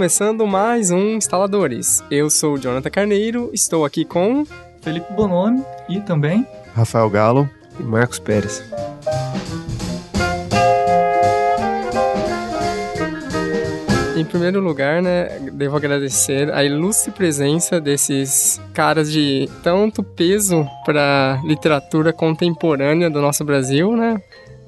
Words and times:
começando 0.00 0.46
mais 0.46 0.90
um 0.90 1.16
Instaladores. 1.16 2.02
Eu 2.10 2.30
sou 2.30 2.54
o 2.54 2.58
Jonathan 2.58 2.88
Carneiro, 2.88 3.50
estou 3.52 3.84
aqui 3.84 4.02
com 4.02 4.46
Felipe 4.80 5.12
Bonomi 5.12 5.62
e 5.90 6.00
também 6.00 6.46
Rafael 6.74 7.10
Galo 7.10 7.46
e 7.78 7.82
Marcos 7.82 8.18
Pérez. 8.18 8.64
Em 14.16 14.24
primeiro 14.24 14.60
lugar, 14.60 15.02
né, 15.02 15.38
devo 15.52 15.76
agradecer 15.76 16.50
a 16.50 16.64
ilustre 16.64 17.10
presença 17.10 17.78
desses 17.78 18.58
caras 18.72 19.12
de 19.12 19.50
tanto 19.62 20.02
peso 20.02 20.66
para 20.86 21.38
literatura 21.44 22.10
contemporânea 22.10 23.10
do 23.10 23.20
nosso 23.20 23.44
Brasil, 23.44 23.94
né? 23.94 24.18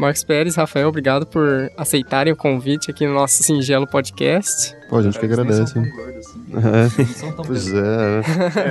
Marcos 0.02 0.24
Pérez, 0.24 0.56
Rafael, 0.56 0.88
obrigado 0.88 1.24
por 1.24 1.70
aceitarem 1.76 2.32
o 2.32 2.36
convite 2.36 2.90
aqui 2.90 3.06
no 3.06 3.14
nosso 3.14 3.40
singelo 3.40 3.86
podcast. 3.86 4.76
Pô, 4.88 4.96
a 4.96 5.02
gente 5.02 5.16
que 5.16 5.24
agradece. 5.24 5.78
É. 5.78 7.32
Pois 7.46 7.68
é. 7.68 7.72
Né? 7.72 8.22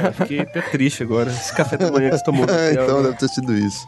é. 0.08 0.12
Fiquei 0.12 0.40
até 0.42 0.62
triste 0.62 1.04
agora. 1.04 1.30
Esse 1.30 1.56
café 1.56 1.78
da 1.78 1.90
manhã 1.90 2.10
que 2.10 2.18
você 2.18 2.24
tomou. 2.26 2.46
É, 2.52 2.74
então 2.74 2.98
né? 2.98 3.04
deve 3.04 3.18
ter 3.18 3.30
sido 3.30 3.54
isso. 3.54 3.88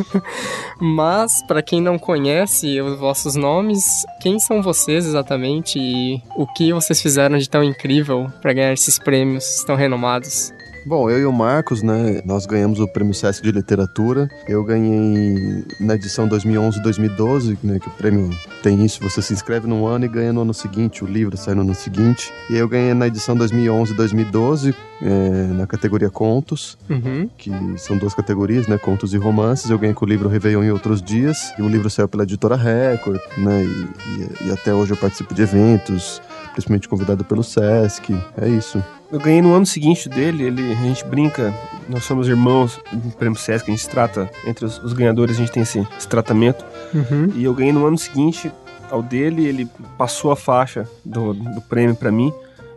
Mas, 0.80 1.42
para 1.46 1.60
quem 1.60 1.82
não 1.82 1.98
conhece 1.98 2.80
os 2.80 2.98
vossos 2.98 3.34
nomes, 3.34 3.84
quem 4.22 4.40
são 4.40 4.62
vocês 4.62 5.04
exatamente 5.04 5.78
e 5.78 6.22
o 6.34 6.46
que 6.46 6.72
vocês 6.72 7.00
fizeram 7.02 7.36
de 7.36 7.48
tão 7.48 7.62
incrível 7.62 8.32
para 8.40 8.54
ganhar 8.54 8.72
esses 8.72 8.98
prêmios 8.98 9.62
tão 9.64 9.76
renomados? 9.76 10.50
Bom, 10.86 11.08
eu 11.08 11.18
e 11.18 11.24
o 11.24 11.32
Marcos, 11.32 11.82
né, 11.82 12.20
nós 12.26 12.44
ganhamos 12.44 12.78
o 12.78 12.86
Prêmio 12.86 13.14
Sesc 13.14 13.42
de 13.42 13.50
Literatura. 13.50 14.28
Eu 14.46 14.62
ganhei 14.62 15.64
na 15.80 15.94
edição 15.94 16.28
2011-2012, 16.28 17.56
né, 17.62 17.78
que 17.78 17.88
o 17.88 17.90
prêmio 17.92 18.28
tem 18.62 18.84
isso, 18.84 19.02
você 19.02 19.22
se 19.22 19.32
inscreve 19.32 19.66
num 19.66 19.86
ano 19.86 20.04
e 20.04 20.08
ganha 20.08 20.30
no 20.30 20.42
ano 20.42 20.52
seguinte, 20.52 21.02
o 21.02 21.06
livro 21.06 21.38
sai 21.38 21.54
no 21.54 21.62
ano 21.62 21.74
seguinte. 21.74 22.30
E 22.50 22.56
eu 22.56 22.68
ganhei 22.68 22.92
na 22.92 23.06
edição 23.06 23.34
2011-2012, 23.34 24.74
é, 25.00 25.08
na 25.54 25.66
categoria 25.66 26.10
Contos, 26.10 26.76
uhum. 26.90 27.30
que 27.38 27.50
são 27.78 27.96
duas 27.96 28.12
categorias, 28.12 28.66
né, 28.66 28.76
Contos 28.76 29.14
e 29.14 29.16
Romances. 29.16 29.70
Eu 29.70 29.78
ganhei 29.78 29.94
com 29.94 30.04
o 30.04 30.08
livro 30.08 30.28
Réveillon 30.28 30.64
em 30.64 30.70
Outros 30.70 31.00
Dias, 31.00 31.54
e 31.58 31.62
o 31.62 31.68
livro 31.68 31.88
saiu 31.88 32.08
pela 32.08 32.24
editora 32.24 32.56
Record, 32.56 33.20
né, 33.38 33.64
e, 33.64 34.44
e, 34.44 34.48
e 34.48 34.52
até 34.52 34.74
hoje 34.74 34.92
eu 34.92 34.98
participo 34.98 35.32
de 35.32 35.40
eventos, 35.40 36.20
principalmente 36.52 36.88
convidado 36.90 37.24
pelo 37.24 37.42
Sesc, 37.42 38.14
é 38.36 38.48
isso. 38.48 38.82
Eu 39.14 39.20
ganhei 39.20 39.40
no 39.40 39.54
ano 39.54 39.64
seguinte 39.64 40.08
dele, 40.08 40.42
ele, 40.42 40.72
a 40.72 40.74
gente 40.74 41.04
brinca, 41.04 41.54
nós 41.88 42.02
somos 42.02 42.26
irmãos 42.26 42.80
no 42.92 43.12
Prêmio 43.12 43.38
Sesc, 43.38 43.70
a 43.70 43.72
gente 43.72 43.88
trata, 43.88 44.28
entre 44.44 44.64
os, 44.64 44.82
os 44.82 44.92
ganhadores 44.92 45.36
a 45.36 45.38
gente 45.38 45.52
tem 45.52 45.62
esse, 45.62 45.86
esse 45.96 46.08
tratamento. 46.08 46.64
Uhum. 46.92 47.30
E 47.36 47.44
eu 47.44 47.54
ganhei 47.54 47.72
no 47.72 47.86
ano 47.86 47.96
seguinte 47.96 48.50
ao 48.90 49.00
dele, 49.04 49.46
ele 49.46 49.68
passou 49.96 50.32
a 50.32 50.36
faixa 50.36 50.88
do, 51.04 51.32
do 51.32 51.60
prêmio 51.60 51.94
para 51.94 52.10
mim. 52.10 52.32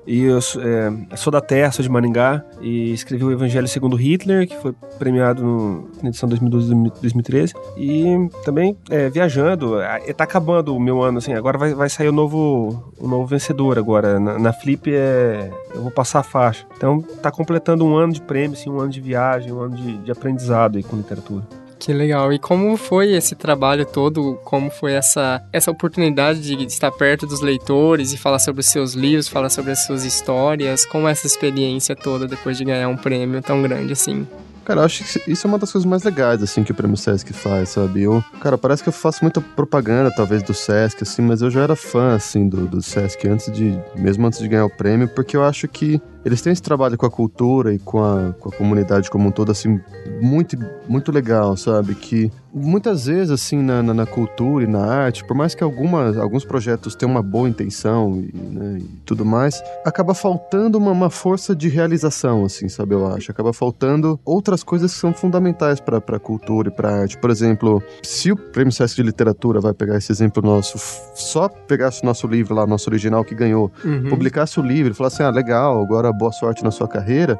E 0.07 0.23
eu 0.23 0.37
é, 0.37 1.17
sou 1.17 1.29
da 1.29 1.41
Terra, 1.41 1.69
sou 1.71 1.83
de 1.83 1.89
Maringá, 1.89 2.41
e 2.61 2.93
escrevi 2.93 3.25
o 3.25 3.31
Evangelho 3.31 3.67
segundo 3.67 3.97
Hitler, 3.97 4.47
que 4.47 4.55
foi 4.55 4.73
premiado 4.97 5.43
no, 5.43 5.89
na 6.01 6.07
edição 6.07 6.29
2012-2013. 6.29 7.53
E 7.75 8.29
também 8.45 8.77
é, 8.89 9.09
viajando, 9.09 9.75
está 10.07 10.23
acabando 10.23 10.73
o 10.73 10.79
meu 10.79 11.03
ano, 11.03 11.17
assim, 11.17 11.33
agora 11.33 11.57
vai, 11.57 11.73
vai 11.73 11.89
sair 11.89 12.07
o 12.07 12.13
novo, 12.13 12.93
o 12.97 13.05
novo 13.05 13.25
vencedor 13.25 13.77
agora. 13.77 14.17
Na, 14.17 14.39
na 14.39 14.53
Flip 14.53 14.89
é, 14.89 15.51
eu 15.75 15.81
vou 15.81 15.91
passar 15.91 16.19
a 16.19 16.23
faixa. 16.23 16.65
Então 16.77 16.99
está 16.99 17.29
completando 17.29 17.85
um 17.85 17.93
ano 17.93 18.13
de 18.13 18.21
prêmio, 18.21 18.57
assim, 18.57 18.69
um 18.69 18.79
ano 18.79 18.89
de 18.89 19.01
viagem, 19.01 19.51
um 19.51 19.59
ano 19.59 19.75
de, 19.75 19.97
de 19.97 20.11
aprendizado 20.11 20.77
aí 20.77 20.83
com 20.83 20.95
literatura. 20.95 21.43
Que 21.79 21.93
legal. 21.93 22.33
E 22.33 22.39
como 22.39 22.75
foi 22.75 23.13
esse 23.13 23.35
trabalho 23.35 23.85
todo? 23.85 24.39
Como 24.43 24.69
foi 24.69 24.93
essa, 24.93 25.43
essa 25.53 25.71
oportunidade 25.71 26.41
de 26.41 26.63
estar 26.65 26.91
perto 26.91 27.27
dos 27.27 27.41
leitores 27.41 28.13
e 28.13 28.17
falar 28.17 28.39
sobre 28.39 28.61
os 28.61 28.67
seus 28.67 28.93
livros, 28.93 29.27
falar 29.27 29.49
sobre 29.49 29.71
as 29.71 29.85
suas 29.85 30.03
histórias? 30.03 30.85
Como 30.85 31.07
é 31.07 31.11
essa 31.11 31.27
experiência 31.27 31.95
toda 31.95 32.27
depois 32.27 32.57
de 32.57 32.65
ganhar 32.65 32.87
um 32.89 32.97
prêmio 32.97 33.41
tão 33.41 33.61
grande 33.61 33.93
assim? 33.93 34.27
Cara, 34.67 34.81
eu 34.81 34.83
acho 34.83 35.01
que 35.01 35.31
isso 35.31 35.47
é 35.47 35.49
uma 35.49 35.57
das 35.57 35.71
coisas 35.71 35.89
mais 35.89 36.03
legais, 36.03 36.43
assim, 36.43 36.61
que 36.61 36.73
o 36.73 36.75
Prêmio 36.75 36.97
Sesc 36.97 37.31
faz, 37.31 37.69
sabe? 37.69 38.03
Eu, 38.03 38.21
cara, 38.41 38.57
parece 38.57 38.83
que 38.83 38.89
eu 38.89 38.93
faço 38.93 39.19
muita 39.23 39.39
propaganda, 39.39 40.13
talvez, 40.13 40.43
do 40.43 40.53
Sesc, 40.53 41.03
assim, 41.03 41.21
mas 41.21 41.41
eu 41.41 41.49
já 41.49 41.61
era 41.61 41.73
fã, 41.73 42.13
assim, 42.13 42.49
do, 42.49 42.67
do 42.67 42.81
Sesc 42.81 43.25
antes 43.29 43.49
de, 43.49 43.79
mesmo 43.95 44.27
antes 44.27 44.39
de 44.39 44.47
ganhar 44.49 44.65
o 44.65 44.69
prêmio, 44.69 45.07
porque 45.07 45.37
eu 45.37 45.43
acho 45.43 45.69
que 45.69 46.01
eles 46.27 46.41
têm 46.41 46.51
esse 46.51 46.61
trabalho 46.61 46.97
com 46.97 47.05
a 47.05 47.09
cultura 47.09 47.73
e 47.73 47.79
com 47.79 48.03
a, 48.03 48.33
com 48.33 48.49
a 48.49 48.51
comunidade 48.51 49.09
como 49.09 49.29
um 49.29 49.31
todo, 49.31 49.49
assim, 49.49 49.79
muito, 50.21 50.57
muito 50.85 51.09
legal, 51.09 51.55
sabe? 51.55 51.95
Que 51.95 52.29
muitas 52.53 53.05
vezes, 53.05 53.31
assim, 53.31 53.61
na, 53.61 53.83
na, 53.83 53.93
na 53.93 54.05
cultura 54.05 54.63
e 54.63 54.67
na 54.67 54.85
arte, 54.85 55.23
por 55.25 55.35
mais 55.35 55.53
que 55.53 55.63
algumas, 55.63 56.17
alguns 56.17 56.45
projetos 56.45 56.95
tenham 56.95 57.11
uma 57.11 57.21
boa 57.21 57.47
intenção 57.47 58.17
e, 58.17 58.35
né, 58.35 58.77
e 58.79 58.83
tudo 59.05 59.25
mais, 59.25 59.61
acaba 59.85 60.13
faltando 60.13 60.77
uma, 60.77 60.91
uma, 60.91 61.09
força 61.09 61.55
de 61.55 61.67
realização, 61.69 62.45
assim, 62.45 62.69
sabe? 62.69 62.95
Eu 62.95 63.07
acho. 63.07 63.31
Acaba 63.31 63.53
faltando 63.53 64.19
outras 64.25 64.63
coisas 64.63 64.93
que 64.93 64.99
são 64.99 65.13
fundamentais 65.13 65.79
para 65.79 65.97
a 65.97 66.19
cultura 66.19 66.69
e 66.69 66.71
para 66.71 66.89
a 66.89 67.01
arte. 67.01 67.17
Por 67.17 67.29
exemplo, 67.29 67.81
se 68.03 68.31
o 68.31 68.35
Prêmio 68.35 68.71
Sesc 68.71 68.95
de 68.95 69.03
Literatura 69.03 69.59
vai 69.59 69.73
pegar 69.73 69.97
esse 69.97 70.11
exemplo 70.11 70.41
nosso, 70.43 70.77
só 71.15 71.47
pegasse 71.47 72.03
o 72.03 72.05
nosso 72.05 72.27
livro 72.27 72.55
lá, 72.55 72.65
nosso 72.65 72.89
original 72.89 73.23
que 73.23 73.35
ganhou, 73.35 73.71
uhum. 73.83 74.09
publicasse 74.09 74.59
o 74.59 74.63
livro 74.63 74.91
e 74.91 74.95
falasse, 74.95 75.21
ah, 75.23 75.29
legal, 75.29 75.81
agora 75.81 76.11
boa 76.11 76.31
sorte 76.31 76.63
na 76.63 76.71
sua 76.71 76.87
carreira, 76.87 77.39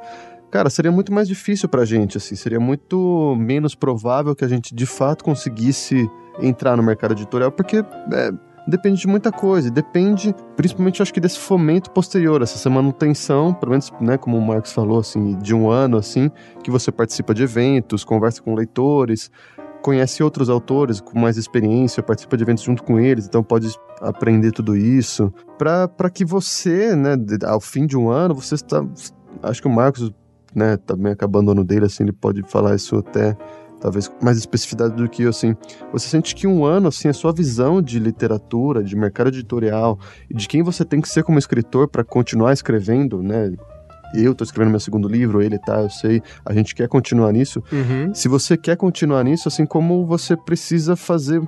cara, 0.52 0.69
seria 0.69 0.91
muito 0.91 1.13
mais 1.13 1.28
difícil 1.28 1.68
pra 1.69 1.85
gente, 1.85 2.18
assim, 2.18 2.35
seria 2.35 2.59
muito 2.59 3.35
menos 3.38 3.75
provável 3.75 4.35
que 4.35 4.46
a 4.46 4.47
gente 4.47 4.74
de 4.74 4.85
fato 4.85 5.24
conseguisse 5.24 6.09
entrar 6.40 6.78
no 6.78 6.84
mercado 6.84 7.13
editorial, 7.13 7.52
porque 7.52 7.78
é, 7.78 8.31
depende 8.68 9.02
de 9.02 9.08
muita 9.08 9.31
coisa, 9.31 9.72
depende 9.72 10.35
principalmente, 10.56 11.02
acho 11.02 11.13
que 11.13 11.19
desse 11.19 11.40
fomento 11.40 11.90
posterior, 11.91 12.41
essa 12.41 12.69
manutenção, 12.69 13.53
pelo 13.53 13.72
menos, 13.72 13.91
né, 14.02 14.18
como 14.18 14.38
o 14.38 14.41
Marcos 14.41 14.72
falou, 14.72 15.00
assim, 15.00 15.38
de 15.40 15.56
um 15.56 15.69
ano, 15.69 15.97
assim, 15.97 16.30
que 16.64 16.69
você 16.69 16.91
participa 16.91 17.34
de 17.34 17.44
eventos, 17.44 18.03
conversa 18.03 18.41
com 18.41 18.53
leitores, 18.53 19.31
conhece 19.81 20.22
outros 20.22 20.50
autores 20.50 21.00
com 21.00 21.18
mais 21.18 21.38
experiência, 21.38 22.03
participa 22.03 22.35
de 22.35 22.44
eventos 22.44 22.64
junto 22.64 22.84
com 22.84 23.00
eles, 23.00 23.25
então 23.25 23.41
pode 23.41 23.74
aprender 24.02 24.52
tudo 24.52 24.75
isso, 24.75 25.34
para 25.58 26.09
que 26.09 26.25
você, 26.25 26.96
né, 26.96 27.16
ao 27.46 27.62
fim 27.62 27.85
de 27.85 27.97
um 27.97 28.09
ano, 28.09 28.35
você 28.35 28.56
está. 28.56 28.85
Acho 29.41 29.62
que 29.62 29.68
o 29.68 29.72
Marcos, 29.72 30.12
né, 30.57 30.75
também 30.75 31.12
acabando 31.12 31.50
o 31.50 31.51
ano 31.51 31.63
dele, 31.63 31.85
assim, 31.85 32.03
ele 32.03 32.12
pode 32.12 32.41
falar 32.41 32.75
isso 32.75 32.95
até 32.97 33.38
talvez 33.79 34.07
com 34.07 34.25
mais 34.25 34.40
especificidade 34.40 34.95
do 34.95 35.07
que 35.07 35.22
eu, 35.22 35.29
assim. 35.29 35.56
Você 35.94 36.09
sente 36.09 36.34
que 36.34 36.47
um 36.47 36.66
ano, 36.66 36.88
assim, 36.88 37.07
a 37.07 37.13
sua 37.13 37.31
visão 37.31 37.79
de 37.79 38.00
literatura, 38.00 38.84
de 38.84 38.96
mercado 38.96 39.28
editorial 39.28 40.00
e 40.28 40.34
de 40.34 40.47
quem 40.47 40.63
você 40.63 40.84
tem 40.84 41.00
que 41.00 41.07
ser 41.07 41.23
como 41.23 41.38
escritor 41.38 41.88
para 41.88 42.03
continuar 42.03 42.53
escrevendo, 42.53 43.22
né? 43.22 43.53
eu 44.16 44.34
tô 44.34 44.44
escrevendo 44.44 44.72
meu 44.72 44.79
segundo 44.79 45.07
livro, 45.07 45.41
ele 45.41 45.59
tá, 45.59 45.81
eu 45.81 45.90
sei, 45.90 46.23
a 46.46 46.53
gente 46.53 46.73
quer 46.73 46.88
continuar 46.88 47.31
nisso. 47.34 47.62
Uhum. 47.72 48.13
Se 48.13 48.28
você 48.29 48.56
quer 48.56 48.78
continuar 48.78 49.23
nisso, 49.23 49.50
assim 49.50 49.66
como 49.66 50.06
você 50.06 50.35
precisa 50.35 50.96
fazer 50.96 51.41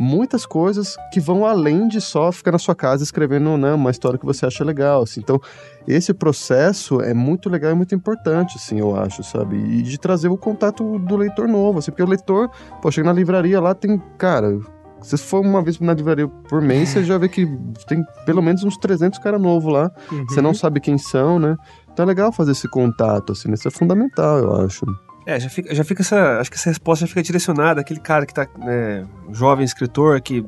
muitas 0.00 0.46
coisas 0.46 0.96
que 1.12 1.20
vão 1.20 1.44
além 1.44 1.86
de 1.86 2.00
só 2.00 2.32
ficar 2.32 2.52
na 2.52 2.58
sua 2.58 2.74
casa 2.74 3.04
escrevendo 3.04 3.58
né, 3.58 3.74
uma 3.74 3.90
história 3.90 4.18
que 4.18 4.24
você 4.24 4.46
acha 4.46 4.64
legal. 4.64 5.02
Assim. 5.02 5.20
Então, 5.20 5.38
esse 5.86 6.14
processo 6.14 7.02
é 7.02 7.12
muito 7.12 7.50
legal 7.50 7.72
e 7.72 7.74
muito 7.74 7.94
importante, 7.94 8.56
assim, 8.56 8.80
eu 8.80 8.96
acho, 8.96 9.22
sabe? 9.22 9.56
E 9.56 9.82
de 9.82 9.98
trazer 9.98 10.28
o 10.28 10.38
contato 10.38 10.98
do 10.98 11.16
leitor 11.18 11.46
novo, 11.46 11.80
assim, 11.80 11.90
porque 11.90 12.02
o 12.02 12.08
leitor, 12.08 12.48
pô, 12.80 12.90
chega 12.90 13.08
na 13.08 13.12
livraria 13.12 13.60
lá, 13.60 13.74
tem, 13.74 14.02
cara, 14.16 14.58
se 15.02 15.18
for 15.18 15.40
uma 15.40 15.62
vez 15.62 15.78
na 15.78 15.92
livraria 15.92 16.26
por 16.26 16.62
mês, 16.62 16.88
você 16.88 17.04
já 17.04 17.18
vê 17.18 17.28
que 17.28 17.46
tem 17.86 18.02
pelo 18.24 18.40
menos 18.40 18.64
uns 18.64 18.78
300 18.78 19.18
caras 19.18 19.40
novos 19.40 19.70
lá. 19.70 19.90
Uhum. 20.10 20.24
Você 20.26 20.40
não 20.40 20.54
sabe 20.54 20.80
quem 20.80 20.96
são, 20.96 21.38
né? 21.38 21.56
Então 21.92 22.04
é 22.04 22.06
legal 22.06 22.32
fazer 22.32 22.52
esse 22.52 22.68
contato, 22.68 23.32
assim, 23.32 23.52
isso 23.52 23.68
é 23.68 23.70
fundamental, 23.70 24.38
eu 24.38 24.54
acho. 24.64 24.86
É, 25.30 25.38
já 25.38 25.48
fica, 25.48 25.72
já 25.72 25.84
fica 25.84 26.02
essa. 26.02 26.40
Acho 26.40 26.50
que 26.50 26.56
essa 26.56 26.70
resposta 26.70 27.06
já 27.06 27.08
fica 27.08 27.22
direcionada 27.22 27.80
àquele 27.80 28.00
cara 28.00 28.26
que 28.26 28.34
tá. 28.34 28.48
Né, 28.58 29.06
jovem 29.30 29.64
escritor 29.64 30.20
que 30.20 30.44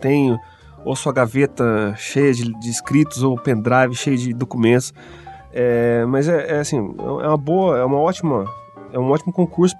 tem 0.00 0.36
ou 0.84 0.96
sua 0.96 1.12
gaveta 1.12 1.94
cheia 1.96 2.32
de, 2.34 2.52
de 2.58 2.68
escritos 2.68 3.22
ou 3.22 3.38
pendrive 3.38 3.94
cheio 3.94 4.18
de 4.18 4.34
documentos. 4.34 4.92
É, 5.52 6.04
mas 6.06 6.26
é, 6.26 6.56
é, 6.56 6.58
assim, 6.58 6.78
é 6.78 7.28
uma 7.28 7.36
boa, 7.36 7.78
é 7.78 7.84
uma 7.84 7.98
ótima. 7.98 8.44
É 8.94 8.98
um 8.98 9.10
ótimo 9.10 9.32
concurso 9.32 9.74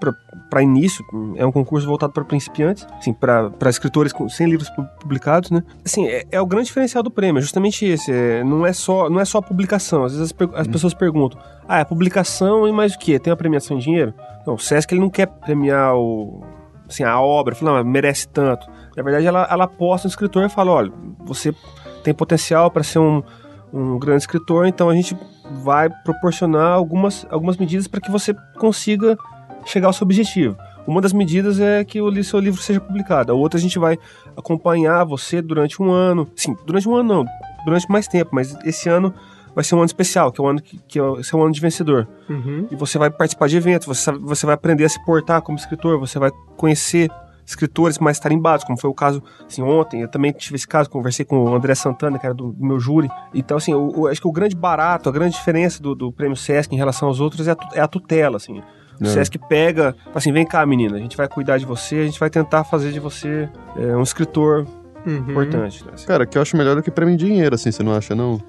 para 0.49 0.61
início, 0.61 1.01
é 1.37 1.45
um 1.45 1.51
concurso 1.51 1.87
voltado 1.87 2.11
para 2.11 2.25
principiantes, 2.25 2.85
assim, 2.97 3.13
para 3.13 3.69
escritores 3.69 4.11
com, 4.11 4.27
sem 4.27 4.45
livros 4.45 4.69
publicados, 4.99 5.51
né? 5.51 5.63
Assim, 5.85 6.05
é, 6.05 6.25
é, 6.29 6.41
o 6.41 6.45
grande 6.45 6.65
diferencial 6.65 7.01
do 7.01 7.09
prêmio, 7.09 7.39
é 7.39 7.41
justamente 7.41 7.85
esse. 7.85 8.11
É, 8.11 8.43
não, 8.43 8.65
é 8.65 8.73
só, 8.73 9.09
não 9.09 9.21
é 9.21 9.23
só 9.23 9.37
a 9.37 9.41
publicação. 9.41 10.03
Às 10.03 10.17
vezes 10.17 10.33
as, 10.37 10.49
as 10.53 10.67
hum. 10.67 10.71
pessoas 10.71 10.93
perguntam: 10.93 11.39
ah, 11.65 11.79
é 11.79 11.85
publicação 11.85 12.67
e 12.67 12.73
mais 12.73 12.93
o 12.93 12.99
quê? 12.99 13.17
Tem 13.17 13.31
a 13.31 13.37
premiação 13.37 13.77
em 13.77 13.79
dinheiro? 13.79 14.13
Não, 14.45 14.55
o 14.55 14.59
Sesc 14.59 14.93
ele 14.93 14.99
não 14.99 15.09
quer 15.09 15.27
premiar 15.27 15.95
o, 15.95 16.43
assim, 16.85 17.05
a 17.05 17.17
obra, 17.17 17.55
fala, 17.55 17.81
não, 17.81 17.89
merece 17.89 18.27
tanto. 18.27 18.67
Na 18.97 19.01
verdade, 19.01 19.25
ela, 19.25 19.47
ela 19.49 19.63
aposta 19.63 20.09
no 20.09 20.11
escritor 20.11 20.43
e 20.43 20.49
fala: 20.49 20.71
olha, 20.71 20.91
você 21.23 21.55
tem 22.03 22.13
potencial 22.13 22.69
para 22.69 22.83
ser 22.83 22.99
um, 22.99 23.23
um 23.71 23.97
grande 23.97 24.23
escritor, 24.23 24.67
então 24.67 24.89
a 24.89 24.93
gente 24.93 25.15
vai 25.63 25.89
proporcionar 26.03 26.73
algumas, 26.73 27.25
algumas 27.29 27.57
medidas 27.57 27.87
para 27.87 28.01
que 28.01 28.11
você 28.11 28.33
consiga 28.57 29.17
chegar 29.65 29.87
ao 29.87 29.93
seu 29.93 30.05
objetivo. 30.05 30.57
Uma 30.87 31.01
das 31.01 31.13
medidas 31.13 31.59
é 31.59 31.83
que 31.83 31.99
o 31.99 32.23
seu 32.23 32.39
livro 32.39 32.61
seja 32.61 32.79
publicado. 32.79 33.31
A 33.31 33.35
outra 33.35 33.57
a 33.57 33.61
gente 33.61 33.79
vai 33.79 33.97
acompanhar 34.37 35.03
você 35.03 35.41
durante 35.41 35.81
um 35.81 35.91
ano. 35.91 36.27
Sim, 36.35 36.55
durante 36.65 36.87
um 36.87 36.95
ano 36.95 37.25
não 37.25 37.25
durante 37.65 37.89
mais 37.91 38.07
tempo, 38.07 38.29
mas 38.33 38.55
esse 38.63 38.87
ano 38.87 39.13
vai 39.55 39.63
ser 39.63 39.73
um 39.75 39.79
ano 39.79 39.87
especial, 39.87 40.31
que 40.31 40.39
é 40.39 40.43
o 40.43 40.47
ano 40.47 40.61
que, 40.61 40.77
que 40.87 40.99
é 40.99 41.03
esse 41.19 41.33
é 41.33 41.37
um 41.37 41.41
ano 41.41 41.51
de 41.51 41.59
vencedor. 41.59 42.07
Uhum. 42.29 42.67
E 42.69 42.75
você 42.75 42.97
vai 42.97 43.09
participar 43.09 43.47
de 43.47 43.57
eventos, 43.57 43.87
você, 43.87 44.11
você 44.11 44.45
vai 44.45 44.53
aprender 44.53 44.85
a 44.85 44.89
se 44.89 45.03
portar 45.03 45.41
como 45.41 45.57
escritor, 45.57 45.99
você 45.99 46.19
vai 46.19 46.29
conhecer 46.55 47.09
escritores 47.45 47.99
mais 47.99 48.19
tarimbados, 48.19 48.65
como 48.65 48.79
foi 48.79 48.89
o 48.89 48.93
caso 48.93 49.21
assim, 49.47 49.61
ontem. 49.61 50.01
Eu 50.01 50.07
também 50.07 50.31
tive 50.31 50.55
esse 50.55 50.67
caso, 50.67 50.89
conversei 50.89 51.23
com 51.25 51.37
o 51.43 51.53
André 51.55 51.75
Santana, 51.75 52.17
que 52.17 52.25
era 52.25 52.33
do, 52.33 52.51
do 52.51 52.65
meu 52.65 52.79
júri. 52.79 53.09
Então, 53.33 53.57
assim, 53.57 53.73
o- 53.73 54.01
o- 54.01 54.07
acho 54.07 54.19
que 54.21 54.27
o 54.27 54.31
grande 54.31 54.55
barato, 54.55 55.07
a 55.07 55.11
grande 55.11 55.35
diferença 55.35 55.81
do, 55.81 55.93
do 55.93 56.11
prêmio 56.11 56.35
Sesc 56.35 56.73
em 56.73 56.77
relação 56.77 57.07
aos 57.07 57.19
outros 57.19 57.47
é 57.47 57.51
a, 57.51 57.57
é 57.73 57.81
a 57.81 57.87
tutela, 57.87 58.37
assim. 58.37 58.59
O 58.99 59.03
É. 59.03 59.07
Sesc 59.07 59.37
pega, 59.37 59.93
fala 60.05 60.17
assim, 60.17 60.31
vem 60.31 60.45
cá, 60.45 60.65
menina, 60.65 60.95
a 60.95 60.99
gente 60.99 61.17
vai 61.17 61.27
cuidar 61.27 61.57
de 61.57 61.65
você, 61.65 61.97
a 61.97 62.03
gente 62.05 62.19
vai 62.19 62.29
tentar 62.29 62.63
fazer 62.63 62.91
de 62.91 62.99
você 62.99 63.49
é, 63.77 63.95
um 63.95 64.01
escritor 64.01 64.65
Uhum. 65.05 65.17
importante. 65.29 65.83
né, 65.85 65.91
assim. 65.93 66.07
Cara, 66.07 66.25
que 66.25 66.37
eu 66.37 66.41
acho 66.41 66.57
melhor 66.57 66.75
do 66.75 66.81
que 66.81 66.89
prêmio 66.89 67.13
em 67.13 67.17
dinheiro, 67.17 67.53
assim, 67.53 67.71
você 67.71 67.83
não 67.83 67.93
acha, 67.93 68.15
não? 68.15 68.41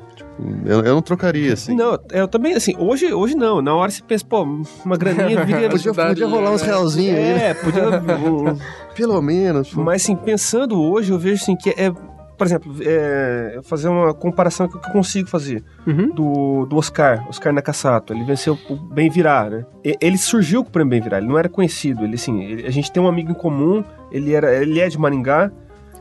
Eu, 0.67 0.81
eu 0.85 0.95
não 0.95 1.03
trocaria, 1.03 1.53
assim. 1.55 1.75
Não, 1.75 1.99
eu 2.13 2.29
também, 2.29 2.55
assim, 2.55 2.75
hoje, 2.79 3.13
hoje 3.13 3.35
não. 3.35 3.63
Na 3.63 3.75
hora 3.75 3.91
você 3.91 4.03
pensa, 4.03 4.25
pô, 4.25 4.43
uma 4.85 4.97
graninha 4.97 5.45
viria... 5.45 5.69
Podia, 5.71 5.93
podia 5.95 6.27
rolar 6.27 6.51
uns 6.53 6.63
realzinhos 6.63 7.17
aí, 7.19 7.35
né? 7.35 7.49
É, 7.51 7.55
podia... 7.55 7.83
Pelo 8.95 9.21
menos. 9.23 9.71
pô. 9.73 9.83
Mas, 9.83 10.03
assim, 10.03 10.15
pensando 10.17 10.81
hoje, 10.81 11.11
eu 11.13 11.19
vejo, 11.19 11.43
assim, 11.43 11.57
que 11.57 11.71
é... 11.71 11.91
Por 12.37 12.47
exemplo, 12.47 12.71
é, 12.83 13.61
fazer 13.63 13.89
uma 13.89 14.13
comparação 14.13 14.69
que 14.69 14.77
eu 14.77 14.81
consigo 14.93 15.27
fazer 15.27 15.65
Uhum. 15.87 16.11
do, 16.11 16.67
do 16.67 16.77
Oscar, 16.77 17.27
Oscar 17.31 17.51
Nakasato. 17.51 18.13
Ele 18.13 18.25
venceu 18.25 18.59
o 18.69 18.77
Bem 18.77 19.09
Virar, 19.09 19.49
né? 19.51 19.65
E- 19.83 19.97
Ele 20.03 20.19
surgiu 20.19 20.63
com 20.63 20.69
o 20.69 20.73
prêmio 20.73 20.91
Bem 20.91 21.01
Virar, 21.01 21.17
ele 21.17 21.29
não 21.29 21.39
era 21.39 21.49
conhecido. 21.49 22.05
Ele, 22.05 22.17
assim, 22.17 22.43
ele- 22.45 22.67
a 22.67 22.71
gente 22.71 22.93
tem 22.93 23.03
um 23.03 23.09
amigo 23.09 23.31
em 23.31 23.35
comum, 23.35 23.83
ele, 24.13 24.35
era, 24.35 24.55
ele 24.55 24.79
é 24.79 24.87
de 24.87 24.99
Maringá, 24.99 25.51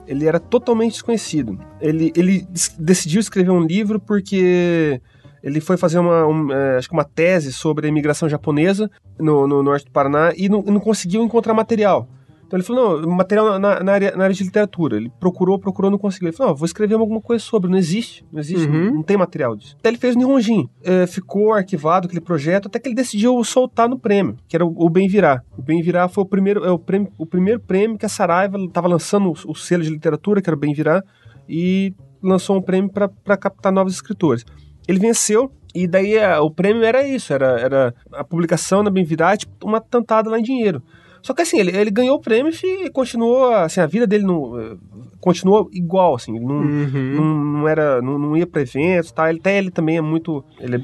ele 0.07 0.27
era 0.27 0.39
totalmente 0.39 0.93
desconhecido. 0.93 1.59
Ele, 1.81 2.11
ele 2.15 2.47
decidiu 2.77 3.19
escrever 3.19 3.51
um 3.51 3.65
livro 3.65 3.99
porque 3.99 5.01
ele 5.43 5.61
foi 5.61 5.77
fazer 5.77 5.99
uma, 5.99 6.25
um, 6.25 6.51
é, 6.51 6.77
acho 6.77 6.87
que 6.87 6.93
uma 6.93 7.03
tese 7.03 7.53
sobre 7.53 7.85
a 7.85 7.89
imigração 7.89 8.27
japonesa 8.27 8.89
no, 9.19 9.47
no 9.47 9.61
norte 9.61 9.85
do 9.85 9.91
Paraná 9.91 10.33
e 10.35 10.49
não, 10.49 10.61
não 10.63 10.79
conseguiu 10.79 11.23
encontrar 11.23 11.53
material. 11.53 12.09
Então 12.45 12.57
ele 12.57 12.63
falou, 12.63 13.01
não, 13.01 13.15
material 13.15 13.59
na, 13.59 13.83
na 13.83 13.91
área, 13.91 14.15
na 14.15 14.23
área 14.25 14.35
de 14.35 14.43
literatura. 14.43 14.97
Ele 14.97 15.11
procurou, 15.19 15.57
procurou, 15.59 15.89
não 15.89 15.97
conseguiu. 15.97 16.27
Ele 16.29 16.37
falou, 16.37 16.51
não, 16.51 16.57
vou 16.57 16.65
escrever 16.65 16.95
alguma 16.95 17.19
coisa 17.19 17.43
sobre. 17.43 17.69
Não 17.69 17.77
existe, 17.77 18.25
não 18.31 18.39
existe, 18.39 18.67
Uhum. 18.67 18.85
não, 18.85 18.93
não 18.95 19.03
tem 19.03 19.17
material 19.17 19.55
disso. 19.55 19.75
Até 19.79 19.89
ele 19.89 19.97
fez 19.97 20.15
o 20.15 20.19
Nihonjin. 20.19 20.69
É, 20.83 21.07
ficou 21.07 21.53
arquivado 21.53 22.05
aquele 22.05 22.21
projeto 22.21 22.67
até 22.67 22.79
que 22.79 22.87
ele 22.87 22.95
decidiu 22.95 23.43
soltar 23.43 23.89
no 23.89 23.97
prêmio, 23.99 24.37
que 24.47 24.55
era 24.55 24.65
o, 24.65 24.73
o 24.75 24.89
Bem 24.89 25.07
Virar. 25.07 25.43
O 25.57 25.61
Bem 25.61 25.81
Virar 25.81 26.07
foi 26.07 26.23
o 26.23 26.27
primeiro, 26.27 26.63
é, 26.63 26.71
o, 26.71 26.77
prêmio, 26.79 27.11
o 27.17 27.25
primeiro 27.25 27.59
prêmio 27.59 27.97
que 27.97 28.05
a 28.05 28.09
Saraiva 28.09 28.57
estava 28.59 28.87
lançando 28.87 29.29
o, 29.29 29.51
o 29.51 29.55
selo 29.55 29.83
de 29.83 29.89
literatura, 29.89 30.41
que 30.41 30.49
era 30.49 30.55
o 30.55 30.59
Bem 30.59 30.73
Virar, 30.73 31.03
e 31.49 31.93
lançou 32.21 32.57
um 32.57 32.61
prêmio 32.61 32.91
para 32.91 33.37
captar 33.37 33.71
novos 33.71 33.93
escritores. 33.93 34.45
Ele 34.87 34.99
venceu, 34.99 35.51
e 35.73 35.87
daí 35.87 36.15
é, 36.15 36.37
o 36.39 36.49
prêmio 36.51 36.83
era 36.83 37.05
isso, 37.07 37.33
era, 37.33 37.59
era 37.59 37.93
a 38.13 38.23
publicação 38.23 38.83
na 38.83 38.89
Bem 38.91 39.03
Virar, 39.03 39.35
tipo, 39.37 39.53
uma 39.67 39.81
tantada 39.81 40.29
lá 40.29 40.39
em 40.39 40.43
dinheiro. 40.43 40.81
Só 41.25 41.33
que 41.33 41.41
assim, 41.41 41.57
ele, 41.57 41.75
ele 41.75 41.89
ganhou 41.89 42.17
o 42.17 42.21
prêmio 42.21 42.53
e 42.63 42.87
continuou, 42.91 43.51
assim, 43.51 43.79
a 43.81 43.87
vida 43.87 44.05
dele 44.05 44.23
não, 44.23 44.59
eh, 44.59 44.77
continuou 45.19 45.67
igual, 45.73 46.13
assim, 46.13 46.39
não, 46.39 46.57
Uhum. 46.57 47.15
não, 47.15 47.43
não 47.61 47.67
era, 47.67 47.99
não, 47.99 48.19
não 48.19 48.37
ia 48.37 48.45
pra 48.45 48.61
eventos, 48.61 49.11
tá? 49.11 49.27
Ele, 49.27 49.39
até 49.39 49.57
ele 49.57 49.71
também 49.71 49.97
é 49.97 50.01
muito, 50.01 50.45
ele 50.59 50.75
é 50.75 50.79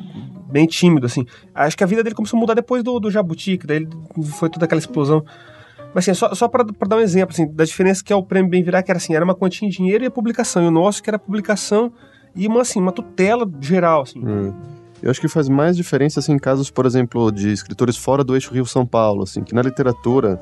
bem 0.51 0.65
tímido, 0.65 1.05
assim. 1.05 1.27
Acho 1.53 1.77
que 1.77 1.83
a 1.83 1.87
vida 1.87 2.01
dele 2.01 2.15
começou 2.15 2.37
a 2.37 2.39
mudar 2.39 2.55
depois 2.55 2.83
do, 2.83 2.99
do 2.99 3.11
Jabuti, 3.11 3.55
que 3.55 3.67
daí 3.67 3.77
ele 3.77 3.89
foi 4.31 4.49
toda 4.49 4.65
aquela 4.65 4.79
explosão. 4.79 5.23
Mas 5.93 6.09
assim, 6.09 6.17
só, 6.17 6.33
só 6.33 6.47
pra, 6.47 6.65
pra 6.65 6.87
dar 6.87 6.95
um 6.95 7.01
exemplo, 7.01 7.33
assim, 7.35 7.45
da 7.53 7.63
diferença 7.63 8.03
que 8.03 8.11
é 8.11 8.15
o 8.15 8.23
prêmio 8.23 8.49
Bem 8.49 8.63
Virar, 8.63 8.81
que 8.81 8.89
era 8.89 8.97
assim, 8.97 9.13
era 9.13 9.23
uma 9.23 9.35
quantia 9.35 9.67
em 9.67 9.69
dinheiro 9.69 10.03
e 10.03 10.07
a 10.07 10.11
publicação. 10.11 10.63
E 10.63 10.67
o 10.67 10.71
nosso 10.71 11.03
que 11.03 11.09
era 11.11 11.17
a 11.17 11.19
publicação 11.19 11.91
e 12.35 12.47
uma, 12.47 12.61
assim, 12.61 12.79
uma 12.81 12.91
tutela 12.91 13.47
geral, 13.61 14.01
assim. 14.01 14.25
Hum. 14.25 14.53
Eu 15.01 15.09
acho 15.11 15.19
que 15.19 15.27
faz 15.27 15.49
mais 15.49 15.75
diferença, 15.75 16.19
assim, 16.19 16.33
em 16.33 16.39
casos, 16.39 16.69
por 16.69 16.85
exemplo, 16.85 17.31
de 17.31 17.51
escritores 17.51 17.97
fora 17.97 18.23
do 18.23 18.35
eixo 18.35 18.53
Rio-São 18.53 18.85
Paulo, 18.85 19.23
assim, 19.23 19.43
que 19.43 19.53
na 19.55 19.61
literatura, 19.61 20.37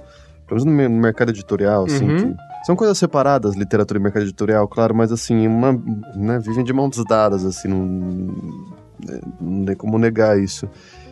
pelo 0.48 0.60
menos 0.62 0.66
no 0.66 0.72
me- 0.72 0.88
no 0.88 1.02
mercado 1.02 1.30
editorial, 1.30 1.86
assim, 1.86 2.10
Uhum. 2.10 2.36
são 2.66 2.76
coisas 2.76 2.98
separadas, 2.98 3.56
literatura 3.56 4.00
e 4.00 4.04
mercado 4.04 4.24
editorial, 4.24 4.68
claro, 4.68 4.94
mas, 4.94 5.12
assim, 5.12 5.48
uma, 5.48 5.72
né, 6.16 6.40
vivem 6.40 6.64
de 6.64 6.74
mãos 6.74 7.02
dadas, 7.08 7.46
assim, 7.46 7.68
não, 7.70 8.36
não 9.40 9.66
tem 9.66 9.76
como 9.76 9.98
negar 9.98 10.38
isso. 10.40 10.68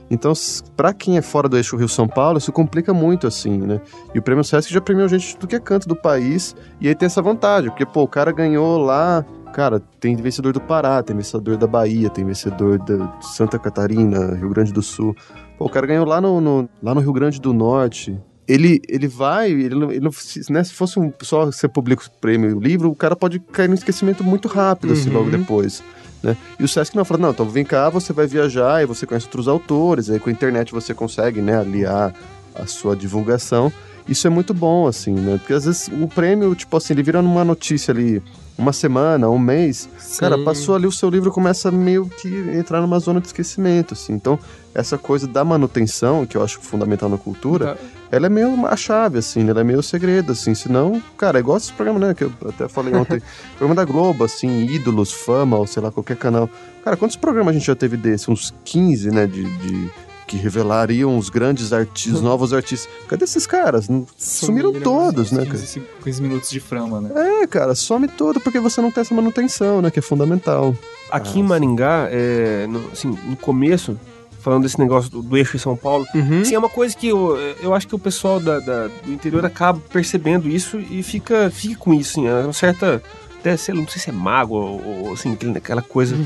Então, 0.09 0.31
pra 0.75 0.93
quem 0.93 1.17
é 1.17 1.21
fora 1.21 1.49
do 1.49 1.57
eixo 1.57 1.75
Rio-São 1.75 2.07
Paulo, 2.07 2.37
isso 2.37 2.51
complica 2.51 2.93
muito, 2.93 3.27
assim, 3.27 3.57
né? 3.57 3.81
E 4.15 4.19
o 4.19 4.21
Prêmio 4.21 4.41
Sesc 4.43 4.71
já 4.73 4.79
premiou 4.79 5.07
gente 5.09 5.27
de 5.27 5.35
tudo 5.37 5.49
que 5.49 5.55
é 5.55 5.59
canto 5.59 5.85
do 5.87 5.95
país, 5.97 6.55
e 6.79 6.87
aí 6.87 6.95
tem 6.95 7.07
essa 7.07 7.21
vantagem, 7.21 7.69
porque, 7.69 7.85
pô, 7.85 8.03
o 8.03 8.07
cara 8.07 8.31
ganhou 8.31 8.77
lá 8.77 9.25
Cara, 9.53 9.81
tem 9.99 10.15
vencedor 10.15 10.53
do 10.53 10.61
Pará, 10.61 11.01
tem 11.01 11.15
vencedor 11.15 11.57
da 11.57 11.65
Bahia, 11.65 12.09
tem 12.09 12.23
vencedor 12.25 12.77
da 12.79 12.97
de 13.17 13.27
Santa 13.35 13.57
Catarina, 13.57 14.35
Rio 14.35 14.49
Grande 14.49 14.71
do 14.71 14.81
Sul. 14.83 15.15
Pô, 15.57 15.65
o 15.65 15.69
cara 15.69 15.87
ganhou 15.87 16.05
lá 16.05 16.21
no, 16.21 16.39
no- 16.39 16.69
lá 16.81 16.93
no 16.93 17.01
Rio 17.01 17.11
Grande 17.13 17.41
do 17.41 17.53
Norte. 17.53 18.17
Ele, 18.47 18.79
ele 18.87 19.07
vai, 19.07 19.51
ele, 19.51 19.75
não- 19.75 19.91
ele 19.91 19.99
não- 19.99 20.11
se, 20.11 20.51
né, 20.51 20.63
se 20.63 20.73
fosse 20.73 20.99
um, 20.99 21.11
só 21.21 21.45
você 21.45 21.67
publica 21.67 22.03
o 22.05 22.11
prêmio 22.21 22.49
e 22.51 22.53
o 22.53 22.59
livro, 22.59 22.89
o 22.89 22.95
cara 22.95 23.15
pode 23.15 23.39
cair 23.39 23.67
no 23.67 23.73
esquecimento 23.73 24.23
muito 24.23 24.47
rápido, 24.47 24.93
assim, 24.93 25.09
Uhum. 25.09 25.17
logo 25.17 25.29
depois. 25.31 25.83
Né? 26.23 26.37
E 26.59 26.63
o 26.63 26.67
Sesc 26.67 26.95
não, 26.95 27.03
fala, 27.03 27.19
não, 27.21 27.31
então 27.31 27.47
vem 27.47 27.65
cá, 27.65 27.89
você 27.89 28.13
vai 28.13 28.25
viajar 28.27 28.81
e 28.81 28.85
você 28.85 29.05
conhece 29.05 29.25
outros 29.25 29.47
autores, 29.47 30.09
aí 30.09 30.19
com 30.19 30.29
a 30.29 30.33
internet 30.33 30.71
você 30.71 30.93
consegue, 30.93 31.41
né, 31.41 31.57
aliar 31.59 32.13
a 32.55 32.65
sua 32.67 32.95
divulgação. 32.95 33.71
Isso 34.07 34.25
é 34.25 34.29
muito 34.29 34.53
bom, 34.53 34.87
assim, 34.87 35.13
né? 35.13 35.37
Porque 35.37 35.53
às 35.53 35.65
vezes 35.65 35.89
o 36.01 36.07
prêmio, 36.07 36.55
tipo 36.55 36.75
assim, 36.77 36.93
ele 36.93 37.03
vira 37.03 37.21
numa 37.21 37.43
notícia 37.43 37.91
ali, 37.91 38.23
uma 38.57 38.73
semana, 38.73 39.29
um 39.29 39.37
mês, 39.39 39.87
Cara, 40.19 40.35
Sim. 40.37 40.43
passou 40.43 40.75
ali 40.75 40.87
o 40.87 40.91
seu 40.91 41.09
livro 41.09 41.31
começa 41.31 41.69
meio 41.71 42.07
que 42.09 42.27
entrar 42.57 42.81
numa 42.81 42.97
zona 42.99 43.21
de 43.21 43.27
esquecimento, 43.27 43.93
assim. 43.93 44.13
Então, 44.13 44.39
essa 44.73 44.97
coisa 44.97 45.27
da 45.27 45.43
manutenção, 45.45 46.25
que 46.25 46.35
eu 46.37 46.43
acho 46.43 46.59
fundamental 46.59 47.07
na 47.09 47.17
cultura, 47.17 47.75
Tá. 47.75 47.81
ela 48.11 48.25
é 48.25 48.29
meio 48.29 48.65
a 48.65 48.75
chave, 48.75 49.19
assim, 49.19 49.47
ela 49.47 49.61
é 49.61 49.63
meio 49.63 49.79
o 49.79 49.83
segredo, 49.83 50.31
assim. 50.31 50.55
Senão, 50.55 51.01
cara, 51.17 51.37
é 51.37 51.41
igual 51.41 51.57
esse 51.57 51.71
programa, 51.73 51.99
né? 52.07 52.13
Que 52.13 52.23
eu 52.23 52.31
até 52.47 52.67
falei 52.67 52.93
ontem. 52.95 53.21
programa 53.57 53.75
da 53.75 53.85
Globo, 53.85 54.23
assim, 54.23 54.65
ídolos, 54.65 55.11
fama, 55.13 55.57
ou 55.57 55.67
sei 55.67 55.83
lá, 55.83 55.91
qualquer 55.91 56.17
canal. 56.17 56.49
Cara, 56.83 56.97
quantos 56.97 57.15
programas 57.17 57.55
a 57.55 57.57
gente 57.59 57.67
já 57.67 57.75
teve 57.75 57.95
desse? 57.97 58.31
Uns 58.31 58.53
15, 58.65 59.09
né? 59.11 59.27
De. 59.27 59.43
de- 59.43 60.06
que 60.27 60.35
revelariam 60.37 61.17
os 61.17 61.29
grandes 61.29 61.71
artistas, 61.71 62.21
novos 62.21 62.51
artistas. 62.53 62.89
Cadê 63.07 63.23
esses 63.23 63.47
caras? 63.47 63.85
Sumiram, 63.85 64.05
Sumiram, 64.17 64.73
todos, 64.81 65.31
né, 65.31 65.45
cara? 65.45 65.57
15, 65.57 65.81
15 66.03 66.21
minutos 66.21 66.49
de 66.49 66.59
frama, 66.59 66.99
né? 66.99 67.11
É, 67.43 67.47
cara, 67.47 67.73
some 67.73 68.07
todo 68.07 68.39
porque 68.41 68.59
você 68.59 68.81
não 68.81 68.91
tem 68.91 69.01
essa 69.01 69.15
manutenção, 69.15 69.81
né? 69.81 69.89
Que 69.89 69.99
é 69.99 70.01
fundamental. 70.01 70.75
Aqui 71.09 71.37
Ah, 71.37 71.39
em. 71.39 71.43
Maringá, 71.43 72.07
é, 72.11 72.67
no, 72.67 72.91
assim, 72.91 73.07
no 73.25 73.37
começo, 73.37 73.97
falando 74.41 74.63
desse 74.63 74.77
negócio 74.79 75.09
do, 75.09 75.21
do 75.21 75.37
eixo 75.37 75.55
em 75.55 75.59
São 75.59 75.75
Paulo, 75.77 76.05
Uhum. 76.13 76.43
Sim, 76.43 76.55
é 76.55 76.59
uma 76.59 76.69
coisa 76.69 76.95
que 76.95 77.07
eu, 77.07 77.37
eu 77.61 77.73
acho 77.73 77.87
que 77.87 77.95
o 77.95 77.99
pessoal 77.99 78.39
da, 78.39 78.59
da- 78.59 78.87
do 78.87 79.11
interior 79.13 79.45
acaba 79.45 79.79
percebendo 79.91 80.49
isso 80.49 80.77
e 80.79 81.01
fica, 81.01 81.49
fica 81.49 81.75
com 81.79 81.93
isso, 81.93 82.11
assim, 82.19 82.27
é 82.27 82.33
uma 82.43 82.51
certa. 82.53 83.01
Até, 83.39 83.55
sei 83.55 83.73
lá, 83.75 83.81
não 83.81 83.87
sei 83.87 84.01
se 84.01 84.09
é 84.09 84.13
mágoa 84.13 84.59
ou, 84.59 84.83
ou, 85.05 85.13
assim, 85.13 85.37
aquela 85.55 85.81
coisa 85.81 86.15
que 86.15 86.25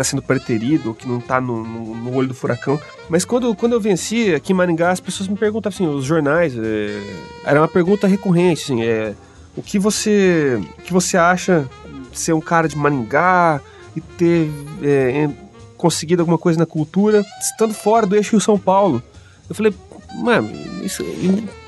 tá 0.00 0.04
sendo 0.04 0.22
preterido 0.22 0.94
que 0.94 1.06
não 1.06 1.20
tá 1.20 1.38
no, 1.42 1.62
no- 1.62 1.94
no 1.94 2.14
olho 2.14 2.28
do 2.28 2.34
furacão. 2.34 2.80
Mas 3.08 3.22
quando, 3.24 3.54
quando 3.54 3.74
eu 3.74 3.80
venci 3.80 4.32
aqui 4.34 4.52
em 4.52 4.56
Maringá, 4.56 4.90
as 4.90 4.98
pessoas 5.00 5.28
me 5.28 5.36
perguntavam 5.36 5.74
assim, 5.76 5.86
os 5.86 6.06
jornais, 6.06 6.54
é, 6.56 7.00
era 7.44 7.60
uma 7.60 7.68
pergunta 7.68 8.06
recorrente, 8.06 8.62
assim, 8.64 8.82
é, 8.82 9.14
o 9.54 9.62
que 9.62 9.78
você, 9.78 10.58
o 10.78 10.82
que 10.82 10.92
você 10.92 11.18
acha 11.18 11.68
de 12.10 12.18
ser 12.18 12.32
um 12.32 12.40
cara 12.40 12.66
de 12.66 12.76
Maringá 12.78 13.60
e 13.94 14.00
ter 14.00 14.50
é, 14.82 15.28
conseguido 15.76 16.22
alguma 16.22 16.38
coisa 16.38 16.58
na 16.58 16.64
cultura, 16.66 17.22
estando 17.42 17.74
fora 17.74 18.06
do 18.06 18.16
eixo 18.16 18.30
Rio-São 18.32 18.58
Paulo? 18.58 19.02
Eu 19.50 19.54
falei, 19.54 19.74
mano, 20.14 20.48
isso, 20.82 21.04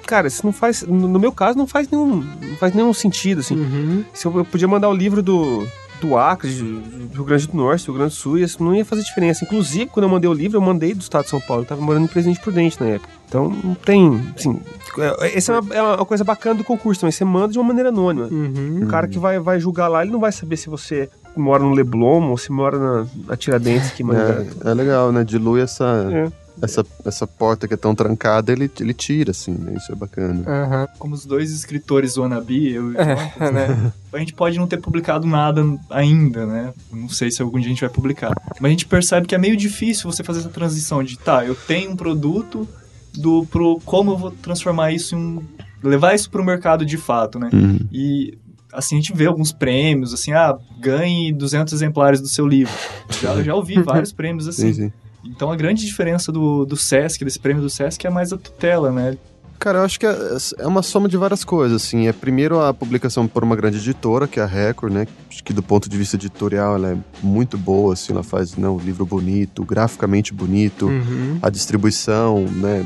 cara, 0.07 0.29
isso 0.29 0.41
não 0.47 0.53
faz, 0.55 0.83
no 0.83 1.07
no 1.07 1.19
meu 1.21 1.33
caso, 1.33 1.59
não 1.59 1.67
faz 1.67 1.87
nenhum, 1.91 2.17
não 2.41 2.57
faz 2.57 2.73
nenhum 2.73 2.95
sentido, 2.95 3.41
assim. 3.41 3.57
Uhum. 3.57 4.05
Se 4.15 4.25
eu, 4.27 4.35
eu 4.39 4.45
podia 4.45 4.67
mandar 4.69 4.89
o 4.89 4.95
livro 4.95 5.23
do, 5.23 5.67
do 6.07 6.17
Acre, 6.17 6.51
do 6.51 7.15
Rio 7.15 7.25
Grande 7.25 7.47
do 7.47 7.57
Norte, 7.57 7.87
do 7.87 7.93
Rio 7.93 7.99
Grande 7.99 8.15
do 8.15 8.19
Sul, 8.19 8.39
e 8.39 8.43
isso 8.43 8.63
não 8.63 8.75
ia 8.75 8.85
fazer 8.85 9.03
diferença. 9.03 9.45
Inclusive, 9.45 9.87
quando 9.87 10.05
eu 10.05 10.11
mandei 10.11 10.29
o 10.29 10.33
livro, 10.35 10.59
eu 10.59 10.61
mandei 10.61 10.93
do 10.95 11.01
estado 11.01 11.25
de 11.25 11.31
São 11.31 11.41
Paulo. 11.41 11.63
Eu 11.63 11.67
tava 11.67 11.81
morando 11.81 12.05
em 12.05 12.09
Presidente 12.09 12.41
Prudente 12.41 12.81
na 12.81 12.89
época. 12.89 13.11
Então, 13.29 13.49
não 13.49 13.75
tem, 13.75 14.21
assim... 14.37 14.61
É, 14.99 15.39
essa 15.39 15.53
é 15.55 15.61
uma, 15.61 15.75
é 15.75 15.83
uma 15.83 16.05
coisa 16.05 16.23
bacana 16.23 16.57
do 16.57 16.65
concurso 16.65 17.01
também. 17.01 17.13
Você 17.13 17.25
manda 17.25 17.53
de 17.53 17.59
uma 17.59 17.65
maneira 17.65 17.89
anônima. 17.89 18.27
Uhum. 18.27 18.81
O 18.83 18.87
cara 18.89 19.09
que 19.09 19.19
vai, 19.19 19.39
vai 19.39 19.59
julgar 19.59 19.89
lá, 19.89 20.03
ele 20.03 20.13
não 20.13 20.21
vai 20.21 20.31
saber 20.33 20.59
se 20.59 20.69
você 20.69 21.09
mora 21.35 21.63
no 21.63 21.73
Leblon 21.73 22.29
ou 22.29 22.37
se 22.37 22.53
mora 22.53 22.79
na, 22.79 23.07
na 23.27 23.37
Tiradentes, 23.37 23.91
que. 23.93 24.03
É, 24.03 24.71
é 24.71 24.75
legal, 24.75 25.11
né? 25.11 25.25
Dilui 25.25 25.63
essa, 25.63 26.11
É. 26.13 26.42
essa, 26.61 26.85
essa 27.05 27.27
porta 27.27 27.67
que 27.67 27.75
é 27.75 27.77
tão 27.77 27.95
trancada, 27.95 28.53
ele, 28.53 28.71
ele 28.81 28.95
tira, 28.95 29.31
assim, 29.31 29.53
né? 29.53 29.75
Isso 29.77 29.93
é 29.93 29.95
bacana. 29.95 30.43
Aham. 30.47 30.89
Como 30.99 31.15
os 31.15 31.25
dois 31.25 31.51
escritores 31.51 32.17
wannabe, 32.17 32.73
eu 32.73 32.93
e 32.93 32.95
Jonathan, 32.95 33.45
É, 33.45 33.51
né? 33.51 33.93
a 34.13 34.19
gente 34.19 34.35
pode 34.35 34.59
não 34.59 34.67
ter 34.67 34.81
publicado 34.81 35.27
nada 35.27 35.65
ainda, 35.91 36.47
né? 36.47 36.73
Não 36.93 37.09
sei 37.09 37.31
se 37.31 37.43
algum 37.43 37.59
dia 37.59 37.67
a 37.69 37.71
gente 37.71 37.81
vai 37.81 37.91
publicar. 37.91 38.33
Mas 38.61 38.69
a 38.69 38.71
gente 38.71 38.87
percebe 38.87 39.27
que 39.27 39.35
é 39.35 39.39
meio 39.39 39.57
difícil 39.57 40.11
você 40.11 40.23
fazer 40.23 40.41
essa 40.41 40.49
transição 40.49 41.03
de, 41.03 41.19
tá, 41.19 41.45
eu 41.45 41.55
tenho 41.55 41.93
um 41.93 41.97
produto 41.97 42.69
do 43.15 43.45
pro 43.47 43.79
como 43.85 44.13
eu 44.13 44.17
vou 44.17 44.31
transformar 44.31 44.91
isso 44.91 45.15
em 45.15 45.19
um 45.19 45.43
levar 45.83 46.15
isso 46.15 46.31
pro 46.31 46.45
mercado 46.45 46.85
de 46.85 46.97
fato, 46.97 47.39
né? 47.39 47.51
Uhum. 47.53 47.79
E 47.91 48.39
assim, 48.73 48.97
a 48.97 49.01
gente 49.01 49.13
vê 49.15 49.27
alguns 49.27 49.53
prêmios, 49.53 50.15
assim, 50.15 50.33
ah, 50.33 50.57
ganhe 50.81 51.33
200 51.33 51.73
exemplares 51.75 52.21
do 52.21 52.29
seu 52.29 52.47
livro. 52.47 52.73
Já, 53.21 53.43
já 53.43 53.55
ouvi 53.55 53.81
vários 53.83 54.13
prêmios 54.13 54.49
assim. 54.49 54.73
Sim, 54.73 54.85
sim. 54.85 54.93
Então 55.25 55.51
a 55.51 55.57
grande 55.57 55.85
diferença 55.85 56.33
do, 56.33 56.65
do 56.65 56.77
Sesc, 56.77 57.25
desse 57.25 57.39
prêmio 57.39 57.63
do 57.63 57.71
Sesc, 57.71 58.07
é 58.07 58.11
mais 58.11 58.33
a 58.33 58.37
tutela, 58.39 58.91
né? 58.91 59.17
Cara, 59.59 59.79
eu 59.79 59.85
acho 59.85 60.01
que 60.01 60.05
é, 60.05 60.17
é 60.59 60.67
uma 60.67 60.83
soma 60.83 61.09
de 61.09 61.17
várias 61.17 61.45
coisas, 61.45 61.81
assim. 61.85 62.09
É 62.09 62.13
primeiro 62.13 62.61
a 62.61 62.75
publicação 62.75 63.29
por 63.29 63.45
uma 63.45 63.55
grande 63.55 63.77
editora, 63.79 64.27
que 64.27 64.41
é 64.41 64.43
a 64.43 64.47
Record, 64.47 64.93
né? 64.93 65.07
Acho 65.31 65.45
que 65.45 65.53
do 65.53 65.63
ponto 65.63 65.89
de 65.89 65.97
vista 65.97 66.17
editorial 66.17 66.75
ela 66.75 66.91
é 66.91 66.97
muito 67.23 67.57
boa, 67.57 67.93
assim. 67.93 68.13
Ela 68.13 68.25
faz 68.25 68.57
né, 68.57 68.69
um 68.69 68.79
livro 68.79 69.07
bonito, 69.07 69.65
graficamente 69.65 70.35
bonito, 70.35 70.87
Uhum. 70.89 71.39
a 71.41 71.49
distribuição, 71.49 72.41
né? 72.57 72.85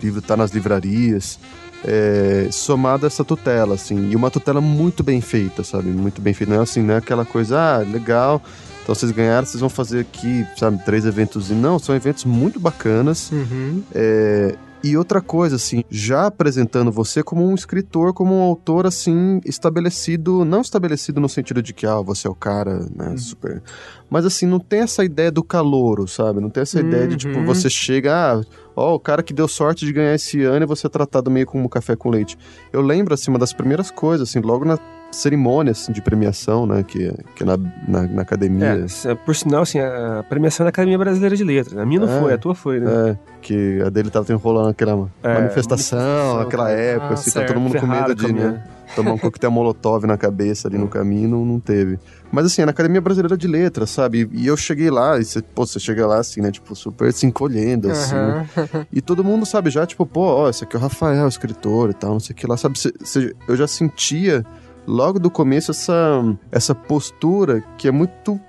O 0.00 0.04
livro 0.04 0.20
tá 0.20 0.36
nas 0.36 0.50
livrarias. 0.50 1.38
É, 1.84 2.48
somado 2.50 3.04
a 3.04 3.08
essa 3.08 3.24
tutela, 3.24 3.76
assim. 3.76 4.10
E 4.10 4.16
uma 4.16 4.28
tutela 4.28 4.60
muito 4.60 5.04
bem 5.04 5.20
feita, 5.20 5.62
sabe? 5.62 5.90
Muito 5.90 6.20
bem 6.20 6.34
feita. 6.34 6.52
Não 6.52 6.60
é 6.60 6.62
assim, 6.64 6.82
não 6.82 6.94
é 6.94 6.96
aquela 6.96 7.24
coisa, 7.24 7.56
ah, 7.56 7.78
legal... 7.78 8.42
Então 8.86 8.94
vocês 8.94 9.10
ganharam, 9.10 9.44
vocês 9.44 9.60
vão 9.60 9.68
fazer 9.68 9.98
aqui, 9.98 10.46
sabe, 10.56 10.80
três 10.84 11.04
eventos. 11.04 11.50
Não, 11.50 11.76
são 11.76 11.92
eventos 11.92 12.24
muito 12.24 12.60
bacanas. 12.60 13.32
Uhum. 13.32 13.82
É, 13.92 14.54
e 14.84 14.96
outra 14.96 15.20
coisa, 15.20 15.56
assim, 15.56 15.82
já 15.90 16.26
apresentando 16.26 16.92
você 16.92 17.20
como 17.20 17.44
um 17.44 17.52
escritor, 17.52 18.12
como 18.12 18.32
um 18.32 18.42
autor, 18.42 18.86
assim, 18.86 19.40
estabelecido, 19.44 20.44
não 20.44 20.60
estabelecido 20.60 21.20
no 21.20 21.28
sentido 21.28 21.60
de 21.60 21.74
que, 21.74 21.84
ah, 21.84 22.00
você 22.00 22.28
é 22.28 22.30
o 22.30 22.34
cara, 22.36 22.86
né, 22.94 23.16
super. 23.16 23.60
Mas, 24.08 24.24
assim, 24.24 24.46
não 24.46 24.60
tem 24.60 24.82
essa 24.82 25.04
ideia 25.04 25.32
do 25.32 25.42
calouro, 25.42 26.06
sabe? 26.06 26.40
Não 26.40 26.48
tem 26.48 26.62
essa 26.62 26.78
ideia 26.78 27.08
de, 27.08 27.16
tipo, 27.16 27.36
Uhum. 27.36 27.44
você 27.44 27.68
chega, 27.68 28.14
ah, 28.14 28.40
ó, 28.76 28.94
o 28.94 29.00
cara 29.00 29.20
que 29.24 29.34
deu 29.34 29.48
sorte 29.48 29.84
de 29.84 29.92
ganhar 29.92 30.14
esse 30.14 30.44
ano 30.44 30.62
e 30.64 30.66
você 30.68 30.86
é 30.86 30.90
tratado 30.90 31.28
meio 31.28 31.46
como 31.46 31.68
café 31.68 31.96
com 31.96 32.08
leite. 32.08 32.38
Eu 32.72 32.82
lembro, 32.82 33.14
assim, 33.14 33.32
uma 33.32 33.40
das 33.40 33.52
primeiras 33.52 33.90
coisas, 33.90 34.28
assim, 34.28 34.38
logo 34.38 34.64
na 34.64 34.78
cerimônia 35.16 35.70
assim, 35.72 35.92
de 35.92 36.00
premiação, 36.02 36.66
né, 36.66 36.82
que, 36.86 37.12
que 37.34 37.42
é 37.42 37.46
na, 37.46 37.56
na, 37.88 38.02
na 38.06 38.22
academia. 38.22 38.84
É, 39.04 39.14
por 39.14 39.34
sinal, 39.34 39.62
assim, 39.62 39.78
a 39.78 40.24
premiação 40.28 40.64
é 40.64 40.66
da 40.66 40.68
Academia 40.70 40.98
Brasileira 40.98 41.34
de 41.36 41.42
Letras. 41.44 41.76
A 41.78 41.86
minha 41.86 42.00
não 42.00 42.08
É. 42.08 42.20
foi, 42.20 42.32
a 42.32 42.38
tua 42.38 42.54
foi, 42.54 42.80
né? 42.80 43.10
É, 43.10 43.18
que 43.40 43.80
a 43.84 43.88
dele 43.88 44.10
tava 44.10 44.30
enrolando 44.32 44.68
aquela 44.68 44.92
É, 45.22 45.34
manifestação, 45.34 45.98
manifestação, 45.98 46.40
aquela 46.40 46.70
época, 46.70 47.10
Ah, 47.10 47.14
assim, 47.14 47.24
tá 47.30 47.40
certo. 47.40 47.48
todo 47.48 47.60
mundo 47.60 47.78
com 47.78 47.86
medo 47.86 48.14
de, 48.14 48.32
né, 48.32 48.62
tomar 48.94 49.12
um 49.12 49.18
coquetel 49.18 49.50
molotov 49.50 50.06
na 50.06 50.16
cabeça 50.16 50.68
ali 50.68 50.78
no 50.78 50.88
caminho, 50.88 51.28
não, 51.28 51.44
não 51.44 51.60
teve. 51.60 51.98
Mas 52.30 52.46
assim, 52.46 52.62
é 52.62 52.64
na 52.64 52.70
Academia 52.72 53.00
Brasileira 53.00 53.36
de 53.36 53.46
Letras, 53.46 53.90
sabe? 53.90 54.28
E 54.32 54.46
eu 54.46 54.56
cheguei 54.56 54.90
lá, 54.90 55.18
e 55.18 55.24
você, 55.24 55.40
pô, 55.40 55.64
você 55.66 55.78
chega 55.78 56.06
lá 56.06 56.18
assim, 56.18 56.40
né, 56.40 56.50
tipo, 56.50 56.74
super 56.74 57.12
se 57.12 57.24
encolhendo, 57.26 57.90
assim. 57.90 58.16
Aham. 58.16 58.46
E 58.92 59.00
todo 59.00 59.22
mundo 59.24 59.46
sabe 59.46 59.70
já, 59.70 59.86
tipo, 59.86 60.04
pô, 60.04 60.20
ó, 60.22 60.50
esse 60.50 60.64
aqui 60.64 60.74
é 60.76 60.78
o 60.78 60.82
Rafael, 60.82 61.24
o 61.24 61.28
escritor 61.28 61.90
e 61.90 61.94
tal, 61.94 62.12
não 62.12 62.20
sei 62.20 62.34
o 62.34 62.36
que 62.36 62.46
lá, 62.46 62.56
sabe? 62.56 62.78
Cê- 62.78 62.92
cê- 63.04 63.34
eu 63.48 63.56
já 63.56 63.66
sentia 63.66 64.44
logo 64.86 65.18
do 65.18 65.30
começo 65.30 65.70
essa, 65.70 66.22
essa 66.50 66.74
postura 66.74 67.62
que 67.76 67.88
é 67.88 67.90
muito. 67.90 68.40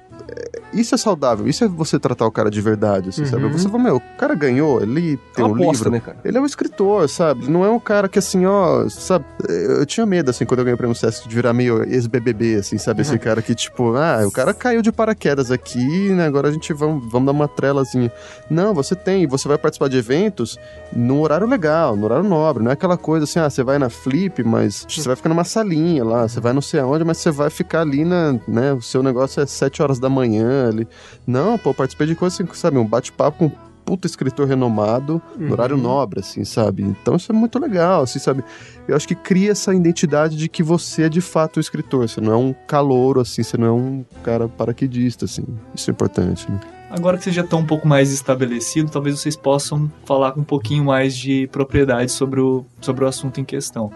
Isso 0.74 0.94
é 0.94 0.98
saudável, 0.98 1.48
isso 1.48 1.64
é 1.64 1.68
você 1.68 1.98
tratar 1.98 2.26
o 2.26 2.32
cara 2.32 2.52
de 2.52 2.62
verdade, 2.62 3.10
assim, 3.10 3.26
sabe? 3.26 3.46
Uhum. 3.46 3.52
Você 3.52 3.70
fala, 3.70 3.84
meu, 3.84 3.96
o 3.98 4.18
cara 4.18 4.36
ganhou, 4.36 4.82
ele 4.82 5.18
tem 5.34 5.46
um 5.46 5.56
aposta, 5.56 5.86
livro. 5.86 5.92
né, 5.92 6.00
cara? 6.00 6.18
Ele 6.24 6.38
é 6.38 6.42
um 6.42 6.46
escritor, 6.46 7.08
sabe? 7.08 7.50
Não 7.50 7.64
é 7.64 7.70
um 7.70 7.80
cara 7.80 8.10
que 8.10 8.20
assim, 8.20 8.46
ó, 8.46 8.88
sabe? 8.90 9.26
Eu 9.48 9.86
tinha 9.86 10.06
medo, 10.06 10.30
assim, 10.30 10.46
quando 10.46 10.60
eu 10.60 10.66
ganhei 10.66 10.76
o 10.76 10.78
prêmio 10.78 10.96
Sesc 10.96 11.28
de 11.28 11.34
virar 11.34 11.54
meio 11.54 11.84
ex-BBB, 11.84 12.56
assim, 12.56 12.78
sabe? 12.78 13.02
Esse 13.02 13.18
cara 13.18 13.42
que, 13.42 13.56
tipo, 13.56 13.96
ah, 13.96 14.26
o 14.28 14.32
cara 14.32 14.54
caiu 14.54 14.82
de 14.82 14.92
paraquedas 14.92 15.52
aqui, 15.52 16.10
né? 16.10 16.26
Agora 16.26 16.50
a 16.50 16.52
gente 16.52 16.74
vamos, 16.74 17.10
vamos 17.10 17.26
dar 17.26 17.32
uma 17.32 17.48
trelazinha. 17.48 18.12
Não, 18.50 18.74
você 18.74 18.94
tem, 18.94 19.26
você 19.26 19.48
vai 19.48 19.58
participar 19.58 19.88
de 19.88 19.98
eventos 19.98 20.60
no 20.94 21.22
horário 21.22 21.48
legal, 21.48 21.96
no 21.96 22.06
horário 22.06 22.28
nobre. 22.28 22.64
Não 22.64 22.72
é 22.72 22.74
aquela 22.74 22.98
coisa 22.98 23.24
assim, 23.24 23.40
ah, 23.40 23.50
você 23.50 23.64
vai 23.64 23.80
na 23.80 23.90
Flip, 23.90 24.44
mas 24.44 24.86
você 24.88 25.08
vai 25.08 25.16
ficar 25.16 25.30
numa 25.30 25.44
salinha 25.44 26.04
lá, 26.04 26.28
você 26.28 26.40
vai 26.40 26.54
não 26.54 26.62
sei 26.62 26.80
aonde, 26.82 27.04
mas 27.04 27.18
você 27.18 27.32
vai 27.32 27.50
ficar 27.50 27.82
ali 27.82 28.04
na, 28.04 28.38
né? 28.48 28.74
O 28.74 28.82
seu 28.82 29.02
negócio 29.02 29.42
é 29.42 29.46
7 29.46 29.82
horas 29.82 29.98
da 29.98 30.10
manhã 30.10 30.17
ali. 30.22 30.88
Não, 31.26 31.58
pô, 31.58 31.74
participei 31.74 32.08
de 32.08 32.16
coisa 32.16 32.36
assim, 32.36 32.54
sabe? 32.54 32.78
Um 32.78 32.86
bate-papo 32.86 33.38
com 33.38 33.46
um 33.46 33.52
puta 33.86 34.06
escritor 34.06 34.46
renomado 34.48 35.22
no 35.38 35.54
horário 35.54 35.78
Uhum. 35.78 35.82
nobre, 35.82 36.20
assim, 36.20 36.44
sabe? 36.44 36.84
Então 36.84 37.16
isso 37.16 37.32
é 37.32 37.36
muito 37.36 37.58
legal, 37.58 38.04
assim, 38.04 38.20
sabe? 38.20 38.44
Eu 38.86 38.96
acho 38.98 39.08
que 39.08 39.16
cria 39.16 39.52
essa 39.52 39.74
identidade 39.74 40.36
de 40.36 40.50
que 40.50 40.62
você 40.62 41.04
é 41.04 41.10
de 41.10 41.22
fato 41.22 41.56
o 41.56 41.60
escritor, 41.62 42.10
você 42.10 42.20
não 42.20 42.34
é 42.34 42.36
um 42.36 42.54
calouro, 42.68 43.22
assim, 43.22 43.44
você 43.44 43.58
não 43.58 43.68
é 43.68 43.72
um 43.72 44.06
cara 44.24 44.50
paraquedista, 44.50 45.24
assim. 45.24 45.46
Isso 45.74 45.90
é 45.90 45.94
importante, 45.94 46.52
né? 46.52 46.60
Agora 46.90 47.18
que 47.18 47.24
vocês 47.24 47.36
já 47.36 47.44
estão 47.44 47.60
um 47.60 47.66
pouco 47.66 47.88
mais 47.88 48.12
estabelecido, 48.12 48.90
talvez 48.92 49.20
vocês 49.20 49.36
possam 49.38 49.90
falar 50.06 50.32
com 50.34 50.42
um 50.42 50.44
pouquinho 50.46 50.84
mais 50.86 51.16
de 51.16 51.48
propriedade 51.48 52.12
sobre 52.12 52.40
o, 52.42 52.66
sobre 52.82 53.04
o 53.06 53.08
assunto 53.08 53.40
em 53.40 53.46
questão. 53.46 53.92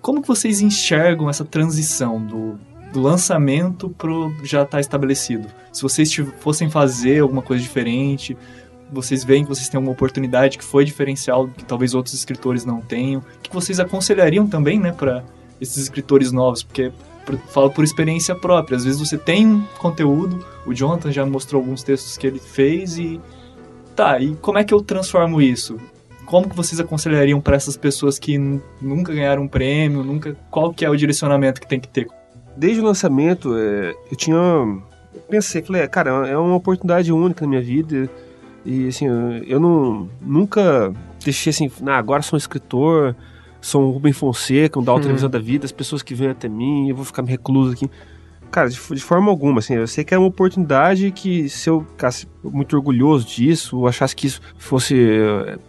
Como 0.00 0.20
que 0.20 0.28
vocês 0.28 0.60
enxergam 0.60 1.30
essa 1.30 1.44
transição 1.44 2.20
do, 2.20 2.58
do 2.94 3.02
lançamento 3.02 3.90
pro 3.90 4.32
já 4.44 4.62
estar 4.62 4.80
estabelecido? 4.80 5.48
Se 5.72 5.82
vocês 5.82 6.14
fossem 6.38 6.70
fazer 6.70 7.20
alguma 7.20 7.42
coisa 7.42 7.60
diferente, 7.62 8.36
vocês 8.92 9.24
veem 9.24 9.42
que 9.42 9.48
vocês 9.48 9.68
têm 9.68 9.80
uma 9.80 9.90
oportunidade 9.90 10.56
que 10.56 10.64
foi 10.64 10.84
diferencial, 10.84 11.48
que 11.48 11.64
talvez 11.64 11.92
outros 11.92 12.14
escritores 12.14 12.64
não 12.64 12.80
tenham, 12.80 13.22
que 13.42 13.52
vocês 13.52 13.80
aconselhariam 13.80 14.46
também, 14.46 14.78
né, 14.78 14.92
para 14.92 15.24
esses 15.60 15.76
escritores 15.76 16.30
novos? 16.30 16.62
Porque 16.62 16.92
por- 17.26 17.36
falo 17.48 17.70
por 17.70 17.82
experiência 17.82 18.34
própria. 18.34 18.76
Às 18.76 18.84
vezes 18.84 19.00
você 19.00 19.18
tem 19.18 19.44
um 19.44 19.64
conteúdo, 19.78 20.46
o 20.64 20.72
Jonathan 20.72 21.10
já 21.10 21.26
mostrou 21.26 21.60
alguns 21.60 21.82
textos 21.82 22.16
que 22.16 22.26
ele 22.26 22.38
fez 22.38 22.96
e 22.96 23.20
tá, 23.96 24.20
e 24.20 24.36
como 24.36 24.58
é 24.58 24.62
que 24.64 24.72
eu 24.72 24.80
transformo 24.80 25.42
isso? 25.42 25.76
Como 26.26 26.48
que 26.48 26.56
vocês 26.56 26.78
aconselhariam 26.78 27.40
para 27.40 27.56
essas 27.56 27.76
pessoas 27.76 28.20
que 28.20 28.38
nunca 28.80 29.12
ganharam 29.12 29.42
um 29.42 29.48
prêmio, 29.48 30.04
nunca 30.04 30.36
qual 30.48 30.72
que 30.72 30.84
é 30.84 30.88
o 30.88 30.96
direcionamento 30.96 31.60
que 31.60 31.66
tem 31.66 31.80
que 31.80 31.88
ter? 31.88 32.06
Desde 32.56 32.80
o 32.80 32.84
lançamento, 32.84 33.54
é, 33.56 33.94
eu 34.10 34.16
tinha. 34.16 34.36
Eu 34.36 35.20
pensei, 35.28 35.62
falei, 35.62 35.86
cara, 35.88 36.10
é 36.28 36.36
uma 36.36 36.54
oportunidade 36.56 37.12
única 37.12 37.44
na 37.44 37.48
minha 37.50 37.62
vida. 37.62 38.08
E 38.64 38.88
assim, 38.88 39.06
eu- 39.46 39.60
não 39.60 40.08
nunca 40.20 40.92
deixei 41.22 41.50
assim, 41.50 41.70
ah, 41.86 41.96
agora 41.98 42.22
sou 42.22 42.36
um 42.36 42.38
escritor, 42.38 43.14
sou 43.60 43.82
um 43.82 43.90
Rubem 43.90 44.12
Fonseca, 44.12 44.78
um 44.78 44.82
da 44.82 44.94
Hum. 44.94 45.00
televisão 45.00 45.28
da 45.28 45.38
vida, 45.38 45.64
as 45.66 45.72
pessoas 45.72 46.02
que 46.02 46.14
vêm 46.14 46.28
até 46.28 46.48
mim, 46.48 46.88
eu 46.88 46.96
vou 46.96 47.04
ficar 47.04 47.22
me 47.22 47.28
recluso 47.30 47.72
aqui. 47.72 47.90
Cara, 48.50 48.68
de, 48.68 48.76
de 48.76 49.02
forma 49.02 49.30
alguma, 49.30 49.58
assim, 49.58 49.74
eu 49.74 49.86
sei 49.86 50.04
que 50.04 50.14
é 50.14 50.18
uma 50.18 50.28
oportunidade 50.28 51.10
que 51.10 51.48
se 51.48 51.68
eu 51.68 51.80
ficasse 51.90 52.26
muito 52.44 52.76
orgulhoso 52.76 53.26
disso, 53.26 53.78
ou 53.78 53.88
achasse 53.88 54.14
que 54.14 54.26
isso 54.26 54.40
fosse... 54.58 54.94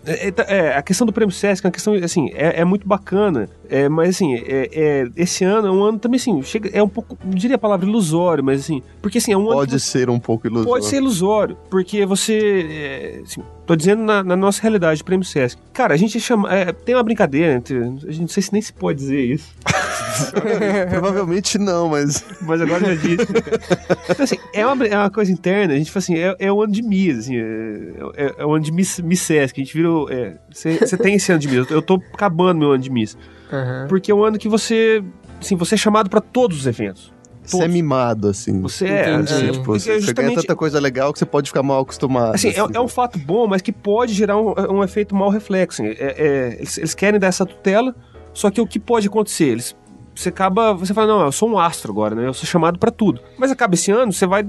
É, 0.06 0.34
é- 0.48 0.78
a 0.78 0.82
questão 0.82 1.06
do 1.08 1.14
Prêmio 1.14 1.34
Sesc 1.34 1.66
é 1.66 1.68
uma 1.68 1.72
questão, 1.72 1.94
assim, 1.96 2.30
é, 2.34 2.62
é 2.62 2.66
muito 2.66 2.88
bacana, 2.88 3.50
é, 3.70 3.90
mas 3.90 4.10
assim, 4.10 4.36
é, 4.36 4.70
é- 4.72 5.08
esse 5.16 5.44
ano 5.44 5.68
é 5.68 5.72
um 5.72 5.84
ano 5.84 6.00
também, 6.00 6.18
assim, 6.20 6.42
chega, 6.44 6.70
é 6.74 6.82
um 6.82 6.88
pouco, 6.90 7.18
não 7.24 7.34
diria 7.34 7.56
a 7.56 7.60
palavra 7.60 7.88
ilusório, 7.88 8.44
mas 8.44 8.62
assim, 8.62 8.82
porque 9.02 9.18
assim, 9.18 9.32
é 9.32 9.38
um 9.38 9.46
Pode 9.46 9.80
ser 9.80 10.10
um 10.10 10.20
pouco 10.20 10.48
ilusório. 10.48 10.70
Pode 10.70 10.86
ser 10.86 10.98
ilusório, 10.98 11.58
porque 11.70 12.06
você. 12.06 13.22
Assim, 13.24 13.42
tô 13.66 13.76
dizendo 13.76 14.04
na, 14.04 14.24
na 14.24 14.36
nossa 14.36 14.62
realidade, 14.62 15.04
Prêmio 15.04 15.26
Sesc. 15.26 15.60
Cara, 15.74 15.94
a 15.94 15.98
gente 15.98 16.20
chama. 16.20 16.54
é, 16.54 16.72
tem 16.72 16.96
uma 16.96 17.04
brincadeira 17.04 17.54
entre. 17.54 17.78
A 17.78 18.12
gente 18.12 18.22
não 18.22 18.28
sei 18.28 18.44
se 18.44 18.54
nem 18.54 18.62
se 18.62 18.74
pode 18.74 19.00
dizer 19.00 19.22
isso, 19.22 19.50
Provavelmente 20.90 21.58
não, 21.58 21.90
mas. 21.90 22.24
mas 22.42 22.62
agora 22.62 22.86
já 22.86 22.96
disse. 22.96 23.26
Então, 24.08 24.24
assim, 24.24 24.38
é 24.54 24.66
uma, 24.66 24.86
é 24.86 24.98
uma 24.98 25.10
coisa 25.10 25.32
interna, 25.32 25.74
a 25.74 25.78
gente 25.78 25.92
fala 25.92 26.00
assim, 26.04 26.16
é, 26.16 26.36
é 26.40 26.52
o 26.52 26.62
ano 26.66 26.74
de 26.74 26.82
Miss, 26.84 27.20
assim, 27.20 27.38
é, 27.38 27.94
é, 28.16 28.36
é 28.40 28.46
o 28.46 28.54
ano 28.54 28.64
de 28.64 28.72
Miss, 28.72 29.00
Miss 29.00 29.22
Sesc. 29.22 29.60
A 29.60 29.64
gente 29.64 29.74
virou. 29.74 30.10
é, 30.12 30.38
Você 30.54 30.98
tem 30.98 31.16
esse 31.16 31.32
ano 31.32 31.40
de 31.40 31.48
Miss, 31.48 31.70
eu 31.72 31.82
tô- 31.82 32.02
acabando 32.14 32.60
meu 32.60 32.72
ano 32.74 32.84
de 32.84 32.90
Miss. 32.92 33.18
Aham. 33.52 33.86
Porque 33.88 34.12
é 34.12 34.16
um 34.16 34.24
ano 34.24 34.38
que 34.38 34.50
você. 34.50 35.04
Assim, 35.40 35.56
você 35.56 35.76
é 35.76 35.78
chamado 35.78 36.10
pra 36.10 36.20
todos 36.22 36.60
os 36.60 36.68
eventos. 36.68 37.14
Você 37.44 37.64
é 37.64 37.68
mimado, 37.68 38.30
assim. 38.30 38.60
Você 38.62 38.88
é. 38.88 39.14
Entendi. 39.14 39.34
é, 39.50 39.52
Tipo, 39.52 39.66
você, 39.66 39.80
você 39.80 39.90
ganha 39.90 40.00
justamente- 40.02 40.36
tanta 40.42 40.56
coisa 40.56 40.80
legal 40.80 41.14
que 41.14 41.20
você 41.20 41.26
pode 41.28 41.50
ficar 41.50 41.62
mal 41.62 41.82
acostumado. 41.82 42.34
Assim, 42.34 42.50
é, 42.50 42.58
é 42.58 42.80
um 42.80 42.88
fato 42.88 43.20
bom, 43.20 43.46
mas 43.46 43.62
que 43.62 43.72
pode 43.72 44.14
gerar 44.14 44.36
um, 44.38 44.54
um 44.78 44.84
efeito 44.84 45.14
mal 45.16 45.30
reflexo. 45.30 45.84
assim. 45.84 45.92
É- 46.00 46.16
é, 46.18 46.56
eles, 46.58 46.78
eles 46.80 46.96
querem 46.96 47.20
dar 47.20 47.28
essa 47.28 47.46
tutela, 47.46 47.96
só 48.34 48.50
que 48.50 48.60
o 48.60 48.66
que 48.66 48.80
pode 48.80 49.08
acontecer? 49.08 49.46
Eles, 49.46 49.76
você 50.16 50.30
acaba. 50.30 50.74
Você 50.74 50.92
fala, 50.92 51.06
não, 51.06 51.26
eu 51.26 51.32
sou 51.32 51.48
um 51.48 51.60
astro 51.60 51.92
agora, 51.92 52.16
né? 52.16 52.26
Eu 52.26 52.34
sou 52.34 52.46
chamado 52.48 52.80
pra 52.80 52.90
tudo. 52.90 53.22
Mas 53.38 53.52
acaba 53.52 53.76
esse 53.76 53.92
ano, 53.92 54.12
você 54.12 54.26
vai. 54.26 54.44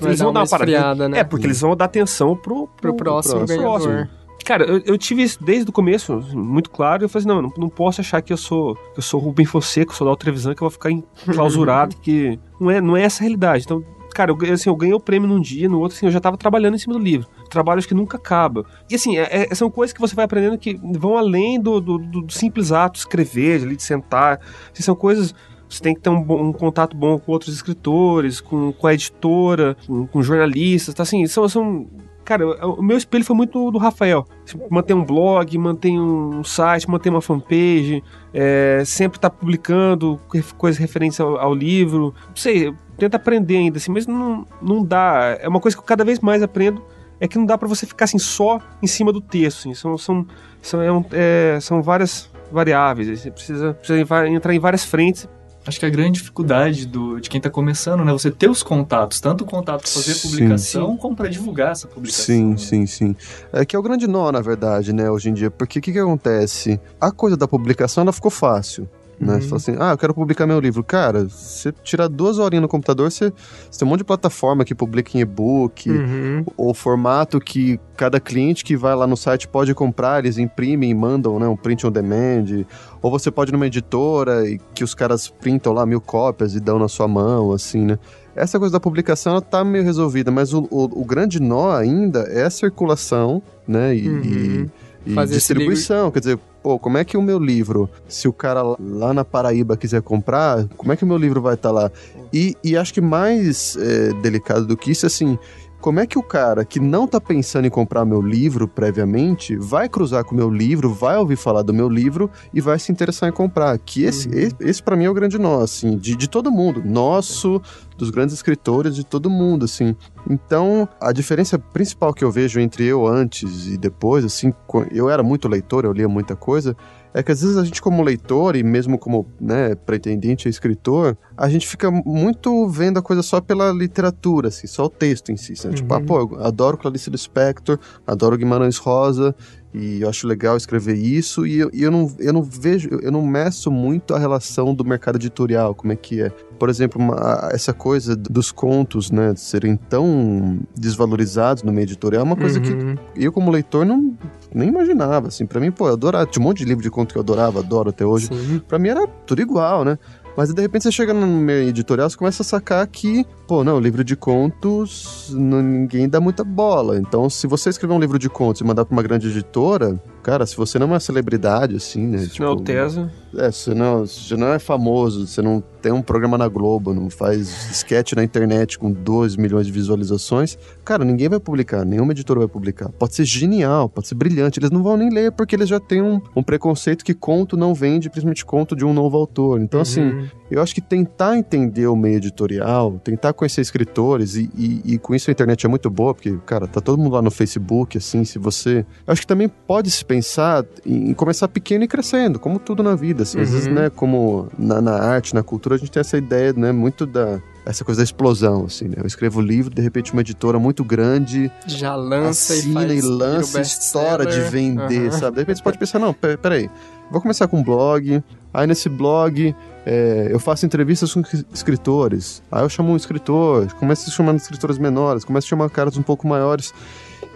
Eles 0.00 0.18
dar 0.18 0.24
vão 0.24 0.32
uma 0.32 0.44
dar 0.44 0.50
uma 0.52 0.58
parada. 0.58 1.08
né? 1.08 1.18
É, 1.18 1.24
porque 1.24 1.46
eles 1.46 1.60
vão 1.60 1.76
dar 1.76 1.84
atenção 1.86 2.34
pro, 2.36 2.68
Pro 2.80 2.94
próximo 2.94 3.44
próximo. 3.46 3.58
ganhador. 3.90 4.08
Cara, 4.44 4.64
eu, 4.64 4.82
eu 4.84 4.98
tive 4.98 5.22
isso 5.22 5.38
desde 5.42 5.70
o 5.70 5.72
começo, 5.72 6.14
muito 6.34 6.68
claro. 6.68 7.04
Eu 7.04 7.08
falei 7.08 7.20
assim, 7.26 7.28
não, 7.28 7.42
não, 7.42 7.52
não 7.56 7.68
posso 7.68 8.00
achar 8.00 8.20
que 8.20 8.32
eu 8.32 8.36
sou 8.36 8.74
que 8.74 8.98
eu 8.98 9.02
sou 9.02 9.20
Rubem 9.20 9.46
Fonseca, 9.46 9.92
sou 9.94 10.08
da 10.08 10.16
Trevisan, 10.16 10.52
que 10.54 10.62
eu 10.62 10.66
vou 10.66 10.70
ficar 10.70 10.90
enclausurado, 10.90 11.94
que 12.02 12.38
não 12.60 12.70
é, 12.70 12.80
não 12.80 12.96
é 12.96 13.02
essa 13.02 13.22
a 13.22 13.24
realidade. 13.24 13.62
Então, 13.64 13.84
cara, 14.12 14.32
eu, 14.32 14.36
ganhei- 14.36 14.54
assim, 14.54 14.68
eu 14.68 14.74
ganhei 14.74 14.94
o 14.94 14.98
prêmio 15.00 15.28
num 15.28 15.40
dia, 15.40 15.68
no 15.68 15.78
outro, 15.78 15.96
assim, 15.96 16.06
eu 16.06 16.12
já 16.12 16.18
tava 16.20 16.36
trabalhando 16.36 16.74
em 16.74 16.78
cima 16.78 16.92
do 16.94 16.98
livro. 16.98 17.28
Trabalhos 17.50 17.86
que 17.86 17.94
nunca 17.94 18.16
acaba. 18.16 18.64
E 18.90 18.96
assim, 18.96 19.16
é- 19.16 19.46
é- 19.50 19.54
são 19.54 19.70
coisas 19.70 19.92
que 19.94 20.00
você 20.00 20.14
vai 20.14 20.24
aprendendo 20.24 20.58
que 20.58 20.78
vão 20.98 21.16
além 21.16 21.60
do, 21.60 21.80
do, 21.80 21.98
do 21.98 22.32
simples 22.32 22.72
ato 22.72 22.94
de 22.94 22.98
escrever, 23.00 23.62
ali, 23.62 23.76
de 23.76 23.82
sentar. 23.84 24.40
Assim, 24.72 24.82
são 24.82 24.96
coisas. 24.96 25.32
Você 25.72 25.82
tem 25.82 25.94
que 25.94 26.00
ter 26.00 26.10
um, 26.10 26.48
um 26.48 26.52
contato 26.52 26.96
bom 26.96 27.18
com 27.18 27.32
outros 27.32 27.54
escritores, 27.54 28.40
com, 28.40 28.72
com 28.72 28.86
a 28.86 28.92
editora, 28.92 29.76
com, 29.86 30.06
com 30.06 30.22
jornalistas, 30.22 30.94
tá 30.94 31.02
assim, 31.02 31.26
são, 31.26 31.48
são 31.48 31.88
Cara, 32.24 32.46
o 32.64 32.80
meu 32.80 32.96
espelho 32.96 33.24
foi 33.24 33.34
muito 33.34 33.70
do 33.72 33.78
Rafael. 33.78 34.24
Manter 34.70 34.94
um 34.94 35.04
blog, 35.04 35.58
manter 35.58 35.90
um 35.90 36.44
site, 36.44 36.88
manter 36.88 37.10
uma 37.10 37.20
fanpage, 37.20 38.02
é, 38.32 38.82
sempre 38.86 39.18
tá 39.18 39.28
publicando 39.28 40.20
coisas 40.56 40.78
referentes 40.78 41.18
ao, 41.18 41.36
ao, 41.36 41.52
livro. 41.52 42.14
Não 42.28 42.36
sei, 42.36 42.72
tenta 42.96 43.16
aprender 43.16 43.56
ainda, 43.56 43.78
assim, 43.78 43.90
mas 43.90 44.06
não, 44.06 44.46
não 44.60 44.84
dá. 44.84 45.36
É 45.40 45.48
uma 45.48 45.58
coisa 45.58 45.76
que 45.76 45.82
eu 45.82 45.84
cada 45.86 46.04
vez 46.04 46.20
mais 46.20 46.44
aprendo, 46.44 46.80
é 47.18 47.26
que 47.26 47.36
não 47.36 47.44
dá 47.44 47.58
para 47.58 47.66
você 47.66 47.86
ficar 47.86 48.04
assim 48.04 48.18
só 48.18 48.60
em 48.80 48.86
cima 48.86 49.12
do 49.12 49.20
texto. 49.20 49.58
Assim. 49.58 49.74
São, 49.74 49.98
são, 49.98 50.26
são, 50.60 50.80
é, 50.80 51.56
é, 51.56 51.60
são 51.60 51.82
várias 51.82 52.30
variáveis. 52.52 53.20
Você 53.20 53.32
precisa, 53.32 53.74
precisa 53.74 54.28
entrar 54.28 54.54
em 54.54 54.60
várias 54.60 54.84
frentes 54.84 55.28
acho 55.66 55.78
que 55.78 55.86
a 55.86 55.90
grande 55.90 56.18
dificuldade 56.18 56.86
do, 56.86 57.20
de 57.20 57.30
quem 57.30 57.38
está 57.38 57.50
começando, 57.50 58.04
né? 58.04 58.12
Você 58.12 58.30
ter 58.30 58.50
os 58.50 58.62
contatos, 58.62 59.20
tanto 59.20 59.44
o 59.44 59.46
contato 59.46 59.82
para 59.82 59.90
fazer 59.90 60.12
a 60.12 60.16
publicação, 60.16 60.92
sim. 60.92 60.96
como 60.96 61.16
para 61.16 61.28
divulgar 61.28 61.72
essa 61.72 61.86
publicação. 61.86 62.24
Sim, 62.24 62.50
né? 62.50 62.56
sim, 62.56 62.86
sim. 62.86 63.16
É 63.52 63.64
que 63.64 63.76
é 63.76 63.78
o 63.78 63.82
grande 63.82 64.06
nó, 64.06 64.30
na 64.32 64.40
verdade, 64.40 64.92
né, 64.92 65.10
hoje 65.10 65.30
em 65.30 65.34
dia. 65.34 65.50
Porque 65.50 65.78
o 65.78 65.82
que, 65.82 65.92
que 65.92 65.98
acontece? 65.98 66.80
A 67.00 67.10
coisa 67.10 67.36
da 67.36 67.46
publicação, 67.46 68.02
ela 68.02 68.12
ficou 68.12 68.30
fácil. 68.30 68.88
Né? 69.22 69.34
Uhum. 69.34 69.40
Você 69.40 69.48
fala 69.48 69.56
assim, 69.56 69.76
ah, 69.78 69.92
eu 69.92 69.98
quero 69.98 70.12
publicar 70.12 70.46
meu 70.46 70.58
livro. 70.58 70.82
Cara, 70.82 71.28
você 71.28 71.72
tirar 71.84 72.08
duas 72.08 72.38
horinhas 72.40 72.62
no 72.62 72.68
computador, 72.68 73.10
você, 73.10 73.32
você 73.70 73.78
tem 73.78 73.86
um 73.86 73.90
monte 73.90 73.98
de 73.98 74.04
plataforma 74.04 74.64
que 74.64 74.74
publica 74.74 75.16
em 75.16 75.20
e-book, 75.20 75.88
uhum. 75.88 76.44
ou 76.56 76.74
formato 76.74 77.38
que 77.38 77.78
cada 77.96 78.18
cliente 78.18 78.64
que 78.64 78.76
vai 78.76 78.96
lá 78.96 79.06
no 79.06 79.16
site 79.16 79.46
pode 79.46 79.72
comprar, 79.74 80.18
eles 80.18 80.38
imprimem 80.38 80.90
e 80.90 80.94
mandam 80.94 81.38
né, 81.38 81.46
um 81.46 81.56
print 81.56 81.86
on 81.86 81.92
demand. 81.92 82.66
Ou 83.00 83.10
você 83.10 83.30
pode 83.30 83.50
ir 83.50 83.52
numa 83.52 83.66
editora 83.66 84.48
e 84.48 84.58
que 84.74 84.82
os 84.82 84.92
caras 84.92 85.28
printam 85.28 85.72
lá 85.72 85.86
mil 85.86 86.00
cópias 86.00 86.56
e 86.56 86.60
dão 86.60 86.78
na 86.78 86.88
sua 86.88 87.06
mão, 87.06 87.52
assim, 87.52 87.84
né? 87.84 87.98
Essa 88.34 88.58
coisa 88.58 88.72
da 88.72 88.80
publicação 88.80 89.32
ela 89.32 89.42
tá 89.42 89.62
meio 89.62 89.84
resolvida, 89.84 90.30
mas 90.30 90.54
o, 90.54 90.66
o, 90.70 91.02
o 91.02 91.04
grande 91.04 91.38
nó 91.38 91.70
ainda 91.70 92.20
é 92.20 92.44
a 92.44 92.50
circulação, 92.50 93.42
né? 93.68 93.94
E, 93.94 94.08
uhum. 94.08 94.22
e 94.24 94.70
e 95.04 95.14
Fazer 95.14 95.34
distribuição. 95.34 96.10
Quer 96.10 96.20
dizer, 96.20 96.38
pô, 96.62 96.78
como 96.78 96.98
é 96.98 97.04
que 97.04 97.16
o 97.16 97.22
meu 97.22 97.38
livro, 97.38 97.88
se 98.08 98.28
o 98.28 98.32
cara 98.32 98.62
lá 98.78 99.12
na 99.12 99.24
Paraíba 99.24 99.76
quiser 99.76 100.02
comprar, 100.02 100.66
como 100.76 100.92
é 100.92 100.96
que 100.96 101.04
o 101.04 101.06
meu 101.06 101.16
livro 101.16 101.40
vai 101.40 101.54
estar 101.54 101.70
tá 101.70 101.74
lá? 101.74 101.90
E, 102.32 102.56
e 102.62 102.76
acho 102.76 102.94
que 102.94 103.00
mais 103.00 103.76
é, 103.76 104.12
delicado 104.20 104.66
do 104.66 104.76
que 104.76 104.90
isso, 104.90 105.06
assim, 105.06 105.38
como 105.82 105.98
é 105.98 106.06
que 106.06 106.16
o 106.16 106.22
cara 106.22 106.64
que 106.64 106.78
não 106.78 107.08
tá 107.08 107.20
pensando 107.20 107.66
em 107.66 107.70
comprar 107.70 108.04
meu 108.04 108.22
livro 108.22 108.68
previamente 108.68 109.56
vai 109.56 109.88
cruzar 109.88 110.22
com 110.22 110.32
o 110.32 110.38
meu 110.38 110.48
livro, 110.48 110.94
vai 110.94 111.16
ouvir 111.16 111.34
falar 111.34 111.62
do 111.62 111.74
meu 111.74 111.88
livro 111.88 112.30
e 112.54 112.60
vai 112.60 112.78
se 112.78 112.92
interessar 112.92 113.28
em 113.28 113.32
comprar? 113.32 113.76
Que 113.78 114.04
esse, 114.04 114.28
uhum. 114.28 114.38
esse, 114.38 114.56
esse 114.60 114.82
para 114.82 114.94
mim 114.94 115.06
é 115.06 115.10
o 115.10 115.14
grande 115.14 115.38
nó, 115.38 115.60
assim, 115.60 115.98
de, 115.98 116.14
de 116.14 116.28
todo 116.28 116.52
mundo. 116.52 116.80
Nosso, 116.84 117.60
dos 118.02 118.10
grandes 118.10 118.34
escritores, 118.34 118.96
de 118.96 119.06
todo 119.06 119.30
mundo, 119.30 119.64
assim. 119.64 119.94
Então, 120.28 120.88
a 121.00 121.12
diferença 121.12 121.56
principal 121.56 122.12
que 122.12 122.24
eu 122.24 122.32
vejo 122.32 122.58
entre 122.58 122.84
eu 122.84 123.06
antes 123.06 123.68
e 123.68 123.78
depois, 123.78 124.24
assim, 124.24 124.52
eu 124.90 125.08
era 125.08 125.22
muito 125.22 125.48
leitor, 125.48 125.84
eu 125.84 125.92
lia 125.92 126.08
muita 126.08 126.34
coisa, 126.34 126.76
é 127.14 127.22
que 127.22 127.30
às 127.30 127.42
vezes 127.42 127.56
a 127.56 127.64
gente 127.64 127.80
como 127.80 128.02
leitor 128.02 128.56
e 128.56 128.62
mesmo 128.62 128.98
como 128.98 129.26
né, 129.40 129.74
pretendente 129.74 130.48
a 130.48 130.50
escritor, 130.50 131.16
a 131.36 131.48
gente 131.48 131.68
fica 131.68 131.90
muito 131.90 132.66
vendo 132.68 132.98
a 132.98 133.02
coisa 133.02 133.22
só 133.22 133.40
pela 133.40 133.70
literatura, 133.70 134.48
assim, 134.48 134.66
só 134.66 134.86
o 134.86 134.88
texto 134.88 135.30
em 135.30 135.36
si. 135.36 135.52
Né? 135.52 135.54
Tipo, 135.54 135.68
uhum. 135.68 135.74
Tipo, 135.74 135.94
ah, 135.94 136.00
pô, 136.00 136.20
eu 136.20 136.44
adoro 136.44 136.78
Clarice 136.78 137.10
Lispector, 137.10 137.78
adoro 138.06 138.36
Guimarães 138.36 138.78
Rosa, 138.78 139.34
e 139.74 140.02
eu 140.02 140.08
acho 140.08 140.26
legal 140.26 140.56
escrever 140.56 140.96
isso, 140.96 141.46
e 141.46 141.60
eu, 141.60 141.70
e 141.72 141.82
eu, 141.82 141.90
não, 141.90 142.14
eu 142.18 142.32
não 142.32 142.42
vejo, 142.42 142.88
eu 143.02 143.10
não 143.10 143.24
meço 143.24 143.70
muito 143.70 144.14
a 144.14 144.18
relação 144.18 144.74
do 144.74 144.84
mercado 144.84 145.16
editorial, 145.16 145.74
como 145.74 145.92
é 145.92 145.96
que 145.96 146.20
é. 146.20 146.30
Por 146.58 146.68
exemplo, 146.68 147.00
uma, 147.00 147.48
essa 147.52 147.72
coisa 147.72 148.14
dos 148.14 148.52
contos, 148.52 149.10
né, 149.10 149.34
serem 149.34 149.76
tão 149.76 150.60
desvalorizados 150.76 151.62
no 151.62 151.72
meio 151.72 151.84
editorial, 151.84 152.20
é 152.20 152.24
uma 152.24 152.36
coisa 152.36 152.60
uhum. 152.60 152.96
que 153.14 153.24
eu, 153.24 153.32
como 153.32 153.50
leitor, 153.50 153.84
não 153.84 154.16
nem 154.54 154.68
imaginava, 154.68 155.28
assim. 155.28 155.46
Pra 155.46 155.58
mim, 155.58 155.70
pô, 155.70 155.88
eu 155.88 155.94
adorava, 155.94 156.26
tinha 156.26 156.42
um 156.42 156.46
monte 156.46 156.58
de 156.58 156.64
livro 156.66 156.82
de 156.82 156.90
conto 156.90 157.12
que 157.12 157.18
eu 157.18 157.22
adorava, 157.22 157.60
adoro 157.60 157.88
até 157.88 158.04
hoje. 158.04 158.28
Pra 158.68 158.78
mim 158.78 158.88
era 158.88 159.06
tudo 159.06 159.40
igual, 159.40 159.84
né? 159.84 159.98
Mas 160.36 160.52
de 160.52 160.60
repente 160.60 160.84
você 160.84 160.92
chega 160.92 161.12
no 161.12 161.26
meio 161.26 161.68
editorial, 161.68 162.08
você 162.08 162.16
começa 162.16 162.42
a 162.42 162.44
sacar 162.44 162.86
que, 162.86 163.26
pô, 163.52 163.62
não, 163.62 163.78
livro 163.78 164.02
de 164.02 164.16
contos, 164.16 165.30
ninguém 165.30 166.08
dá 166.08 166.18
muita 166.18 166.42
bola. 166.42 166.96
Então, 166.96 167.28
se 167.28 167.46
você 167.46 167.68
escrever 167.68 167.92
um 167.92 168.00
livro 168.00 168.18
de 168.18 168.30
contos 168.30 168.62
e 168.62 168.64
mandar 168.64 168.86
pra 168.86 168.94
uma 168.94 169.02
grande 169.02 169.28
editora, 169.28 170.00
cara, 170.22 170.46
se 170.46 170.56
você 170.56 170.78
não 170.78 170.86
é 170.86 170.90
uma 170.92 171.00
celebridade, 171.00 171.76
assim, 171.76 172.06
né? 172.06 172.18
Se 172.20 172.28
tipo, 172.30 172.44
não 172.44 172.52
é 172.52 172.54
o 172.54 172.60
Tesa. 172.60 173.12
É, 173.36 173.50
você 173.50 173.74
não, 173.74 174.06
você 174.06 174.36
não 174.36 174.48
é 174.48 174.58
famoso, 174.58 175.26
você 175.26 175.42
não 175.42 175.62
tem 175.82 175.90
um 175.90 176.00
programa 176.00 176.38
na 176.38 176.46
Globo, 176.48 176.94
não 176.94 177.10
faz 177.10 177.48
sketch 177.72 178.12
na 178.12 178.22
internet 178.22 178.78
com 178.78 178.92
2 178.92 179.36
milhões 179.36 179.66
de 179.66 179.72
visualizações, 179.72 180.56
cara, 180.84 181.04
ninguém 181.04 181.28
vai 181.28 181.40
publicar, 181.40 181.84
nenhuma 181.84 182.12
editora 182.12 182.40
vai 182.40 182.48
publicar. 182.48 182.88
Pode 182.90 183.14
ser 183.14 183.24
genial, 183.24 183.88
pode 183.88 184.06
ser 184.06 184.14
brilhante, 184.14 184.60
eles 184.60 184.70
não 184.70 184.82
vão 184.82 184.96
nem 184.96 185.10
ler 185.10 185.32
porque 185.32 185.56
eles 185.56 185.68
já 185.68 185.80
têm 185.80 186.00
um, 186.00 186.20
um 186.36 186.42
preconceito 186.42 187.04
que 187.04 187.14
conto 187.14 187.56
não 187.56 187.74
vende, 187.74 188.08
principalmente 188.08 188.44
conto 188.44 188.76
de 188.76 188.84
um 188.84 188.92
novo 188.92 189.16
autor. 189.16 189.60
Então, 189.60 189.80
assim, 189.80 190.02
uhum. 190.02 190.18
assim, 190.20 190.30
eu 190.50 190.62
acho 190.62 190.74
que 190.74 190.80
tentar 190.80 191.36
entender 191.36 191.86
o 191.86 191.96
meio 191.96 192.16
editorial, 192.16 193.00
tentar 193.02 193.32
conhecer 193.42 193.60
escritores, 193.60 194.36
e, 194.36 194.48
e, 194.56 194.94
e, 194.94 194.98
com 194.98 195.14
isso 195.14 195.30
a 195.30 195.32
internet 195.32 195.66
é 195.66 195.68
muito 195.68 195.90
boa, 195.90 196.14
porque, 196.14 196.38
cara, 196.46 196.66
tá 196.68 196.80
todo 196.80 197.00
mundo 197.00 197.14
lá 197.14 197.22
no 197.22 197.30
Facebook, 197.30 197.98
assim, 197.98 198.24
se 198.24 198.38
você. 198.38 198.86
Eu 199.06 199.12
acho 199.12 199.22
que 199.22 199.26
também 199.26 199.48
pode 199.48 199.90
se 199.90 200.04
pensar 200.04 200.64
em 200.86 201.12
começar 201.12 201.48
pequeno 201.48 201.84
e 201.84 201.88
crescendo, 201.88 202.38
como 202.38 202.58
tudo 202.58 202.82
na 202.82 202.94
vida, 202.94 203.24
assim. 203.24 203.38
Uhum. 203.38 203.44
Às 203.44 203.50
vezes, 203.50 203.66
uhum. 203.66 203.74
né, 203.74 203.90
como 203.90 204.48
na, 204.56 204.80
na 204.80 204.94
arte, 204.94 205.34
na 205.34 205.42
cultura, 205.42 205.74
a 205.74 205.78
gente 205.78 205.90
tem 205.90 206.00
essa 206.00 206.16
ideia, 206.16 206.52
né, 206.52 206.70
muito 206.70 207.04
da 207.04 207.40
essa 207.64 207.84
coisa 207.84 208.00
da 208.00 208.04
explosão, 208.04 208.64
assim, 208.66 208.88
né? 208.88 208.96
Eu 208.98 209.06
escrevo 209.06 209.40
livro, 209.40 209.74
de 209.74 209.80
repente 209.80 210.12
uma 210.12 210.20
editora 210.20 210.58
muito 210.58 210.84
grande 210.84 211.50
já 211.66 211.94
lança 211.94 212.52
assina 212.52 212.92
e, 212.92 212.98
e 212.98 213.00
lança 213.00 213.60
história 213.60 214.26
de 214.26 214.40
vender, 214.40 215.12
uhum. 215.12 215.18
sabe? 215.18 215.36
De 215.36 215.40
repente 215.42 215.58
você 215.58 215.62
pode 215.62 215.78
pensar, 215.78 215.98
não, 215.98 216.12
peraí, 216.12 216.68
vou 217.10 217.20
começar 217.20 217.46
com 217.46 217.58
um 217.58 217.62
blog, 217.62 218.22
aí 218.52 218.66
nesse 218.66 218.88
blog 218.88 219.54
é, 219.86 220.28
eu 220.30 220.38
faço 220.38 220.66
entrevistas 220.66 221.12
com 221.12 221.22
escritores. 221.52 222.42
Aí 222.50 222.62
eu 222.62 222.68
chamo 222.68 222.92
um 222.92 222.96
escritor, 222.96 223.72
começo 223.74 224.08
a 224.08 224.12
chamar 224.12 224.34
escritores 224.34 224.78
menores, 224.78 225.24
começo 225.24 225.46
a 225.46 225.50
chamar 225.50 225.70
caras 225.70 225.96
um 225.96 226.02
pouco 226.02 226.26
maiores, 226.26 226.72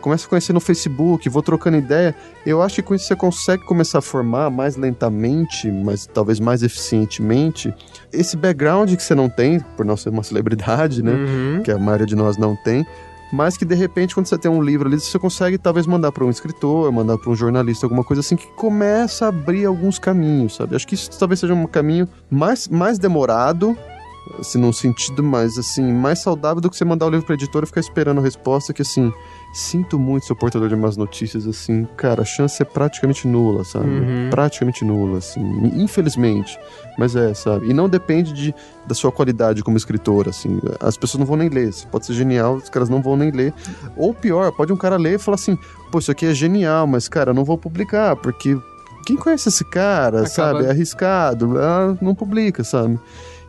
começo 0.00 0.26
a 0.26 0.28
conhecer 0.28 0.52
no 0.52 0.60
Facebook, 0.60 1.28
vou 1.28 1.42
trocando 1.42 1.76
ideia. 1.76 2.14
Eu 2.44 2.62
acho 2.62 2.76
que 2.76 2.82
com 2.82 2.94
isso 2.94 3.06
você 3.06 3.16
consegue 3.16 3.64
começar 3.64 3.98
a 3.98 4.02
formar 4.02 4.50
mais 4.50 4.76
lentamente, 4.76 5.70
mas 5.70 6.06
talvez 6.06 6.38
mais 6.40 6.62
eficientemente, 6.62 7.74
esse 8.12 8.36
background 8.36 8.94
que 8.94 9.02
você 9.02 9.14
não 9.14 9.28
tem, 9.28 9.60
por 9.76 9.84
não 9.84 9.96
ser 9.96 10.10
uma 10.10 10.22
celebridade, 10.22 11.02
né? 11.02 11.12
Uhum. 11.12 11.62
Que 11.62 11.70
a 11.70 11.78
maioria 11.78 12.06
de 12.06 12.16
nós 12.16 12.36
não 12.36 12.56
tem 12.56 12.86
mas 13.32 13.56
que 13.56 13.64
de 13.64 13.74
repente 13.74 14.14
quando 14.14 14.26
você 14.26 14.38
tem 14.38 14.50
um 14.50 14.62
livro 14.62 14.88
ali, 14.88 14.98
você 15.00 15.18
consegue 15.18 15.58
talvez 15.58 15.86
mandar 15.86 16.12
para 16.12 16.24
um 16.24 16.30
escritor, 16.30 16.90
mandar 16.92 17.18
para 17.18 17.30
um 17.30 17.34
jornalista, 17.34 17.86
alguma 17.86 18.04
coisa 18.04 18.20
assim 18.20 18.36
que 18.36 18.46
começa 18.52 19.26
a 19.26 19.28
abrir 19.28 19.64
alguns 19.64 19.98
caminhos, 19.98 20.56
sabe? 20.56 20.76
Acho 20.76 20.86
que 20.86 20.94
isso 20.94 21.10
talvez 21.18 21.40
seja 21.40 21.54
um 21.54 21.66
caminho 21.66 22.08
mais, 22.30 22.68
mais 22.68 22.98
demorado, 22.98 23.76
assim, 24.38 24.58
num 24.58 24.72
sentido 24.72 25.22
mais 25.22 25.58
assim, 25.58 25.92
mais 25.92 26.20
saudável 26.20 26.60
do 26.60 26.70
que 26.70 26.76
você 26.76 26.84
mandar 26.84 27.06
o 27.06 27.10
livro 27.10 27.26
para 27.26 27.34
editora 27.34 27.64
e 27.64 27.66
ficar 27.66 27.80
esperando 27.80 28.18
a 28.18 28.22
resposta 28.22 28.72
que 28.72 28.82
assim, 28.82 29.12
sinto 29.52 29.98
muito 29.98 30.26
seu 30.26 30.36
portador 30.36 30.68
de 30.68 30.76
más 30.76 30.96
notícias, 30.96 31.46
assim, 31.46 31.86
cara, 31.96 32.22
a 32.22 32.24
chance 32.24 32.60
é 32.60 32.64
praticamente 32.64 33.26
nula, 33.26 33.64
sabe? 33.64 33.88
Uhum. 33.88 34.30
Praticamente 34.30 34.84
nula, 34.84 35.18
assim, 35.18 35.40
infelizmente. 35.74 36.58
Mas 36.98 37.16
é, 37.16 37.32
sabe? 37.34 37.70
E 37.70 37.72
não 37.72 37.88
depende 37.88 38.32
de, 38.32 38.54
da 38.86 38.94
sua 38.94 39.10
qualidade 39.10 39.62
como 39.62 39.76
escritor, 39.76 40.28
assim. 40.28 40.60
As 40.80 40.96
pessoas 40.96 41.20
não 41.20 41.26
vão 41.26 41.36
nem 41.36 41.48
ler. 41.48 41.72
Você 41.72 41.86
pode 41.86 42.06
ser 42.06 42.12
genial, 42.12 42.56
os 42.56 42.68
caras 42.68 42.88
não 42.88 43.00
vão 43.00 43.16
nem 43.16 43.30
ler. 43.30 43.52
Ou 43.96 44.12
pior, 44.12 44.52
pode 44.52 44.72
um 44.72 44.76
cara 44.76 44.96
ler 44.96 45.14
e 45.14 45.18
falar 45.18 45.36
assim, 45.36 45.58
pô, 45.90 45.98
isso 45.98 46.10
aqui 46.10 46.26
é 46.26 46.34
genial, 46.34 46.86
mas, 46.86 47.08
cara, 47.08 47.30
eu 47.30 47.34
não 47.34 47.44
vou 47.44 47.56
publicar, 47.56 48.16
porque 48.16 48.58
quem 49.06 49.16
conhece 49.16 49.48
esse 49.48 49.64
cara, 49.64 50.18
Acaba... 50.18 50.28
sabe? 50.28 50.64
É 50.66 50.70
arriscado, 50.70 51.58
ah, 51.58 51.96
não 52.02 52.14
publica, 52.14 52.64
sabe? 52.64 52.98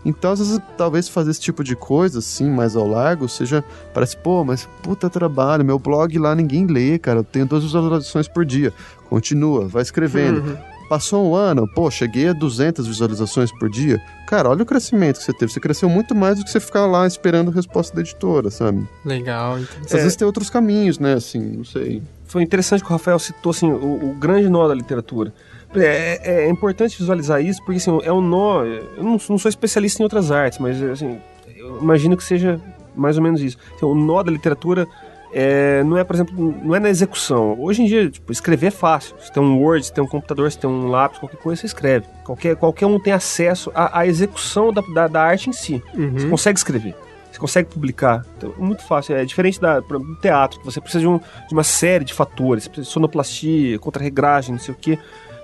Então, 0.05 0.31
às 0.31 0.39
vezes, 0.39 0.59
talvez 0.77 1.09
fazer 1.09 1.31
esse 1.31 1.41
tipo 1.41 1.63
de 1.63 1.75
coisa, 1.75 2.19
assim, 2.19 2.49
mais 2.49 2.75
ao 2.75 2.87
largo, 2.87 3.27
seja. 3.27 3.63
Parece, 3.93 4.15
pô, 4.17 4.43
mas 4.43 4.67
puta 4.81 5.09
trabalho, 5.09 5.65
meu 5.65 5.77
blog 5.77 6.17
lá 6.17 6.33
ninguém 6.33 6.65
lê, 6.65 6.97
cara. 6.97 7.19
Eu 7.19 7.23
tenho 7.23 7.45
duas 7.45 7.63
visualizações 7.63 8.27
por 8.27 8.45
dia. 8.45 8.73
Continua, 9.09 9.67
vai 9.67 9.81
escrevendo. 9.81 10.41
Uhum. 10.41 10.57
Passou 10.89 11.31
um 11.31 11.35
ano, 11.35 11.67
pô, 11.67 11.91
cheguei 11.91 12.29
a 12.29 12.33
200 12.33 12.87
visualizações 12.87 13.51
por 13.51 13.69
dia. 13.69 14.01
Cara, 14.25 14.49
olha 14.49 14.63
o 14.63 14.65
crescimento 14.65 15.17
que 15.17 15.23
você 15.23 15.33
teve. 15.33 15.51
Você 15.51 15.59
cresceu 15.59 15.89
muito 15.89 16.15
mais 16.15 16.39
do 16.39 16.45
que 16.45 16.49
você 16.49 16.61
ficar 16.61 16.85
lá 16.85 17.05
esperando 17.05 17.51
a 17.51 17.53
resposta 17.53 17.93
da 17.93 18.01
editora, 18.01 18.49
sabe? 18.49 18.87
Legal. 19.03 19.55
Às 19.83 19.93
é... 19.93 19.97
vezes 19.97 20.15
tem 20.15 20.25
outros 20.25 20.49
caminhos, 20.49 20.97
né? 20.97 21.15
Assim, 21.15 21.39
não 21.39 21.65
sei. 21.65 22.01
Foi 22.25 22.41
interessante 22.41 22.83
que 22.83 22.89
o 22.89 22.93
Rafael 22.93 23.19
citou, 23.19 23.49
assim, 23.49 23.69
o, 23.69 24.11
o 24.11 24.15
grande 24.15 24.49
nó 24.49 24.65
da 24.65 24.73
literatura. 24.73 25.33
É, 25.75 26.19
é, 26.23 26.45
é, 26.45 26.49
importante 26.49 26.97
visualizar 26.97 27.41
isso, 27.43 27.63
porque 27.63 27.77
assim, 27.77 27.99
é 28.03 28.11
um 28.11 28.21
nó. 28.21 28.63
Eu 28.63 29.03
não, 29.03 29.11
não, 29.11 29.37
sou 29.37 29.49
especialista 29.49 30.01
em 30.01 30.03
outras 30.03 30.31
artes, 30.31 30.59
mas 30.59 30.81
assim, 30.81 31.19
eu 31.55 31.79
imagino 31.81 32.15
que 32.15 32.23
seja 32.23 32.59
mais 32.95 33.17
ou 33.17 33.23
menos 33.23 33.41
isso. 33.41 33.57
Então, 33.75 33.91
o 33.91 33.95
nó 33.95 34.23
da 34.23 34.31
literatura 34.31 34.87
é, 35.33 35.83
não 35.83 35.97
é, 35.97 36.03
por 36.03 36.15
exemplo, 36.15 36.55
não 36.63 36.75
é 36.75 36.79
na 36.79 36.89
execução. 36.89 37.59
Hoje 37.59 37.83
em 37.83 37.85
dia, 37.85 38.09
tipo, 38.09 38.31
escrever 38.31 38.67
é 38.67 38.71
fácil. 38.71 39.15
Você 39.19 39.31
tem 39.31 39.43
um 39.43 39.61
Word, 39.61 39.85
você 39.85 39.93
tem 39.93 40.03
um 40.03 40.07
computador, 40.07 40.51
você 40.51 40.57
tem 40.57 40.69
um 40.69 40.87
lápis, 40.87 41.19
qualquer 41.19 41.37
coisa, 41.37 41.61
você 41.61 41.67
escreve. 41.67 42.05
Qualquer, 42.23 42.55
qualquer 42.55 42.85
um 42.85 42.99
tem 42.99 43.13
acesso 43.13 43.71
à, 43.75 43.99
à 43.99 44.07
execução 44.07 44.71
da, 44.71 44.81
da, 44.81 45.07
da, 45.07 45.21
arte 45.21 45.49
em 45.49 45.53
si. 45.53 45.83
Uhum. 45.93 46.11
Você 46.11 46.29
consegue 46.29 46.59
escrever. 46.59 46.95
Você 47.31 47.39
consegue 47.39 47.69
publicar. 47.69 48.25
Então, 48.37 48.53
é 48.57 48.61
muito 48.61 48.83
fácil. 48.83 49.15
É 49.15 49.25
diferente 49.25 49.59
da, 49.59 49.79
do 49.79 50.15
teatro, 50.15 50.59
que 50.59 50.65
você 50.65 50.79
precisa 50.79 51.01
de, 51.01 51.07
um, 51.07 51.19
de 51.19 51.53
uma 51.53 51.63
série 51.63 52.05
de 52.05 52.13
fatores. 52.13 52.63
Você 52.63 52.69
precisa 52.69 52.87
de 52.87 52.93
sonoplastia, 52.93 53.77
contra-regragem, 53.77 54.53
não 54.53 54.59
sei 54.59 54.73
o 54.73 54.77
quê. 54.77 54.97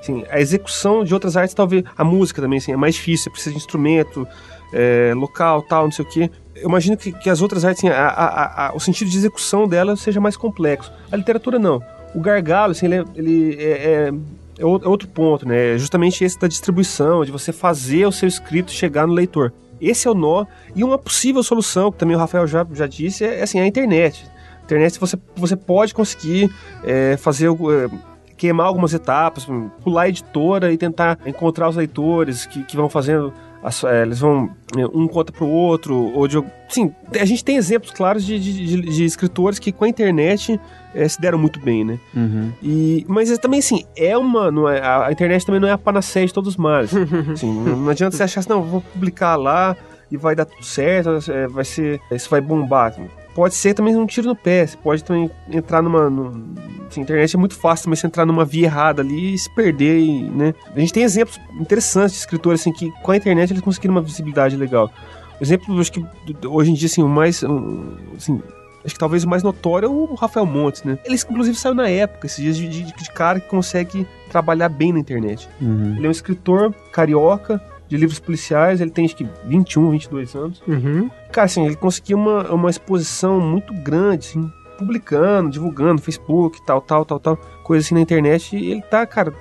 Assim, 0.03 0.25
a 0.29 0.41
execução 0.41 1.05
de 1.05 1.13
outras 1.13 1.37
artes, 1.37 1.55
talvez. 1.55 1.83
A 1.97 2.03
música 2.03 2.41
também, 2.41 2.57
assim, 2.57 2.73
é 2.73 2.75
mais 2.75 2.95
difícil. 2.95 3.31
Precisa 3.31 3.51
de 3.51 3.57
instrumento, 3.57 4.27
é, 4.73 5.13
local, 5.15 5.61
tal, 5.61 5.85
não 5.85 5.91
sei 5.91 6.03
o 6.03 6.07
quê. 6.07 6.29
Eu 6.57 6.67
imagino 6.67 6.97
que, 6.97 7.13
que 7.13 7.29
as 7.29 7.41
outras 7.41 7.63
artes, 7.63 7.83
assim, 7.83 7.93
a, 7.93 8.07
a, 8.07 8.67
a, 8.67 8.75
o 8.75 8.79
sentido 8.81 9.09
de 9.09 9.17
execução 9.17 9.65
dela 9.65 9.95
seja 9.95 10.19
mais 10.19 10.35
complexo. 10.35 10.91
A 11.09 11.15
literatura, 11.15 11.57
não. 11.57 11.81
O 12.13 12.19
gargalo, 12.19 12.73
assim, 12.73 12.85
ele, 12.85 12.95
é, 12.95 13.05
ele 13.15 13.55
é, 13.57 13.71
é, 13.71 14.13
é 14.59 14.65
outro 14.65 15.07
ponto, 15.07 15.47
né? 15.47 15.75
É 15.75 15.77
justamente 15.77 16.21
esse 16.21 16.37
da 16.37 16.49
distribuição, 16.49 17.23
de 17.23 17.31
você 17.31 17.53
fazer 17.53 18.05
o 18.05 18.11
seu 18.11 18.27
escrito 18.27 18.71
chegar 18.71 19.07
no 19.07 19.13
leitor. 19.13 19.53
Esse 19.79 20.05
é 20.05 20.11
o 20.11 20.13
nó. 20.13 20.45
E 20.75 20.83
uma 20.83 20.97
possível 20.97 21.41
solução, 21.43 21.93
que 21.93 21.97
também 21.97 22.15
o 22.15 22.19
Rafael 22.19 22.45
já, 22.45 22.67
já 22.73 22.87
disse, 22.87 23.23
é, 23.23 23.41
assim, 23.41 23.57
a 23.57 23.65
internet. 23.65 24.25
A 24.61 24.65
internet 24.65 24.99
você, 24.99 25.17
você 25.33 25.55
pode 25.55 25.93
conseguir 25.93 26.53
é, 26.83 27.15
fazer 27.15 27.47
é, 27.47 28.12
queimar 28.43 28.67
algumas 28.67 28.93
etapas, 28.93 29.47
pular 29.81 30.01
a 30.01 30.09
editora 30.09 30.73
e 30.73 30.77
tentar 30.77 31.17
encontrar 31.25 31.69
os 31.69 31.77
leitores 31.77 32.45
que, 32.45 32.61
que 32.65 32.75
vão 32.75 32.89
fazendo 32.89 33.33
é, 33.85 34.01
eles 34.01 34.19
vão 34.19 34.49
é, 34.77 34.85
um 34.87 35.07
conta 35.07 35.31
pro 35.31 35.47
outro, 35.47 35.95
ou 36.13 36.27
de. 36.27 36.43
Sim, 36.67 36.93
a 37.17 37.23
gente 37.23 37.45
tem 37.45 37.55
exemplos 37.55 37.91
claros 37.91 38.25
de, 38.25 38.37
de, 38.37 38.81
de, 38.81 39.05
escritores 39.05 39.57
que 39.57 39.71
com 39.71 39.85
a 39.85 39.87
internet 39.87 40.59
é, 40.93 41.07
se 41.07 41.21
deram 41.21 41.37
muito 41.37 41.61
bem, 41.61 41.85
né? 41.85 41.97
Uhum. 42.13 42.51
E, 42.61 43.05
mas 43.07 43.37
também, 43.37 43.61
assim, 43.61 43.85
é 43.95 44.17
uma. 44.17 44.51
Não 44.51 44.67
é, 44.67 44.81
a, 44.85 45.09
internet 45.09 45.45
também 45.45 45.61
não 45.61 45.69
é 45.69 45.71
a 45.71 45.77
panaceia 45.77 46.27
de 46.27 46.33
todos 46.33 46.49
os 46.49 46.57
males. 46.57 46.91
assim, 47.31 47.53
não, 47.53 47.77
não, 47.77 47.89
adianta 47.89 48.17
você 48.17 48.23
achar 48.23 48.41
assim, 48.41 48.49
não, 48.49 48.61
vou 48.61 48.81
publicar 48.81 49.37
lá 49.37 49.77
e 50.11 50.17
vai 50.17 50.35
dar 50.35 50.43
tudo 50.43 50.65
certo, 50.65 51.09
vai 51.49 51.63
ser. 51.63 52.01
Isso 52.11 52.29
vai 52.29 52.41
bombar 52.41 52.93
pode 53.33 53.55
ser 53.55 53.73
também 53.73 53.95
um 53.95 54.05
tiro 54.05 54.27
no 54.27 54.35
pé. 54.35 54.65
Você 54.65 54.77
pode 54.77 55.03
também 55.03 55.29
entrar 55.51 55.81
numa. 55.81 56.09
No, 56.09 56.27
assim, 56.87 57.01
a 57.01 57.03
internet 57.03 57.35
é 57.35 57.39
muito 57.39 57.55
fácil 57.55 57.85
também 57.85 57.95
você 57.95 58.07
entrar 58.07 58.25
numa 58.25 58.45
via 58.45 58.65
errada 58.65 59.01
ali 59.01 59.33
e 59.33 59.37
se 59.37 59.53
perder, 59.53 59.99
e, 59.99 60.29
né? 60.29 60.53
A 60.75 60.79
gente 60.79 60.93
tem 60.93 61.03
exemplos 61.03 61.39
interessantes 61.59 62.13
de 62.13 62.19
escritores 62.19 62.61
assim, 62.61 62.71
que 62.71 62.91
com 63.01 63.11
a 63.11 63.17
internet 63.17 63.51
eles 63.51 63.61
conseguiram 63.61 63.95
uma 63.95 64.01
visibilidade 64.01 64.55
legal. 64.55 64.91
Exemplo, 65.41 65.79
acho 65.79 65.91
que 65.91 66.05
hoje 66.47 66.71
em 66.71 66.73
dia, 66.73 66.87
assim, 66.87 67.03
o 67.03 67.09
mais. 67.09 67.43
Assim, 68.15 68.41
acho 68.85 68.93
que 68.93 68.99
talvez 68.99 69.23
o 69.23 69.29
mais 69.29 69.43
notório 69.43 69.87
é 69.87 69.89
o 69.89 70.13
Rafael 70.13 70.45
Montes, 70.45 70.83
né? 70.83 70.97
Ele, 71.05 71.15
inclusive, 71.15 71.57
saiu 71.57 71.73
na 71.73 71.89
época, 71.89 72.27
esses 72.27 72.43
dias 72.43 72.57
de, 72.57 72.67
de, 72.67 72.83
de 72.83 73.11
cara 73.11 73.39
que 73.39 73.49
consegue 73.49 74.07
trabalhar 74.29 74.69
bem 74.69 74.93
na 74.93 74.99
internet. 74.99 75.49
Uhum. 75.61 75.95
Ele 75.97 76.05
é 76.05 76.07
um 76.07 76.11
escritor 76.11 76.73
carioca, 76.91 77.61
de 77.93 77.97
livros 77.97 78.17
policiais, 78.17 78.81
ele 78.81 78.89
tem 78.89 79.05
acho 79.05 79.15
que 79.15 79.27
21, 79.45 79.91
22 79.91 80.35
anos. 80.35 80.63
Uhum. 80.67 81.11
Cara, 81.31 81.45
assim, 81.45 81.63
ele 81.63 81.75
conseguiu 81.75 82.17
uma, 82.17 82.51
uma 82.51 82.69
exposição 82.71 83.39
muito 83.39 83.71
grande, 83.71 84.29
assim, 84.29 84.51
publicando, 84.79 85.51
divulgando, 85.51 86.01
Facebook, 86.01 86.59
tal, 86.65 86.81
tal, 86.81 87.05
tal, 87.05 87.19
tal, 87.19 87.37
coisa 87.63 87.85
assim 87.85 87.93
na 87.93 88.01
internet. 88.01 88.57
E 88.57 88.71
ele 88.71 88.81
tá, 88.81 89.05
cara, 89.05 89.31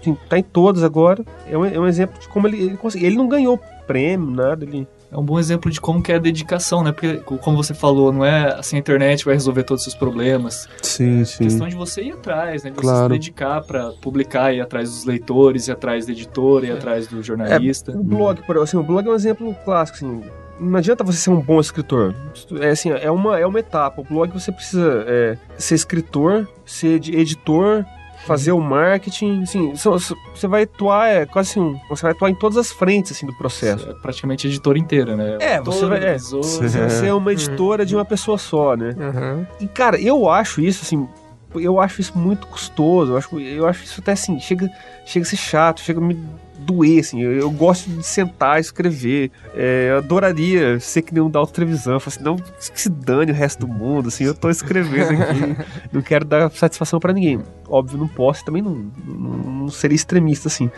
assim, 0.00 0.16
tá 0.30 0.38
em 0.38 0.42
todas 0.42 0.82
agora. 0.82 1.22
É 1.46 1.58
um, 1.58 1.66
é 1.66 1.78
um 1.78 1.86
exemplo 1.86 2.18
de 2.18 2.26
como 2.26 2.48
ele, 2.48 2.62
ele 2.62 2.76
conseguiu. 2.78 3.06
Ele 3.06 3.18
não 3.18 3.28
ganhou 3.28 3.60
prêmio, 3.86 4.30
nada, 4.30 4.64
ele 4.64 4.88
é 5.14 5.18
um 5.18 5.22
bom 5.22 5.38
exemplo 5.38 5.70
de 5.70 5.80
como 5.80 6.02
que 6.02 6.10
é 6.10 6.16
a 6.16 6.18
dedicação, 6.18 6.82
né? 6.82 6.90
Porque, 6.90 7.18
como 7.18 7.56
você 7.56 7.72
falou, 7.72 8.12
não 8.12 8.24
é 8.24 8.52
assim, 8.58 8.74
a 8.74 8.78
internet 8.80 9.24
vai 9.24 9.34
resolver 9.34 9.62
todos 9.62 9.82
os 9.82 9.92
seus 9.92 9.94
problemas. 9.94 10.68
Sim, 10.82 11.20
é 11.20 11.24
sim. 11.24 11.44
questão 11.44 11.68
de 11.68 11.76
você 11.76 12.02
ir 12.02 12.12
atrás, 12.12 12.64
né? 12.64 12.70
De 12.70 12.76
claro. 12.76 12.98
você 12.98 13.02
se 13.04 13.08
dedicar 13.10 13.62
para 13.62 13.92
publicar, 14.02 14.52
ir 14.52 14.60
atrás 14.60 14.90
dos 14.90 15.04
leitores, 15.04 15.68
ir 15.68 15.72
atrás 15.72 16.04
do 16.04 16.10
editor, 16.10 16.64
ir 16.64 16.70
é. 16.70 16.72
atrás 16.72 17.06
do 17.06 17.22
jornalista. 17.22 17.92
É, 17.92 17.94
o 17.94 18.02
blog, 18.02 18.42
por 18.42 18.58
assim, 18.58 18.76
o 18.76 18.82
blog 18.82 19.06
é 19.06 19.10
um 19.12 19.14
exemplo 19.14 19.54
clássico, 19.64 19.98
assim. 19.98 20.22
Não 20.58 20.78
adianta 20.78 21.04
você 21.04 21.18
ser 21.18 21.30
um 21.30 21.40
bom 21.40 21.60
escritor. 21.60 22.14
É 22.60 22.70
assim, 22.70 22.90
é 22.90 23.10
uma, 23.10 23.38
é 23.38 23.46
uma 23.46 23.60
etapa. 23.60 24.00
O 24.00 24.04
blog 24.04 24.32
você 24.32 24.50
precisa 24.50 25.04
é, 25.06 25.38
ser 25.56 25.76
escritor, 25.76 26.48
ser 26.64 26.94
editor, 26.94 27.84
fazer 28.26 28.52
o 28.52 28.60
marketing, 28.60 29.42
assim, 29.42 29.72
você 29.74 30.46
vai 30.46 30.62
atuar, 30.62 31.08
é 31.08 31.26
quase 31.26 31.50
assim, 31.50 31.80
você 31.88 32.02
vai 32.02 32.12
atuar 32.12 32.30
em 32.30 32.34
todas 32.34 32.56
as 32.56 32.72
frentes, 32.72 33.12
assim, 33.12 33.26
do 33.26 33.34
processo. 33.34 33.88
É 33.90 33.94
praticamente 33.94 34.46
a 34.46 34.50
editora 34.50 34.78
inteira, 34.78 35.16
né? 35.16 35.38
É, 35.40 35.60
você 35.60 35.86
vai, 35.86 36.04
é, 36.04 36.18
você 36.18 36.68
ser 36.68 37.12
uma 37.14 37.32
editora 37.32 37.84
de 37.84 37.94
uma 37.94 38.04
pessoa 38.04 38.38
só, 38.38 38.76
né? 38.76 38.94
Uhum. 38.98 39.46
E, 39.60 39.68
cara, 39.68 40.00
eu 40.00 40.28
acho 40.28 40.60
isso, 40.60 40.82
assim, 40.82 41.08
eu 41.54 41.80
acho 41.80 42.00
isso 42.00 42.16
muito 42.16 42.46
custoso, 42.46 43.12
eu 43.12 43.16
acho, 43.16 43.40
eu 43.40 43.66
acho 43.66 43.84
isso 43.84 44.00
até, 44.00 44.12
assim, 44.12 44.40
chega, 44.40 44.70
chega 45.04 45.24
a 45.24 45.28
ser 45.28 45.36
chato, 45.36 45.80
chega 45.80 46.00
a 46.00 46.02
me 46.02 46.18
doer, 46.64 47.00
assim. 47.00 47.22
Eu, 47.22 47.32
eu 47.32 47.50
gosto 47.50 47.88
de 47.90 48.02
sentar 48.04 48.58
e 48.58 48.60
escrever. 48.60 49.30
É, 49.54 49.88
eu 49.90 49.98
adoraria 49.98 50.80
ser 50.80 51.02
que 51.02 51.12
nem 51.12 51.22
um 51.22 51.30
da 51.30 51.44
televisão. 51.46 51.96
Assim, 51.96 52.22
não 52.22 52.36
que 52.36 52.80
se 52.80 52.88
dane 52.88 53.32
o 53.32 53.34
resto 53.34 53.60
do 53.60 53.68
mundo, 53.68 54.08
assim. 54.08 54.24
Eu 54.24 54.34
tô 54.34 54.50
escrevendo 54.50 55.22
aqui. 55.22 55.56
não 55.92 56.02
quero 56.02 56.24
dar 56.24 56.50
satisfação 56.50 56.98
para 56.98 57.12
ninguém. 57.12 57.40
Óbvio, 57.68 57.98
não 57.98 58.08
posso, 58.08 58.44
também 58.44 58.62
não, 58.62 58.86
não, 59.06 59.30
não 59.52 59.68
seria 59.68 59.96
extremista, 59.96 60.48
assim. 60.48 60.70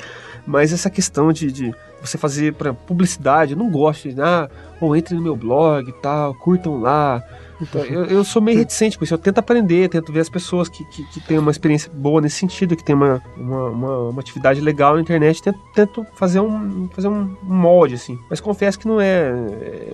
Mas 0.46 0.72
essa 0.72 0.88
questão 0.88 1.33
de, 1.33 1.51
de 1.51 1.75
você 2.01 2.16
fazer 2.16 2.55
para 2.55 2.72
publicidade, 2.72 3.53
eu 3.53 3.59
não 3.59 3.70
gosto 3.70 4.09
de, 4.09 4.20
ah, 4.20 4.49
ou 4.81 4.94
entre 4.94 5.14
no 5.14 5.22
meu 5.22 5.35
blog 5.35 5.88
e 5.88 5.92
tal, 5.92 6.35
curtam 6.35 6.81
lá. 6.81 7.22
Então, 7.61 7.83
eu, 7.85 8.05
eu, 8.05 8.25
sou 8.25 8.42
meio 8.42 8.59
reticente 8.59 8.99
com 8.99 9.05
isso. 9.05 9.14
Eu 9.14 9.19
tento 9.19 9.38
aprender, 9.38 9.88
tento 9.88 10.12
ver 10.12 10.21
as 10.21 10.29
pessoas 10.29 10.69
que, 10.69 10.85
que, 10.85 11.05
que 11.05 11.21
têm 11.21 11.38
uma 11.38 11.51
experiência 11.51 11.90
boa 11.92 12.21
nesse 12.21 12.37
sentido, 12.37 12.77
que 12.77 12.85
tem 12.85 12.95
uma, 12.95 13.23
uma, 13.37 13.69
uma, 13.69 13.99
uma 14.11 14.21
atividade 14.21 14.61
legal 14.61 14.95
na 14.95 15.01
internet, 15.01 15.42
tento, 15.42 15.59
tento, 15.75 16.07
fazer, 16.14 16.40
um, 16.40 16.88
fazer 16.92 17.09
um 17.09 17.37
molde, 17.42 17.95
assim. 17.95 18.19
Mas 18.29 18.40
confesso 18.40 18.79
que 18.79 18.87
não 18.87 19.01
é. 19.01 19.33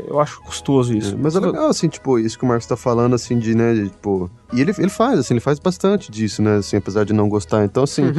Eu 0.06 0.20
acho 0.20 0.40
custoso 0.42 0.96
isso. 0.96 1.14
É, 1.14 1.18
mas 1.18 1.36
é 1.36 1.40
legal, 1.40 1.68
assim, 1.68 1.88
tipo, 1.88 2.18
isso 2.18 2.38
que 2.38 2.44
o 2.44 2.48
Marcos 2.48 2.66
tá 2.66 2.76
falando, 2.76 3.14
assim, 3.14 3.38
de, 3.38 3.54
né, 3.54 3.74
de, 3.74 3.88
tipo. 3.90 4.30
E 4.52 4.60
ele, 4.60 4.72
ele 4.78 4.90
faz, 4.90 5.18
assim, 5.18 5.34
ele 5.34 5.40
faz 5.40 5.58
bastante 5.58 6.10
disso, 6.10 6.42
né, 6.42 6.56
assim, 6.56 6.76
apesar 6.76 7.04
de 7.04 7.12
não 7.12 7.28
gostar. 7.28 7.64
Então, 7.64 7.84
assim. 7.84 8.02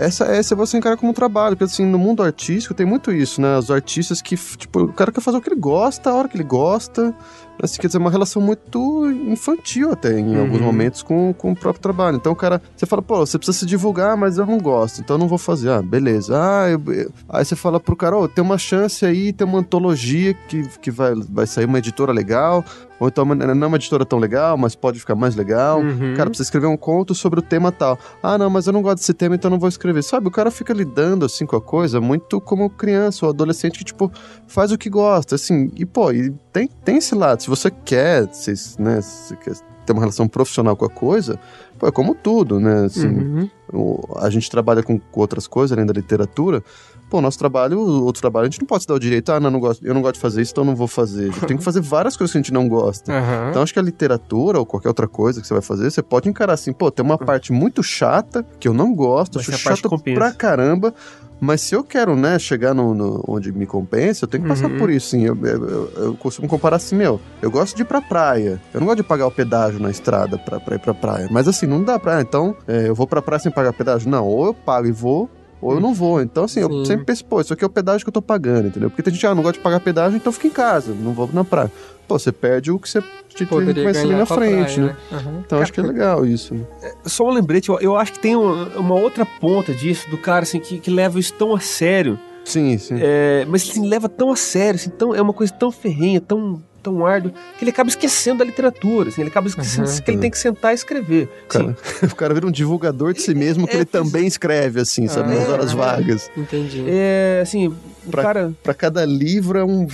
essa, 0.00 0.24
essa 0.24 0.56
você 0.56 0.78
encara 0.78 0.96
como 0.96 1.10
um 1.10 1.14
trabalho, 1.14 1.56
porque 1.56 1.70
assim, 1.70 1.84
no 1.84 1.98
mundo 1.98 2.22
artístico 2.22 2.72
tem 2.72 2.86
muito 2.86 3.12
isso, 3.12 3.40
né? 3.40 3.58
Os 3.58 3.70
artistas 3.70 4.22
que, 4.22 4.34
tipo, 4.34 4.84
o 4.84 4.92
cara 4.92 5.12
quer 5.12 5.20
fazer 5.20 5.36
o 5.36 5.42
que 5.42 5.50
ele 5.50 5.60
gosta, 5.60 6.08
a 6.08 6.14
hora 6.14 6.26
que 6.26 6.36
ele 6.36 6.44
gosta, 6.44 7.14
assim, 7.64 7.80
quer 7.80 7.86
dizer, 7.86 7.98
uma 7.98 8.10
relação 8.10 8.40
muito 8.40 9.10
infantil 9.26 9.92
até, 9.92 10.18
em 10.18 10.34
uhum. 10.34 10.40
alguns 10.40 10.60
momentos, 10.60 11.02
com, 11.02 11.32
com 11.32 11.52
o 11.52 11.56
próprio 11.56 11.82
trabalho. 11.82 12.16
Então 12.16 12.32
o 12.32 12.36
cara, 12.36 12.60
você 12.76 12.86
fala, 12.86 13.02
pô, 13.02 13.18
você 13.18 13.38
precisa 13.38 13.58
se 13.58 13.66
divulgar, 13.66 14.16
mas 14.16 14.38
eu 14.38 14.46
não 14.46 14.58
gosto, 14.58 15.00
então 15.00 15.16
eu 15.16 15.20
não 15.20 15.28
vou 15.28 15.38
fazer. 15.38 15.70
Ah, 15.70 15.82
beleza. 15.82 16.36
Ah, 16.36 16.68
eu, 16.68 16.82
eu... 16.92 17.10
Aí 17.28 17.44
você 17.44 17.56
fala 17.56 17.80
pro 17.80 17.96
cara, 17.96 18.16
ó, 18.16 18.24
oh, 18.24 18.28
tem 18.28 18.42
uma 18.42 18.58
chance 18.58 19.04
aí, 19.04 19.32
tem 19.32 19.46
uma 19.46 19.58
antologia 19.58 20.34
que, 20.34 20.62
que 20.78 20.90
vai, 20.90 21.14
vai 21.14 21.46
sair 21.46 21.64
uma 21.64 21.78
editora 21.78 22.12
legal, 22.12 22.64
ou 23.00 23.08
então 23.08 23.24
não 23.24 23.64
é 23.64 23.66
uma 23.66 23.76
editora 23.78 24.04
tão 24.04 24.18
legal, 24.18 24.58
mas 24.58 24.74
pode 24.74 25.00
ficar 25.00 25.14
mais 25.14 25.34
legal. 25.34 25.80
Uhum. 25.80 26.12
Cara, 26.14 26.28
precisa 26.28 26.46
escrever 26.46 26.66
um 26.66 26.76
conto 26.76 27.14
sobre 27.14 27.40
o 27.40 27.42
tema 27.42 27.72
tal. 27.72 27.98
Ah, 28.22 28.36
não, 28.36 28.50
mas 28.50 28.66
eu 28.66 28.74
não 28.74 28.82
gosto 28.82 28.98
desse 28.98 29.14
tema, 29.14 29.34
então 29.34 29.50
não 29.50 29.58
vou 29.58 29.70
escrever. 29.70 30.02
Sabe, 30.02 30.28
o 30.28 30.30
cara 30.30 30.50
fica 30.50 30.74
lidando 30.74 31.24
assim 31.24 31.46
com 31.46 31.56
a 31.56 31.62
coisa 31.62 31.98
muito 31.98 32.38
como 32.42 32.68
criança 32.68 33.24
ou 33.24 33.30
adolescente 33.30 33.78
que, 33.78 33.84
tipo, 33.84 34.12
faz 34.46 34.70
o 34.70 34.76
que 34.76 34.90
gosta, 34.90 35.34
assim. 35.34 35.72
E, 35.76 35.86
pô, 35.86 36.12
e 36.12 36.30
tem, 36.52 36.68
tem 36.84 36.98
esse 36.98 37.14
lado. 37.14 37.42
Se 37.42 37.48
você 37.48 37.70
quer, 37.70 38.28
se, 38.34 38.52
né, 38.78 39.00
se 39.00 39.34
quer 39.38 39.54
ter 39.86 39.94
uma 39.94 40.00
relação 40.00 40.28
profissional 40.28 40.76
com 40.76 40.84
a 40.84 40.90
coisa, 40.90 41.40
pô, 41.78 41.88
é 41.88 41.90
como 41.90 42.14
tudo, 42.14 42.60
né? 42.60 42.84
Assim, 42.84 43.08
uhum. 43.08 43.50
o, 43.72 44.18
a 44.18 44.28
gente 44.28 44.50
trabalha 44.50 44.82
com, 44.82 44.98
com 44.98 45.20
outras 45.20 45.46
coisas 45.46 45.72
além 45.72 45.86
da 45.86 45.94
literatura 45.94 46.62
pô, 47.10 47.20
nosso 47.20 47.38
trabalho, 47.38 47.78
outro 47.80 48.20
trabalho, 48.20 48.46
a 48.46 48.50
gente 48.50 48.60
não 48.60 48.66
pode 48.66 48.84
se 48.84 48.88
dar 48.88 48.94
o 48.94 48.98
direito, 48.98 49.30
ah, 49.32 49.40
não, 49.40 49.50
não 49.50 49.60
gosto, 49.60 49.84
eu 49.84 49.92
não 49.92 50.00
gosto 50.00 50.14
de 50.14 50.20
fazer 50.20 50.40
isso, 50.42 50.52
então 50.52 50.64
não 50.64 50.76
vou 50.76 50.86
fazer. 50.88 51.32
Tem 51.46 51.56
que 51.56 51.62
fazer 51.64 51.80
várias 51.80 52.16
coisas 52.16 52.32
que 52.32 52.38
a 52.38 52.40
gente 52.40 52.52
não 52.52 52.68
gosta. 52.68 53.12
Uhum. 53.12 53.50
Então 53.50 53.62
acho 53.62 53.72
que 53.72 53.78
a 53.78 53.82
literatura 53.82 54.58
ou 54.58 54.64
qualquer 54.64 54.88
outra 54.88 55.08
coisa 55.08 55.40
que 55.40 55.46
você 55.46 55.52
vai 55.52 55.62
fazer, 55.62 55.90
você 55.90 56.02
pode 56.02 56.28
encarar 56.28 56.52
assim, 56.54 56.72
pô, 56.72 56.90
tem 56.90 57.04
uma 57.04 57.18
parte 57.18 57.52
muito 57.52 57.82
chata 57.82 58.46
que 58.58 58.68
eu 58.68 58.72
não 58.72 58.94
gosto, 58.94 59.36
Mas 59.38 59.48
acho 59.48 59.58
chato 59.58 59.90
pra 60.14 60.32
caramba. 60.32 60.94
Mas 61.42 61.62
se 61.62 61.74
eu 61.74 61.82
quero, 61.82 62.14
né, 62.14 62.38
chegar 62.38 62.74
no, 62.74 62.94
no, 62.94 63.24
onde 63.26 63.50
me 63.50 63.64
compensa, 63.64 64.24
eu 64.24 64.28
tenho 64.28 64.42
que 64.42 64.48
passar 64.50 64.70
Uhum. 64.70 64.76
por 64.78 64.90
isso, 64.90 65.08
sim. 65.08 65.24
Eu, 65.24 65.34
eu, 65.42 65.92
eu 65.96 66.14
costumo 66.14 66.46
comparar 66.46 66.76
assim, 66.76 66.94
meu, 66.94 67.18
eu 67.40 67.50
gosto 67.50 67.74
de 67.74 67.80
ir 67.80 67.86
pra 67.86 68.02
praia. 68.02 68.60
Eu 68.74 68.80
não 68.80 68.86
gosto 68.86 68.98
de 68.98 69.02
pagar 69.04 69.26
o 69.26 69.30
pedágio 69.30 69.80
na 69.80 69.90
estrada 69.90 70.36
pra, 70.36 70.60
pra 70.60 70.76
ir 70.76 70.78
pra 70.78 70.92
praia. 70.92 71.28
Mas 71.30 71.48
assim, 71.48 71.66
não 71.66 71.82
dá 71.82 71.98
pra. 71.98 72.20
Então, 72.20 72.54
é, 72.68 72.88
eu 72.88 72.94
vou 72.94 73.06
pra 73.06 73.22
praia 73.22 73.40
sem 73.40 73.50
pagar 73.50 73.72
pedágio? 73.72 74.10
Não, 74.10 74.26
ou 74.26 74.48
eu 74.48 74.52
pago 74.54 74.86
e 74.86 74.92
vou, 74.92 75.30
ou 75.60 75.74
eu 75.74 75.80
não 75.80 75.92
vou. 75.94 76.20
Então, 76.20 76.44
assim, 76.44 76.60
eu 76.60 76.68
Sim. 76.68 76.84
sempre 76.84 77.04
penso, 77.04 77.24
pô, 77.24 77.40
isso 77.40 77.52
aqui 77.52 77.62
é 77.64 77.66
o 77.66 77.70
pedágio 77.70 78.04
que 78.04 78.08
eu 78.08 78.12
tô 78.12 78.22
pagando, 78.22 78.68
entendeu? 78.68 78.90
Porque 78.90 79.02
tem 79.02 79.12
gente, 79.12 79.26
ah, 79.26 79.34
não 79.34 79.42
gosta 79.42 79.58
de 79.58 79.62
pagar 79.62 79.80
pedágio, 79.80 80.16
então 80.16 80.32
fica 80.32 80.46
em 80.46 80.50
casa, 80.50 80.94
não 80.94 81.12
vou 81.12 81.28
na 81.32 81.44
praia. 81.44 81.70
Pô, 82.08 82.18
você 82.18 82.32
perde 82.32 82.72
o 82.72 82.78
que 82.78 82.88
você 82.88 83.00
te 83.28 83.46
Poderia 83.46 83.82
conhece 83.84 84.00
ali 84.00 84.08
ganhar 84.08 84.18
na 84.18 84.26
frente, 84.26 84.74
praia, 84.80 84.86
né? 84.86 84.96
Uhum. 85.12 85.42
Então 85.46 85.60
acho 85.60 85.72
que 85.72 85.78
é 85.78 85.82
legal 85.82 86.26
isso. 86.26 86.54
né? 86.54 86.64
Só 87.04 87.24
um 87.28 87.30
lembrete, 87.30 87.68
eu, 87.68 87.78
eu 87.78 87.96
acho 87.96 88.12
que 88.14 88.18
tem 88.18 88.34
uma, 88.34 88.66
uma 88.76 88.94
outra 88.96 89.24
ponta 89.24 89.72
disso, 89.72 90.10
do 90.10 90.18
cara 90.18 90.42
assim, 90.42 90.58
que, 90.58 90.80
que 90.80 90.90
leva 90.90 91.20
isso 91.20 91.32
tão 91.34 91.54
a 91.54 91.60
sério. 91.60 92.18
Sim, 92.44 92.76
sim. 92.78 92.96
É, 93.00 93.44
mas 93.48 93.62
assim, 93.68 93.86
leva 93.86 94.08
tão 94.08 94.32
a 94.32 94.36
sério, 94.36 94.74
assim, 94.74 94.90
tão, 94.90 95.14
é 95.14 95.22
uma 95.22 95.32
coisa 95.32 95.52
tão 95.52 95.70
ferrenha, 95.70 96.20
tão, 96.20 96.60
tão 96.80 97.06
árduo, 97.06 97.32
que 97.58 97.64
ele 97.64 97.70
acaba 97.70 97.88
esquecendo 97.88 98.38
da 98.38 98.44
literatura, 98.44 99.08
assim, 99.10 99.20
ele 99.20 99.30
acaba 99.30 99.46
esquecendo 99.48 99.88
Uhum. 99.88 100.00
que 100.00 100.10
ele 100.10 100.18
tem 100.18 100.30
que 100.30 100.38
sentar 100.38 100.72
e 100.72 100.74
escrever. 100.74 101.28
Cara, 101.48 101.76
o 102.02 102.14
cara 102.14 102.34
vira 102.34 102.46
um 102.46 102.50
divulgador 102.50 103.12
de 103.12 103.22
si 103.22 103.34
mesmo 103.34 103.66
que 103.66 103.74
É, 103.74 103.76
ele 103.76 103.84
também 103.84 104.26
escreve, 104.26 104.80
assim, 104.80 105.06
sabe, 105.08 105.34
nas 105.34 105.48
Ah, 105.48 105.52
horas 105.52 105.72
é. 105.72 105.74
vagas. 105.76 106.30
Entendi. 106.36 106.84
É, 106.86 107.40
assim, 107.42 107.68
o 107.68 107.76
Pra- 108.10 108.22
cara... 108.22 108.52
Pra 108.62 108.74
cada 108.74 109.04
livro 109.04 109.58
é 109.58 109.64
um. 109.64 109.86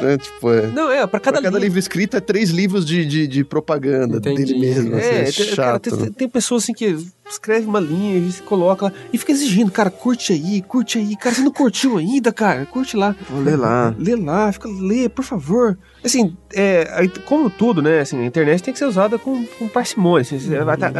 né, 0.00 0.18
tipo, 0.18 0.52
é. 0.52 0.66
Não, 0.68 0.90
é, 0.90 1.06
pra 1.06 1.18
Cada, 1.20 1.36
cada, 1.36 1.42
cada 1.42 1.48
livro... 1.58 1.60
livro 1.64 1.78
escrito 1.78 2.16
é 2.16 2.20
três 2.20 2.50
livros 2.50 2.84
de, 2.84 3.04
de, 3.06 3.26
de 3.26 3.44
propaganda 3.44 4.18
Entendi. 4.18 4.44
dele 4.44 4.58
mesmo. 4.58 4.96
assim, 4.96 5.06
É, 5.06 5.20
É, 5.20 5.24
tem, 5.32 5.46
cara, 5.46 5.54
chato. 5.72 5.96
tem, 5.96 6.12
tem 6.12 6.28
pessoas 6.28 6.62
assim 6.64 6.72
que 6.74 6.96
escreve 7.30 7.66
uma 7.66 7.80
linha 7.80 8.16
e 8.18 8.32
se 8.32 8.42
coloca 8.42 8.86
lá 8.86 8.92
e 9.12 9.18
fica 9.18 9.32
exigindo, 9.32 9.70
cara, 9.70 9.90
curte 9.90 10.32
aí, 10.32 10.62
curte 10.62 10.98
aí. 10.98 11.14
Cara, 11.16 11.34
você 11.34 11.42
não 11.42 11.50
curtiu 11.52 11.96
ainda, 11.98 12.32
cara? 12.32 12.64
Curte 12.66 12.96
lá. 12.96 13.14
Vou 13.28 13.40
ler 13.42 13.56
lá. 13.56 13.94
Lê 13.98 14.16
lá, 14.16 14.50
fica, 14.52 14.68
lê, 14.68 15.08
por 15.08 15.24
favor. 15.24 15.78
Assim, 16.04 16.36
é, 16.54 17.06
como 17.24 17.50
tudo, 17.50 17.82
né? 17.82 18.00
Assim, 18.00 18.18
a 18.20 18.24
internet 18.24 18.62
tem 18.62 18.72
que 18.72 18.78
ser 18.78 18.86
usada 18.86 19.18
com, 19.18 19.44
com 19.58 19.68
parcimônia. 19.68 20.22
Assim, 20.22 20.38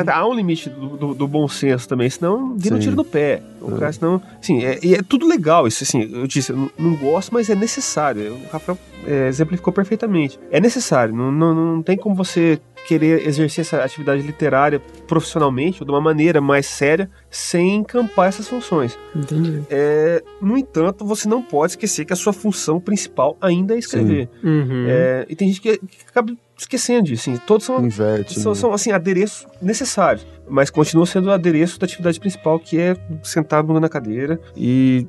tá- 0.05 0.15
há 0.17 0.29
um 0.29 0.35
limite 0.35 0.69
do, 0.69 0.97
do- 0.97 1.15
do 1.15 1.29
bom 1.29 1.47
senso 1.49 1.89
também, 1.89 2.11
senão 2.11 2.55
vira 2.57 2.75
um 2.75 2.79
tiro 2.79 2.97
no 2.97 3.05
pé. 3.05 3.43
O 3.61 3.75
É. 3.75 3.79
cara, 3.79 3.93
senão, 3.93 4.21
assim, 4.43 4.63
é, 4.65 4.79
e 4.83 4.95
é 4.95 5.03
tudo 5.03 5.27
legal. 5.27 5.67
Isso, 5.67 5.85
assim, 5.85 6.03
eu 6.13 6.27
disse, 6.27 6.51
eu 6.53 6.57
não, 6.57 6.71
não 6.79 6.95
gosto, 6.97 7.33
mas 7.33 7.49
é 7.49 7.55
necessário. 7.55 8.35
O 8.35 8.53
Rafael 8.53 8.77
é, 9.07 9.29
exemplificou 9.29 9.73
perfeitamente. 9.73 10.39
É 10.51 10.61
necessário. 10.61 11.15
Não, 11.15 11.31
não, 11.31 11.55
não 11.55 11.83
tem 11.83 11.97
como 11.97 12.15
você 12.15 12.61
querer 12.89 13.27
exercer 13.29 13.61
essa 13.61 13.85
atividade 13.85 14.23
literária 14.23 14.81
profissionalmente 15.07 15.83
ou 15.83 15.87
de 15.87 15.93
uma 15.93 16.01
maneira 16.01 16.41
mais 16.41 16.65
séria 16.65 17.11
sem 17.31 17.77
encampar 17.77 18.29
essas 18.29 18.49
funções. 18.49 18.99
Entendi. 19.15 19.63
É, 19.69 20.23
no 20.41 20.57
entanto, 20.57 21.05
você 21.05 21.29
não 21.29 21.43
pode 21.43 21.73
esquecer 21.73 22.07
que 22.07 22.15
a 22.15 22.17
sua 22.17 22.33
função 22.33 22.81
principal 22.81 23.37
ainda 23.43 23.75
é 23.75 23.79
escrever. 23.79 24.29
Uhum. 24.43 24.87
É, 24.89 25.27
e 25.29 25.37
tem 25.37 25.49
gente 25.49 25.61
que, 25.61 25.77
que 25.77 25.99
acaba 26.09 26.33
esquecendo 26.57 27.03
disso. 27.03 27.29
Assim, 27.31 27.39
todos 27.47 27.67
são, 27.67 27.85
Inverte. 27.85 28.41
são, 28.41 28.53
né? 28.53 28.59
são, 28.59 28.73
assim, 28.73 28.91
adereços 28.91 29.47
necessários, 29.61 30.27
mas 30.49 30.71
continua 30.71 31.05
sendo 31.05 31.27
o 31.27 31.31
adereço 31.31 31.79
da 31.79 31.85
atividade 31.85 32.19
principal, 32.19 32.59
que 32.59 32.79
é 32.81 32.97
sentar 33.23 33.61
a 33.61 33.63
bunda 33.63 33.81
na 33.81 33.89
cadeira 33.89 34.41
e. 34.57 35.07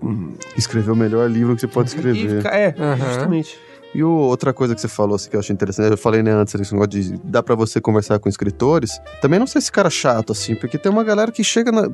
Escrever 0.58 0.92
o 0.92 0.96
melhor 0.96 1.30
livro 1.32 1.56
que 1.56 1.62
você 1.62 1.68
pode 1.68 1.92
e 1.92 1.96
escrever. 1.96 2.38
ficar- 2.38 2.56
é, 2.56 2.76
Aham. 2.78 2.98
justamente. 2.98 3.58
E 3.94 4.04
outra 4.04 4.54
coisa 4.54 4.76
que 4.76 4.82
você 4.82 4.88
falou 4.88 5.16
assim, 5.16 5.30
que 5.30 5.36
eu 5.36 5.40
achei 5.40 5.54
interessante, 5.54 5.90
eu 5.92 5.98
falei 5.98 6.22
né, 6.22 6.32
antes 6.32 6.54
esse 6.54 6.74
negócio 6.74 6.90
de 6.90 7.18
dá 7.24 7.42
pra 7.42 7.56
você 7.56 7.82
conversar 7.82 8.20
com 8.20 8.30
escritores. 8.30 9.00
Também 9.22 9.40
não 9.40 9.48
sei 9.48 9.60
esse 9.60 9.72
cara 9.72 9.90
chato, 9.90 10.32
assim, 10.32 10.56
porque 10.56 10.78
tem 10.78 10.92
uma 10.92 11.04
galera 11.04 11.32
que 11.32 11.44
chega 11.44 11.72
na. 11.72 11.90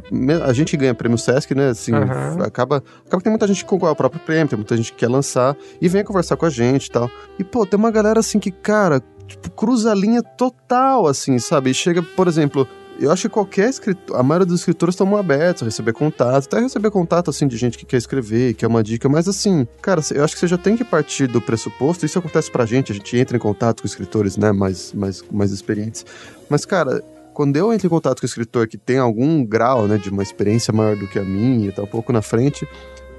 A 0.45 0.51
gente 0.51 0.75
ganha 0.75 0.93
prêmio 0.93 1.17
Sesc, 1.17 1.55
né? 1.55 1.69
Assim, 1.69 1.93
Aham. 1.93 2.43
acaba, 2.43 2.83
acaba 3.05 3.17
que 3.17 3.23
tem 3.23 3.31
muita 3.31 3.47
gente 3.47 3.63
que 3.63 3.69
concorre 3.69 3.89
ao 3.91 3.95
próprio 3.95 4.21
prêmio, 4.21 4.47
tem 4.47 4.57
muita 4.57 4.75
gente 4.75 4.91
que 4.91 4.97
quer 4.99 5.09
lançar 5.09 5.55
e 5.79 5.87
vem 5.87 6.03
conversar 6.03 6.35
com 6.35 6.45
a 6.45 6.49
gente 6.49 6.87
e 6.87 6.91
tal. 6.91 7.09
E, 7.39 7.43
pô, 7.43 7.65
tem 7.65 7.79
uma 7.79 7.91
galera 7.91 8.19
assim 8.19 8.39
que, 8.39 8.51
cara, 8.51 9.01
tipo, 9.25 9.49
cruza 9.51 9.91
a 9.91 9.95
linha 9.95 10.21
total, 10.21 11.07
assim, 11.07 11.39
sabe? 11.39 11.69
E 11.69 11.73
chega, 11.73 12.01
por 12.01 12.27
exemplo. 12.27 12.67
Eu 12.97 13.11
acho 13.11 13.23
que 13.23 13.29
qualquer 13.29 13.69
escritor, 13.69 14.17
a 14.17 14.23
maioria 14.23 14.45
dos 14.45 14.61
escritores 14.61 14.93
estão 14.93 15.15
abertos 15.17 15.63
a 15.63 15.65
receber 15.65 15.91
contato, 15.91 16.45
até 16.45 16.59
receber 16.61 16.89
contato, 16.91 17.29
assim, 17.29 17.47
de 17.47 17.57
gente 17.57 17.77
que 17.77 17.85
quer 17.85 17.97
escrever, 17.97 18.53
que 18.53 18.63
é 18.63 18.67
uma 18.67 18.81
dica, 18.81 19.09
mas 19.09 19.27
assim, 19.27 19.67
cara, 19.81 20.01
eu 20.13 20.23
acho 20.23 20.33
que 20.33 20.39
você 20.39 20.47
já 20.47 20.57
tem 20.57 20.77
que 20.77 20.83
partir 20.83 21.27
do 21.27 21.41
pressuposto, 21.41 22.05
isso 22.05 22.17
acontece 22.17 22.49
pra 22.49 22.65
gente, 22.65 22.93
a 22.93 22.95
gente 22.95 23.17
entra 23.17 23.35
em 23.35 23.39
contato 23.39 23.81
com 23.81 23.87
escritores, 23.87 24.37
né, 24.37 24.53
mais, 24.53 24.93
mais, 24.93 25.21
mais 25.29 25.51
experientes, 25.51 26.05
mas, 26.49 26.65
cara, 26.65 27.03
quando 27.33 27.57
eu 27.57 27.73
entro 27.73 27.85
em 27.85 27.89
contato 27.89 28.21
com 28.21 28.25
o 28.25 28.29
escritor 28.29 28.65
que 28.65 28.77
tem 28.77 28.97
algum 28.97 29.43
grau, 29.43 29.87
né, 29.87 29.97
de 29.97 30.09
uma 30.09 30.23
experiência 30.23 30.73
maior 30.73 30.95
do 30.95 31.05
que 31.05 31.19
a 31.19 31.23
minha, 31.23 31.69
tá 31.73 31.83
um 31.83 31.87
pouco 31.87 32.13
na 32.13 32.21
frente, 32.21 32.65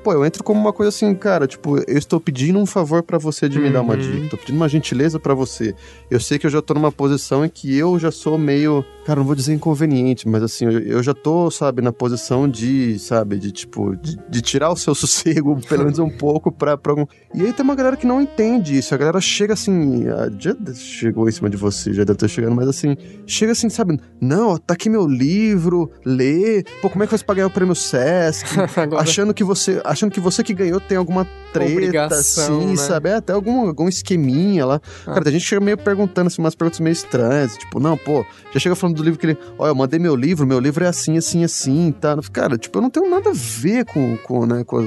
pô, 0.06 0.12
eu 0.12 0.24
entro 0.24 0.44
como 0.44 0.60
uma 0.60 0.72
coisa 0.72 0.90
assim, 0.90 1.12
cara, 1.16 1.48
tipo, 1.48 1.78
eu 1.78 1.98
estou 1.98 2.20
pedindo 2.20 2.60
um 2.60 2.64
favor 2.64 3.02
pra 3.02 3.18
você 3.18 3.48
de 3.48 3.58
me 3.58 3.68
dar 3.72 3.80
uma 3.82 3.94
Uhum. 3.94 3.98
dica, 4.00 4.28
tô 4.28 4.36
pedindo 4.36 4.54
uma 4.54 4.68
gentileza 4.68 5.18
pra 5.18 5.34
você. 5.34 5.74
Eu 6.08 6.20
sei 6.20 6.38
que 6.38 6.46
eu 6.46 6.50
já 6.50 6.62
tô 6.62 6.74
numa 6.74 6.92
posição 6.92 7.44
em 7.44 7.48
que 7.48 7.76
eu 7.76 7.98
já 7.98 8.12
sou 8.12 8.38
meio, 8.38 8.84
cara, 9.04 9.18
não 9.18 9.26
vou 9.26 9.34
dizer 9.34 9.52
inconveniente, 9.52 10.28
mas 10.28 10.44
assim, 10.44 10.66
eu, 10.66 10.78
eu 10.78 11.02
já 11.02 11.12
tô, 11.12 11.50
sabe, 11.50 11.82
na 11.82 11.90
posição 11.92 12.48
de, 12.48 12.96
sabe, 13.00 13.36
de 13.36 13.50
tipo, 13.50 13.96
de, 13.96 14.16
de 14.28 14.40
tirar 14.42 14.70
o 14.70 14.76
seu 14.76 14.94
sossego, 14.94 15.58
pelo 15.68 15.82
menos 15.82 15.98
um 15.98 16.08
pouco, 16.08 16.52
pra, 16.52 16.76
pra 16.76 16.92
algum. 16.92 17.04
E 17.34 17.42
aí 17.42 17.52
tem 17.52 17.64
uma 17.64 17.74
galera 17.74 17.96
que 17.96 18.06
não 18.06 18.20
entende 18.22 18.78
isso, 18.78 18.94
a 18.94 18.98
galera 18.98 19.20
chega 19.20 19.54
assim, 19.54 20.06
ah, 20.08 20.30
já 20.38 20.54
chegou 20.74 21.28
em 21.28 21.32
cima 21.32 21.50
de 21.50 21.56
você, 21.56 21.92
já 21.92 22.04
deve 22.04 22.16
ter 22.16 22.28
chegando, 22.28 22.54
mas 22.54 22.68
assim, 22.68 22.96
chega 23.26 23.50
assim, 23.50 23.68
sabe, 23.68 23.98
não, 24.20 24.56
tá 24.56 24.74
aqui 24.74 24.88
meu 24.88 25.04
livro, 25.04 25.90
lê, 26.04 26.62
pô, 26.80 26.88
como 26.88 27.02
é 27.02 27.08
que 27.08 27.10
faz 27.10 27.24
pra 27.24 27.34
ganhar 27.34 27.48
o 27.48 27.50
prêmio 27.50 27.74
Sesc? 27.74 28.46
Agora, 28.78 29.02
achando 29.02 29.34
que 29.34 29.42
você 29.42 29.80
achando 29.96 30.12
que 30.12 30.20
você 30.20 30.42
que 30.42 30.54
ganhou 30.54 30.80
tem 30.80 30.96
alguma 30.96 31.26
treta, 31.52 31.72
Obrigação, 31.72 32.58
assim, 32.58 32.70
né? 32.70 32.76
sabe? 32.76 33.08
É, 33.08 33.14
até 33.14 33.32
algum, 33.32 33.66
algum 33.66 33.88
esqueminha 33.88 34.64
lá. 34.66 34.80
Ah. 35.06 35.14
Cara, 35.14 35.28
a 35.28 35.32
gente 35.32 35.44
chega 35.44 35.60
meio 35.60 35.76
perguntando 35.78 36.28
assim, 36.28 36.40
umas 36.40 36.54
perguntas 36.54 36.80
meio 36.80 36.92
estranhas, 36.92 37.56
tipo, 37.56 37.80
não, 37.80 37.96
pô, 37.96 38.24
já 38.52 38.60
chega 38.60 38.74
falando 38.74 38.96
do 38.96 39.02
livro 39.02 39.18
que 39.18 39.26
ele, 39.26 39.38
ó, 39.58 39.66
eu 39.66 39.74
mandei 39.74 39.98
meu 39.98 40.14
livro, 40.14 40.46
meu 40.46 40.60
livro 40.60 40.84
é 40.84 40.88
assim, 40.88 41.16
assim, 41.16 41.42
assim, 41.42 41.92
tá? 41.92 42.16
Cara, 42.32 42.56
tipo, 42.56 42.78
eu 42.78 42.82
não 42.82 42.90
tenho 42.90 43.08
nada 43.08 43.30
a 43.30 43.34
ver 43.34 43.84
com, 43.86 44.16
com 44.18 44.46
né, 44.46 44.64
com 44.64 44.78
a, 44.78 44.84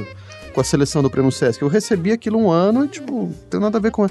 com 0.53 0.61
a 0.61 0.63
seleção 0.63 1.01
do 1.01 1.09
Prêmio 1.09 1.31
Sesc. 1.31 1.61
Eu 1.61 1.67
recebi 1.67 2.11
aquilo 2.11 2.39
um 2.39 2.51
ano 2.51 2.85
e, 2.85 2.87
tipo, 2.87 3.23
não 3.23 3.33
tem 3.49 3.59
nada 3.59 3.77
a 3.77 3.81
ver 3.81 3.91
com. 3.91 4.07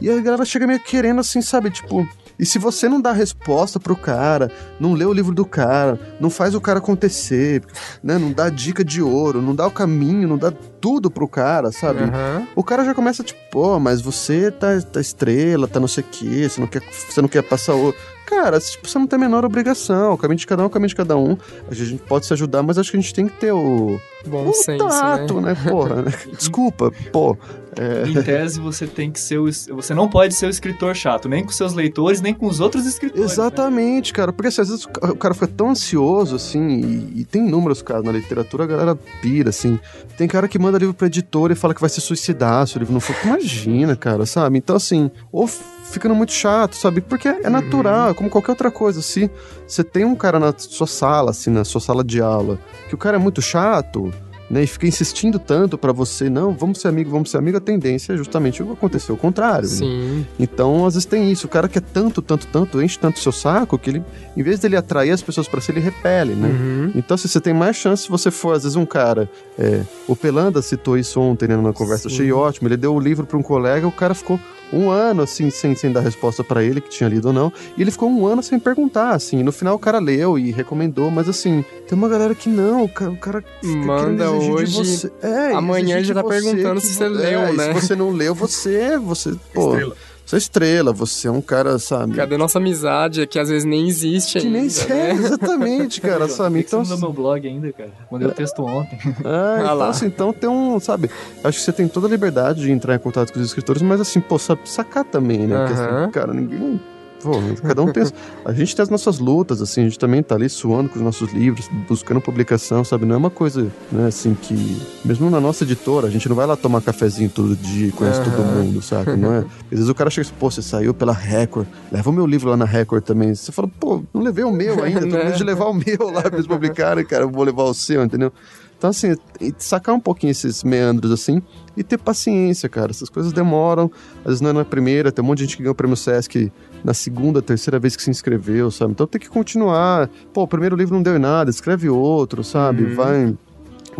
E 0.00 0.08
a 0.08 0.20
galera 0.20 0.44
chega 0.44 0.66
meio 0.66 0.80
querendo 0.80 1.20
assim, 1.20 1.42
sabe? 1.42 1.70
Tipo, 1.70 2.08
e 2.38 2.46
se 2.46 2.58
você 2.58 2.88
não 2.88 3.00
dá 3.00 3.12
resposta 3.12 3.80
pro 3.80 3.96
cara, 3.96 4.50
não 4.78 4.94
lê 4.94 5.04
o 5.04 5.12
livro 5.12 5.34
do 5.34 5.44
cara, 5.44 5.98
não 6.20 6.30
faz 6.30 6.54
o 6.54 6.60
cara 6.60 6.78
acontecer, 6.78 7.62
né? 8.02 8.16
Não 8.18 8.32
dá 8.32 8.48
dica 8.48 8.84
de 8.84 9.02
ouro, 9.02 9.42
não 9.42 9.54
dá 9.54 9.66
o 9.66 9.70
caminho, 9.70 10.28
não 10.28 10.38
dá 10.38 10.52
tudo 10.80 11.10
pro 11.10 11.26
cara, 11.26 11.72
sabe? 11.72 12.04
Aham. 12.04 12.46
O 12.54 12.62
cara 12.62 12.84
já 12.84 12.94
começa 12.94 13.24
tipo, 13.24 13.40
pô, 13.50 13.78
mas 13.80 14.00
você 14.00 14.50
tá, 14.50 14.80
tá 14.80 15.00
estrela, 15.00 15.66
tá 15.66 15.80
não 15.80 15.88
sei 15.88 16.04
o 16.04 16.06
quê, 16.06 16.48
você 16.48 16.60
não 16.60 16.68
quer, 16.68 16.82
você 16.90 17.20
não 17.20 17.28
quer 17.28 17.42
passar 17.42 17.74
o. 17.74 17.94
Cara, 18.28 18.60
tipo, 18.60 18.86
você 18.88 18.98
não 18.98 19.06
tem 19.06 19.16
a 19.16 19.20
menor 19.20 19.44
obrigação. 19.44 20.12
O 20.12 20.18
caminho 20.18 20.38
de 20.38 20.46
cada 20.46 20.62
um 20.62 20.64
é 20.64 20.68
o 20.68 20.70
caminho 20.70 20.88
de 20.88 20.94
cada 20.96 21.16
um. 21.16 21.36
A 21.70 21.74
gente 21.74 21.96
pode 22.02 22.26
se 22.26 22.32
ajudar, 22.34 22.62
mas 22.62 22.76
acho 22.76 22.90
que 22.90 22.96
a 22.96 23.00
gente 23.00 23.14
tem 23.14 23.26
que 23.26 23.34
ter 23.38 23.52
o, 23.52 23.98
Bom 24.26 24.48
o 24.48 24.52
senso, 24.52 24.86
tato, 24.86 25.40
né? 25.40 25.54
né? 25.54 25.70
Porra, 25.70 26.02
né? 26.02 26.12
Desculpa, 26.36 26.92
pô. 27.12 27.36
É, 27.80 28.08
Em 28.08 28.22
tese, 28.22 28.58
você 28.60 28.86
tem 28.88 29.10
que 29.10 29.20
ser 29.20 29.38
o. 29.38 29.44
Você 29.46 29.94
não 29.94 30.08
pode 30.08 30.34
ser 30.34 30.46
o 30.46 30.50
escritor 30.50 30.94
chato, 30.96 31.28
nem 31.28 31.44
com 31.44 31.50
seus 31.52 31.72
leitores, 31.74 32.20
nem 32.20 32.34
com 32.34 32.46
os 32.46 32.58
outros 32.60 32.84
escritores. 32.86 33.24
né? 33.24 33.32
Exatamente, 33.32 34.12
cara. 34.12 34.32
Porque 34.32 34.48
assim, 34.48 34.60
às 34.62 34.68
vezes 34.68 34.84
o 34.84 34.88
ca- 34.88 35.12
o 35.12 35.16
cara 35.16 35.32
fica 35.32 35.46
tão 35.46 35.70
ansioso, 35.70 36.34
assim, 36.36 36.66
e, 36.80 37.20
e 37.20 37.24
tem 37.24 37.46
inúmeros 37.46 37.80
casos 37.80 38.04
na 38.04 38.10
literatura, 38.12 38.64
a 38.64 38.66
galera 38.66 38.98
pira, 39.22 39.50
assim. 39.50 39.78
Tem 40.16 40.26
cara 40.26 40.48
que 40.48 40.58
manda 40.58 40.76
livro 40.76 40.92
pra 40.92 41.06
editora 41.06 41.52
e 41.52 41.56
fala 41.56 41.72
que 41.72 41.80
vai 41.80 41.88
se 41.90 42.00
suicidar 42.00 42.66
se 42.66 42.76
o 42.76 42.78
livro 42.80 42.92
não 42.92 43.00
for. 43.00 43.14
Imagina, 43.24 43.94
cara, 43.94 44.26
sabe? 44.26 44.58
Então, 44.58 44.74
assim, 44.76 45.08
ou 45.30 45.48
ficando 45.90 46.14
muito 46.14 46.32
chato, 46.32 46.76
sabe? 46.76 47.00
Porque 47.00 47.28
é 47.28 47.48
natural, 47.50 48.10
é 48.10 48.14
como 48.14 48.30
qualquer 48.30 48.52
outra 48.52 48.70
coisa. 48.70 49.02
Se 49.02 49.30
você 49.66 49.82
tem 49.84 50.04
um 50.04 50.14
cara 50.14 50.38
na 50.38 50.54
sua 50.56 50.86
sala, 50.86 51.30
assim, 51.30 51.50
na 51.50 51.64
sua 51.64 51.80
sala 51.80 52.04
de 52.04 52.20
aula, 52.20 52.58
que 52.88 52.94
o 52.94 52.98
cara 52.98 53.16
é 53.16 53.20
muito 53.20 53.40
chato. 53.42 54.12
Né, 54.50 54.62
e 54.62 54.66
fica 54.66 54.86
insistindo 54.86 55.38
tanto 55.38 55.76
pra 55.76 55.92
você, 55.92 56.30
não, 56.30 56.54
vamos 56.54 56.80
ser 56.80 56.88
amigo, 56.88 57.10
vamos 57.10 57.30
ser 57.30 57.36
amigo, 57.36 57.58
a 57.58 57.60
tendência 57.60 58.14
é 58.14 58.16
justamente 58.16 58.62
acontecer 58.62 59.12
o 59.12 59.16
contrário. 59.18 59.68
né? 59.68 59.74
Sim. 59.74 60.26
Então, 60.40 60.86
às 60.86 60.94
vezes 60.94 61.04
tem 61.04 61.30
isso. 61.30 61.46
O 61.46 61.50
cara 61.50 61.68
quer 61.68 61.82
tanto, 61.82 62.22
tanto, 62.22 62.46
tanto, 62.46 62.80
enche 62.82 62.98
tanto 62.98 63.16
o 63.16 63.20
seu 63.20 63.30
saco 63.30 63.78
que 63.78 63.90
ele, 63.90 64.02
em 64.34 64.42
vez 64.42 64.58
dele 64.58 64.74
atrair 64.74 65.10
as 65.10 65.20
pessoas 65.20 65.46
pra 65.46 65.60
si, 65.60 65.70
ele 65.70 65.80
repele, 65.80 66.32
né? 66.32 66.48
Uhum. 66.48 66.92
Então, 66.94 67.14
se 67.18 67.28
você 67.28 67.38
tem 67.42 67.52
mais 67.52 67.76
chance 67.76 68.04
se 68.04 68.08
você 68.08 68.30
for, 68.30 68.54
às 68.56 68.62
vezes, 68.62 68.74
um 68.74 68.86
cara. 68.86 69.28
é, 69.58 69.82
o 70.06 70.16
Pelanda 70.16 70.62
citou 70.62 70.96
isso 70.96 71.20
ontem, 71.20 71.46
né, 71.46 71.54
numa 71.54 71.74
conversa, 71.74 72.08
Sim. 72.08 72.14
achei 72.14 72.32
ótimo. 72.32 72.68
Ele 72.68 72.78
deu 72.78 72.94
o 72.94 72.98
livro 72.98 73.26
pra 73.26 73.36
um 73.36 73.42
colega, 73.42 73.86
o 73.86 73.92
cara 73.92 74.14
ficou 74.14 74.40
um 74.72 74.90
ano, 74.90 75.22
assim, 75.22 75.50
sem, 75.50 75.74
sem 75.74 75.90
dar 75.92 76.00
resposta 76.00 76.42
pra 76.44 76.62
ele, 76.62 76.80
que 76.80 76.88
tinha 76.90 77.08
lido 77.08 77.28
ou 77.28 77.32
não. 77.32 77.52
E 77.76 77.82
ele 77.82 77.90
ficou 77.90 78.10
um 78.10 78.26
ano 78.26 78.42
sem 78.42 78.58
perguntar, 78.58 79.10
assim. 79.10 79.42
No 79.42 79.52
final, 79.52 79.74
o 79.76 79.78
cara 79.78 79.98
leu 79.98 80.38
e 80.38 80.50
recomendou, 80.50 81.10
mas, 81.10 81.28
assim, 81.28 81.64
tem 81.86 81.96
uma 81.96 82.08
galera 82.08 82.34
que 82.34 82.48
não, 82.48 82.84
o 82.84 82.88
cara, 82.88 83.10
o 83.10 83.16
cara 83.16 83.44
fica 83.62 83.76
Manda 83.86 84.30
hoje, 84.30 84.72
você. 84.72 85.12
É, 85.22 85.52
amanhã 85.52 86.02
já 86.02 86.14
tá 86.14 86.22
perguntando 86.24 86.80
que 86.80 86.86
se 86.86 86.94
você 86.94 87.08
vo- 87.08 87.14
leu, 87.14 87.40
é, 87.40 87.52
né? 87.52 87.66
Se 87.74 87.80
você 87.80 87.96
não 87.96 88.10
leu, 88.10 88.34
você, 88.34 88.98
você, 88.98 89.34
pô, 89.54 89.70
Estrela. 89.72 89.96
Você 90.28 90.36
é 90.36 90.38
estrela, 90.38 90.92
você 90.92 91.26
é 91.28 91.30
um 91.30 91.40
cara, 91.40 91.78
sabe? 91.78 92.14
Cadê 92.14 92.36
nossa 92.36 92.58
amizade, 92.58 93.26
que 93.26 93.38
às 93.38 93.48
vezes 93.48 93.64
nem 93.64 93.88
existe 93.88 94.38
Que 94.38 94.46
ainda, 94.46 94.58
nem 94.58 94.68
né? 94.68 95.08
é, 95.08 95.12
exatamente, 95.12 96.00
cara, 96.00 96.28
sabe? 96.28 96.60
Então, 96.60 96.82
Então, 96.82 96.96
no 96.96 97.00
meu 97.00 97.12
blog 97.12 97.46
ainda, 97.48 97.72
cara. 97.72 97.90
Mandei 98.10 98.28
o 98.28 98.32
texto 98.32 98.62
ontem. 98.62 98.98
ah, 99.24 99.54
Ah 99.56 99.60
então, 99.62 99.74
lá. 99.76 99.88
assim, 99.88 100.06
então 100.06 100.32
tem 100.32 100.48
um, 100.50 100.78
sabe? 100.78 101.10
Acho 101.42 101.58
que 101.58 101.64
você 101.64 101.72
tem 101.72 101.88
toda 101.88 102.06
a 102.06 102.10
liberdade 102.10 102.60
de 102.62 102.70
entrar 102.70 102.94
em 102.94 102.98
contato 102.98 103.32
com 103.32 103.40
os 103.40 103.46
escritores, 103.46 103.80
mas 103.80 104.00
assim, 104.00 104.20
pô, 104.20 104.38
sabe, 104.38 104.60
sacar 104.66 105.04
também, 105.04 105.46
né? 105.46 105.56
Porque, 105.66 105.72
assim, 105.80 106.10
cara, 106.12 106.34
ninguém. 106.34 106.78
Pô, 107.22 107.32
cada 107.66 107.82
um 107.82 107.92
tem. 107.92 108.04
A 108.44 108.52
gente 108.52 108.74
tem 108.74 108.82
as 108.82 108.88
nossas 108.88 109.18
lutas, 109.18 109.60
assim, 109.60 109.82
a 109.82 109.84
gente 109.84 109.98
também 109.98 110.22
tá 110.22 110.34
ali 110.34 110.48
suando 110.48 110.88
com 110.88 110.96
os 110.96 111.04
nossos 111.04 111.32
livros, 111.32 111.68
buscando 111.88 112.20
publicação, 112.20 112.84
sabe? 112.84 113.04
Não 113.04 113.14
é 113.14 113.18
uma 113.18 113.30
coisa, 113.30 113.70
né, 113.90 114.06
assim, 114.06 114.34
que. 114.34 114.80
Mesmo 115.04 115.28
na 115.28 115.40
nossa 115.40 115.64
editora, 115.64 116.06
a 116.06 116.10
gente 116.10 116.28
não 116.28 116.36
vai 116.36 116.46
lá 116.46 116.56
tomar 116.56 116.80
cafezinho 116.80 117.28
todo 117.28 117.56
dia 117.56 117.88
e 117.88 117.92
conhece 117.92 118.22
todo 118.22 118.40
Aham. 118.40 118.62
mundo, 118.62 118.82
sabe? 118.82 119.16
Não 119.16 119.32
é? 119.32 119.38
Às 119.70 119.70
vezes 119.70 119.88
o 119.88 119.94
cara 119.94 120.10
chega 120.10 120.26
assim, 120.26 120.36
pô, 120.38 120.50
você 120.50 120.62
saiu 120.62 120.94
pela 120.94 121.12
Record, 121.12 121.66
leva 121.90 122.08
o 122.08 122.12
meu 122.12 122.26
livro 122.26 122.50
lá 122.50 122.56
na 122.56 122.64
Record 122.64 123.02
também. 123.02 123.34
Você 123.34 123.50
fala, 123.50 123.68
pô, 123.68 124.02
não 124.14 124.22
levei 124.22 124.44
o 124.44 124.52
meu 124.52 124.82
ainda, 124.82 125.00
tô 125.00 125.16
com 125.16 125.24
medo 125.24 125.36
de 125.36 125.44
levar 125.44 125.66
o 125.66 125.74
meu 125.74 126.10
lá 126.10 126.22
pra 126.22 126.34
eles 126.34 126.46
publicarem, 126.46 127.04
cara, 127.04 127.24
eu 127.24 127.30
vou 127.30 127.44
levar 127.44 127.64
o 127.64 127.74
seu, 127.74 128.02
entendeu? 128.02 128.32
Então, 128.78 128.90
assim, 128.90 129.16
sacar 129.58 129.92
um 129.92 129.98
pouquinho 129.98 130.30
esses 130.30 130.62
meandros, 130.62 131.10
assim, 131.10 131.42
e 131.76 131.82
ter 131.82 131.98
paciência, 131.98 132.68
cara. 132.68 132.92
Essas 132.92 133.10
coisas 133.10 133.32
demoram, 133.32 133.90
às 134.20 134.26
vezes 134.26 134.40
não 134.40 134.50
é 134.50 134.52
na 134.52 134.64
primeira, 134.64 135.10
tem 135.10 135.22
um 135.22 135.26
monte 135.26 135.38
de 135.38 135.44
gente 135.44 135.56
que 135.56 135.62
ganhou 135.64 135.72
o 135.72 135.76
prêmio 135.76 135.96
Sesc 135.96 136.52
na 136.84 136.94
segunda, 136.94 137.42
terceira 137.42 137.78
vez 137.80 137.96
que 137.96 138.02
se 138.04 138.08
inscreveu, 138.10 138.70
sabe? 138.70 138.92
Então 138.92 139.04
tem 139.06 139.20
que 139.20 139.28
continuar. 139.28 140.08
Pô, 140.32 140.42
o 140.44 140.48
primeiro 140.48 140.76
livro 140.76 140.94
não 140.94 141.02
deu 141.02 141.16
em 141.16 141.18
nada, 141.18 141.50
escreve 141.50 141.88
outro, 141.88 142.44
sabe? 142.44 142.84
Uhum. 142.84 142.94
Vai 142.94 143.36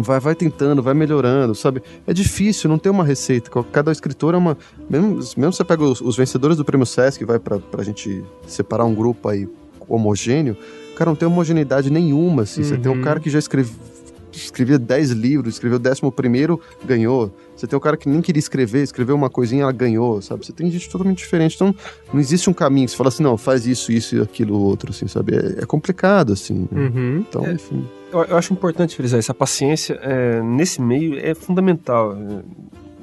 vai, 0.00 0.20
vai 0.20 0.34
tentando, 0.36 0.80
vai 0.80 0.94
melhorando, 0.94 1.56
sabe? 1.56 1.82
É 2.06 2.14
difícil, 2.14 2.70
não 2.70 2.78
tem 2.78 2.92
uma 2.92 3.02
receita. 3.04 3.50
Cada 3.72 3.90
escritor 3.90 4.32
é 4.32 4.36
uma. 4.36 4.56
Mesmo, 4.88 5.16
mesmo 5.36 5.52
você 5.52 5.64
pega 5.64 5.82
os, 5.82 6.00
os 6.00 6.16
vencedores 6.16 6.56
do 6.56 6.64
prêmio 6.64 6.86
Sesc, 6.86 7.24
vai 7.24 7.40
pra, 7.40 7.58
pra 7.58 7.82
gente 7.82 8.24
separar 8.46 8.84
um 8.84 8.94
grupo 8.94 9.28
aí 9.28 9.48
homogêneo, 9.88 10.56
cara, 10.96 11.10
não 11.10 11.16
tem 11.16 11.26
homogeneidade 11.26 11.90
nenhuma, 11.90 12.42
assim. 12.42 12.62
Você 12.62 12.76
tem 12.76 12.92
um 12.92 12.96
Uhum. 12.96 13.02
cara 13.02 13.18
que 13.18 13.28
já 13.30 13.38
escreve, 13.40 13.72
escrevia 14.44 14.78
10 14.78 15.10
livros, 15.10 15.54
escreveu 15.54 15.76
o 15.76 15.78
décimo 15.80 16.10
primeiro, 16.12 16.60
ganhou. 16.84 17.32
Você 17.56 17.66
tem 17.66 17.76
um 17.76 17.80
cara 17.80 17.96
que 17.96 18.08
nem 18.08 18.20
queria 18.20 18.38
escrever, 18.38 18.82
escreveu 18.82 19.14
uma 19.14 19.28
coisinha, 19.28 19.62
ela 19.62 19.72
ganhou, 19.72 20.20
sabe? 20.22 20.46
Você 20.46 20.52
tem 20.52 20.70
gente 20.70 20.88
totalmente 20.88 21.18
diferente. 21.18 21.54
Então, 21.56 21.74
não 22.12 22.20
existe 22.20 22.48
um 22.48 22.52
caminho 22.52 22.86
que 22.86 22.92
você 22.92 22.96
fala 22.96 23.08
assim, 23.08 23.22
não, 23.22 23.36
faz 23.36 23.66
isso, 23.66 23.90
isso 23.90 24.16
e 24.16 24.20
aquilo 24.20 24.58
outro, 24.58 24.90
assim, 24.90 25.08
sabe? 25.08 25.34
É, 25.36 25.62
é 25.62 25.66
complicado, 25.66 26.32
assim. 26.32 26.68
Uhum. 26.70 27.24
Então, 27.28 27.44
É. 27.44 27.52
enfim. 27.52 27.84
Eu, 28.12 28.24
eu 28.24 28.36
acho 28.38 28.52
importante 28.52 28.96
frisar 28.96 29.20
isso. 29.20 29.30
A 29.30 29.34
paciência 29.34 29.98
é, 30.02 30.40
nesse 30.42 30.80
meio 30.80 31.18
é 31.18 31.34
fundamental. 31.34 32.12
É, 32.16 32.42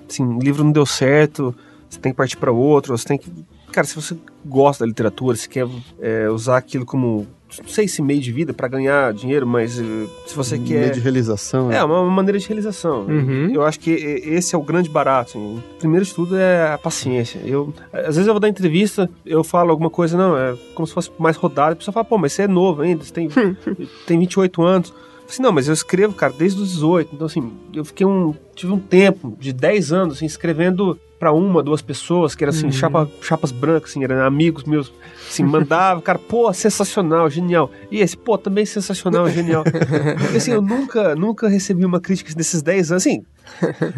Assim, 0.08 0.24
o 0.24 0.40
livro 0.40 0.64
não 0.64 0.72
deu 0.72 0.86
certo, 0.86 1.54
você 1.90 2.00
tem 2.00 2.12
que 2.12 2.18
partir 2.18 2.38
para 2.38 2.52
outro, 2.52 2.96
você 2.96 3.06
tem 3.08 3.18
que. 3.18 3.28
Cara, 3.72 3.88
se 3.88 3.96
você 3.96 4.16
gosta 4.46 4.84
da 4.84 4.88
literatura, 4.88 5.36
se 5.36 5.50
quer 5.50 5.68
é, 6.00 6.30
usar 6.30 6.58
aquilo 6.58 6.86
como. 6.86 7.26
Não 7.62 7.70
sei 7.70 7.88
se 7.88 8.02
meio 8.02 8.20
de 8.22 8.32
vida 8.32 8.54
para 8.54 8.68
ganhar 8.68 9.14
dinheiro, 9.14 9.46
mas 9.48 9.80
eh, 9.80 9.84
se 10.26 10.36
você 10.36 10.56
Meio 10.58 10.68
quer. 10.68 10.92
de 10.92 11.00
realização. 11.00 11.68
né? 11.70 11.78
É, 11.78 11.84
uma 11.84 12.04
maneira 12.06 12.38
de 12.40 12.48
realização. 12.48 13.02
Uhum. 13.06 13.50
Eu 13.54 13.64
acho 13.64 13.80
que 13.80 13.92
e- 13.92 14.34
esse 14.36 14.54
é 14.56 14.58
o 14.58 14.62
grande 14.62 14.90
barato. 14.90 15.32
assim. 15.38 15.64
Primeiro 15.80 16.06
de 16.06 16.14
tudo 16.14 16.36
é 16.38 16.72
a 16.74 16.78
paciência. 16.78 17.40
Eu, 17.46 17.74
às 17.94 18.16
vezes 18.16 18.28
eu 18.28 18.34
vou 18.34 18.40
dar 18.40 18.50
entrevista, 18.50 19.10
eu 19.26 19.44
falo 19.44 19.72
alguma 19.72 19.90
coisa, 19.90 20.18
não, 20.18 20.38
é 20.38 20.56
como 20.74 20.86
se 20.88 20.94
fosse 20.94 21.12
mais 21.18 21.36
rodado. 21.38 21.74
A 21.74 21.76
pessoa 21.76 21.94
fala, 21.94 22.06
pô, 22.06 22.18
mas 22.18 22.34
você 22.34 22.44
é 22.44 22.48
novo 22.48 22.82
ainda, 22.82 23.04
você 23.04 23.14
tem, 23.14 23.30
tem 24.08 24.20
28 24.20 24.62
anos. 24.64 24.94
Assim, 25.28 25.42
não, 25.42 25.52
mas 25.52 25.68
eu 25.68 25.74
escrevo, 25.74 26.14
cara, 26.14 26.32
desde 26.38 26.62
os 26.62 26.74
18. 26.74 27.10
Então, 27.16 27.26
assim, 27.26 27.52
eu 27.74 27.84
fiquei 27.84 28.06
um. 28.06 28.34
Tive 28.54 28.72
um 28.74 28.80
tempo 28.80 29.36
de 29.40 29.52
10 29.52 29.92
anos, 29.92 30.16
assim, 30.18 30.26
escrevendo 30.28 31.00
pra 31.20 31.32
uma, 31.32 31.64
duas 31.64 31.82
pessoas, 31.82 32.36
que 32.36 32.44
eram 32.44 32.52
assim, 32.54 32.66
Uhum. 32.66 32.72
chapa, 32.72 33.10
chapas 33.22 33.52
brancas, 33.52 33.92
assim, 33.92 34.04
eram 34.04 34.22
amigos 34.26 34.64
meus, 34.66 34.92
assim, 35.30 35.44
mandava, 35.44 36.02
cara, 36.02 36.20
pô, 36.20 36.52
sensacional, 36.54 37.30
genial. 37.30 37.72
E 37.90 38.00
esse, 38.02 38.18
pô, 38.18 38.38
também 38.38 38.66
sensacional, 38.66 39.30
genial. 39.30 39.64
Porque 39.64 40.38
assim, 40.38 40.52
eu 40.52 40.62
nunca, 40.62 41.16
nunca 41.16 41.48
recebi 41.48 41.86
uma 41.86 42.00
crítica 42.02 42.34
desses 42.36 42.62
10 42.62 42.92
anos, 42.92 43.04
assim. 43.08 43.24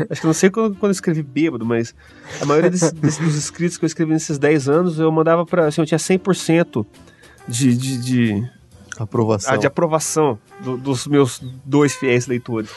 Acho 0.10 0.22
que 0.22 0.28
não 0.28 0.34
sei 0.34 0.50
quando, 0.50 0.76
quando 0.76 0.90
eu 0.92 0.92
escrevi 0.92 1.24
bêbado, 1.24 1.66
mas 1.66 1.96
a 2.42 2.46
maioria 2.46 2.70
desses, 2.70 2.92
desses- 2.92 3.20
dos 3.20 3.36
escritos 3.36 3.78
que 3.78 3.86
eu 3.86 3.88
escrevi 3.88 4.12
nesses 4.14 4.38
10 4.38 4.70
anos, 4.70 5.00
eu 5.00 5.12
mandava 5.12 5.46
pra. 5.46 5.68
Assim, 5.68 5.82
eu 5.82 5.86
tinha 5.88 5.98
100% 5.98 6.86
de, 7.48 7.76
de, 7.76 7.98
de, 7.98 8.50
Aprovação. 9.00 9.54
ah, 9.54 9.58
de 9.58 9.66
aprovação 9.68 10.38
do- 10.60 10.78
dos 10.78 11.08
meus 11.08 11.40
dois 11.66 11.96
fiéis 11.96 12.28
leitores. 12.28 12.70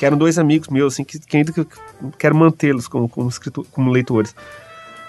Que 0.00 0.06
eram 0.06 0.16
dois 0.16 0.38
amigos 0.38 0.68
meus, 0.68 0.94
assim, 0.94 1.04
que, 1.04 1.18
que 1.18 1.36
ainda 1.36 1.52
que 1.52 1.60
eu 1.60 1.66
quero 2.18 2.34
mantê-los 2.34 2.88
como, 2.88 3.06
como, 3.06 3.28
escritor, 3.28 3.66
como 3.70 3.90
leitores. 3.90 4.34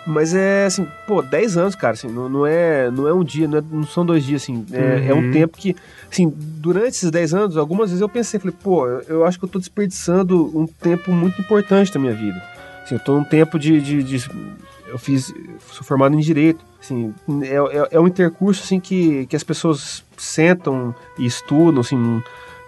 Mas 0.05 0.33
é 0.35 0.65
assim, 0.65 0.85
pô, 1.07 1.21
10 1.21 1.55
anos, 1.55 1.75
cara, 1.75 1.93
assim, 1.93 2.09
não, 2.09 2.27
não 2.27 2.45
é, 2.45 2.91
não 2.91 3.07
é 3.07 3.13
um 3.13 3.23
dia, 3.23 3.47
não, 3.47 3.59
é- 3.59 3.63
não 3.71 3.85
são 3.85 4.05
dois 4.05 4.25
dias, 4.25 4.43
assim, 4.43 4.65
é, 4.73 5.03
é 5.07 5.13
um 5.13 5.19
Uhum. 5.19 5.31
tempo 5.31 5.57
que, 5.57 5.77
assim, 6.11 6.29
durante 6.35 6.89
esses 6.89 7.09
10 7.09 7.33
anos, 7.33 7.55
algumas 7.55 7.89
vezes 7.89 8.01
eu 8.01 8.09
pensei, 8.09 8.37
falei, 8.37 8.53
pô, 8.61 8.85
eu, 8.85 9.01
eu 9.07 9.25
acho 9.25 9.39
que 9.39 9.45
eu 9.45 9.49
tô 9.49 9.59
desperdiçando 9.59 10.51
um 10.59 10.67
tempo 10.67 11.09
muito 11.13 11.39
importante 11.39 11.93
da 11.93 11.97
minha 11.97 12.13
vida. 12.13 12.43
Assim, 12.83 12.95
eu 12.95 12.99
tô 12.99 13.15
num 13.15 13.23
tempo 13.23 13.57
de, 13.57 13.79
de, 13.79 14.03
de- 14.03 14.29
eu 14.87 14.97
fiz, 14.97 15.33
sou 15.71 15.85
formado 15.85 16.13
em 16.15 16.19
Direito, 16.19 16.65
assim, 16.81 17.13
é, 17.43 17.55
é, 17.55 17.87
é 17.91 17.99
um 18.01 18.07
intercurso, 18.07 18.61
assim, 18.61 18.77
que, 18.77 19.25
que 19.27 19.37
as 19.37 19.43
pessoas 19.43 20.03
sentam 20.17 20.93
e 21.17 21.25
estudam, 21.25 21.79
assim, 21.79 22.21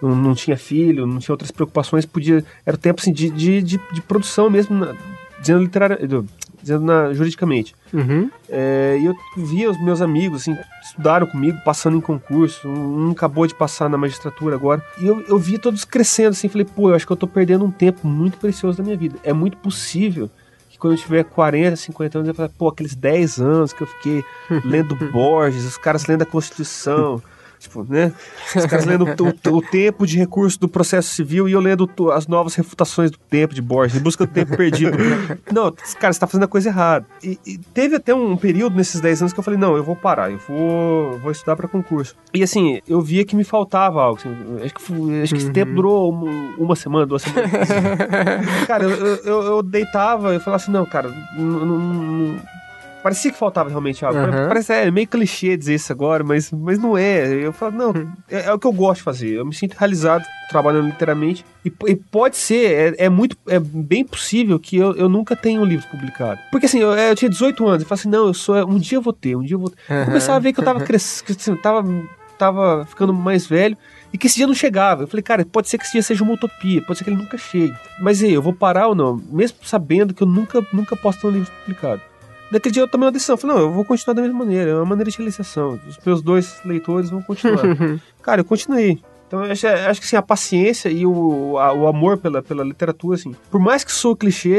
não, 0.07 0.15
não, 0.15 0.35
tinha 0.35 0.57
filho, 0.57 1.07
não 1.07 1.19
tinha 1.19 1.33
outras 1.33 1.51
preocupações, 1.51 2.05
podia, 2.05 2.43
era 2.65 2.75
o 2.75 2.79
tempo, 2.79 3.01
assim, 3.01 3.13
de, 3.13 3.29
de, 3.29 3.61
de, 3.61 3.79
de 3.91 4.01
produção 4.01 4.49
mesmo, 4.49 4.77
na, 4.77 4.95
dizendo 5.39 5.61
literária, 5.61 5.97
dizendo 6.63 6.85
na, 6.85 7.13
juridicamente. 7.13 7.75
Uhum. 7.93 8.29
É, 8.49 8.97
e 8.99 9.05
eu 9.05 9.15
via 9.37 9.69
os 9.69 9.79
meus 9.81 10.01
amigos, 10.01 10.41
assim, 10.41 10.57
estudaram 10.83 11.27
comigo, 11.27 11.59
passando 11.63 11.97
em 11.97 12.01
concurso. 12.01 12.67
Um, 12.67 13.11
acabou 13.11 13.45
de 13.45 13.53
passar 13.53 13.89
na 13.89 13.97
magistratura 13.97 14.55
agora. 14.55 14.83
E 14.99 15.05
eu, 15.05 15.21
eu 15.27 15.37
via 15.37 15.59
todos 15.59 15.83
crescendo, 15.83 16.29
assim. 16.29 16.47
Falei, 16.47 16.65
pô, 16.65 16.89
eu 16.89 16.95
acho 16.95 17.05
que 17.05 17.11
eu 17.11 17.17
tô 17.17 17.27
perdendo 17.27 17.65
um 17.65 17.71
tempo 17.71 18.07
muito 18.07 18.37
precioso 18.37 18.77
da 18.77 18.83
minha 18.83 18.97
vida. 18.97 19.17
É 19.23 19.33
muito 19.33 19.57
possível 19.57 20.29
que 20.69 20.77
quando 20.77 20.93
eu 20.93 20.99
tiver 20.99 21.23
40, 21.23 21.75
50 21.75 22.17
anos, 22.17 22.27
eu 22.29 22.33
falar, 22.33 22.49
pô, 22.49 22.69
aqueles 22.69 22.95
10 22.95 23.39
anos 23.39 23.73
que 23.73 23.83
eu 23.83 23.87
fiquei 23.87 24.23
lendo 24.63 24.95
Borges, 24.95 25.65
os 25.65 25.77
caras 25.77 26.05
lendo 26.05 26.23
a 26.23 26.25
Constituição. 26.25 27.21
Tipo, 27.63 27.85
né? 27.89 28.11
Os 28.55 28.65
caras 28.65 28.85
lendo 28.85 29.05
o, 29.05 29.55
o- 29.57 29.61
tempo 29.61 30.05
de 30.05 30.17
recurso 30.17 30.59
do 30.59 30.67
processo 30.67 31.07
civil 31.09 31.47
e 31.47 31.53
eu 31.53 31.61
lendo 31.61 31.89
as 32.11 32.27
novas 32.27 32.55
refutações 32.55 33.09
do 33.09 33.17
tempo 33.17 33.55
de 33.55 33.61
Borges, 33.61 33.97
em 33.97 34.03
busca 34.03 34.25
do 34.25 34.31
tempo 34.33 34.55
perdido. 34.57 34.97
Não, 35.51 35.73
cara, 35.99 36.11
você 36.11 36.19
tá 36.19 36.27
fazendo 36.27 36.43
a 36.43 36.47
coisa 36.47 36.67
errada. 36.69 37.05
E, 37.23 37.39
e 37.45 37.57
teve 37.57 37.95
até 37.95 38.13
um 38.13 38.35
período 38.35 38.75
nesses 38.75 38.99
10 38.99 39.21
anos 39.21 39.33
que 39.33 39.39
eu 39.39 39.43
falei, 39.43 39.57
não, 39.59 39.77
eu 39.77 39.83
vou 39.83 39.95
parar, 39.95 40.29
eu 40.31 40.37
vou, 40.47 41.17
vou 41.19 41.31
estudar 41.31 41.55
para 41.55 41.67
concurso. 41.67 42.15
E 42.33 42.43
assim, 42.43 42.81
eu 42.87 42.99
via 42.99 43.23
que 43.25 43.35
me 43.35 43.43
faltava 43.45 44.01
algo. 44.01 44.19
assim, 44.19 44.29
acho 44.63 44.73
que, 44.73 45.21
acho 45.23 45.33
que 45.33 45.37
esse 45.39 45.47
Uhum. 45.47 45.53
tempo 45.53 45.73
durou 45.73 46.09
uma, 46.11 46.31
uma 46.57 46.75
semana, 46.75 47.05
duas 47.05 47.21
semanas. 47.21 47.49
cara, 48.67 48.83
eu, 48.83 48.89
eu, 48.91 49.41
eu- 49.43 49.63
deitava 49.63 50.35
e 50.35 50.39
falava 50.39 50.61
assim, 50.61 50.71
não, 50.71 50.85
cara, 50.85 51.09
não- 51.37 52.39
Parecia 53.03 53.31
que 53.31 53.37
faltava 53.37 53.69
realmente 53.69 54.05
algo. 54.05 54.17
Aham. 54.17 54.47
Parece 54.47 54.71
é 54.71 54.89
meio 54.89 55.07
clichê 55.07 55.57
dizer 55.57 55.75
isso 55.75 55.91
agora, 55.91 56.23
mas, 56.23 56.49
mas 56.51 56.79
não 56.79 56.97
é. 56.97 57.27
Eu 57.33 57.51
falo, 57.51 57.73
não, 57.73 57.93
é, 58.31 58.45
é 58.45 58.53
o 58.53 58.57
que 58.57 58.65
eu 58.65 58.71
gosto 58.71 58.99
de 58.99 59.03
fazer. 59.03 59.33
Eu 59.33 59.45
me 59.45 59.53
sinto 59.53 59.73
realizado 59.73 60.23
trabalhando 60.49 60.85
literalmente. 60.85 61.45
E, 61.65 61.73
e 61.87 61.95
pode 61.95 62.37
ser, 62.37 62.95
é, 62.97 63.05
é 63.05 63.09
muito, 63.09 63.35
é 63.47 63.59
bem 63.59 64.05
possível 64.05 64.57
que 64.57 64.77
eu, 64.77 64.95
eu 64.95 65.09
nunca 65.09 65.35
tenha 65.35 65.59
um 65.59 65.65
livro 65.65 65.85
publicado. 65.89 66.39
Porque 66.49 66.65
assim, 66.65 66.79
eu, 66.79 66.93
eu 66.93 67.15
tinha 67.15 67.29
18 67.29 67.67
anos, 67.67 67.81
eu 67.83 67.87
falei 67.89 67.99
assim, 67.99 68.09
não, 68.09 68.27
eu 68.27 68.33
sou, 68.33 68.55
um 68.69 68.77
dia 68.77 68.97
eu 68.97 69.01
vou 69.01 69.13
ter, 69.13 69.35
um 69.35 69.43
dia 69.43 69.55
eu 69.55 69.59
vou 69.59 69.69
ter. 69.69 69.77
Eu 69.89 70.05
começava 70.05 70.37
a 70.37 70.39
ver 70.39 70.53
que 70.53 70.59
eu 70.61 70.63
tava 70.63 70.79
crescendo, 70.81 71.37
assim, 71.37 71.55
tava, 71.57 71.83
tava 72.37 72.85
ficando 72.85 73.13
mais 73.13 73.45
velho 73.45 73.77
e 74.13 74.17
que 74.17 74.27
esse 74.27 74.37
dia 74.37 74.47
não 74.47 74.53
chegava. 74.53 75.03
Eu 75.03 75.07
falei, 75.07 75.23
cara, 75.23 75.45
pode 75.45 75.69
ser 75.69 75.77
que 75.77 75.83
esse 75.83 75.93
dia 75.93 76.03
seja 76.03 76.23
uma 76.23 76.33
utopia, 76.33 76.81
pode 76.81 76.99
ser 76.99 77.03
que 77.03 77.09
ele 77.09 77.17
nunca 77.17 77.37
chegue. 77.37 77.75
Mas 77.99 78.21
e 78.21 78.27
aí, 78.27 78.33
eu 78.33 78.41
vou 78.41 78.53
parar 78.53 78.87
ou 78.87 78.95
não? 78.95 79.21
Mesmo 79.29 79.57
sabendo 79.63 80.13
que 80.13 80.23
eu 80.23 80.27
nunca, 80.27 80.65
nunca 80.71 80.95
posso 80.95 81.19
ter 81.19 81.27
um 81.27 81.31
livro 81.31 81.51
publicado. 81.65 82.01
Naquele 82.53 82.73
dia 82.73 82.83
eu 82.83 82.87
tomei 82.87 83.05
uma 83.07 83.11
decisão, 83.11 83.35
falei, 83.35 83.55
não, 83.57 83.63
eu 83.63 83.71
vou 83.71 83.83
continuar 83.83 84.13
da 84.13 84.21
mesma 84.21 84.37
maneira, 84.39 84.71
é 84.71 84.75
uma 84.75 84.85
maneira 84.85 85.09
de 85.11 85.17
realização. 85.17 85.79
Os 85.87 85.97
meus 86.05 86.21
dois 86.21 86.61
leitores 86.63 87.09
vão 87.09 87.21
continuar. 87.21 87.63
cara, 88.21 88.41
eu 88.41 88.45
continuei. 88.45 89.01
Então 89.27 89.43
eu 89.43 89.51
acho, 89.51 89.65
acho 89.67 89.99
que 89.99 90.05
assim, 90.05 90.15
a 90.15 90.21
paciência 90.21 90.89
e 90.89 91.05
o, 91.05 91.57
a- 91.57 91.73
o 91.73 91.87
amor 91.87 92.19
pela, 92.19 92.43
pela 92.43 92.63
literatura, 92.63 93.15
assim, 93.15 93.33
por 93.49 93.59
mais 93.59 93.83
que 93.83 93.91
soe 93.91 94.15
clichê, 94.15 94.49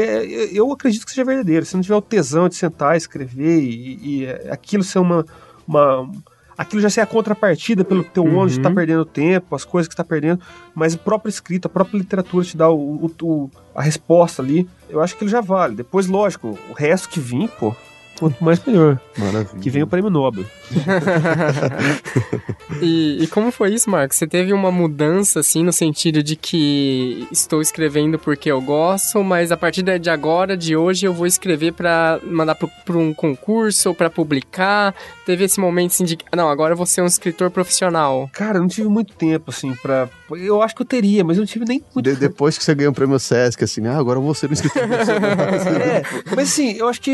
eu, 0.51 0.65
eu 0.67 0.71
acredito 0.73 1.05
que 1.05 1.11
seja 1.11 1.23
verdadeiro. 1.23 1.65
Se 1.65 1.75
não 1.75 1.81
tiver 1.81 1.95
o 1.95 2.01
tesão 2.01 2.49
de 2.49 2.55
sentar, 2.55 2.97
escrever 2.97 3.61
e, 3.61 4.23
e 4.23 4.27
aquilo 4.51 4.83
ser 4.83 4.99
uma, 4.99 5.25
uma. 5.65 6.11
Aquilo 6.57 6.81
já 6.81 6.89
ser 6.89 7.01
a 7.01 7.05
contrapartida 7.05 7.83
pelo 7.83 8.03
teu 8.03 8.23
Uhum. 8.23 8.37
ônibus 8.37 8.53
de 8.53 8.61
tá 8.61 8.71
perdendo 8.71 9.03
tempo, 9.05 9.55
as 9.55 9.65
coisas 9.65 9.87
que 9.89 9.95
tá 9.95 10.03
perdendo, 10.03 10.39
mas 10.73 10.95
a 10.95 10.97
própria 10.97 11.29
escrita, 11.29 11.67
a 11.67 11.69
própria 11.71 11.97
literatura 11.97 12.45
te 12.45 12.55
dá 12.55 12.69
o, 12.69 12.75
o- 13.05 13.11
o- 13.23 13.51
a 13.75 13.81
resposta 13.81 14.41
ali, 14.41 14.67
eu 14.89 15.01
acho 15.01 15.17
que 15.17 15.23
ele 15.25 15.31
já 15.31 15.41
vale. 15.41 15.75
Depois, 15.75 16.07
lógico, 16.07 16.57
o 16.69 16.73
resto 16.73 17.09
que 17.09 17.19
vir, 17.19 17.49
pô, 17.59 17.75
quanto 18.19 18.43
mais 18.43 18.63
melhor. 18.65 18.99
Maravilha. 19.17 19.61
Que 19.61 19.69
vem 19.69 19.83
o 19.83 19.87
prêmio 19.87 20.09
Nobel. 20.09 20.45
e, 22.81 23.23
e 23.23 23.27
como 23.27 23.51
foi 23.51 23.73
isso, 23.73 23.89
Marcos? 23.89 24.17
Você 24.17 24.27
teve 24.27 24.53
uma 24.53 24.71
mudança, 24.71 25.39
assim, 25.39 25.63
no 25.63 25.73
sentido 25.73 26.23
de 26.23 26.35
que 26.35 27.27
estou 27.31 27.61
escrevendo 27.61 28.17
porque 28.17 28.51
eu 28.51 28.61
gosto, 28.61 29.23
mas 29.23 29.51
a 29.51 29.57
partir 29.57 29.83
de 29.83 30.09
agora, 30.09 30.57
de 30.57 30.75
hoje, 30.75 31.05
eu 31.05 31.13
vou 31.13 31.25
escrever 31.25 31.73
pra 31.73 32.19
mandar 32.23 32.55
para 32.55 32.97
um 32.97 33.13
concurso 33.13 33.89
ou 33.89 33.95
pra 33.95 34.09
publicar? 34.09 34.93
Teve 35.25 35.45
esse 35.45 35.59
momento, 35.59 35.91
assim, 35.91 36.03
de 36.03 36.17
não, 36.35 36.49
agora 36.49 36.73
eu 36.73 36.77
vou 36.77 36.85
ser 36.85 37.01
um 37.01 37.05
escritor 37.05 37.49
profissional. 37.49 38.29
Cara, 38.33 38.57
eu 38.57 38.61
não 38.61 38.67
tive 38.67 38.87
muito 38.87 39.15
tempo, 39.15 39.49
assim, 39.49 39.73
pra. 39.75 40.09
Eu 40.31 40.61
acho 40.61 40.75
que 40.75 40.81
eu 40.81 40.85
teria, 40.85 41.23
mas 41.23 41.37
eu 41.37 41.41
não 41.41 41.47
tive 41.47 41.65
nem 41.65 41.83
muito 41.93 42.03
De- 42.09 42.15
depois 42.19 42.57
que 42.57 42.63
você 42.63 42.73
ganha 42.73 42.89
o 42.89 42.93
prêmio 42.93 43.19
Sesc, 43.19 43.63
assim, 43.63 43.85
ah, 43.87 43.97
agora 43.97 44.17
eu 44.17 44.23
vou 44.23 44.33
ser 44.33 44.49
um 44.49 44.53
escritor. 44.53 44.81
É, 44.85 46.01
mas 46.35 46.49
assim, 46.49 46.71
eu 46.73 46.87
acho 46.87 47.01
que 47.01 47.11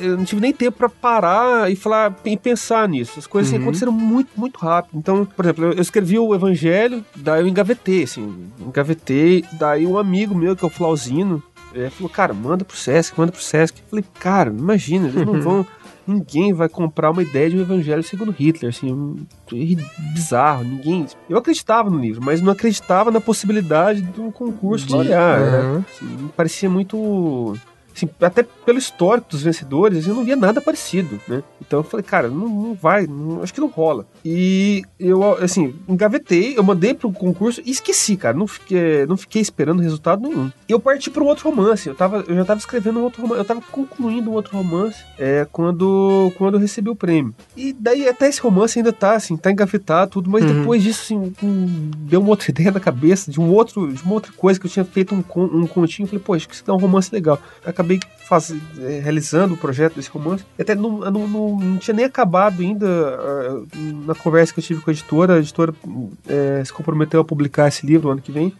eu 0.00 0.16
não 0.16 0.24
tive 0.24 0.40
nem 0.40 0.52
tempo 0.52 0.78
pra 0.78 0.88
parar 0.88 1.70
e 1.70 1.76
falar 1.76 2.14
e 2.24 2.36
pensar 2.36 2.88
nisso. 2.88 3.18
As 3.18 3.26
coisas 3.26 3.48
assim, 3.50 3.56
Uhum. 3.58 3.62
aconteceram 3.64 3.92
muito, 3.92 4.30
muito 4.36 4.58
rápido. 4.58 4.96
Então, 4.98 5.24
por 5.24 5.44
exemplo, 5.44 5.64
eu 5.66 5.72
eu 5.72 5.82
escrevi 5.82 6.18
o 6.18 6.34
Evangelho, 6.34 7.04
daí 7.16 7.40
eu 7.42 7.48
engavetei, 7.48 8.02
assim, 8.04 8.48
engavetei, 8.60 9.44
daí 9.52 9.86
um 9.86 9.98
amigo 9.98 10.34
meu, 10.34 10.54
que 10.56 10.64
é 10.64 10.66
o 10.66 10.70
Flauzino, 10.70 11.42
é, 11.74 11.90
falou, 11.90 12.08
cara, 12.08 12.32
manda 12.32 12.64
pro 12.64 12.76
Sesc, 12.76 13.18
manda 13.18 13.30
pro 13.32 13.42
Sesc. 13.42 13.78
Eu 13.80 13.88
falei, 13.90 14.04
cara, 14.18 14.50
imagina, 14.50 15.08
eles 15.08 15.26
não 15.26 15.40
vão. 15.42 15.66
Ninguém 16.08 16.52
vai 16.52 16.68
comprar 16.68 17.10
uma 17.10 17.22
ideia 17.22 17.50
de 17.50 17.56
um 17.56 17.60
evangelho 17.60 18.02
segundo 18.02 18.32
Hitler, 18.32 18.70
assim, 18.70 18.92
um, 18.92 19.16
bizarro, 20.14 20.64
ninguém... 20.64 21.06
Eu 21.28 21.38
acreditava 21.38 21.90
no 21.90 21.98
livro, 21.98 22.22
mas 22.24 22.40
não 22.40 22.52
acreditava 22.52 23.10
na 23.10 23.20
possibilidade 23.20 24.00
do 24.00 24.32
concurso 24.32 24.86
de, 24.86 24.92
laurear, 24.92 25.40
uhum. 25.40 25.74
né? 25.74 25.84
assim, 25.88 26.30
parecia 26.36 26.70
muito 26.70 27.56
assim, 27.98 28.08
até 28.20 28.42
pelo 28.42 28.78
histórico 28.78 29.30
dos 29.30 29.42
vencedores, 29.42 30.06
eu 30.06 30.14
não 30.14 30.24
via 30.24 30.36
nada 30.36 30.60
parecido, 30.60 31.20
né? 31.26 31.42
Então 31.60 31.80
eu 31.80 31.84
falei, 31.84 32.04
cara, 32.04 32.28
não, 32.28 32.48
não 32.48 32.74
vai, 32.74 33.06
não, 33.06 33.42
acho 33.42 33.52
que 33.52 33.60
não 33.60 33.68
rola. 33.68 34.06
E 34.24 34.84
eu, 34.98 35.34
assim, 35.42 35.74
engavetei, 35.88 36.56
eu 36.56 36.62
mandei 36.62 36.94
pro 36.94 37.12
concurso 37.12 37.60
e 37.64 37.70
esqueci, 37.70 38.16
cara, 38.16 38.36
não 38.36 38.46
fiquei, 38.46 39.06
não 39.06 39.16
fiquei 39.16 39.42
esperando 39.42 39.82
resultado 39.82 40.22
nenhum. 40.22 40.50
E 40.68 40.72
eu 40.72 40.80
parti 40.80 41.10
para 41.10 41.22
um 41.22 41.26
outro 41.26 41.48
romance, 41.48 41.88
eu, 41.88 41.94
tava, 41.94 42.24
eu 42.28 42.34
já 42.34 42.44
tava 42.44 42.58
escrevendo 42.58 43.00
um 43.00 43.02
outro 43.02 43.22
romance, 43.22 43.38
eu 43.38 43.44
tava 43.44 43.60
concluindo 43.60 44.30
um 44.30 44.34
outro 44.34 44.56
romance 44.56 44.98
é, 45.18 45.46
quando, 45.50 46.32
quando 46.36 46.54
eu 46.54 46.60
recebi 46.60 46.88
o 46.88 46.96
prêmio. 46.96 47.34
E 47.56 47.72
daí 47.72 48.08
até 48.08 48.28
esse 48.28 48.40
romance 48.40 48.78
ainda 48.78 48.92
tá, 48.92 49.14
assim, 49.14 49.36
tá 49.36 49.50
engavetado, 49.50 50.10
tudo, 50.10 50.30
mas 50.30 50.44
uhum. 50.44 50.60
depois 50.60 50.82
disso, 50.82 51.02
assim, 51.02 51.32
um, 51.42 51.90
deu 51.98 52.20
uma 52.20 52.30
outra 52.30 52.50
ideia 52.50 52.70
na 52.70 52.80
cabeça 52.80 53.30
de 53.30 53.40
um 53.40 53.52
outro, 53.52 53.92
de 53.92 54.02
uma 54.02 54.14
outra 54.14 54.32
coisa 54.32 54.58
que 54.58 54.66
eu 54.66 54.70
tinha 54.70 54.84
feito 54.84 55.14
um, 55.14 55.18
um 55.42 55.66
continho, 55.66 56.04
eu 56.04 56.08
falei, 56.08 56.24
pô, 56.24 56.34
acho 56.34 56.48
que 56.48 56.54
isso 56.54 56.64
dá 56.64 56.74
um 56.74 56.78
romance 56.78 57.12
legal. 57.12 57.38
acabei 57.64 57.87
acabei 57.88 58.00
faz, 58.28 58.54
é, 58.78 59.00
realizando 59.00 59.54
o 59.54 59.56
projeto 59.56 59.94
desse 59.96 60.10
romance. 60.10 60.44
Até 60.58 60.74
não, 60.74 60.98
não, 60.98 61.26
não, 61.26 61.56
não, 61.56 61.78
tinha 61.78 61.94
nem 61.94 62.04
acabado 62.04 62.60
ainda 62.60 62.86
uh, 62.86 63.66
na 64.04 64.14
conversa 64.14 64.52
que 64.52 64.60
eu 64.60 64.64
tive 64.64 64.82
com 64.82 64.90
a 64.90 64.92
editora. 64.92 65.34
A 65.34 65.38
editora 65.38 65.72
uh, 65.72 66.64
se 66.64 66.72
comprometeu 66.72 67.20
a 67.20 67.24
publicar 67.24 67.68
esse 67.68 67.86
livro 67.86 68.08
no 68.08 68.12
ano 68.12 68.20
que 68.20 68.30
vem. 68.30 68.52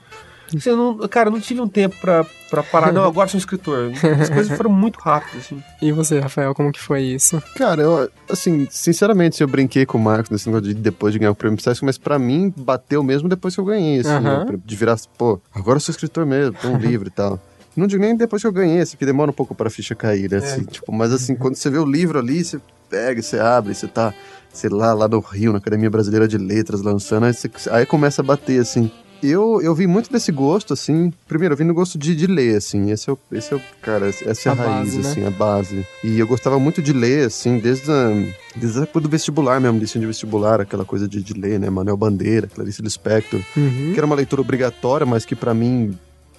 Assim, 0.57 0.71
não, 0.71 0.97
cara, 1.09 1.29
eu 1.29 1.33
não 1.33 1.41
tive 1.41 1.61
um 1.61 1.69
tempo 1.69 1.95
pra, 2.01 2.25
pra 2.49 2.63
parar. 2.63 2.91
Não, 2.91 3.05
agora 3.05 3.29
sou 3.29 3.37
um 3.37 3.39
escritor. 3.39 3.93
As 4.19 4.31
coisas 4.31 4.57
foram 4.57 4.71
muito 4.71 4.99
rápidas, 4.99 5.45
assim. 5.45 5.63
E 5.83 5.93
você, 5.93 6.19
Rafael, 6.19 6.55
como 6.55 6.73
que 6.73 6.81
foi 6.81 7.03
isso? 7.03 7.43
Cara, 7.55 7.83
eu, 7.83 8.11
assim, 8.31 8.67
sinceramente, 8.71 9.43
eu 9.43 9.47
brinquei 9.47 9.85
com 9.85 9.99
o 9.99 10.01
Marcos 10.01 10.31
nesse 10.31 10.49
negócio 10.49 10.73
de 10.73 10.81
depois 10.81 11.13
de 11.13 11.19
ganhar 11.19 11.33
o 11.33 11.35
prêmio 11.35 11.61
Sesc, 11.61 11.85
mas 11.85 11.99
pra 11.99 12.19
mim, 12.19 12.51
bateu 12.57 13.03
mesmo 13.03 13.29
depois 13.29 13.55
que 13.55 13.61
eu 13.61 13.67
ganhei, 13.67 14.01
assim, 14.01 14.21
né? 14.21 14.47
De 14.65 14.75
virar, 14.75 14.97
pô, 15.19 15.39
agora 15.55 15.77
eu 15.77 15.81
sou 15.81 15.93
escritor 15.93 16.25
mesmo, 16.25 16.57
tô 16.63 16.69
um 16.69 16.79
livro 16.79 17.09
e 17.09 17.11
tal. 17.11 17.39
Não 17.79 17.87
digo 17.87 18.03
nem 18.03 18.17
depois 18.17 18.43
que 18.43 18.49
eu 18.49 18.53
ganhei, 18.53 18.81
assim, 18.81 18.93
porque 18.93 19.07
demora 19.07 19.31
um 19.31 19.35
pouco 19.35 19.55
pra 19.55 19.71
ficha 19.71 19.95
cair, 19.95 20.31
né? 20.31 20.39
Assim, 20.39 20.63
é. 20.63 20.65
tipo, 20.65 20.93
mas 20.93 21.13
assim, 21.13 21.35
quando 21.35 21.55
você 21.55 21.71
vê 21.71 21.79
o 21.79 21.85
livro 21.85 22.19
ali, 22.19 22.45
você 22.45 22.61
pega, 22.91 23.23
você 23.23 23.39
abre, 23.39 23.75
você 23.75 23.87
tá, 23.87 24.13
sei 24.53 24.71
lá, 24.71 24.93
lá 24.93 25.07
no 25.07 25.21
Rio, 25.21 25.53
na 25.53 25.59
Academia 25.59 25.91
Brasileira 25.91 26.27
de 26.27 26.39
Letras, 26.39 26.83
lançando, 26.83 27.25
aí, 27.25 27.35
você, 27.35 27.51
aí 27.71 27.87
começa 27.87 28.23
a 28.23 28.25
bater, 28.25 28.61
assim. 28.61 28.91
Eu, 29.23 29.61
eu 29.61 29.75
vi 29.75 29.87
muito 29.87 30.13
desse 30.13 30.31
gosto, 30.31 30.73
assim. 30.73 31.13
Primeiro, 31.27 31.55
eu 31.55 31.57
vi 31.57 31.65
no 31.65 31.75
gosto 31.75 31.99
de, 31.99 32.15
de 32.15 32.27
ler, 32.27 32.57
assim. 32.57 32.91
Esse 32.91 33.11
é 33.11 33.13
o, 33.13 33.19
esse 33.33 33.53
é 33.53 33.57
o 33.57 33.61
cara, 33.83 34.09
essa 34.09 34.49
é 34.49 34.51
a, 34.51 34.53
a 34.53 34.55
raiz, 34.55 34.95
base, 34.95 34.99
né? 34.99 35.11
assim, 35.11 35.25
a 35.27 35.31
base. 35.31 35.87
E 36.05 36.19
eu 36.19 36.27
gostava 36.27 36.59
muito 36.61 36.81
de 36.81 36.93
ler, 36.93 37.27
assim, 37.27 37.59
desde 37.59 37.91
a, 37.91 38.11
desde 38.55 38.79
a 38.79 38.83
época 38.83 39.01
do 39.01 39.09
vestibular 39.09 39.61
mesmo, 39.61 39.79
lição 39.79 40.01
de 40.01 40.07
vestibular, 40.07 40.61
aquela 40.61 40.85
coisa 40.85 41.09
de, 41.09 41.21
de 41.21 41.33
ler, 41.33 41.59
né? 41.59 41.69
Manuel 41.69 41.97
Bandeira, 41.97 42.47
Clarice 42.47 42.81
Lispector, 42.81 43.41
uhum. 43.57 43.91
que 43.93 43.99
era 43.99 44.07
uma 44.07 44.15
leitura 44.15 44.41
obrigatória, 44.41 45.05
mas 45.05 45.25
que 45.25 45.35
para 45.35 45.53
mim 45.53 45.99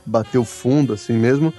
bateu 0.09 0.43
fundo, 0.43 0.93
assim 0.93 1.13
mesmo. 1.13 1.53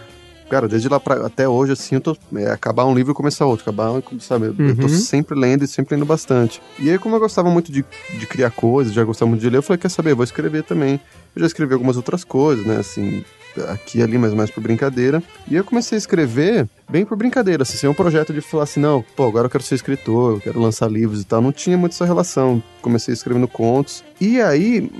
Cara, 0.50 0.66
desde 0.66 0.88
lá 0.88 0.98
pra, 0.98 1.26
até 1.26 1.48
hoje, 1.48 1.72
assim, 1.72 1.94
eu 1.94 2.00
tô. 2.00 2.16
É, 2.34 2.50
acabar 2.50 2.84
um 2.84 2.92
livro 2.92 3.12
e 3.12 3.14
começar 3.14 3.46
outro, 3.46 3.62
acabar 3.62 3.92
um 3.92 4.02
sabe? 4.18 4.46
Uhum. 4.46 4.68
Eu 4.70 4.76
tô 4.76 4.82
uhum. 4.82 4.88
sempre 4.88 5.38
lendo 5.38 5.64
e 5.64 5.68
sempre 5.68 5.94
lendo 5.94 6.04
bastante. 6.04 6.60
E 6.76 6.90
aí, 6.90 6.98
como 6.98 7.14
eu 7.14 7.20
gostava 7.20 7.48
muito 7.48 7.70
de, 7.70 7.84
de 8.18 8.26
criar 8.26 8.50
coisas, 8.50 8.92
já 8.92 9.04
gostava 9.04 9.28
muito 9.28 9.40
de 9.40 9.48
ler, 9.48 9.58
eu 9.58 9.62
falei, 9.62 9.78
quer 9.78 9.88
saber, 9.88 10.10
eu 10.10 10.16
vou 10.16 10.24
escrever 10.24 10.64
também. 10.64 11.00
Eu 11.36 11.40
já 11.40 11.46
escrevi 11.46 11.72
algumas 11.72 11.96
outras 11.96 12.24
coisas, 12.24 12.66
né, 12.66 12.78
assim, 12.78 13.24
aqui 13.68 13.98
e 13.98 14.02
ali, 14.02 14.18
mas 14.18 14.34
mais 14.34 14.50
por 14.50 14.60
brincadeira. 14.60 15.22
E 15.48 15.54
eu 15.54 15.62
comecei 15.62 15.96
a 15.96 16.00
escrever 16.00 16.68
bem 16.90 17.04
por 17.04 17.16
brincadeira, 17.16 17.62
assim, 17.62 17.76
sem 17.76 17.88
um 17.88 17.94
projeto 17.94 18.32
de 18.32 18.40
falar 18.40 18.64
assim, 18.64 18.80
não, 18.80 19.04
pô, 19.14 19.28
agora 19.28 19.46
eu 19.46 19.50
quero 19.50 19.62
ser 19.62 19.76
escritor, 19.76 20.34
eu 20.34 20.40
quero 20.40 20.60
lançar 20.60 20.90
livros 20.90 21.22
e 21.22 21.24
tal. 21.24 21.40
Não 21.40 21.52
tinha 21.52 21.78
muito 21.78 21.92
essa 21.92 22.04
relação. 22.04 22.60
Comecei 22.82 23.14
escrevendo 23.14 23.46
contos. 23.46 24.02
E 24.20 24.40
aí, 24.40 24.90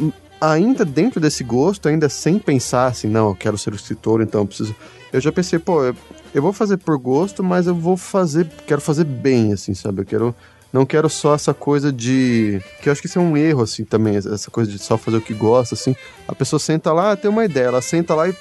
ainda 0.41 0.85
dentro 0.85 1.21
desse 1.21 1.45
gosto, 1.45 1.89
ainda 1.89 2.09
sem 2.09 2.39
pensar 2.39 2.87
assim, 2.87 3.09
não, 3.09 3.29
eu 3.29 3.35
quero 3.35 3.59
ser 3.59 3.75
escritor, 3.75 4.23
então 4.23 4.43
eu 4.43 4.47
preciso. 4.47 4.75
Eu 5.13 5.21
já 5.21 5.33
pensei, 5.33 5.59
pô, 5.59 5.85
eu, 5.85 5.97
eu 6.35 6.41
vou 6.41 6.53
fazer 6.53 6.77
por 6.77 6.97
gosto, 6.97 7.43
mas 7.43 7.67
eu 7.67 7.75
vou 7.75 7.97
fazer, 7.97 8.47
quero 8.67 8.81
fazer 8.81 9.05
bem, 9.05 9.53
assim, 9.53 9.75
sabe? 9.75 10.03
Eu 10.03 10.07
quero 10.07 10.35
não 10.73 10.87
quero 10.87 11.09
só 11.09 11.35
essa 11.35 11.53
coisa 11.53 11.93
de. 11.93 12.63
Que 12.81 12.89
eu 12.89 12.93
acho 12.93 13.01
que 13.01 13.09
isso 13.09 13.19
é 13.19 13.23
um 13.23 13.37
erro, 13.37 13.63
assim, 13.63 13.85
também. 13.85 14.17
Essa 14.17 14.51
coisa 14.51 14.71
de 14.71 14.79
só 14.79 14.97
fazer 14.97 15.17
o 15.17 15.21
que 15.21 15.35
gosta, 15.35 15.75
assim. 15.75 15.97
A 16.29 16.35
pessoa 16.35 16.61
senta 16.61 16.93
lá, 16.93 17.17
tem 17.17 17.29
uma 17.29 17.45
ideia, 17.45 17.67
ela 17.67 17.83
senta 17.83 18.15
lá 18.15 18.29
e 18.29 18.35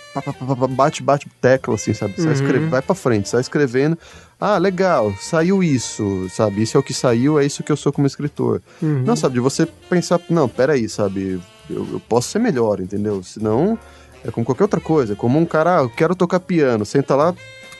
bate, 0.69 1.01
bate 1.01 1.27
tecla, 1.41 1.73
assim, 1.73 1.93
sabe? 1.93 2.13
Sai 2.17 2.27
uhum. 2.27 2.31
escreve, 2.33 2.65
vai 2.67 2.83
pra 2.83 2.93
frente, 2.93 3.29
sai 3.29 3.41
escrevendo. 3.41 3.97
Ah, 4.39 4.57
legal, 4.59 5.13
saiu 5.19 5.63
isso, 5.63 6.27
sabe? 6.29 6.61
Isso 6.61 6.77
é 6.77 6.79
o 6.79 6.83
que 6.83 6.93
saiu, 6.93 7.39
é 7.39 7.45
isso 7.45 7.63
que 7.63 7.71
eu 7.71 7.77
sou 7.77 7.91
como 7.91 8.05
escritor. 8.05 8.61
Uhum. 8.81 9.03
Não, 9.03 9.15
sabe? 9.15 9.33
De 9.33 9.39
você 9.39 9.65
pensar, 9.65 10.21
não, 10.29 10.47
peraí, 10.47 10.87
sabe? 10.87 11.41
Eu, 11.69 11.87
eu 11.93 11.99
posso 11.99 12.29
ser 12.29 12.39
melhor, 12.39 12.79
entendeu? 12.79 13.21
Senão. 13.23 13.77
É 14.23 14.31
como 14.31 14.45
qualquer 14.45 14.63
outra 14.63 14.81
coisa. 14.81 15.13
É 15.13 15.15
como 15.15 15.39
um 15.39 15.45
cara, 15.45 15.79
ah, 15.79 15.83
eu 15.83 15.89
quero 15.89 16.13
tocar 16.13 16.41
piano. 16.41 16.85
Senta 16.85 17.15
lá, 17.15 17.33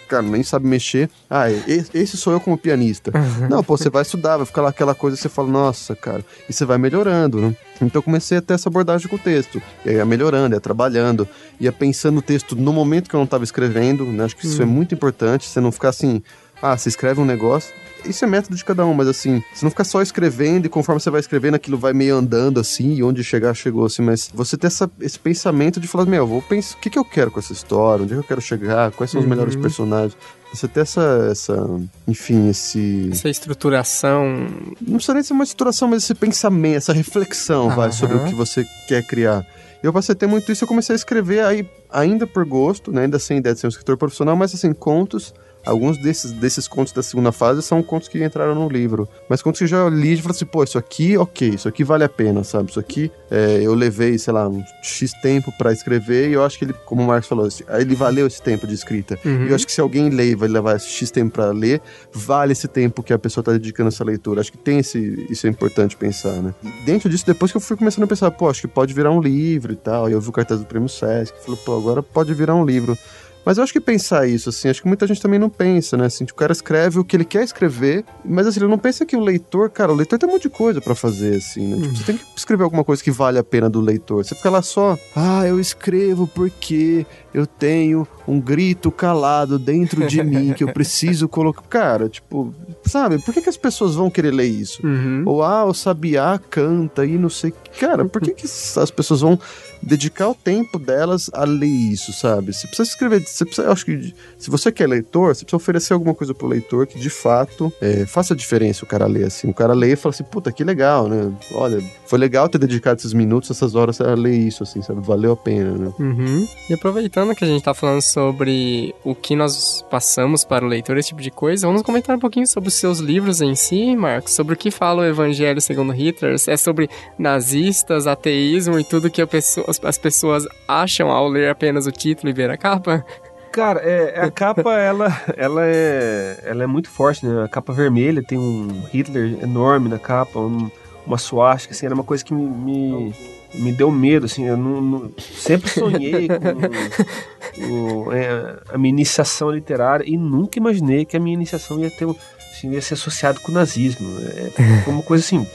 cara, 0.10 0.24
nem 0.24 0.42
sabe 0.42 0.68
mexer. 0.68 1.10
Ah, 1.30 1.50
esse 1.50 2.18
sou 2.18 2.34
eu 2.34 2.40
como 2.40 2.58
pianista. 2.58 3.12
Uhum. 3.16 3.48
Não, 3.50 3.64
pô, 3.64 3.78
você 3.78 3.90
vai 3.90 4.02
estudar, 4.02 4.38
vai 4.38 4.46
ficar 4.46 4.64
lá 4.64 4.70
aquela 4.70 4.96
coisa 4.96 5.16
você 5.16 5.30
fala, 5.30 5.48
nossa, 5.48 5.96
cara, 5.96 6.26
e 6.50 6.52
você 6.52 6.66
vai 6.66 6.78
melhorando, 6.78 7.40
né? 7.40 7.56
Então 7.76 8.00
eu 8.00 8.04
comecei 8.04 8.40
a 8.40 8.42
ter 8.42 8.56
essa 8.56 8.68
abordagem 8.68 9.08
com 9.08 9.16
o 9.16 9.20
texto. 9.20 9.62
E 9.86 9.90
aí 9.90 9.96
ia 9.98 10.06
melhorando, 10.06 10.56
ia 10.56 10.60
trabalhando, 10.60 11.28
ia 11.60 11.72
pensando 11.72 12.18
o 12.18 12.22
texto 12.22 12.56
no 12.56 12.74
momento 12.74 13.08
que 13.08 13.16
eu 13.16 13.20
não 13.20 13.26
estava 13.26 13.44
escrevendo, 13.44 14.04
né? 14.06 14.26
Acho 14.26 14.36
que 14.36 14.46
isso 14.46 14.62
é 14.62 14.66
uhum. 14.66 14.72
é 14.72 14.74
muito 14.74 14.94
importante, 14.96 15.48
você 15.48 15.62
não 15.62 15.72
ficar 15.72 15.90
assim, 15.90 16.22
ah, 16.62 16.78
você 16.78 16.90
escreve 16.90 17.20
um 17.20 17.26
negócio, 17.26 17.74
isso 18.06 18.24
é 18.24 18.28
método 18.28 18.56
de 18.56 18.64
cada 18.64 18.86
um, 18.86 18.94
mas 18.94 19.08
assim, 19.08 19.44
você 19.54 19.66
não 19.66 19.70
ficar 19.70 19.84
só 19.84 20.02
escrevendo 20.02 20.66
e 20.66 20.70
conforme 20.70 21.02
você 21.02 21.10
vai 21.10 21.20
escrevendo, 21.20 21.56
aquilo 21.56 21.78
vai 21.78 21.94
meio 21.94 22.16
andando 22.16 22.60
assim, 22.60 22.96
e 22.96 23.04
onde 23.04 23.24
chegar, 23.24 23.54
chegou 23.54 23.86
assim, 23.86 24.02
mas 24.02 24.30
você 24.34 24.58
ter 24.58 24.68
essa, 24.68 24.90
esse 25.02 25.20
pensamento 25.20 25.80
de 25.80 25.88
falar, 25.88 26.06
meu, 26.06 26.26
vou 26.26 26.42
pensar, 26.42 26.78
o 26.78 26.80
que, 26.80 26.90
que 26.90 26.98
eu 27.00 27.06
quero 27.06 27.32
com 27.32 27.40
essa 27.40 27.54
história, 27.54 28.04
onde 28.04 28.14
é 28.14 28.16
que 28.16 28.22
eu 28.22 28.28
quero 28.28 28.42
chegar, 28.42 28.92
quais 28.92 29.12
são 29.12 29.20
os 29.20 29.26
uhum. 29.26 29.30
melhores 29.30 29.56
personagens. 29.56 30.18
Você 30.54 30.68
ter 30.68 30.80
essa, 30.80 31.28
essa, 31.30 31.70
enfim, 32.08 32.50
esse... 32.50 33.10
Essa 33.12 33.30
estruturação... 33.30 34.48
Não 34.82 34.96
precisa 34.96 35.14
nem 35.14 35.22
ser 35.22 35.34
uma 35.34 35.44
estruturação, 35.44 35.88
mas 35.88 36.04
esse 36.04 36.16
pensamento, 36.16 36.78
essa 36.78 36.94
reflexão, 36.94 37.68
uhum. 37.68 37.76
vai, 37.76 37.92
sobre 37.92 38.18
o 38.18 38.26
que 38.26 38.34
você 38.34 38.66
quer 38.88 39.06
criar. 39.06 39.46
Eu 39.84 39.94
passei 39.94 40.14
a 40.14 40.16
ter 40.16 40.26
muito 40.26 40.52
isso, 40.52 40.64
eu 40.64 40.68
comecei 40.68 40.94
a 40.94 40.98
escrever 40.98 41.46
aí, 41.46 41.70
ainda 41.90 42.26
por 42.26 42.46
gosto, 42.46 42.92
né, 42.92 43.04
ainda 43.04 43.20
sem 43.20 43.38
ideia 43.38 43.54
de 43.54 43.62
ser 43.62 43.68
um 43.68 43.70
escritor 43.70 43.96
profissional, 43.96 44.36
mas 44.36 44.54
assim, 44.54 44.74
contos 44.74 45.34
Alguns 45.66 45.98
desses, 45.98 46.32
desses 46.32 46.68
contos 46.68 46.94
da 46.94 47.04
segunda 47.04 47.32
fase 47.32 47.62
são 47.62 47.84
contos 47.84 48.08
que 48.08 48.24
entraram 48.24 48.56
no 48.56 48.70
livro. 48.70 49.08
Mas 49.30 49.42
contos 49.42 49.60
que 49.60 49.66
eu 49.66 49.68
já 49.68 49.90
li 49.90 50.14
e 50.14 50.18
falei 50.18 50.36
assim, 50.36 50.46
pô, 50.46 50.64
isso 50.64 50.78
aqui, 50.78 51.18
ok, 51.18 51.50
isso 51.50 51.68
aqui 51.68 51.84
vale 51.84 52.04
a 52.04 52.10
pena, 52.10 52.44
sabe? 52.44 52.70
Isso 52.70 52.80
aqui 52.80 53.12
é, 53.30 53.60
eu 53.62 53.74
levei, 53.74 54.18
sei 54.18 54.34
lá, 54.34 54.48
um 54.48 54.64
X 54.82 55.12
tempo 55.22 55.52
para 55.58 55.72
escrever 55.72 56.30
e 56.30 56.34
eu 56.34 56.44
acho 56.44 56.58
que 56.58 56.66
ele, 56.66 56.74
como 56.86 57.04
o 57.04 57.08
Marcos 57.08 57.28
falou, 57.28 57.48
ele 57.80 57.96
valeu 57.96 58.26
esse 58.26 58.42
tempo 58.42 58.66
de 58.66 58.74
escrita. 58.74 59.20
Uhum. 59.24 59.46
E 59.46 59.50
eu 59.50 59.56
acho 59.56 59.66
que 59.66 59.72
se 59.72 59.82
alguém 59.82 60.10
lê 60.10 60.32
e 60.32 60.36
vai 60.36 60.50
levar 60.50 60.76
esse 60.76 60.88
X 60.88 61.12
tempo 61.12 61.34
para 61.34 61.52
ler, 61.52 61.82
vale 62.12 62.54
esse 62.54 62.68
tempo 62.68 63.04
que 63.04 63.14
a 63.14 63.20
pessoa 63.20 63.44
tá 63.44 63.52
dedicando 63.52 63.88
a 63.88 63.90
essa 63.90 64.04
leitura. 64.04 64.42
Acho 64.42 64.52
que 64.52 64.58
tem 64.58 64.80
esse, 64.80 65.28
isso 65.30 65.46
é 65.46 65.50
importante 65.50 65.96
pensar, 65.96 66.42
né? 66.42 66.54
E 66.64 66.86
dentro 66.86 67.10
disso, 67.10 67.26
depois 67.26 67.52
que 67.52 67.58
eu 67.58 67.62
fui 67.62 67.76
começando 67.76 68.06
a 68.06 68.08
pensar, 68.08 68.32
pô, 68.32 68.50
acho 68.50 68.62
que 68.62 68.68
pode 68.68 68.94
virar 68.94 69.12
um 69.12 69.22
livro 69.22 69.74
e 69.74 69.76
tal, 69.76 70.10
e 70.10 70.14
eu 70.14 70.22
vi 70.22 70.30
o 70.30 70.32
cartaz 70.32 70.60
do 70.60 70.66
Prêmio 70.66 70.90
Sesc, 70.90 71.34
falei, 71.44 71.60
pô, 71.66 71.78
agora 71.78 72.02
pode 72.02 72.34
virar 72.34 72.56
um 72.56 72.66
livro. 72.66 72.98
Mas 73.46 73.58
eu 73.58 73.64
acho 73.64 73.74
que 73.74 73.80
pensar 73.80 74.28
isso, 74.28 74.50
assim, 74.50 74.70
acho 74.70 74.82
que 74.82 74.88
muita 74.88 75.08
gente 75.08 75.22
também 75.22 75.40
não 75.40 75.50
pensa, 75.50 75.98
né? 75.98 76.06
Assim, 76.06 76.24
o 76.24 76.34
cara 76.34 76.52
escreve 76.52 77.00
o 77.00 77.04
que 77.04 77.16
ele 77.16 77.26
quer 77.26 77.44
escrever, 77.44 78.06
mas 78.24 78.46
assim, 78.46 78.60
ele 78.60 78.68
não 78.68 78.78
pensa 78.78 79.06
que 79.06 79.16
o 79.16 79.20
leitor, 79.20 79.70
cara, 79.70 79.92
o 79.92 79.96
leitor 79.96 80.20
tem 80.20 80.28
um 80.28 80.34
monte 80.34 80.44
de 80.44 80.50
coisa 80.50 80.82
para 80.82 80.94
fazer, 80.94 81.38
assim, 81.38 81.68
né? 81.68 81.82
Tipo, 81.82 81.98
você 81.98 82.04
tem 82.04 82.18
que 82.18 82.26
escrever 82.36 82.64
alguma 82.64 82.84
coisa 82.84 83.04
que 83.04 83.12
vale 83.12 83.40
a 83.40 83.44
pena 83.44 83.70
do 83.70 83.82
leitor. 83.82 84.24
Você 84.24 84.36
fica 84.36 84.50
lá 84.50 84.62
só, 84.62 84.98
ah, 85.16 85.46
eu 85.48 85.60
escrevo 85.60 86.28
porque 86.28 87.06
eu 87.34 87.46
tenho 87.46 88.08
um 88.28 88.40
grito 88.40 88.92
calado 88.92 89.58
dentro 89.58 90.06
de 90.08 90.24
mim 90.24 90.54
que 90.54 90.64
eu 90.64 90.72
preciso 90.72 91.28
colocar. 91.30 91.64
Cara, 91.70 92.10
tipo, 92.10 92.54
sabe, 92.86 93.20
por 93.20 93.34
que, 93.34 93.42
que 93.42 93.50
as 93.50 93.58
pessoas 93.58 93.96
vão 93.96 94.10
querer 94.10 94.32
ler 94.32 94.48
isso? 94.48 94.86
Uhum. 94.86 95.24
Ou, 95.26 95.44
ah, 95.44 95.66
o 95.66 95.74
sabiá 95.74 96.40
canta 96.50 97.06
e 97.06 97.18
não 97.18 97.30
sei. 97.30 97.54
Cara, 97.80 98.06
por 98.06 98.22
que, 98.22 98.32
que 98.32 98.46
as 98.46 98.92
pessoas 98.92 99.22
vão 99.22 99.40
dedicar 99.82 100.30
o 100.30 100.36
tempo 100.36 100.78
delas 100.78 101.30
a 101.34 101.46
ler 101.46 101.68
isso, 101.68 102.12
sabe? 102.12 102.54
Você 102.54 102.68
precisa 102.68 102.90
escrever, 102.90 103.26
você 103.26 103.46
precisa, 103.46 103.68
eu 103.68 103.72
acho 103.72 103.86
que 103.86 104.14
se 104.38 104.50
você 104.50 104.72
quer 104.72 104.88
leitor, 104.88 105.34
você 105.34 105.46
precisa 105.46 105.56
oferecer 105.56 105.94
alguma 105.94 106.14
coisa 106.14 106.34
pro 106.34 106.48
leitor 106.48 106.86
que 106.86 107.00
de 107.00 107.10
fato 107.10 107.72
é, 107.82 108.06
faça 108.06 108.36
diferença 108.36 108.84
o 108.84 108.88
cara 108.88 109.06
ler 109.06 109.26
assim. 109.26 109.50
O 109.50 109.54
cara 109.54 109.74
lê 109.74 109.94
e 109.94 109.96
fala 109.96 110.14
assim, 110.14 110.24
puta, 110.24 110.52
que 110.52 110.64
legal, 110.64 111.08
né? 111.08 111.32
Olha, 111.54 111.82
foi 112.06 112.20
legal 112.20 112.50
ter 112.50 112.58
dedicado 112.58 113.00
esses 113.00 113.14
minutos, 113.14 113.50
essas 113.52 113.76
horas 113.76 114.00
a 114.02 114.14
ler 114.14 114.36
isso, 114.36 114.64
assim, 114.64 114.82
sabe? 114.82 115.02
Valeu 115.02 115.34
a 115.34 115.38
pena, 115.38 115.72
né? 115.72 115.94
Uhum. 116.00 116.48
E 116.70 116.74
aproveitando 117.20 117.36
que 117.36 117.44
a 117.44 117.48
gente 117.48 117.64
tá 117.64 117.74
falando 117.74 118.02
sobre 118.02 118.96
o 119.04 119.14
que 119.14 119.36
nós 119.36 119.86
passamos 119.90 120.44
para 120.46 120.64
o 120.64 120.68
leitor, 120.68 120.98
esse 120.98 121.10
tipo 121.10 121.22
de 121.22 121.32
coisa, 121.32 121.68
vamos 121.68 121.82
comentar 121.82 122.16
um 122.16 122.20
pouquinho 122.20 122.48
sobre 122.48 122.70
os 122.70 122.76
seus 122.76 123.00
livros 123.00 123.42
em 123.42 123.56
si, 123.56 123.96
Marcos, 123.96 124.34
sobre 124.34 124.54
o 124.54 124.58
que 124.58 124.72
fala 124.72 125.02
o 125.02 125.06
Evangelho 125.06 125.60
segundo 125.60 125.92
Hitler, 125.92 126.36
é 126.48 126.58
sobre 126.58 126.90
nazistas, 127.18 128.08
ateísmo 128.08 128.80
e 128.80 128.84
tudo 128.84 129.10
que 129.10 129.26
pessoa, 129.26 129.68
as 129.84 129.98
pessoas 129.98 130.48
acham 130.68 131.10
ao 131.10 131.28
ler 131.28 131.50
apenas 131.50 131.86
o 131.86 131.92
título 131.92 132.30
e 132.30 132.34
ver 132.34 132.50
a 132.50 132.58
capa? 132.58 133.06
Cara, 133.52 133.80
é, 133.82 134.22
a 134.22 134.32
capa, 134.32 134.74
ela, 134.76 135.22
ela, 135.36 135.66
é, 135.66 136.40
ela 136.44 136.64
é 136.64 136.68
muito 136.68 136.90
forte, 136.90 137.26
né? 137.26 137.44
A 137.44 137.48
capa 137.48 137.74
vermelha 137.74 138.24
tem 138.24 138.38
um 138.38 138.84
Hitler 138.92 139.40
enorme 139.44 139.90
na 139.90 140.00
capa, 140.00 140.40
um, 140.40 140.70
uma 141.06 141.18
suástica, 141.18 141.74
assim, 141.74 141.86
era 141.86 141.96
uma 141.96 142.04
coisa 142.04 142.24
que 142.24 142.34
me, 142.34 142.44
me, 142.44 143.14
me 143.54 143.72
deu 143.72 143.90
medo, 143.92 144.26
assim, 144.26 144.46
eu 144.46 144.56
não, 144.58 144.82
não- 144.82 145.12
sempre 145.18 145.70
sonhei 145.70 146.28
com 147.56 148.12
é, 148.14 148.60
a 148.74 148.78
minha 148.78 148.90
iniciação 148.94 149.52
literária 149.52 150.04
e 150.08 150.18
nunca 150.18 150.60
imaginei 150.60 151.06
que 151.06 151.18
a 151.18 151.20
minha 151.20 151.34
iniciação 151.34 151.80
ia 151.80 151.90
ter, 151.90 152.08
assim, 152.52 152.72
ia 152.72 152.82
ser 152.82 152.94
associado 152.94 153.40
com 153.42 153.52
o 153.52 153.56
nazismo, 153.56 154.08
é, 154.22 154.50
foi 154.84 154.94
uma 154.94 155.04
coisa 155.04 155.24
assim, 155.24 155.46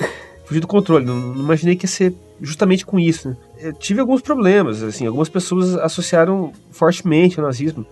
fugir 0.45 0.61
do 0.61 0.67
controle, 0.67 1.05
não, 1.05 1.17
não 1.17 1.43
imaginei 1.43 1.77
que 1.77 1.85
ia 1.85 1.91
ser 1.91 2.15
justamente 2.41 2.85
com 2.85 2.99
isso, 2.99 3.29
né? 3.31 3.37
Eu 3.59 3.73
tive 3.73 4.01
alguns 4.01 4.21
problemas, 4.21 4.83
assim, 4.83 5.07
algumas 5.07 5.29
pessoas 5.29 5.75
associaram 5.77 6.53
fortemente 6.71 7.39
ao 7.39 7.47
nazismo 7.47 7.87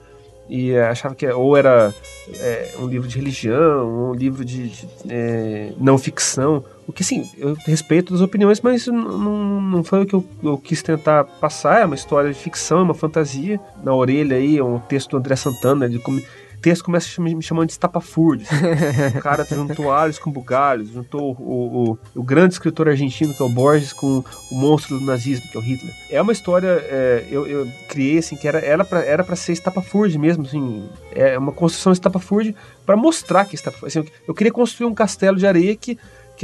e 0.49 0.73
eh, 0.73 0.89
achavam 0.89 1.17
que 1.17 1.27
ou 1.29 1.57
era 1.57 1.95
é, 2.35 2.75
um 2.79 2.87
livro 2.87 3.09
de 3.09 3.17
religião, 3.17 3.87
ou 3.89 4.11
um 4.11 4.15
livro 4.15 4.45
de, 4.45 4.69
de, 4.69 4.89
é, 5.09 5.73
não 5.79 5.97
ficção. 5.97 6.63
O 6.87 6.93
que, 6.93 7.05
sim, 7.05 7.31
eu 7.39 7.57
respeito 7.67 8.15
as 8.15 8.21
opiniões, 8.21 8.61
mas 8.61 8.87
não, 8.87 9.61
não, 9.61 9.85
foi 9.85 10.03
o 10.03 10.07
que 10.07 10.15
eu, 10.15 10.25
eu 10.43 10.59
quis 10.59 10.83
tentar 10.83 11.25
passar. 11.25 11.83
É 11.83 11.85
uma 11.85 11.95
história 11.95 12.33
de 12.33 12.39
ficção, 12.39 12.81
é 12.81 12.83
uma 12.83 12.95
fantasia. 12.95 13.61
Na 13.83 13.95
orelha 13.95 14.37
aí 14.37 14.59
é 14.59 14.65
um 14.65 14.79
texto 14.79 15.11
do 15.11 15.17
André 15.17 15.37
Santana. 15.37 15.85
Ele 15.85 16.01
come, 16.01 16.21
o 16.21 16.61
texto 16.61 16.85
começa 16.85 17.21
me 17.21 17.43
chamando 17.43 17.67
de 17.67 17.73
estapafúrdios. 17.73 18.49
o 19.17 19.21
cara 19.21 19.45
juntou 19.45 19.93
alhos 19.93 20.19
com 20.19 20.31
bugalhos, 20.31 20.91
juntou 20.91 21.37
o, 21.39 21.93
o, 21.93 21.99
o 22.21 22.23
grande 22.23 22.55
escritor 22.55 22.89
argentino, 22.89 23.33
que 23.33 23.43
é 23.43 23.45
o 23.45 23.49
Borges, 23.49 23.93
com 23.93 24.25
o 24.51 24.55
monstro 24.55 24.99
do 24.99 25.05
nazismo, 25.05 25.49
que 25.51 25.57
é 25.57 25.61
o 25.61 25.63
Hitler. 25.63 25.95
É 26.11 26.21
uma 26.21 26.33
história, 26.33 26.69
é, 26.69 27.27
eu, 27.31 27.47
eu 27.47 27.69
criei 27.89 28.19
assim, 28.19 28.37
que 28.37 28.47
era, 28.47 28.59
era, 28.59 28.85
pra, 28.85 29.05
era 29.05 29.25
ser 29.37 29.53
estapafúrdio 29.53 30.21
mesmo, 30.21 30.45
assim, 30.45 30.89
é 31.13 31.39
uma 31.39 31.53
construção 31.53 31.93
estapafúrdio 31.93 32.55
para 32.85 32.97
mostrar 32.97 33.45
que 33.45 33.55
estapafúrdio. 33.55 34.03
Assim, 34.03 34.13
eu 34.27 34.35
queria 34.35 34.53
construir 34.53 34.87
um 34.87 34.95
castelo 34.95 35.39
de 35.39 35.47
areia 35.47 35.75
que, 35.75 35.99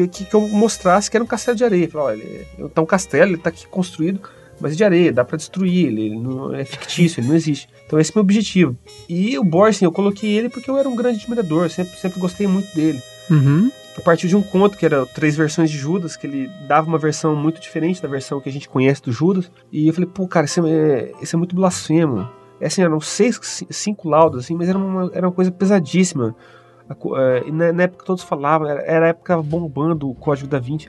que, 0.07 0.09
que, 0.09 0.25
que 0.25 0.35
eu 0.35 0.47
mostrasse 0.49 1.11
que 1.11 1.17
era 1.17 1.25
um 1.25 1.27
castelo 1.27 1.57
de 1.57 1.65
areia. 1.65 1.89
Falei, 1.89 2.07
olha, 2.07 2.23
ele 2.59 2.69
tá 2.69 2.83
um 2.83 2.87
castelo, 2.87 3.33
ele 3.33 3.39
tá 3.39 3.49
aqui 3.49 3.67
construído, 3.67 4.21
mas 4.61 4.73
é 4.73 4.77
de 4.77 4.85
areia, 4.85 5.13
dá 5.13 5.25
pra 5.25 5.37
destruir 5.37 5.87
ele, 5.87 6.03
ele 6.07 6.19
não 6.19 6.55
é 6.55 6.65
fictício, 6.65 7.21
ele 7.21 7.29
não 7.29 7.35
existe. 7.35 7.69
Então 7.87 7.99
esse 7.99 8.11
é 8.11 8.13
o 8.13 8.17
meu 8.17 8.23
objetivo. 8.23 8.77
E 9.09 9.39
o 9.39 9.65
assim, 9.65 9.85
eu 9.85 9.93
coloquei 9.93 10.31
ele 10.31 10.49
porque 10.49 10.71
eu 10.71 10.77
era 10.77 10.89
um 10.89 10.95
grande 10.95 11.19
admirador, 11.19 11.69
sempre, 11.71 11.99
sempre 11.99 12.21
gostei 12.21 12.47
muito 12.47 12.75
dele 12.75 13.03
Uhum. 13.31 13.71
a 13.95 14.01
partir 14.01 14.27
de 14.27 14.35
um 14.35 14.43
conto 14.43 14.79
que 14.79 14.87
era 14.87 15.05
três 15.05 15.37
versões 15.37 15.71
de 15.71 15.77
Judas, 15.77 16.17
que 16.17 16.27
ele 16.27 16.51
dava 16.67 16.89
uma 16.89 16.97
versão 16.97 17.37
muito 17.37 17.61
diferente 17.61 18.01
da 18.01 18.09
versão 18.09 18.41
que 18.41 18.49
a 18.49 18.53
gente 18.53 18.67
conhece 18.69 19.03
do 19.03 19.13
Judas. 19.13 19.51
E 19.71 19.87
eu 19.87 19.93
falei, 19.93 20.09
pô, 20.09 20.27
cara, 20.27 20.47
isso 20.47 20.67
é, 20.67 21.13
isso 21.21 21.37
é 21.37 21.39
muito 21.39 21.55
blasfemo. 21.55 22.27
É 22.59 22.67
assim, 22.67 22.83
eram 22.83 23.01
seis, 23.01 23.39
cinco 23.71 24.09
laudos, 24.09 24.45
assim, 24.45 24.55
mas 24.55 24.69
era 24.69 24.79
uma, 24.79 25.11
era 25.13 25.27
uma 25.27 25.33
coisa 25.33 25.51
pesadíssima. 25.51 26.35
É, 26.91 27.51
na, 27.51 27.83
época 27.83 28.05
todos 28.05 28.23
falavam, 28.23 28.69
era, 28.69 29.07
a 29.07 29.09
época 29.09 29.41
bombando 29.43 30.11
o 30.11 30.15
Código 30.15 30.49
da 30.49 30.59
Vinci. 30.59 30.89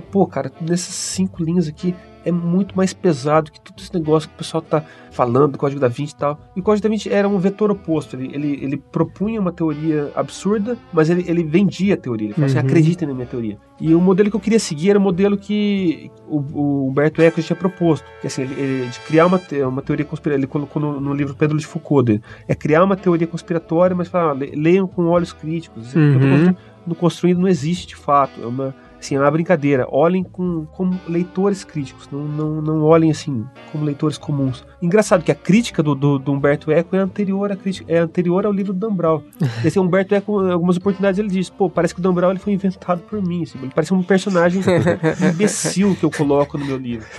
Pô, 0.00 0.26
cara, 0.26 0.50
nessas 0.60 0.94
cinco 0.94 1.42
linhas 1.42 1.68
aqui 1.68 1.94
é 2.26 2.32
muito 2.32 2.74
mais 2.74 2.94
pesado 2.94 3.52
que 3.52 3.60
todo 3.60 3.78
esse 3.78 3.92
negócio 3.92 4.26
que 4.30 4.34
o 4.34 4.38
pessoal 4.38 4.62
tá 4.62 4.82
falando 5.10 5.52
do 5.52 5.58
Código 5.58 5.78
da 5.78 5.88
Vinci 5.88 6.14
e 6.14 6.16
tal. 6.16 6.40
E 6.56 6.60
o 6.60 6.62
Código 6.62 6.82
da 6.82 6.88
Vinci 6.88 7.10
era 7.12 7.28
um 7.28 7.38
vetor 7.38 7.70
oposto. 7.70 8.16
Ele, 8.16 8.34
ele, 8.34 8.64
ele 8.64 8.76
propunha 8.78 9.38
uma 9.38 9.52
teoria 9.52 10.10
absurda, 10.16 10.78
mas 10.90 11.10
ele, 11.10 11.22
ele 11.28 11.44
vendia 11.44 11.92
a 11.92 11.96
teoria. 11.98 12.28
Ele 12.28 12.34
falava 12.34 12.50
assim, 12.50 12.58
Uhum. 12.60 12.66
acreditem 12.66 13.08
na 13.08 13.12
minha 13.14 13.26
teoria. 13.26 13.58
E 13.78 13.94
o 13.94 14.00
modelo 14.00 14.30
que 14.30 14.36
eu 14.36 14.40
queria 14.40 14.58
seguir 14.58 14.88
era 14.90 14.98
o 14.98 15.02
modelo 15.02 15.36
que 15.36 16.10
o, 16.26 16.38
o 16.38 16.88
Humberto 16.88 17.20
Eco 17.20 17.42
tinha 17.42 17.56
proposto. 17.56 18.06
Que 18.22 18.26
assim, 18.28 18.40
ele, 18.42 18.54
ele- 18.58 18.88
de 18.88 19.00
criar 19.00 19.26
uma, 19.26 19.38
uma 19.68 19.82
teoria 19.82 20.06
conspiratória. 20.06 20.40
Ele 20.40 20.46
colocou 20.46 20.80
no, 20.80 20.98
no 20.98 21.12
livro 21.12 21.34
Pedro 21.34 21.58
de 21.58 21.66
Foucault 21.66 22.06
dele. 22.06 22.22
É 22.48 22.54
criar 22.54 22.82
uma 22.84 22.96
teoria 22.96 23.26
conspiratória, 23.26 23.94
mas 23.94 24.08
falar, 24.08 24.32
le- 24.32 24.52
leiam 24.56 24.86
com 24.86 25.04
olhos 25.08 25.30
críticos. 25.34 25.88
Assim, 25.88 25.98
tô 26.18 26.24
Uhum. 26.24 26.30
constru- 26.30 26.56
no 26.86 26.94
construindo 26.94 27.40
não 27.40 27.48
existe 27.48 27.86
de 27.88 27.96
fato. 27.96 28.42
É 28.42 28.46
uma, 28.46 28.74
assim, 29.04 29.16
é 29.16 29.20
uma 29.20 29.30
brincadeira. 29.30 29.86
Olhem 29.90 30.22
com, 30.22 30.64
como 30.72 30.98
leitores 31.06 31.62
críticos, 31.62 32.08
não, 32.10 32.20
não, 32.24 32.62
não 32.62 32.82
olhem 32.82 33.10
assim 33.10 33.44
como 33.70 33.84
leitores 33.84 34.18
comuns. 34.18 34.64
Engraçado 34.80 35.22
que 35.22 35.30
a 35.30 35.34
crítica 35.34 35.82
do, 35.82 35.94
do, 35.94 36.18
do 36.18 36.32
Humberto 36.32 36.70
Eco 36.70 36.96
é 36.96 36.98
anterior, 36.98 37.52
à 37.52 37.56
crítica, 37.56 37.92
é 37.92 37.98
anterior 37.98 38.46
ao 38.46 38.52
livro 38.52 38.72
do 38.72 38.78
Dan 38.78 38.94
Brown. 38.94 39.22
Esse 39.64 39.78
Humberto 39.78 40.14
Eco, 40.14 40.46
em 40.46 40.50
algumas 40.50 40.76
oportunidades, 40.76 41.18
ele 41.18 41.28
diz: 41.28 41.50
pô, 41.50 41.68
parece 41.68 41.94
que 41.94 42.00
o 42.00 42.02
Dan 42.02 42.14
Brown 42.14 42.30
ele 42.30 42.38
foi 42.38 42.52
inventado 42.52 43.00
por 43.02 43.22
mim. 43.22 43.42
Assim, 43.42 43.58
ele 43.58 43.72
parece 43.74 43.92
um 43.92 44.02
personagem 44.02 44.62
imbecil 45.32 45.94
que 45.94 46.04
eu 46.04 46.10
coloco 46.10 46.58
no 46.58 46.64
meu 46.64 46.76
livro. 46.76 47.06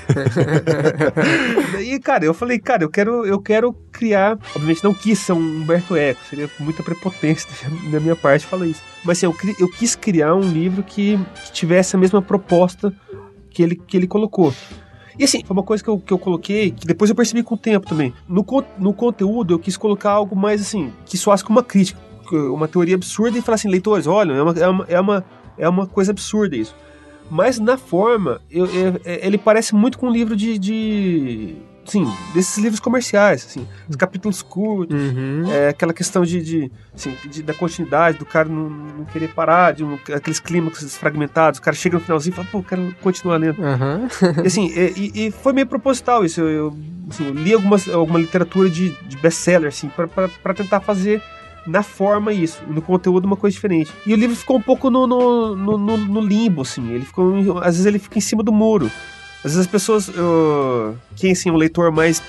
E, 1.80 2.00
cara, 2.00 2.26
eu 2.26 2.34
falei, 2.34 2.58
cara, 2.58 2.84
eu 2.84 2.90
quero, 2.90 3.26
eu 3.26 3.40
quero 3.40 3.76
criar. 3.96 4.38
Obviamente, 4.56 4.84
não 4.84 4.94
quis 4.94 5.20
ser 5.20 5.34
um 5.34 5.40
Humberto 5.62 5.96
Eco, 5.96 6.20
seria 6.30 6.50
muita 6.60 6.84
prepotência 6.84 7.48
da 7.92 8.00
minha 8.00 8.16
parte 8.16 8.46
falar 8.46 8.68
isso. 8.68 8.82
Mas 9.04 9.18
assim, 9.18 9.26
eu, 9.26 9.36
eu 9.60 9.70
quis 9.70 9.96
criar 9.96 10.36
um 10.36 10.42
livro 10.52 10.84
que, 10.84 11.18
que 11.46 11.52
tivesse 11.52 11.96
a 11.96 12.00
mesma 12.00 12.22
proposta 12.22 12.94
que 13.50 13.64
ele, 13.64 13.76
que 13.76 13.96
ele 13.98 14.08
colocou. 14.08 14.54
E 15.18 15.24
assim, 15.24 15.42
foi 15.46 15.56
uma 15.56 15.64
coisa 15.64 15.82
que 15.84 15.90
eu, 15.90 15.98
que 15.98 16.12
eu 16.12 16.20
coloquei, 16.20 16.72
que 16.72 16.86
depois 16.86 17.10
eu 17.10 17.16
percebi 17.16 17.42
com 17.42 17.56
o 17.56 17.58
tempo 17.58 17.88
também. 17.88 18.14
No, 18.28 18.46
no 18.78 18.94
conteúdo, 18.94 19.54
eu 19.54 19.60
quis 19.60 19.78
colocar 19.78 20.12
algo 20.12 20.36
mais 20.36 20.60
assim, 20.62 20.92
que 21.06 21.18
soasse 21.18 21.44
como 21.44 21.58
uma 21.58 21.64
crítica, 21.64 21.98
uma 22.52 22.68
teoria 22.68 22.96
absurda 22.96 23.38
e 23.38 23.42
falar 23.42 23.56
assim, 23.56 23.70
leitores, 23.70 24.08
olha, 24.08 24.34
é 24.34 24.42
uma, 24.42 24.52
é 24.60 24.68
uma, 24.68 24.86
é 24.90 25.00
uma, 25.00 25.26
é 25.58 25.70
uma 25.70 25.88
coisa 25.88 26.12
absurda 26.12 26.58
isso. 26.58 26.76
Mas 27.32 27.58
na 27.60 27.78
forma, 27.78 28.42
eu- 28.52 28.66
eu- 28.68 29.02
é- 29.06 29.26
ele 29.26 29.38
parece 29.38 29.74
muito 29.74 29.98
com 29.98 30.08
um 30.08 30.12
livro 30.12 30.36
de. 30.36 30.60
de 30.60 31.56
sim, 31.86 32.12
desses 32.34 32.58
livros 32.58 32.80
comerciais, 32.80 33.46
assim, 33.46 33.68
os 33.88 33.96
capítulos 33.96 34.42
curtos, 34.42 34.96
Uhum. 35.00 35.44
é 35.52 35.70
aquela 35.70 35.94
questão 35.94 36.24
de, 36.24 36.42
de, 36.42 36.72
assim, 36.94 37.16
de- 37.30 37.44
da 37.44 37.54
continuidade, 37.54 38.18
do 38.18 38.26
cara 38.26 38.50
não, 38.50 38.70
não 38.70 39.06
querer 39.06 39.30
parar, 39.30 39.74
de 39.74 39.84
um- 39.84 39.98
aqueles 40.14 40.40
clímax 40.40 40.96
fragmentados, 40.98 41.60
o 41.60 41.62
cara 41.62 41.76
chega 41.76 41.98
no 41.98 42.04
finalzinho 42.04 42.34
e 42.34 42.36
fala, 42.36 42.48
pô, 42.52 42.64
quero 42.64 42.94
continuar 43.02 43.38
lendo. 43.38 43.64
Aham. 43.64 44.08
E 44.44 44.48
assim, 44.48 44.66
e, 44.98 45.28
e- 45.28 45.32
foi 45.32 45.54
meio 45.54 45.68
proposital 45.68 46.26
isso. 46.26 46.42
Eu, 46.42 46.50
eu, 46.50 46.78
assim, 47.10 47.32
li 47.32 47.54
algumas, 47.54 47.88
alguma 47.88 48.20
literatura 48.20 48.70
de, 48.70 48.90
de 49.08 49.18
best-seller, 49.18 49.70
assim, 49.70 49.90
pra 50.44 50.54
tentar 50.54 50.80
fazer 50.82 51.22
na 51.68 51.82
forma 51.82 52.32
isso, 52.32 52.62
no 52.68 52.80
conteúdo 52.80 53.26
uma 53.26 53.36
coisa 53.36 53.54
diferente. 53.56 53.92
E 54.06 54.14
o 54.14 54.16
livro 54.16 54.36
ficou 54.36 54.56
um 54.58 54.62
pouco 54.62 54.90
no, 54.92 55.08
no, 55.08 55.56
no, 55.56 55.98
no- 55.98 56.22
limbo, 56.22 56.62
assim. 56.62 56.92
Ele 56.92 57.04
ficou. 57.06 57.58
Às 57.58 57.76
vezes 57.76 57.86
ele 57.88 57.98
fica 57.98 58.20
em 58.20 58.22
cima 58.22 58.44
do 58.44 58.52
muro. 58.52 58.92
Às 59.46 59.52
vezes 59.52 59.60
as 59.60 59.68
pessoas. 59.68 60.08
eu- 60.10 60.98
quem 61.16 61.32
assim, 61.32 61.52
um 61.52 61.56
leitor 61.56 61.92
mais 61.92 62.20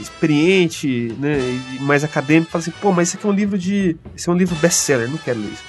experiente, 0.00 1.14
né? 1.18 1.38
E 1.76 1.82
mais 1.82 2.02
acadêmico, 2.02 2.50
fala 2.50 2.62
assim, 2.62 2.72
pô, 2.80 2.90
mas 2.92 3.08
isso 3.08 3.16
aqui 3.16 3.26
é 3.26 3.30
um 3.30 3.32
livro 3.32 3.56
de. 3.56 3.96
Esse 4.16 4.28
é 4.28 4.32
um 4.32 4.36
livro 4.36 4.56
best-seller, 4.56 5.08
não 5.08 5.18
quero 5.18 5.38
ler 5.38 5.52
isso. 5.52 5.62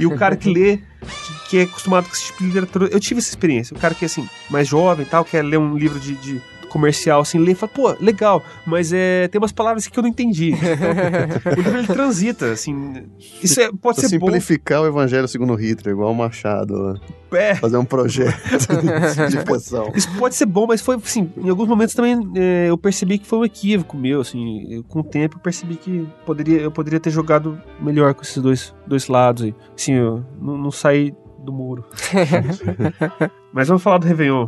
E 0.00 0.06
o 0.06 0.16
cara 0.16 0.36
que 0.36 0.52
lê, 0.52 0.78
que, 0.78 1.48
que 1.50 1.58
é 1.58 1.62
acostumado 1.62 2.08
com 2.08 2.14
esse 2.14 2.24
tipo 2.26 2.38
de 2.40 2.46
literatura. 2.46 2.88
Eu 2.90 2.98
tive 3.00 3.20
essa 3.20 3.30
experiência. 3.30 3.76
O 3.76 3.78
cara 3.80 3.94
que 3.94 4.04
é 4.04 4.06
assim, 4.06 4.28
mais 4.50 4.66
jovem 4.68 5.06
e 5.06 5.08
tal, 5.08 5.24
quer 5.24 5.42
ler 5.44 5.58
um 5.58 5.76
livro 5.76 5.98
de. 6.00 6.14
de 6.16 6.42
comercial 6.72 7.20
assim, 7.20 7.38
lê 7.38 7.52
e 7.52 7.54
fala, 7.54 7.72
pô, 7.72 7.94
legal, 8.00 8.42
mas 8.66 8.92
é, 8.92 9.28
tem 9.28 9.38
umas 9.38 9.52
palavras 9.52 9.86
que 9.86 9.98
eu 9.98 10.02
não 10.02 10.08
entendi. 10.10 10.52
Então, 11.42 11.52
o 11.52 11.54
livro 11.56 11.78
ele 11.78 11.86
transita, 11.86 12.52
assim. 12.52 13.04
Isso 13.42 13.60
é- 13.60 13.70
pode 13.70 14.00
Pra 14.00 14.08
ser 14.08 14.18
bom. 14.18 14.26
simplificar 14.26 14.82
o 14.82 14.86
evangelho 14.86 15.26
segundo 15.28 15.54
Hitler, 15.54 15.94
igual 15.94 16.10
o 16.12 16.14
Machado. 16.14 17.00
É, 17.32 17.54
Fazer 17.54 17.76
um 17.78 17.84
projeto 17.84 18.36
de 19.30 19.44
pessoal. 19.44 19.90
Isso 19.94 20.08
pode 20.18 20.34
ser 20.34 20.46
bom, 20.46 20.66
mas 20.66 20.80
foi, 20.80 20.96
assim, 20.96 21.30
em 21.36 21.48
alguns 21.48 21.66
momentos 21.68 21.94
também 21.94 22.18
é, 22.36 22.66
eu 22.68 22.76
percebi 22.76 23.18
que 23.18 23.26
foi 23.26 23.38
um 23.38 23.44
equívoco 23.44 23.96
meu, 23.96 24.20
assim, 24.20 24.66
eu, 24.70 24.84
com 24.84 25.00
o 25.00 25.04
tempo 25.04 25.36
eu 25.36 25.40
percebi 25.40 25.76
que 25.76 26.06
poderia, 26.26 26.60
eu 26.60 26.70
poderia 26.70 27.00
ter 27.00 27.10
jogado 27.10 27.58
melhor 27.80 28.12
com 28.14 28.22
esses 28.22 28.36
dois, 28.42 28.74
dois 28.86 29.08
lados 29.08 29.44
aí. 29.44 29.54
Assim, 29.76 29.94
eu 29.94 30.22
não, 30.40 30.58
não 30.58 30.70
saí 30.70 31.14
do 31.42 31.52
muro. 31.52 31.84
mas 33.52 33.68
vamos 33.68 33.82
falar 33.82 33.98
do 33.98 34.06
Réveillon, 34.06 34.46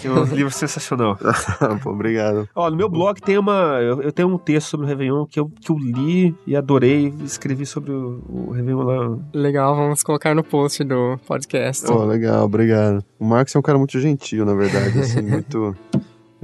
que 0.00 0.06
é 0.06 0.10
um 0.10 0.24
livro 0.24 0.52
sensacional. 0.52 1.16
Pô, 1.82 1.90
obrigado. 1.90 2.48
Ó, 2.54 2.70
no 2.70 2.76
meu 2.76 2.88
blog 2.88 3.20
tem 3.20 3.38
uma, 3.38 3.78
eu, 3.80 4.02
eu 4.02 4.12
tenho 4.12 4.28
um 4.28 4.38
texto 4.38 4.68
sobre 4.68 4.86
o 4.86 4.88
Réveillon 4.88 5.26
que 5.26 5.40
eu, 5.40 5.48
que 5.48 5.70
eu 5.70 5.78
li 5.78 6.34
e 6.46 6.56
adorei, 6.56 7.14
escrevi 7.24 7.64
sobre 7.64 7.92
o, 7.92 8.22
o 8.28 8.50
Réveillon 8.50 8.82
lá. 8.82 9.18
Legal, 9.32 9.74
vamos 9.74 10.02
colocar 10.02 10.34
no 10.34 10.44
post 10.44 10.84
do 10.84 11.18
podcast. 11.26 11.86
Pô, 11.86 12.04
legal, 12.04 12.44
obrigado. 12.44 13.04
O 13.18 13.24
Marcos 13.24 13.54
é 13.54 13.58
um 13.58 13.62
cara 13.62 13.78
muito 13.78 13.98
gentil, 14.00 14.44
na 14.44 14.54
verdade, 14.54 14.98
assim, 14.98 15.22
muito... 15.22 15.76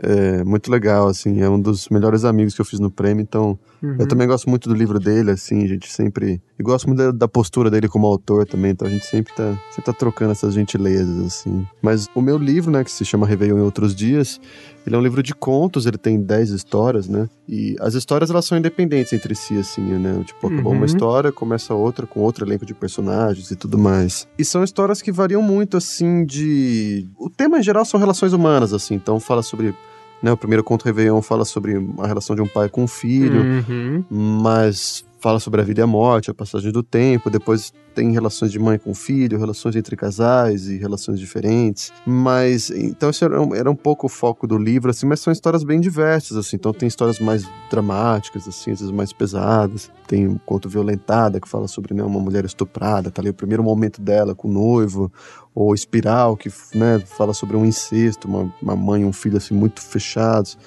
é, 0.02 0.44
muito 0.44 0.70
legal, 0.70 1.08
assim, 1.08 1.42
é 1.42 1.48
um 1.48 1.60
dos 1.60 1.88
melhores 1.88 2.24
amigos 2.24 2.54
que 2.54 2.60
eu 2.60 2.64
fiz 2.64 2.80
no 2.80 2.90
prêmio, 2.90 3.22
então 3.22 3.58
Uhum. 3.84 3.96
eu 4.00 4.08
também 4.08 4.26
gosto 4.26 4.48
muito 4.48 4.68
do 4.68 4.74
livro 4.74 4.98
dele, 4.98 5.30
assim, 5.32 5.62
a 5.64 5.68
gente 5.68 5.92
sempre... 5.92 6.40
E 6.58 6.62
gosto 6.62 6.86
muito 6.86 6.98
da, 6.98 7.10
da 7.10 7.28
postura 7.28 7.70
dele 7.70 7.88
como 7.88 8.06
autor 8.06 8.46
também, 8.46 8.70
então 8.70 8.86
a 8.86 8.90
gente 8.90 9.04
sempre 9.04 9.32
tá, 9.34 9.58
sempre 9.70 9.84
tá 9.84 9.92
trocando 9.92 10.32
essas 10.32 10.54
gentilezas, 10.54 11.18
assim. 11.26 11.66
Mas 11.82 12.08
o 12.14 12.20
meu 12.22 12.38
livro, 12.38 12.70
né, 12.70 12.82
que 12.84 12.90
se 12.90 13.04
chama 13.04 13.26
Réveillon 13.26 13.58
em 13.58 13.62
Outros 13.62 13.94
Dias, 13.94 14.40
ele 14.86 14.94
é 14.94 14.98
um 14.98 15.02
livro 15.02 15.22
de 15.22 15.34
contos, 15.34 15.84
ele 15.86 15.98
tem 15.98 16.20
10 16.20 16.50
histórias, 16.50 17.08
né, 17.08 17.28
e 17.48 17.76
as 17.80 17.94
histórias, 17.94 18.30
elas 18.30 18.44
são 18.44 18.56
independentes 18.56 19.12
entre 19.12 19.34
si, 19.34 19.58
assim, 19.58 19.82
né, 19.82 20.22
tipo, 20.24 20.46
acabou 20.46 20.72
Uhum. 20.72 20.78
uma 20.78 20.86
história, 20.86 21.32
começa 21.32 21.74
outra, 21.74 22.06
com 22.06 22.20
outro 22.20 22.44
elenco 22.46 22.64
de 22.64 22.72
personagens 22.74 23.50
e 23.50 23.56
tudo 23.56 23.76
mais. 23.76 24.26
E 24.38 24.44
são 24.44 24.62
histórias 24.64 25.02
que 25.02 25.10
variam 25.12 25.42
muito, 25.42 25.76
assim, 25.76 26.24
de... 26.24 27.06
O 27.18 27.28
tema, 27.28 27.58
em 27.58 27.62
geral, 27.62 27.84
são 27.84 27.98
relações 28.00 28.32
humanas, 28.32 28.72
assim, 28.72 28.94
então 28.94 29.18
fala 29.20 29.42
sobre 29.42 29.74
Né? 30.22 30.32
O 30.32 30.36
primeiro 30.36 30.64
conto 30.64 30.84
Réveillon 30.84 31.20
fala 31.20 31.44
sobre 31.44 31.74
a 31.98 32.06
relação 32.06 32.34
de 32.34 32.40
um 32.42 32.48
pai 32.48 32.68
com 32.68 32.84
um 32.84 32.86
filho, 32.88 33.42
Uhum. 33.42 34.04
mas 34.10 35.04
fala 35.24 35.40
sobre 35.40 35.62
a 35.62 35.64
vida 35.64 35.80
e 35.80 35.82
a 35.82 35.86
morte, 35.86 36.30
a 36.30 36.34
passagem 36.34 36.70
do 36.70 36.82
tempo. 36.82 37.30
Depois 37.30 37.72
tem 37.94 38.12
relações 38.12 38.52
de 38.52 38.58
mãe 38.58 38.78
com 38.78 38.94
filho, 38.94 39.38
relações 39.38 39.74
entre 39.74 39.96
casais 39.96 40.68
e 40.68 40.76
relações 40.76 41.18
diferentes. 41.18 41.90
Mas 42.04 42.68
então 42.68 43.08
esse 43.08 43.24
era 43.24 43.40
um, 43.40 43.54
era 43.54 43.70
um 43.70 43.74
pouco 43.74 44.04
o 44.06 44.10
foco 44.10 44.46
do 44.46 44.58
livro, 44.58 44.90
assim, 44.90 45.06
mas 45.06 45.20
são 45.20 45.32
histórias 45.32 45.64
bem 45.64 45.80
diversas, 45.80 46.36
assim. 46.36 46.56
Então 46.56 46.74
tem 46.74 46.86
histórias 46.86 47.18
mais 47.18 47.48
dramáticas, 47.70 48.46
assim, 48.46 48.72
às 48.72 48.80
vezes 48.80 48.94
mais 48.94 49.14
pesadas. 49.14 49.90
Tem 50.06 50.28
um 50.28 50.36
conto 50.36 50.68
Violentada 50.68 51.40
que 51.40 51.48
fala 51.48 51.68
sobre 51.68 51.94
né, 51.94 52.02
uma 52.02 52.20
mulher 52.20 52.44
estuprada, 52.44 53.10
tá 53.10 53.22
ali 53.22 53.30
o 53.30 53.34
primeiro 53.34 53.64
momento 53.64 54.02
dela 54.02 54.34
com 54.34 54.48
o 54.48 54.52
noivo, 54.52 55.10
ou 55.54 55.74
Espiral 55.74 56.36
que 56.36 56.50
né, 56.74 56.98
fala 56.98 57.32
sobre 57.32 57.56
um 57.56 57.64
incesto, 57.64 58.28
uma, 58.28 58.52
uma 58.60 58.76
mãe 58.76 59.00
e 59.00 59.04
um 59.06 59.12
filho 59.12 59.38
assim 59.38 59.54
muito 59.54 59.80
fechados. 59.80 60.58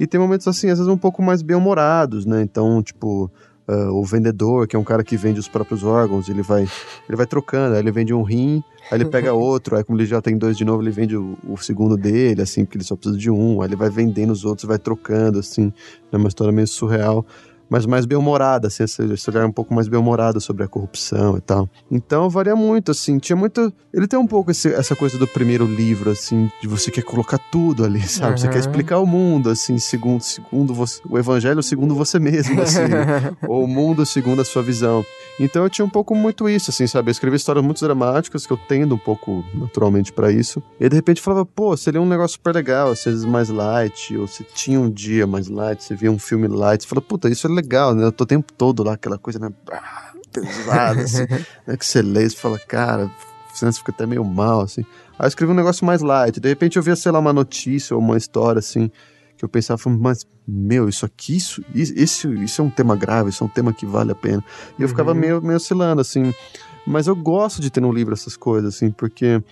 E 0.00 0.06
tem 0.06 0.18
momentos 0.18 0.46
assim, 0.46 0.70
às 0.70 0.78
vezes 0.78 0.90
um 0.90 0.96
pouco 0.96 1.22
mais 1.22 1.42
bem-humorados, 1.42 2.24
né? 2.24 2.40
Então, 2.40 2.80
tipo, 2.82 3.30
ah, 3.68 3.92
o 3.92 4.02
vendedor, 4.02 4.66
que 4.66 4.74
é 4.74 4.78
um 4.78 4.84
cara 4.84 5.04
que 5.04 5.14
vende 5.14 5.38
os 5.38 5.46
próprios 5.46 5.84
órgãos, 5.84 6.30
ele 6.30 6.40
vai, 6.40 6.62
ele 7.06 7.16
vai 7.16 7.26
trocando, 7.26 7.74
aí 7.74 7.80
ele 7.80 7.90
vende 7.90 8.14
um 8.14 8.22
rim, 8.22 8.64
aí 8.90 8.96
ele 8.96 9.04
pega 9.04 9.32
outro, 9.34 9.76
aí 9.76 9.84
como 9.84 9.98
ele 9.98 10.06
já 10.06 10.22
tem 10.22 10.38
dois 10.38 10.56
de 10.56 10.64
novo, 10.64 10.82
ele 10.82 10.90
vende 10.90 11.14
o, 11.14 11.36
o 11.46 11.58
segundo 11.58 11.94
dele, 11.94 12.40
assim, 12.40 12.64
porque 12.64 12.78
ele 12.78 12.84
só 12.84 12.96
precisa 12.96 13.18
de 13.18 13.30
um, 13.30 13.60
aí 13.60 13.68
ele 13.68 13.76
vai 13.76 13.90
vendendo 13.90 14.30
os 14.30 14.42
outros, 14.42 14.66
vai 14.66 14.78
trocando, 14.78 15.38
assim, 15.38 15.70
é 16.10 16.16
uma 16.16 16.28
história 16.28 16.50
meio 16.50 16.66
surreal, 16.66 17.26
mas 17.68 17.86
mais 17.86 18.06
bem-humorada, 18.06 18.68
assim, 18.68 18.84
esse, 18.84 19.02
esse 19.12 19.30
olhar 19.30 19.46
um 19.46 19.52
pouco 19.52 19.74
mais 19.74 19.88
bem-humorado 19.88 20.40
sobre 20.40 20.64
a 20.64 20.68
corrupção 20.68 21.36
e 21.36 21.40
tal. 21.40 21.68
Então 21.90 22.28
varia 22.30 22.56
muito, 22.56 22.90
assim, 22.90 23.18
tinha 23.18 23.36
muito... 23.36 23.72
Ele 23.92 24.06
tem 24.06 24.18
um 24.18 24.26
pouco 24.26 24.50
esse- 24.50 24.72
essa 24.72 24.94
coisa 24.96 25.18
do 25.18 25.26
primeiro 25.26 25.64
livro, 25.66 26.10
assim, 26.10 26.50
de 26.60 26.68
você 26.68 26.90
quer 26.90 27.02
colocar 27.02 27.38
tudo 27.50 27.84
ali, 27.84 28.00
sabe? 28.08 28.38
Você 28.40 28.46
Aham. 28.46 28.52
quer 28.52 28.58
explicar 28.60 28.98
o 28.98 29.06
mundo, 29.06 29.50
assim, 29.50 29.78
segundo, 29.78 30.20
segundo 30.22 30.72
você, 30.74 31.00
o 31.08 31.18
evangelho 31.18 31.62
segundo 31.62 31.94
você 31.94 32.18
mesmo, 32.18 32.60
assim, 32.62 32.86
né? 32.88 33.32
ou 33.46 33.64
o 33.64 33.68
mundo 33.68 34.04
segundo 34.06 34.40
a 34.40 34.44
sua 34.44 34.62
visão. 34.62 35.04
Então 35.40 35.62
eu 35.62 35.70
tinha 35.70 35.84
um 35.84 35.88
pouco 35.90 36.14
muito 36.14 36.48
isso, 36.48 36.70
assim, 36.70 36.86
sabe? 36.86 37.10
Eu 37.10 37.12
escrevi 37.12 37.36
histórias 37.36 37.64
muito 37.64 37.84
dramáticas, 37.84 38.46
que 38.46 38.52
eu 38.52 38.56
tendo 38.68 38.94
um 38.94 38.98
pouco 38.98 39.44
naturalmente 39.54 40.12
pra 40.12 40.32
isso. 40.32 40.62
E 40.80 40.88
de 40.88 40.96
repente 40.96 41.20
falava, 41.20 41.46
pô, 41.46 41.76
seria 41.76 42.00
um 42.00 42.06
negócio 42.06 42.34
super 42.36 42.54
legal, 42.54 42.90
às 42.90 43.04
vezes 43.04 43.24
mais 43.24 43.48
light, 43.48 44.16
ou 44.16 44.26
se 44.26 44.42
tinha 44.54 44.80
um 44.80 44.90
dia 44.90 45.26
mais 45.26 45.48
light, 45.48 45.82
você 45.82 45.94
via 45.94 46.10
um 46.10 46.18
filme 46.18 46.48
light, 46.48 46.82
você 46.82 46.88
fala, 46.88 47.00
puta, 47.02 47.28
isso 47.28 47.46
é 47.46 47.50
legal, 47.60 47.94
né? 47.94 48.04
Eu 48.04 48.12
tô 48.12 48.24
o 48.24 48.26
tempo 48.26 48.52
todo 48.52 48.82
lá, 48.82 48.94
aquela 48.94 49.18
coisa, 49.18 49.38
né? 49.38 49.50
Ah, 49.72 50.12
Pesada, 50.32 51.02
assim, 51.02 51.26
né? 51.66 51.76
Que 51.76 51.86
você 51.86 52.02
lê 52.02 52.26
e 52.26 52.30
fala, 52.30 52.58
cara, 52.58 53.10
você 53.52 53.72
fica 53.72 53.92
até 53.92 54.06
meio 54.06 54.24
mal, 54.24 54.60
assim. 54.62 54.82
Aí 55.18 55.24
eu 55.26 55.28
escrevi 55.28 55.52
um 55.52 55.56
negócio 55.56 55.84
mais 55.84 56.00
light. 56.02 56.38
De 56.38 56.48
repente 56.48 56.76
eu 56.76 56.82
via, 56.82 56.94
sei 56.96 57.10
lá, 57.10 57.18
uma 57.18 57.32
notícia 57.32 57.96
ou 57.96 58.02
uma 58.02 58.16
história, 58.16 58.58
assim, 58.58 58.90
que 59.36 59.44
eu 59.44 59.48
pensava, 59.48 59.80
mas, 59.90 60.26
meu, 60.46 60.88
isso 60.88 61.04
aqui, 61.06 61.36
isso, 61.36 61.62
isso, 61.74 62.32
isso 62.34 62.60
é 62.60 62.64
um 62.64 62.70
tema 62.70 62.94
grave, 62.96 63.30
isso 63.30 63.42
é 63.42 63.46
um 63.46 63.50
tema 63.50 63.72
que 63.72 63.86
vale 63.86 64.12
a 64.12 64.14
pena. 64.14 64.44
E 64.78 64.82
eu 64.82 64.88
ficava 64.88 65.12
Uhum. 65.12 65.18
meio, 65.18 65.42
meio 65.42 65.56
oscilando, 65.56 66.00
assim. 66.00 66.32
Mas 66.86 67.06
eu 67.06 67.16
gosto 67.16 67.60
de 67.60 67.70
ter 67.70 67.80
no 67.80 67.92
livro 67.92 68.14
essas 68.14 68.36
coisas, 68.36 68.74
assim, 68.74 68.90
porque 68.90 69.42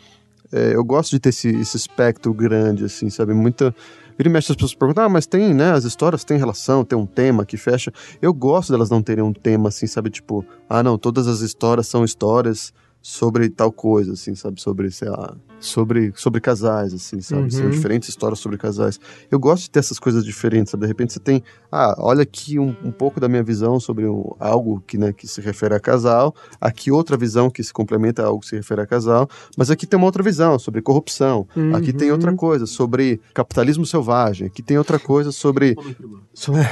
é, 0.52 0.74
eu 0.74 0.84
gosto 0.84 1.10
de 1.10 1.18
ter 1.20 1.30
esse, 1.30 1.48
esse 1.48 1.76
espectro 1.76 2.32
grande, 2.34 2.84
assim, 2.84 3.10
sabe? 3.10 3.32
Muita. 3.34 3.74
Vira 4.16 4.28
e 4.28 4.32
mexe, 4.32 4.50
as 4.50 4.56
pessoas 4.56 4.74
perguntam, 4.74 5.04
ah, 5.04 5.08
mas 5.08 5.26
tem, 5.26 5.52
né? 5.52 5.72
As 5.72 5.84
histórias 5.84 6.24
têm 6.24 6.38
relação, 6.38 6.84
tem 6.84 6.98
um 6.98 7.06
tema 7.06 7.44
que 7.44 7.56
fecha. 7.56 7.92
Eu 8.20 8.32
gosto 8.32 8.72
delas 8.72 8.88
não 8.88 9.02
terem 9.02 9.22
um 9.22 9.32
tema, 9.32 9.68
assim, 9.68 9.86
sabe? 9.86 10.10
Tipo, 10.10 10.44
ah, 10.68 10.82
não, 10.82 10.96
todas 10.96 11.26
as 11.26 11.40
histórias 11.40 11.86
são 11.86 12.04
histórias 12.04 12.72
sobre 13.02 13.48
tal 13.50 13.70
coisa, 13.70 14.14
assim, 14.14 14.34
sabe? 14.34 14.60
Sobre, 14.60 14.90
sei 14.90 15.08
lá, 15.08 15.36
sobre, 15.58 16.12
sobre 16.14 16.40
casais, 16.40 16.92
assim, 16.92 17.20
sabe? 17.20 17.50
São 17.52 17.64
Uhum. 17.64 17.70
diferentes 17.70 18.08
histórias 18.08 18.38
sobre 18.38 18.58
casais. 18.58 18.98
Eu 19.30 19.38
gosto 19.38 19.62
de 19.64 19.70
ter 19.70 19.78
essas 19.80 19.98
coisas 19.98 20.24
diferentes, 20.24 20.70
sabe? 20.70 20.82
De 20.82 20.86
repente 20.88 21.12
você 21.12 21.20
tem, 21.20 21.42
ah, 21.72 21.94
olha 21.98 22.22
aqui 22.22 22.58
um, 22.58 22.76
um 22.82 22.92
pouco 22.92 23.18
da 23.18 23.28
minha 23.28 23.42
visão 23.42 23.80
sobre 23.80 24.06
um- 24.06 24.34
algo 24.38 24.82
que, 24.86 24.98
né, 24.98 25.12
que 25.12 25.26
se 25.26 25.40
refere 25.40 25.74
a 25.74 25.80
casal, 25.80 26.34
aqui 26.60 26.90
outra 26.90 27.16
visão 27.16 27.48
que 27.50 27.62
se 27.64 27.72
complementa 27.72 28.22
a 28.22 28.26
algo 28.26 28.40
que 28.40 28.48
se 28.48 28.56
refere 28.56 28.80
a 28.82 28.86
casal, 28.86 29.28
mas 29.56 29.70
aqui 29.70 29.86
tem 29.86 29.96
uma 29.96 30.06
outra 30.06 30.22
visão 30.22 30.58
sobre 30.58 30.82
corrupção, 30.82 31.46
aqui 31.72 31.92
tem 31.92 32.10
outra 32.12 32.30
Uhum. 32.30 32.36
coisa 32.36 32.66
sobre 32.66 33.20
capitalismo 33.34 33.86
selvagem, 33.86 34.46
aqui 34.48 34.62
tem 34.62 34.76
outra 34.78 34.98
coisa 34.98 35.32
sobre 35.32 35.74
sobre, 36.34 36.62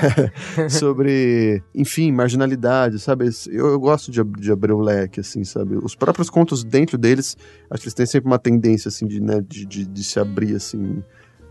sobre, 0.68 1.62
enfim, 1.74 2.12
marginalidade, 2.12 2.98
sabe? 2.98 3.28
Eu, 3.50 3.66
eu 3.68 3.80
gosto 3.80 4.10
de, 4.10 4.22
de 4.22 4.52
abrir 4.52 4.72
o 4.72 4.80
leque, 4.80 5.20
assim, 5.20 5.44
sabe? 5.44 5.76
Os 5.82 5.94
próprios 5.94 6.28
contos 6.30 6.62
dentro 6.64 6.98
deles, 6.98 7.36
acho 7.70 7.82
que 7.82 7.86
eles 7.88 7.94
têm 7.94 8.06
sempre 8.06 8.26
uma 8.30 8.38
tendência, 8.38 8.73
assim, 8.88 9.06
de, 9.06 9.20
né, 9.20 9.40
de, 9.46 9.64
de, 9.66 9.86
de 9.86 10.04
se 10.04 10.18
abrir, 10.18 10.54
assim, 10.56 11.02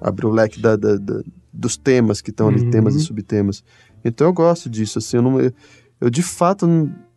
abrir 0.02 0.26
o 0.26 0.32
leque 0.32 0.60
da, 0.60 0.76
da- 0.76 0.98
da- 0.98 1.22
dos 1.52 1.78
temas 1.78 2.20
que 2.22 2.30
estão 2.32 2.48
ali, 2.48 2.62
Uhum. 2.62 2.70
temas 2.70 2.96
e 2.96 3.00
subtemas. 3.00 3.64
Então 4.04 4.28
eu 4.28 4.34
gosto 4.34 4.70
disso, 4.70 4.98
assim, 5.00 5.18
eu 5.18 5.24
não... 5.24 5.40
Eu, 5.40 5.52
eu, 6.02 6.10
de 6.10 6.22
fato 6.22 6.68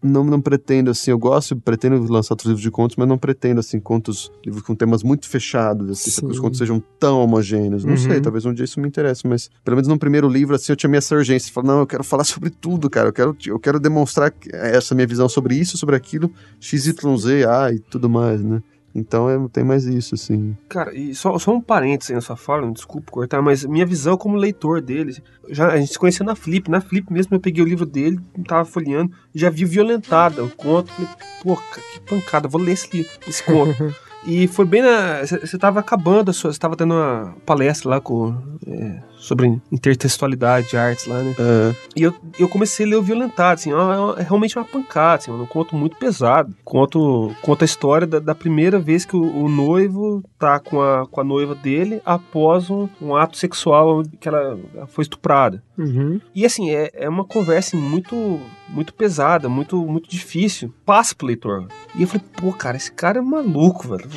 não, 0.02 0.22
não 0.22 0.40
pretendo, 0.40 0.90
assim, 0.90 1.10
eu 1.10 1.18
gosto, 1.18 1.56
pretendo 1.56 1.96
lançar 2.12 2.34
outros 2.34 2.46
livros 2.46 2.62
de 2.62 2.70
contos, 2.70 2.94
mas 2.96 3.08
não 3.08 3.18
pretendo, 3.18 3.58
assim, 3.58 3.80
contos, 3.80 4.30
livros 4.44 4.62
com 4.62 4.72
temas 4.76 5.02
muito 5.02 5.28
fechados, 5.28 5.90
assim, 5.90 6.20
que 6.20 6.26
os 6.30 6.38
contos 6.38 6.58
sejam 6.58 6.80
tão 7.00 7.20
homogêneos. 7.20 7.82
Não 7.84 7.92
Uhum. 7.92 7.96
sei, 7.96 8.20
talvez 8.20 8.44
um 8.44 8.54
dia 8.54 8.64
isso 8.64 8.78
me 8.78 8.86
interesse, 8.86 9.26
mas 9.26 9.50
pelo 9.64 9.74
menos 9.76 9.88
no 9.88 9.98
primeiro 9.98 10.28
livro, 10.28 10.54
assim, 10.54 10.70
eu 10.70 10.76
tinha 10.76 10.88
minha 10.88 10.98
essa 10.98 11.16
urgência. 11.16 11.52
Falar, 11.52 11.66
não, 11.66 11.78
eu 11.80 11.86
quero 11.88 12.04
falar 12.04 12.22
sobre 12.24 12.50
tudo, 12.50 12.88
cara. 12.88 13.08
Eu 13.08 13.12
quero, 13.12 13.36
eu 13.46 13.58
quero 13.58 13.80
demonstrar 13.80 14.30
que- 14.30 14.54
essa 14.54 14.94
minha 14.94 15.06
visão 15.06 15.28
sobre 15.28 15.56
isso, 15.56 15.76
sobre 15.76 15.96
aquilo, 15.96 16.30
XYZ, 16.60 17.44
A 17.48 17.72
e 17.72 17.80
tudo 17.80 18.08
mais, 18.08 18.44
né? 18.44 18.62
Então 18.96 19.28
é, 19.28 19.48
tem 19.52 19.62
mais 19.62 19.84
isso, 19.84 20.14
assim. 20.14 20.56
Cara, 20.70 20.94
e 20.94 21.14
só, 21.14 21.38
só 21.38 21.52
um 21.52 21.60
parênteses 21.60 22.10
aí 22.10 22.14
na 22.14 22.22
sua 22.22 22.36
fala, 22.36 22.72
desculpa 22.72 23.12
cortar, 23.12 23.42
mas 23.42 23.62
minha 23.64 23.84
visão 23.84 24.16
como 24.16 24.36
leitor 24.36 24.80
dele, 24.80 25.22
já, 25.50 25.68
a 25.68 25.76
gente 25.76 25.92
se 25.92 25.98
conhecia 25.98 26.24
na 26.24 26.34
Flip, 26.34 26.70
na 26.70 26.80
Flip 26.80 27.12
mesmo 27.12 27.36
eu 27.36 27.40
peguei 27.40 27.62
o 27.62 27.68
livro 27.68 27.84
dele, 27.84 28.18
tava 28.48 28.64
folheando, 28.64 29.12
já 29.34 29.50
vi 29.50 29.66
Violentada, 29.66 30.42
o 30.42 30.48
conto, 30.48 30.90
falei, 30.92 31.10
pô, 31.42 31.56
que 31.56 32.00
pancada, 32.00 32.48
vou 32.48 32.60
ler 32.60 32.72
esse, 32.72 33.06
esse 33.28 33.42
conto. 33.44 33.94
e 34.26 34.48
foi 34.48 34.64
bem 34.64 34.80
na. 34.80 35.20
Você 35.26 35.58
tava 35.58 35.80
acabando, 35.80 36.32
você 36.32 36.58
tava 36.58 36.74
dando 36.74 36.94
uma 36.94 37.34
palestra 37.44 37.90
lá 37.90 38.00
com, 38.00 38.34
é, 38.66 39.02
sobre 39.26 39.60
intertextualidade 39.72 40.68
de 40.70 40.76
artes 40.76 41.06
lá, 41.06 41.20
né? 41.22 41.34
É, 41.38 41.74
E 41.96 42.02
eu, 42.02 42.14
eu 42.38 42.48
comecei 42.48 42.86
a 42.86 42.88
ler 42.88 42.96
o 42.96 43.02
Violentado, 43.02 43.54
assim, 43.54 43.70
é, 43.70 43.74
uma- 43.74 44.14
é 44.18 44.22
realmente 44.22 44.56
uma 44.56 44.64
pancada, 44.64 45.16
assim, 45.16 45.30
é 45.30 45.34
um 45.34 45.46
conto 45.46 45.74
muito 45.74 45.96
pesado. 45.96 46.54
Conto, 46.64 47.34
conta 47.42 47.64
a 47.64 47.66
história 47.66 48.06
da, 48.06 48.18
da 48.18 48.34
primeira 48.34 48.78
vez 48.78 49.04
que 49.04 49.16
o, 49.16 49.44
o 49.44 49.48
noivo 49.48 50.22
tá 50.38 50.58
com 50.60 50.80
a, 50.80 51.06
com 51.06 51.20
a 51.20 51.24
noiva 51.24 51.54
dele 51.54 52.00
após 52.04 52.70
um, 52.70 52.88
um 53.00 53.16
ato 53.16 53.36
sexual 53.36 54.02
que 54.20 54.28
ela, 54.28 54.58
ela 54.74 54.86
foi 54.86 55.02
estuprada. 55.02 55.62
Uhum. 55.76 56.20
E 56.34 56.46
assim, 56.46 56.70
é, 56.70 56.90
é 56.94 57.08
uma 57.08 57.24
conversa 57.24 57.76
muito 57.76 58.40
muito 58.68 58.92
pesada, 58.94 59.48
muito 59.48 59.76
muito 59.86 60.08
difícil. 60.08 60.72
Passa 60.84 61.14
pro 61.14 61.26
leitor. 61.26 61.68
E 61.94 62.02
eu 62.02 62.08
falei, 62.08 62.24
pô, 62.36 62.52
cara, 62.52 62.76
esse 62.76 62.90
cara 62.90 63.18
é 63.18 63.22
maluco, 63.22 63.88
velho. 63.88 64.08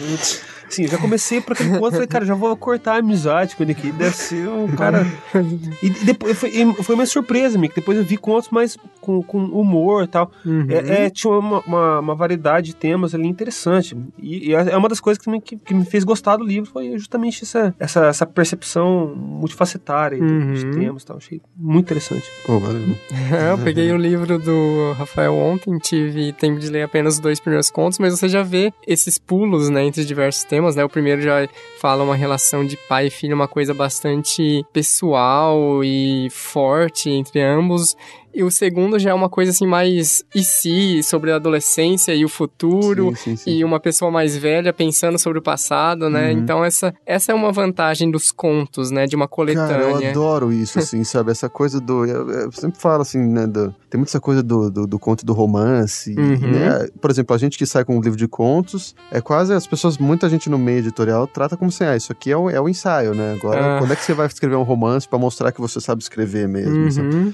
Assim, 0.68 0.84
eu 0.84 0.88
já 0.90 0.98
comecei 0.98 1.42
por 1.42 1.54
aquele 1.54 1.78
ponto, 1.80 1.92
falei, 1.94 2.08
cara, 2.08 2.26
já 2.26 2.34
vou 2.36 2.56
cortar 2.56 2.94
a 2.96 2.98
amizade 3.00 3.56
com 3.56 3.64
ele 3.64 3.72
aqui, 3.74 3.92
deve 3.92 4.16
ser 4.16 4.48
um 4.48 4.68
cara... 4.76 4.99
E 5.82 5.90
depois, 6.06 6.38
foi, 6.38 6.52
foi 6.84 6.96
uma 6.96 7.06
surpresa, 7.06 7.58
amigo, 7.58 7.74
depois 7.76 7.98
eu 7.98 8.04
vi 8.04 8.18
contos 8.18 8.50
mais 8.50 8.78
com, 9.00 9.22
com 9.24 9.38
humor 9.46 10.04
e 10.04 10.08
tal. 10.08 10.32
Uhum. 10.46 10.68
É, 10.70 11.06
é, 11.06 11.10
tinha 11.10 11.32
uma, 11.34 11.60
uma, 11.62 12.00
uma 12.00 12.16
variedade 12.16 12.68
de 12.68 12.76
temas 12.76 13.16
ali 13.16 13.28
interessante. 13.28 13.96
E, 14.22 14.50
e 14.50 14.54
é 14.54 14.76
uma 14.78 14.90
das 14.90 15.00
coisas 15.00 15.22
que 15.24 15.30
me, 15.30 15.40
que, 15.42 15.56
que 15.58 15.74
me 15.74 15.86
fez 15.86 16.04
gostar 16.04 16.38
do 16.38 16.44
livro 16.44 16.70
foi 16.70 16.92
justamente 16.98 17.44
essa, 17.44 17.74
essa, 17.80 18.06
essa 18.08 18.26
percepção 18.26 19.14
multifacetária 19.16 20.18
dos 20.20 20.64
Uhum. 20.64 20.72
temas 20.72 21.04
e 21.04 21.06
tal. 21.06 21.18
Achei 21.18 21.42
muito 21.56 21.86
interessante. 21.86 22.26
pô, 22.46 22.60
valeu. 22.60 22.96
É, 23.32 23.52
eu 23.54 23.58
peguei 23.60 23.92
o 23.92 23.98
livro 23.98 24.38
do 24.40 24.94
Rafael 24.98 25.34
ontem, 25.34 25.78
tive 25.80 26.34
tempo 26.34 26.60
de 26.60 26.70
ler 26.70 26.84
apenas 26.84 27.16
os 27.16 27.20
dois 27.20 27.40
primeiros 27.40 27.70
contos, 27.70 28.00
mas 28.00 28.18
você 28.18 28.28
já 28.28 28.44
vê 28.44 28.74
esses 28.86 29.18
pulos, 29.18 29.70
né, 29.70 29.84
entre 29.84 30.04
diversos 30.06 30.44
temas, 30.44 30.76
né? 30.76 30.84
O 30.84 30.90
primeiro 30.90 31.22
já 31.22 31.48
fala 31.80 32.04
uma 32.04 32.16
relação 32.16 32.66
de 32.66 32.78
pai 32.88 33.08
e 33.08 33.10
filho, 33.10 33.36
uma 33.36 33.48
coisa 33.48 33.74
bastante 33.74 34.64
pessoal 34.80 35.84
e 35.84 36.30
forte 36.32 37.10
entre 37.10 37.42
ambos. 37.42 37.98
E 38.34 38.44
o 38.44 38.52
segundo 38.52 39.00
já 39.00 39.10
é 39.10 39.14
uma 39.14 39.30
coisa 39.30 39.52
assim 39.52 39.66
mais 39.68 40.24
e 40.34 40.44
se, 40.44 41.02
sobre 41.04 41.32
a 41.32 41.36
adolescência 41.38 42.14
e 42.14 42.24
o 42.24 42.30
futuro. 42.30 43.10
Sim, 43.16 43.16
sim, 43.16 43.36
sim. 43.36 43.52
E 43.52 43.64
uma 43.64 43.80
pessoa 43.80 44.12
mais 44.12 44.38
velha 44.38 44.72
pensando 44.72 45.18
sobre 45.18 45.40
o 45.40 45.42
passado, 45.42 46.10
né? 46.10 46.32
Uhum. 46.32 46.38
Então 46.40 46.64
essa, 46.66 46.94
essa 47.06 47.32
é 47.32 47.36
uma 47.36 47.52
vantagem 47.52 48.10
dos 48.12 48.32
contos, 48.32 48.92
né? 48.92 49.06
De 49.06 49.16
uma 49.16 49.28
Cara, 49.28 49.52
eu 49.52 49.56
coletânea. 49.92 50.10
adoro 50.12 50.52
isso, 50.54 50.78
assim, 50.80 51.04
sabe? 51.04 51.32
Essa 51.32 51.50
coisa 51.50 51.80
do. 51.82 52.06
Eu, 52.06 52.30
eu 52.30 52.52
sempre 52.52 52.80
falo 52.80 53.02
assim, 53.02 53.20
né? 53.20 53.48
do- 53.48 53.74
tem 53.90 53.98
muita 53.98 54.12
essa 54.12 54.20
coisa 54.20 54.44
do, 54.44 54.70
do, 54.70 54.86
do 54.86 55.00
conto 55.00 55.26
do 55.26 55.34
romance. 55.34 56.14
Uhum. 56.16 56.52
Né? 56.52 56.88
Por 57.02 57.10
exemplo, 57.10 57.36
a 57.36 57.40
gente 57.40 57.58
que 57.58 57.66
sai 57.66 57.84
com 57.84 57.98
um 57.98 58.02
livro 58.02 58.18
de 58.18 58.28
contos, 58.28 58.96
é 59.12 59.20
quase 59.20 59.52
as 59.54 59.66
pessoas, 59.66 59.98
muita 59.98 60.30
gente 60.30 60.48
no 60.50 60.60
meio 60.60 60.78
editorial 60.80 61.26
trata 61.26 61.58
como 61.58 61.70
assim, 61.70 61.84
ah, 61.84 61.96
isso 61.96 62.12
aqui 62.12 62.32
é 62.32 62.38
o, 62.38 62.50
é 62.50 62.62
o 62.62 62.70
ensaio, 62.70 63.16
né? 63.16 63.34
Agora, 63.34 63.78
Ah. 63.78 63.80
quando 63.80 63.92
é 63.94 63.96
que 63.96 64.04
você 64.04 64.14
vai 64.14 64.28
escrever 64.28 64.56
um 64.56 64.64
romance 64.64 65.08
pra 65.08 65.18
mostrar 65.18 65.52
que 65.52 65.60
você 65.60 65.82
sabe 65.82 66.02
escrever 66.04 66.48
mesmo? 66.48 66.92
sabe? 66.92 67.34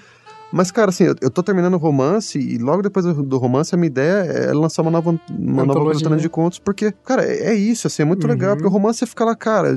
Uhum. 0.51 0.57
Mas, 0.57 0.71
cara, 0.71 0.89
assim, 0.89 1.05
eu, 1.05 1.15
eu 1.21 1.29
tô 1.29 1.43
terminando 1.43 1.73
o 1.73 1.77
romance 1.77 2.37
e 2.39 2.57
logo 2.57 2.81
depois 2.81 3.05
do, 3.05 3.37
romance 3.37 3.73
a 3.73 3.77
minha 3.77 3.87
ideia 3.87 4.23
é 4.23 4.53
lançar 4.53 4.81
uma 4.83 4.91
nova, 4.91 5.09
uma 5.29 5.65
nova 5.65 5.71
Antologia. 5.71 5.93
coletânea 5.93 6.17
de 6.19 6.29
contos, 6.29 6.59
porque, 6.59 6.91
cara, 7.03 7.23
é, 7.25 7.47
é 7.49 7.53
isso, 7.55 7.87
assim, 7.87 8.03
é 8.03 8.05
muito 8.05 8.23
Uhum. 8.23 8.29
legal, 8.29 8.55
porque 8.55 8.67
o 8.67 8.71
romance 8.71 8.99
você 8.99 9.05
fica 9.05 9.25
lá, 9.25 9.35
cara, 9.35 9.75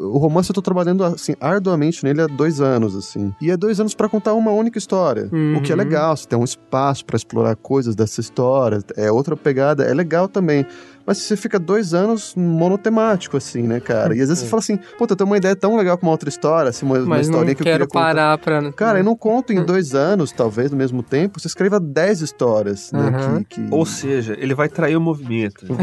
o 0.00 0.18
romance 0.18 0.50
eu 0.50 0.54
tô 0.54 0.60
trabalhando, 0.60 1.04
assim, 1.04 1.34
arduamente 1.40 2.04
nele 2.04 2.20
há 2.22 2.26
dois 2.26 2.60
anos, 2.60 2.94
assim. 2.96 3.32
E 3.40 3.50
é 3.50 3.56
dois 3.56 3.80
anos 3.80 3.94
pra 3.94 4.08
contar 4.08 4.34
uma 4.34 4.50
única 4.50 4.78
história, 4.78 5.30
o 5.56 5.60
que 5.62 5.72
é 5.72 5.74
Uhum. 5.74 5.78
legal, 5.78 6.16
você 6.16 6.26
tem 6.26 6.38
um 6.38 6.44
espaço 6.44 7.04
pra 7.04 7.16
explorar 7.16 7.56
coisas 7.56 7.94
dessa 7.94 8.20
história, 8.20 8.80
é 8.96 9.10
outra 9.10 9.36
pegada, 9.36 9.84
é 9.84 9.94
legal 9.94 10.28
também. 10.28 10.66
Mas 11.06 11.18
você 11.18 11.36
fica 11.36 11.58
dois 11.58 11.94
anos 11.94 12.34
monotemático, 12.36 13.36
assim, 13.36 13.62
né, 13.62 13.80
cara? 13.80 14.14
E 14.14 14.20
às 14.20 14.28
vezes 14.28 14.44
você 14.44 14.48
fala 14.48 14.60
assim, 14.60 14.78
puta, 14.98 15.12
eu 15.12 15.16
tenho 15.16 15.28
uma 15.28 15.36
ideia 15.36 15.56
tão 15.56 15.76
legal 15.76 15.96
pra 15.98 16.06
uma 16.06 16.12
outra 16.12 16.28
história, 16.28 16.68
assim, 16.70 16.84
uma, 16.86 16.98
uma 16.98 17.06
Mas 17.06 17.26
não 17.28 17.32
historinha 17.34 17.54
que 17.54 17.62
eu 17.62 17.64
quero 17.64 17.86
queria 17.86 17.86
contar. 17.88 18.00
parar 18.14 18.38
pra. 18.38 18.72
Cara, 18.72 18.98
eu 19.00 19.04
não 19.04 19.16
conto 19.16 19.52
em 19.52 19.58
Hum. 19.60 19.64
dois 19.64 19.94
anos, 19.94 20.30
talvez, 20.32 20.70
no 20.70 20.76
mesmo 20.76 21.02
tempo, 21.02 21.40
você 21.40 21.48
escreva 21.48 21.80
10 21.80 22.20
histórias, 22.20 22.92
né? 22.92 23.00
Uhum. 23.00 23.44
Que, 23.44 23.62
que- 23.62 23.68
Ou 23.74 23.84
seja, 23.86 24.36
ele 24.38 24.54
vai 24.54 24.68
trair 24.68 24.96
o 24.96 25.00
movimento. 25.00 25.66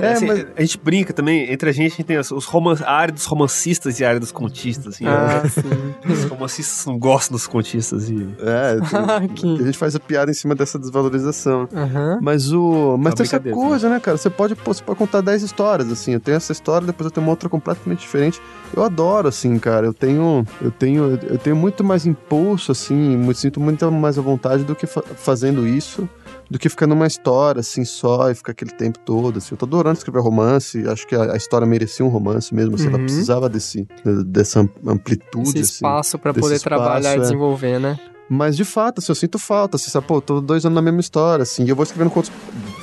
É, 0.00 0.12
Assim, 0.12 0.26
mas- 0.26 0.46
A 0.56 0.60
gente 0.62 0.78
brinca 0.82 1.12
também, 1.12 1.52
entre 1.52 1.68
a 1.68 1.72
gente, 1.72 1.92
a 1.92 1.96
gente 1.96 2.04
tem 2.04 2.18
os, 2.18 2.30
roman 2.46 2.74
a 2.84 2.92
área 2.92 3.12
dos 3.12 3.26
romancistas 3.26 4.00
e 4.00 4.04
a 4.04 4.08
área 4.08 4.20
dos 4.20 4.32
contistas. 4.32 4.94
Assim, 4.94 5.04
ah, 5.06 5.42
né? 5.44 5.48
sim. 5.50 6.12
Os 6.12 6.24
romancistas 6.24 6.86
não 6.86 6.98
gostam 6.98 7.36
dos 7.36 7.46
contistas. 7.46 8.08
E... 8.08 8.26
É, 8.40 8.78
tem- 9.28 9.28
Que- 9.56 9.62
a 9.62 9.66
gente 9.66 9.78
faz 9.78 9.94
a 9.94 10.00
piada 10.00 10.30
em 10.30 10.34
cima 10.34 10.54
dessa 10.54 10.78
desvalorização. 10.78 11.68
Aham. 11.74 12.18
Mas 12.22 12.52
o. 12.52 12.96
Mas 12.98 13.12
Uma 13.12 13.16
tem 13.16 13.24
essa 13.26 13.38
brincadeira, 13.54 13.68
coisa, 13.70 13.88
né, 13.88 14.00
cara? 14.00 14.16
Você 14.16 14.30
pode, 14.30 14.54
pô, 14.54 14.72
você 14.74 14.82
pode 14.82 14.98
contar 14.98 15.20
10 15.20 15.42
histórias, 15.42 15.90
assim. 15.90 16.12
Eu 16.12 16.20
tenho 16.20 16.36
essa 16.36 16.52
história, 16.52 16.86
depois 16.86 17.04
eu 17.06 17.10
tenho 17.10 17.26
uma 17.26 17.30
outra 17.32 17.48
completamente 17.48 18.00
diferente. 18.00 18.40
Eu 18.74 18.82
adoro, 18.84 19.28
assim, 19.28 19.58
cara. 19.58 19.86
Eu 19.86 19.92
tenho. 19.94 20.46
Eu 20.60 20.70
tenho. 20.70 21.18
Eu 21.22 21.38
tenho 21.38 21.54
muito 21.56 21.82
mais 21.84 22.06
impulso, 22.06 22.72
assim, 22.72 22.94
me 23.16 23.34
sinto 23.34 23.60
muito 23.60 23.90
mais 23.90 24.18
à 24.18 24.22
vontade 24.22 24.64
do 24.64 24.74
que 24.74 24.86
fa- 24.86 25.02
fazendo 25.02 25.66
isso. 25.66 26.08
Do 26.50 26.58
que 26.58 26.68
ficar 26.68 26.86
numa 26.86 27.06
história, 27.06 27.60
assim, 27.60 27.82
só 27.84 28.30
e 28.30 28.34
ficar 28.34 28.52
aquele 28.52 28.72
tempo 28.72 28.98
todo, 28.98 29.38
assim. 29.38 29.48
Eu 29.52 29.56
tô 29.56 29.64
adorando 29.64 29.96
escrever 29.96 30.20
romance. 30.20 30.86
Acho 30.86 31.06
que 31.06 31.14
a, 31.14 31.32
a 31.32 31.36
história 31.36 31.66
merecia 31.66 32.04
um 32.04 32.08
romance 32.10 32.54
mesmo, 32.54 32.74
assim. 32.74 32.88
Ela 32.88 32.98
Uhum. 32.98 33.04
precisava 33.04 33.48
desse, 33.48 33.88
dessa 34.26 34.60
am- 34.60 34.68
amplitude, 34.86 35.48
Esse 35.48 35.58
assim. 35.60 35.70
espaço 35.74 36.18
pra 36.18 36.32
desse 36.32 36.42
poder 36.42 36.56
espaço, 36.56 36.82
trabalhar 36.82 37.12
é. 37.14 37.16
e 37.16 37.20
desenvolver, 37.20 37.78
né? 37.78 37.98
Mas 38.34 38.56
de 38.56 38.64
fato, 38.64 38.98
assim, 38.98 39.10
eu 39.12 39.14
sinto 39.14 39.38
falta, 39.38 39.76
assim, 39.76 39.90
sabe? 39.90 40.06
Pô, 40.06 40.18
tô 40.18 40.40
dois 40.40 40.64
anos 40.64 40.74
na 40.74 40.80
mesma 40.80 41.00
história, 41.00 41.42
assim, 41.42 41.64
e 41.64 41.68
eu 41.68 41.76
vou 41.76 41.82
escrevendo 41.82 42.10
contos 42.10 42.32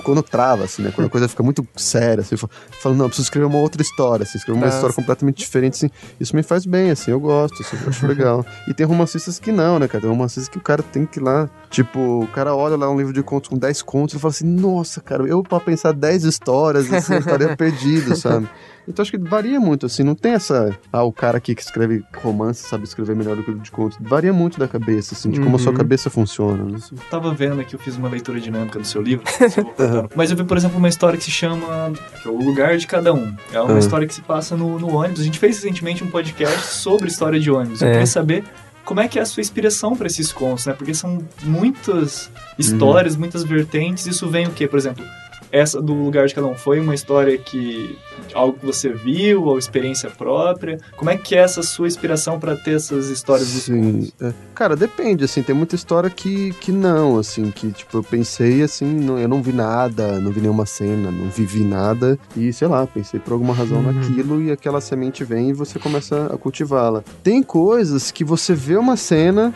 quando 0.04 0.22
trava, 0.22 0.66
assim, 0.66 0.84
né? 0.84 0.92
Quando 0.94 1.08
a 1.08 1.10
coisa 1.10 1.28
fica 1.28 1.42
muito 1.42 1.68
séria, 1.76 2.22
assim, 2.22 2.36
eu 2.36 2.50
falo, 2.80 2.94
não, 2.96 3.06
eu 3.06 3.10
preciso 3.10 3.26
escrever 3.26 3.48
uma 3.48 3.58
outra 3.58 3.82
história, 3.82 4.22
assim, 4.22 4.38
escrever 4.38 4.60
uma 4.60 4.68
Ah, 4.68 4.70
história 4.70 4.94
sim. 4.94 5.02
completamente 5.02 5.38
diferente, 5.38 5.74
assim. 5.74 5.90
Isso 6.20 6.36
me 6.36 6.44
faz 6.44 6.68
bem, 6.68 6.92
assim, 6.92 7.10
eu 7.10 7.20
gosto, 7.20 7.64
assim, 7.64 7.78
eu 7.82 7.90
acho 7.90 8.06
legal. 8.06 8.46
E 8.68 8.76
tem 8.76 8.86
romancistas 8.86 9.40
que 9.40 9.52
não, 9.52 9.80
né, 9.80 9.88
cara? 9.88 10.02
Tem 10.02 10.10
romancistas 10.12 10.48
que 10.48 10.60
o 10.60 10.62
cara 10.62 10.84
tem 10.84 11.04
que 11.06 11.20
ir 11.20 11.24
lá, 11.24 11.50
tipo, 11.70 12.24
o 12.24 12.28
cara 12.28 12.56
olha 12.56 12.76
lá 12.76 12.90
um 12.90 12.98
livro 12.98 13.14
de 13.14 13.22
contos 13.24 13.50
com 13.50 13.58
10 13.58 13.82
contos 13.84 14.16
e 14.16 14.20
fala 14.20 14.32
assim, 14.32 14.46
nossa, 14.48 15.02
cara, 15.02 15.24
eu 15.28 15.44
pra 15.44 15.60
pensar 15.60 15.92
10 15.94 16.24
histórias, 16.24 16.92
assim, 16.92 17.14
eu 17.14 17.20
estaria 17.20 17.56
perdido, 17.58 18.16
sabe? 18.16 18.48
Então 18.88 19.04
acho 19.04 19.12
que 19.12 19.20
varia 19.20 19.60
muito, 19.60 19.86
assim, 19.86 20.02
não 20.02 20.16
tem 20.16 20.32
essa. 20.32 20.76
Ah, 20.92 21.04
o 21.04 21.14
cara 21.14 21.38
aqui 21.38 21.54
que 21.54 21.62
escreve 21.62 22.04
romance 22.24 22.64
sabe 22.68 22.86
escrever 22.86 23.16
melhor 23.16 23.36
do 23.36 23.44
que 23.44 23.52
o 23.52 23.60
de 23.60 23.70
contos. 23.70 24.00
Varia 24.02 24.34
muito 24.34 24.58
da 24.58 24.68
cabeça, 24.68 25.14
assim, 25.14 25.30
de 25.30 25.40
como 25.40 25.58
a 25.58 25.60
sua 25.60 25.72
Uhum. 25.72 25.78
cabeça 25.78 26.10
funciona. 26.10 26.64
né? 26.64 26.80
Tava 27.12 27.32
vendo 27.32 27.62
aqui, 27.62 27.76
eu 27.76 27.80
fiz 27.80 27.96
uma 27.98 28.10
leitura 28.10 28.40
dinâmica 28.40 28.80
do 28.80 28.86
seu 28.88 29.00
livro. 29.04 29.26
cortar. 29.26 30.10
Mas 30.18 30.32
eu 30.32 30.38
vi, 30.38 30.44
por 30.44 30.58
exemplo, 30.58 30.80
uma 30.80 30.90
história 30.90 31.20
que 31.20 31.24
se 31.24 31.30
chama 31.30 31.92
que 32.24 32.28
é 32.28 32.32
O 32.32 32.38
Lugar 32.44 32.78
de 32.78 32.88
Cada 32.88 33.14
Um. 33.14 33.36
É 33.54 33.62
uma 33.62 33.76
Ah. 33.76 33.80
história 33.80 34.08
que 34.08 34.14
se 34.16 34.22
passa 34.22 34.58
no, 34.58 34.80
no 34.80 34.88
ônibus. 34.96 35.20
A 35.22 35.24
gente 35.24 35.38
fez 35.38 35.58
recentemente 35.58 36.04
um 36.04 36.08
podcast 36.10 36.74
sobre 36.74 37.10
história 37.10 37.40
de 37.40 37.52
ônibus. 37.52 37.84
Eu 37.84 37.90
É. 37.90 37.92
queria 37.92 38.08
saber 38.08 38.44
como 38.90 39.02
é 39.02 39.08
que 39.08 39.20
é 39.20 39.22
a 39.22 39.26
sua 39.26 39.42
inspiração 39.42 39.96
para 39.96 40.08
esses 40.08 40.32
contos, 40.32 40.66
né? 40.66 40.74
Porque 40.74 40.96
são 40.96 41.24
muitas 41.44 42.32
histórias, 42.58 43.16
muitas 43.16 43.44
vertentes. 43.44 44.08
Isso 44.08 44.28
vem 44.28 44.48
o 44.48 44.52
quê? 44.52 44.68
Por 44.68 44.80
exemplo, 44.80 45.06
essa 45.52 45.82
do 45.82 45.94
Lugar 45.94 46.28
de 46.28 46.36
Cada 46.36 46.48
Um 46.48 46.56
foi 46.56 46.80
uma 46.80 46.94
história 46.96 47.38
que 47.38 47.98
algo 48.34 48.60
que 48.60 48.66
você 48.66 48.90
viu 48.90 49.44
ou 49.46 49.58
experiência 49.58 50.10
própria? 50.10 50.78
Como 50.96 51.10
é 51.10 51.18
que 51.18 51.36
é 51.36 51.40
essa 51.40 51.64
sua 51.64 51.88
inspiração 51.88 52.40
para 52.40 52.56
ter 52.56 52.76
essas 52.76 53.10
histórias 53.10 53.48
Sim. 53.48 54.12
é. 54.22 54.34
Cara, 54.54 54.76
depende, 54.76 55.24
assim, 55.24 55.42
tem 55.42 55.56
muita 55.56 55.76
história 55.76 56.10
que, 56.10 56.52
que 56.62 56.72
não, 56.72 57.18
assim, 57.18 57.50
que, 57.50 57.72
tipo, 57.72 57.98
eu 57.98 58.04
pensei, 58.04 58.62
assim, 58.62 58.86
não- 58.86 59.18
eu 59.18 59.28
não 59.28 59.42
vi 59.42 59.54
nada, 59.54 60.20
não 60.20 60.32
vi 60.32 60.42
nenhuma 60.42 60.66
cena, 60.66 61.10
não 61.10 61.30
vivi 61.30 61.64
nada, 61.64 62.20
e, 62.36 62.52
sei 62.54 62.68
lá, 62.68 62.86
pensei 62.86 63.20
por 63.20 63.34
alguma 63.34 63.54
razão 63.54 63.78
Uhum. 63.80 63.92
naquilo, 63.94 64.42
e 64.42 64.52
aquela 64.52 64.82
semente 64.82 65.24
vem 65.24 65.50
e 65.50 65.54
você 65.54 65.80
começa 65.80 66.26
a 66.28 66.38
cultivá-la. 66.38 67.04
Tem 67.24 67.42
coisas 67.42 68.12
que 68.12 68.24
você 68.24 68.54
vê 68.54 68.76
uma 68.76 68.98
cena, 68.98 69.54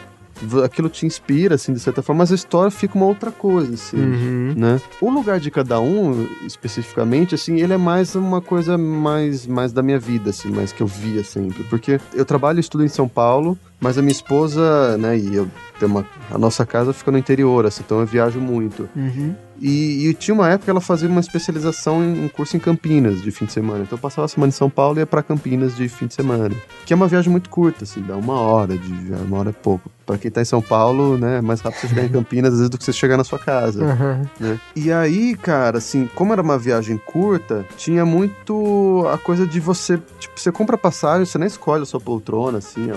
aquilo 0.64 0.90
te 0.90 1.06
inspira, 1.06 1.56
assim, 1.56 1.74
de 1.74 1.80
certa 1.80 2.02
forma, 2.02 2.20
mas 2.20 2.32
a 2.32 2.36
história 2.36 2.72
fica 2.72 2.96
uma 2.96 3.06
outra 3.06 3.32
coisa, 3.32 3.74
assim 3.74 3.98
Uhum. 3.98 4.54
né? 4.56 4.82
O 5.02 5.10
lugar 5.10 5.40
de 5.40 5.50
cada 5.52 5.80
um, 5.80 6.28
especificamente, 6.46 7.36
assim, 7.36 7.60
ele 7.62 7.74
é 7.74 7.78
mais 7.78 8.16
uma 8.16 8.42
coisa 8.42 8.78
mais, 8.78 9.46
mais 9.48 9.72
da 9.74 9.82
minha 9.84 10.00
vida, 10.00 10.30
assim, 10.30 10.50
mais 10.50 10.72
que 10.72 10.82
eu 10.82 10.88
via 10.88 11.24
sempre. 11.24 11.64
Porque 11.66 12.00
eu 12.14 12.26
trabalho 12.26 12.58
e 12.58 12.62
estudo 12.62 12.84
em 12.84 12.88
São 12.90 13.08
Paulo, 13.08 13.58
mas 13.84 13.98
a 13.98 14.02
minha 14.02 14.14
esposa, 14.14 14.98
né, 14.98 15.18
e 15.18 15.36
eu 15.36 15.48
uma, 15.86 16.06
a 16.32 16.38
nossa 16.38 16.66
casa 16.66 16.94
fica 16.94 17.12
no 17.12 17.18
interior, 17.18 17.66
assim, 17.66 17.84
então 17.86 18.00
eu 18.00 18.06
viajo 18.06 18.40
muito. 18.40 18.90
Uhum. 18.96 19.36
E, 19.62 20.08
e 20.08 20.14
tinha 20.14 20.34
uma 20.34 20.50
época 20.50 20.66
que 20.66 20.70
ela 20.70 20.82
fazia 20.82 21.08
uma 21.08 21.22
especialização 21.22 22.04
em 22.04 22.26
um 22.26 22.28
curso 22.28 22.58
em 22.58 22.60
Campinas 22.60 23.22
de 23.22 23.32
fim 23.32 23.46
de 23.46 23.54
semana. 23.54 23.84
Então 23.84 23.98
eu 23.98 24.02
passava 24.02 24.26
a 24.26 24.28
semana 24.28 24.50
em 24.50 24.54
São 24.54 24.70
Paulo 24.70 24.98
e 24.98 25.02
ia 25.02 25.06
pra 25.06 25.24
Campinas 25.24 25.76
de 25.76 25.88
fim 25.88 26.08
de 26.08 26.16
semana. 26.16 26.54
Que 26.86 26.92
é 26.92 26.96
uma 26.96 27.08
viagem 27.08 27.32
muito 27.32 27.50
curta, 27.50 27.84
assim, 27.84 28.02
dá 28.02 28.18
uma 28.18 28.40
hora 28.40 28.78
de 28.78 28.94
viagem, 28.94 29.26
uma 29.26 29.38
hora 29.38 29.50
é 29.52 29.54
pouco. 29.54 29.90
Pra 30.06 30.18
quem 30.18 30.30
tá 30.30 30.42
em 30.42 30.46
São 30.46 30.62
Paulo, 30.62 31.18
né, 31.18 31.38
é 31.38 31.42
mais 31.42 31.62
rápido 31.62 31.80
você 31.82 31.88
chegar 31.88 32.04
em 32.04 32.10
Campinas 32.12 32.54
às 32.54 32.60
vezes 32.60 32.70
do 32.70 32.78
que 32.78 32.84
você 32.84 32.92
chegar 32.92 33.16
na 33.16 33.24
sua 33.24 33.40
casa 33.40 33.86
Aham. 33.86 34.30
né? 34.38 34.60
E 34.76 34.92
aí, 34.92 35.36
cara, 35.36 35.78
assim, 35.78 36.10
como 36.14 36.34
era 36.34 36.42
uma 36.42 36.58
viagem 36.58 36.98
curta, 36.98 37.66
tinha 37.78 38.06
muito 38.06 39.08
a 39.14 39.18
coisa 39.18 39.48
de 39.48 39.60
você, 39.62 39.98
tipo, 40.20 40.38
você 40.38 40.52
compra 40.52 40.78
passagem, 40.78 41.26
você 41.26 41.38
nem 41.38 41.48
escolhe 41.48 41.84
a 41.84 41.86
sua 41.86 42.02
poltrona, 42.02 42.58
assim, 42.58 42.90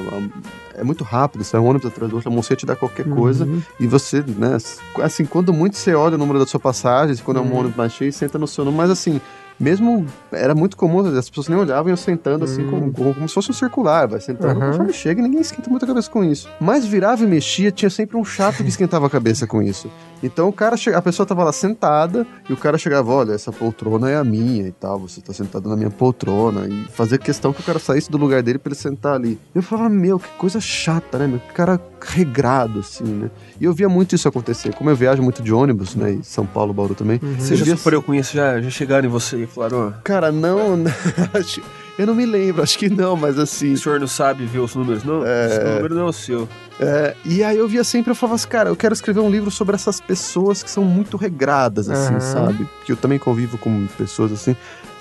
é, 0.75 0.76
é 0.77 0.85
muito 0.85 1.03
rápido, 1.05 1.45
é 1.53 1.59
um 1.59 1.65
ônibus 1.67 1.87
atrás 1.91 2.11
do 2.11 2.15
outro, 2.17 2.31
a 2.31 2.35
moça 2.35 2.55
te 2.55 2.67
dá 2.67 2.77
qualquer 2.77 3.07
coisa, 3.09 3.45
Uhum. 3.45 3.63
e 3.81 3.87
você, 3.87 4.23
né, 4.27 4.57
assim, 5.03 5.25
quando 5.25 5.53
muito 5.53 5.77
você 5.77 5.95
olha 5.95 6.15
o 6.15 6.19
número 6.19 6.39
da 6.39 6.47
sua 6.47 6.61
passagem, 6.61 7.17
quando 7.25 7.39
é 7.39 7.41
um 7.41 7.47
Uhum. 7.47 7.57
ônibus 7.61 7.77
mais 7.77 7.93
cheio, 7.93 8.13
senta 8.13 8.39
no 8.39 8.47
seu 8.47 8.65
número, 8.65 8.83
mas 8.83 8.91
assim, 8.91 9.21
mesmo 9.59 10.07
era 10.31 10.55
muito 10.55 10.77
comum, 10.77 11.01
as 11.01 11.29
pessoas 11.31 11.49
nem 11.49 11.59
olhavam 11.59 11.89
e 11.89 11.91
iam 11.93 11.97
sentando 11.97 12.45
assim, 12.45 12.63
Hum. 12.63 12.67
como, 12.71 12.93
como, 12.93 13.15
como 13.15 13.29
se 13.29 13.35
fosse 13.35 13.51
um 13.51 13.55
circular, 13.55 14.07
vai 14.07 14.21
sentando 14.21 14.61
Aham. 14.61 14.71
conforme 14.71 14.93
chega 14.93 15.21
e 15.21 15.25
ninguém 15.25 15.41
esquenta 15.41 15.71
muito 15.71 15.85
a 15.85 15.89
cabeça 15.89 16.11
com 16.11 16.23
isso. 16.23 16.47
Mas 16.61 16.85
virava 16.85 17.25
e 17.25 17.27
mexia, 17.27 17.73
tinha 17.73 17.89
sempre 17.91 18.17
um 18.19 18.25
chato 18.25 18.63
que 18.63 18.69
esquentava 18.69 19.07
a 19.07 19.11
cabeça 19.11 19.47
com 19.47 19.63
isso. 19.63 19.91
Então 20.23 20.49
o 20.49 20.53
cara 20.53 20.77
a 20.95 21.03
pessoa 21.03 21.27
tava 21.27 21.45
lá 21.45 21.53
sentada 21.53 22.27
e 22.49 22.53
o 22.53 22.57
cara 22.57 22.79
chegava, 22.79 23.13
olha, 23.13 23.33
essa 23.33 23.53
poltrona 23.53 24.11
é 24.11 24.17
a 24.17 24.25
minha 24.25 24.67
e 24.67 24.73
tal, 24.73 24.99
você 24.99 25.21
tá 25.21 25.33
sentado 25.33 25.69
na 25.69 25.77
minha 25.77 25.91
poltrona 25.91 26.67
e 26.67 26.85
fazer 26.93 27.19
questão 27.19 27.53
que 27.53 27.61
o 27.61 27.65
cara 27.65 27.79
saísse 27.79 28.11
do 28.11 28.17
lugar 28.19 28.43
dele 28.43 28.59
pra 28.59 28.71
ele 28.73 28.79
sentar 28.81 29.15
ali. 29.15 29.39
Eu 29.55 29.63
falava, 29.63 29.89
meu, 29.89 30.19
que 30.19 30.29
coisa 30.39 30.61
chata, 30.61 31.19
né, 31.19 31.27
meu? 31.27 31.39
Que 31.39 31.53
cara 31.53 31.81
regrado, 32.01 32.81
assim, 32.81 33.05
né? 33.05 33.31
E 33.61 33.65
eu 33.65 33.73
via 33.75 33.89
muito 33.89 34.15
isso 34.15 34.29
acontecer. 34.29 34.73
Como 34.75 34.89
eu 34.91 34.97
viajo 34.97 35.23
muito 35.23 35.43
de 35.43 35.53
ônibus, 35.53 35.95
né, 35.95 36.13
e 36.21 36.25
São 36.25 36.47
Paulo, 36.47 36.73
Bauru 36.73 36.95
também, 36.95 37.19
Uhum. 37.23 37.39
Você 37.39 37.57
já 37.57 37.65
via- 37.65 37.77
sofreu 37.77 38.03
com 38.03 38.15
isso? 38.15 38.35
Já, 38.35 38.61
já 38.61 38.71
chegaram 38.71 39.07
em 39.07 39.11
você 39.11 39.43
e 39.43 39.47
falaram, 39.47 39.89
ó, 39.89 39.93
Cara, 40.05 40.31
não. 40.33 40.85
acho- 41.35 41.63
eu 41.99 42.07
não 42.07 42.15
me 42.15 42.27
lembro, 42.27 42.63
acho 42.63 42.79
que 42.79 42.89
não, 42.91 43.17
mas 43.17 43.39
assim. 43.39 43.73
o 43.73 43.77
senhor 43.79 43.99
não 43.99 44.07
sabe 44.07 44.45
ver 44.45 44.59
os 44.59 44.75
números? 44.75 45.03
Não, 45.03 45.25
É. 45.27 45.47
esse 45.47 45.65
número 45.65 45.95
não 45.95 46.03
é 46.03 46.11
o 46.11 46.13
seu. 46.13 46.47
É, 46.81 47.15
e 47.25 47.43
aí 47.43 47.57
eu 47.57 47.67
via 47.69 47.83
sempre, 47.85 48.11
eu 48.11 48.15
falava 48.15 48.35
assim, 48.37 48.49
cara, 48.49 48.69
eu 48.69 48.77
quero 48.77 48.93
escrever 48.93 49.21
um 49.21 49.31
livro 49.31 49.51
sobre 49.51 49.75
essas 49.75 50.01
pessoas 50.01 50.63
que 50.63 50.71
são 50.71 50.85
muito 50.85 51.17
regradas, 51.17 51.89
assim, 51.89 52.15
Aham. 52.15 52.21
sabe? 52.21 52.69
Que 52.85 52.93
eu 52.93 52.97
também 52.97 53.19
convivo 53.19 53.57
com 53.59 53.87
pessoas 53.99 54.33
assim. 54.33 54.55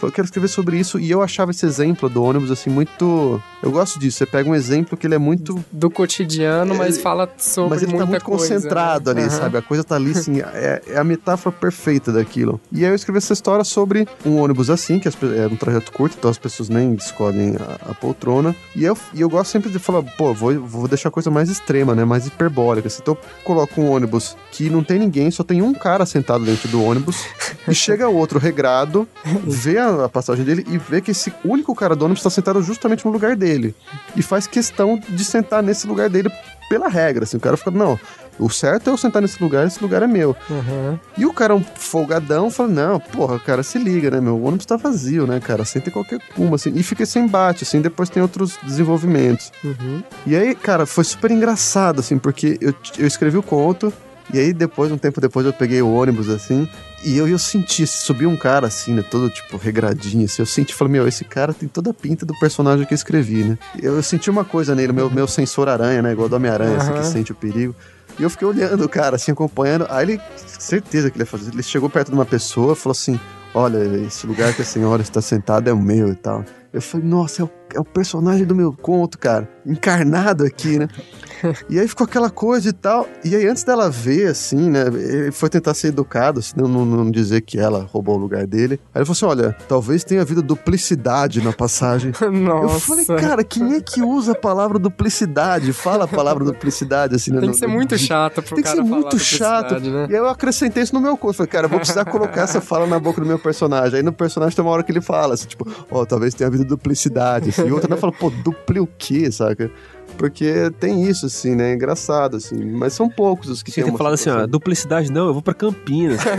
Eu 0.03 0.11
quero 0.11 0.25
escrever 0.25 0.49
sobre 0.49 0.77
isso 0.77 0.99
e 0.99 1.09
eu 1.09 1.21
achava 1.23 1.49
esse 1.49 1.65
exemplo 1.65 2.07
do 2.09 2.21
ônibus 2.21 2.51
assim 2.51 2.69
muito. 2.69 3.41
Eu 3.63 3.71
gosto 3.71 3.97
disso. 3.97 4.19
Você 4.19 4.25
pega 4.25 4.47
um 4.47 4.53
exemplo 4.53 4.95
que 4.95 5.07
ele 5.07 5.15
é 5.15 5.17
muito 5.17 5.63
Do 5.71 5.89
cotidiano, 5.89 6.75
mas 6.75 6.97
É, 6.97 7.01
fala 7.01 7.27
sobre 7.37 7.69
mas 7.71 7.81
ele 7.81 7.91
muita 7.93 8.05
tá 8.05 8.09
muito 8.11 8.25
coisa, 8.25 8.53
concentrado 8.55 9.13
né? 9.13 9.21
ali, 9.21 9.29
Aham. 9.31 9.39
sabe? 9.39 9.57
A 9.57 9.61
coisa 9.63 9.83
tá 9.83 9.95
ali, 9.95 10.11
assim, 10.11 10.41
é, 10.41 10.81
é 10.89 10.97
a 10.99 11.03
metáfora 11.03 11.55
perfeita 11.59 12.11
daquilo. 12.11 12.59
E 12.71 12.83
aí 12.85 12.91
eu 12.91 12.95
escrevi 12.95 13.17
essa 13.17 13.33
história 13.33 13.63
sobre 13.63 14.07
um 14.23 14.35
ônibus 14.37 14.69
assim, 14.69 14.99
que 14.99 15.07
é 15.07 15.11
um 15.51 15.55
trajeto 15.55 15.91
curto, 15.91 16.17
então 16.19 16.29
as 16.29 16.37
pessoas 16.37 16.69
nem 16.69 16.93
escolhem 16.93 17.55
a, 17.55 17.91
a 17.91 17.93
poltrona. 17.95 18.53
E 18.75 18.83
eu, 18.83 18.95
e 19.13 19.21
eu 19.21 19.29
gosto 19.29 19.49
sempre 19.49 19.71
de 19.71 19.79
falar, 19.79 20.03
pô, 20.17 20.33
vou, 20.35 20.53
vou 20.59 20.87
deixar 20.87 21.09
a 21.09 21.11
coisa 21.11 21.31
mais 21.31 21.49
extrema, 21.65 21.95
né? 21.95 22.05
Mais 22.05 22.27
hiperbólica. 22.27 22.87
Então 22.87 23.15
eu 23.15 23.43
coloco 23.43 23.81
um 23.81 23.89
ônibus 23.89 24.37
que 24.51 24.69
não 24.69 24.83
tem 24.83 24.99
ninguém, 24.99 25.31
só 25.31 25.43
tem 25.43 25.61
um 25.61 25.73
cara 25.73 26.05
sentado 26.05 26.45
dentro 26.45 26.69
do 26.69 26.83
ônibus, 26.83 27.25
e 27.67 27.73
chega 27.73 28.07
outro 28.07 28.37
regrado, 28.37 29.07
vê 29.43 29.79
a, 29.79 30.05
a 30.05 30.09
passagem 30.09 30.45
dele 30.45 30.65
e 30.69 30.77
vê 30.77 31.01
que 31.01 31.11
esse 31.11 31.33
único 31.43 31.73
cara 31.73 31.95
do 31.95 32.05
ônibus 32.05 32.19
está 32.19 32.29
sentado 32.29 32.61
justamente 32.61 33.03
no 33.03 33.11
lugar 33.11 33.35
dele. 33.35 33.75
E 34.15 34.21
faz 34.21 34.45
questão 34.45 35.01
de 35.09 35.25
sentar 35.25 35.63
nesse 35.63 35.87
lugar 35.87 36.09
dele 36.09 36.29
pela 36.69 36.87
regra, 36.87 37.23
assim. 37.23 37.37
O 37.37 37.39
cara 37.39 37.57
fica, 37.57 37.71
não, 37.71 37.99
o 38.37 38.49
certo 38.49 38.89
é 38.89 38.93
eu 38.93 38.97
sentar 38.97 39.21
nesse 39.21 39.41
lugar, 39.41 39.65
esse 39.65 39.81
lugar 39.81 40.03
é 40.03 40.07
meu. 40.07 40.35
Uhum. 40.49 40.99
E 41.17 41.25
o 41.25 41.33
cara, 41.33 41.55
um 41.55 41.63
folgadão, 41.63 42.49
fala, 42.49 42.69
não, 42.69 42.99
porra, 42.99 43.39
cara, 43.39 43.63
se 43.63 43.77
liga, 43.77 44.11
né, 44.11 44.19
meu? 44.19 44.35
O 44.35 44.43
ônibus 44.43 44.65
tá 44.65 44.75
vazio, 44.75 45.25
né, 45.25 45.39
cara? 45.39 45.63
Senta 45.63 45.89
em 45.89 45.93
qualquer 45.93 46.19
uma, 46.37 46.55
assim. 46.55 46.73
E 46.75 46.83
fica 46.83 47.05
sem 47.05 47.23
embate, 47.23 47.63
assim, 47.63 47.81
depois 47.81 48.09
tem 48.09 48.21
outros 48.21 48.57
desenvolvimentos. 48.63 49.51
Uhum. 49.63 50.03
E 50.25 50.35
aí, 50.35 50.53
cara, 50.53 50.85
foi 50.85 51.03
super 51.03 51.31
engraçado, 51.31 51.99
assim, 51.99 52.17
porque 52.17 52.57
eu, 52.59 52.73
eu 52.97 53.07
escrevi 53.07 53.37
o 53.37 53.43
conto, 53.43 53.93
e 54.33 54.39
aí 54.39 54.53
depois, 54.53 54.91
um 54.91 54.97
tempo 54.97 55.21
depois, 55.21 55.45
eu 55.45 55.53
peguei 55.53 55.81
o 55.81 55.93
ônibus, 55.93 56.29
assim, 56.29 56.67
e 57.05 57.17
eu, 57.17 57.27
eu 57.27 57.37
senti, 57.37 57.85
subiu 57.85 58.29
um 58.29 58.35
cara, 58.35 58.67
assim, 58.67 58.93
né, 58.93 59.03
todo, 59.03 59.29
tipo, 59.29 59.57
regradinho, 59.57 60.25
assim, 60.25 60.41
eu 60.41 60.45
senti, 60.45 60.73
falei, 60.73 60.93
meu, 60.93 61.07
esse 61.07 61.23
cara 61.23 61.53
tem 61.53 61.69
toda 61.69 61.91
a 61.91 61.93
pinta 61.93 62.25
do 62.25 62.33
personagem 62.39 62.85
que 62.85 62.93
eu 62.93 62.95
escrevi, 62.95 63.43
né? 63.43 63.57
Eu, 63.81 63.95
eu 63.95 64.03
senti 64.03 64.29
uma 64.29 64.43
coisa 64.43 64.73
nele, 64.73 64.91
meu, 64.91 65.09
meu 65.09 65.27
sensor 65.27 65.69
aranha, 65.69 66.01
né, 66.01 66.11
igual 66.11 66.27
do 66.27 66.35
Homem-Aranha, 66.35 66.77
assim, 66.77 66.93
que 66.93 67.05
sente 67.05 67.31
o 67.31 67.35
perigo. 67.35 67.75
E 68.17 68.23
eu 68.23 68.29
fiquei 68.29 68.47
olhando 68.47 68.83
o 68.83 68.89
cara, 68.89 69.17
assim, 69.17 69.31
acompanhando. 69.31 69.85
Aí 69.89 70.05
ele, 70.05 70.21
certeza 70.47 71.11
que 71.11 71.17
ele 71.17 71.23
ia 71.23 71.27
fazer. 71.27 71.51
Ele 71.51 71.61
chegou 71.61 71.89
perto 71.89 72.09
de 72.09 72.13
uma 72.13 72.25
pessoa 72.25 72.73
e 72.73 72.75
falou 72.75 72.93
assim: 72.93 73.19
Olha, 73.57 73.77
esse 74.05 74.27
lugar 74.27 74.53
que 74.53 74.61
a 74.61 74.65
senhora 74.65 75.01
está 75.01 75.21
sentada 75.21 75.69
é 75.69 75.73
o 75.73 75.81
meu 75.81 76.09
e 76.09 76.15
tal. 76.15 76.43
Eu 76.73 76.81
falei, 76.81 77.07
nossa, 77.07 77.41
é 77.41 77.45
o, 77.45 77.49
é 77.75 77.79
o 77.79 77.83
personagem 77.83 78.45
do 78.45 78.55
meu 78.55 78.71
conto, 78.73 79.17
cara. 79.19 79.49
Encarnado 79.65 80.45
aqui, 80.45 80.79
né? 80.79 80.87
e 81.69 81.79
aí 81.79 81.87
ficou 81.87 82.05
aquela 82.05 82.29
coisa 82.29 82.69
e 82.69 82.73
tal. 82.73 83.07
E 83.23 83.35
aí, 83.35 83.45
antes 83.47 83.63
dela 83.63 83.89
ver, 83.89 84.27
assim, 84.27 84.69
né? 84.69 84.85
Ele 84.87 85.31
foi 85.31 85.49
tentar 85.49 85.73
ser 85.73 85.89
educado, 85.89 86.39
assim, 86.39 86.53
não, 86.55 86.67
não, 86.67 86.85
não 86.85 87.11
dizer 87.11 87.41
que 87.41 87.59
ela 87.59 87.87
roubou 87.91 88.15
o 88.15 88.19
lugar 88.19 88.47
dele. 88.47 88.79
Aí 88.93 89.01
ele 89.01 89.05
falou 89.05 89.11
assim: 89.11 89.25
olha, 89.25 89.55
talvez 89.67 90.03
tenha 90.03 90.21
havido 90.21 90.41
duplicidade 90.41 91.43
na 91.43 91.51
passagem. 91.51 92.13
Nossa. 92.31 92.75
Eu 92.75 92.79
falei, 92.79 93.05
cara, 93.05 93.43
quem 93.43 93.73
é 93.73 93.81
que 93.81 94.01
usa 94.01 94.31
a 94.31 94.35
palavra 94.35 94.79
duplicidade? 94.79 95.73
Fala 95.73 96.05
a 96.05 96.07
palavra 96.07 96.45
duplicidade, 96.45 97.15
assim, 97.15 97.31
né? 97.31 97.41
Tem 97.41 97.51
que 97.51 97.57
ser 97.57 97.67
muito 97.67 97.97
chato 97.99 98.41
pro 98.41 98.55
Tem 98.55 98.63
que 98.63 98.69
ser 98.69 98.81
muito 98.81 99.19
chato. 99.19 99.79
Né? 99.79 100.07
E 100.09 100.13
aí 100.13 100.19
eu 100.19 100.29
acrescentei 100.29 100.83
isso 100.83 100.93
no 100.93 101.01
meu 101.01 101.17
conto. 101.17 101.35
Falei, 101.35 101.51
cara, 101.51 101.67
vou 101.67 101.79
precisar 101.79 102.05
colocar 102.05 102.43
essa 102.43 102.61
fala 102.61 102.87
na 102.87 102.99
boca 102.99 103.19
do 103.19 103.27
meu 103.27 103.39
personagem. 103.39 103.97
Aí 103.97 104.03
no 104.03 104.13
personagem 104.13 104.55
tem 104.55 104.63
uma 104.63 104.71
hora 104.71 104.83
que 104.83 104.91
ele 104.91 105.01
fala, 105.01 105.33
assim, 105.33 105.47
tipo, 105.47 105.67
ó, 105.91 106.05
talvez 106.05 106.33
tenha 106.33 106.47
havido 106.47 106.63
duplicidade. 106.63 107.49
Assim. 107.49 107.64
E 107.67 107.71
outra 107.71 107.87
ainda 107.87 107.97
fala, 107.97 108.13
pô, 108.13 108.29
dupli 108.29 108.79
o 108.79 108.87
quê, 108.97 109.31
saca? 109.31 109.69
Porque 110.17 110.71
tem 110.79 111.03
isso, 111.09 111.25
assim, 111.25 111.55
né? 111.55 111.71
É 111.71 111.73
engraçado, 111.75 112.37
assim. 112.37 112.63
Mas 112.63 112.93
são 112.93 113.09
poucos 113.09 113.49
os 113.49 113.61
que 113.63 113.69
Você 113.71 113.75
tem 113.75 113.83
tem 113.85 113.91
uma 113.91 113.97
falado 113.97 114.13
assim, 114.13 114.29
ó, 114.29 114.45
duplicidade 114.47 115.11
não, 115.11 115.27
eu 115.27 115.33
vou 115.33 115.41
pra 115.41 115.53
Campinas. 115.53 116.19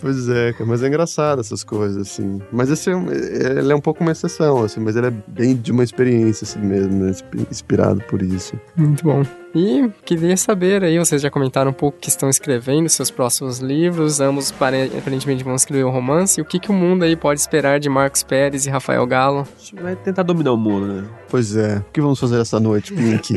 Pois 0.00 0.28
é, 0.28 0.52
cara, 0.52 0.66
mas 0.66 0.82
é 0.82 0.88
engraçado 0.88 1.40
essas 1.40 1.62
coisas, 1.64 1.96
assim. 2.02 2.40
Mas 2.50 2.70
esse 2.70 2.90
é, 2.90 2.96
um- 2.96 3.10
ele 3.10 3.72
é 3.72 3.74
um 3.76 3.80
pouco 3.80 4.02
uma 4.02 4.12
exceção, 4.12 4.62
assim, 4.64 4.80
mas 4.80 4.96
ele 4.96 5.06
é 5.06 5.12
bem 5.26 5.54
de 5.56 5.70
uma 5.72 5.84
experiência, 5.84 6.44
assim 6.44 6.58
mesmo, 6.60 6.92
né? 7.04 7.10
Inspi- 7.10 7.46
Inspirado 7.50 8.00
por 8.08 8.20
isso. 8.22 8.54
Muito 8.76 9.04
bom. 9.04 9.24
E 9.54 9.90
queria 10.06 10.34
saber 10.34 10.82
aí, 10.82 10.98
vocês 10.98 11.20
já 11.20 11.30
comentaram 11.30 11.70
um 11.72 11.74
pouco 11.74 11.98
que 11.98 12.08
estão 12.08 12.30
escrevendo 12.30 12.88
seus 12.88 13.10
próximos 13.10 13.58
livros, 13.58 14.18
ambos 14.18 14.50
pare- 14.50 14.90
aparentemente 14.96 15.44
vão 15.44 15.54
escrever 15.54 15.84
um 15.84 15.90
romance, 15.90 16.40
e 16.40 16.42
o 16.42 16.44
que, 16.46 16.58
que 16.58 16.70
o 16.70 16.72
mundo 16.74 17.02
aí 17.02 17.14
pode 17.14 17.38
esperar 17.40 17.78
de 17.78 17.86
Marcos 17.90 18.22
Pérez 18.22 18.64
e 18.64 18.70
Rafael 18.70 19.06
Galo? 19.06 19.40
A 19.40 19.58
gente 19.60 19.82
vai 19.82 19.94
tentar 19.94 20.22
dominar 20.22 20.52
o 20.52 20.56
mundo, 20.56 20.86
né? 20.86 21.04
Pois 21.28 21.54
é. 21.54 21.76
O 21.78 21.84
que 21.92 22.00
vamos 22.00 22.18
fazer 22.18 22.40
essa 22.40 22.58
noite, 22.58 22.94
Pink? 22.94 23.34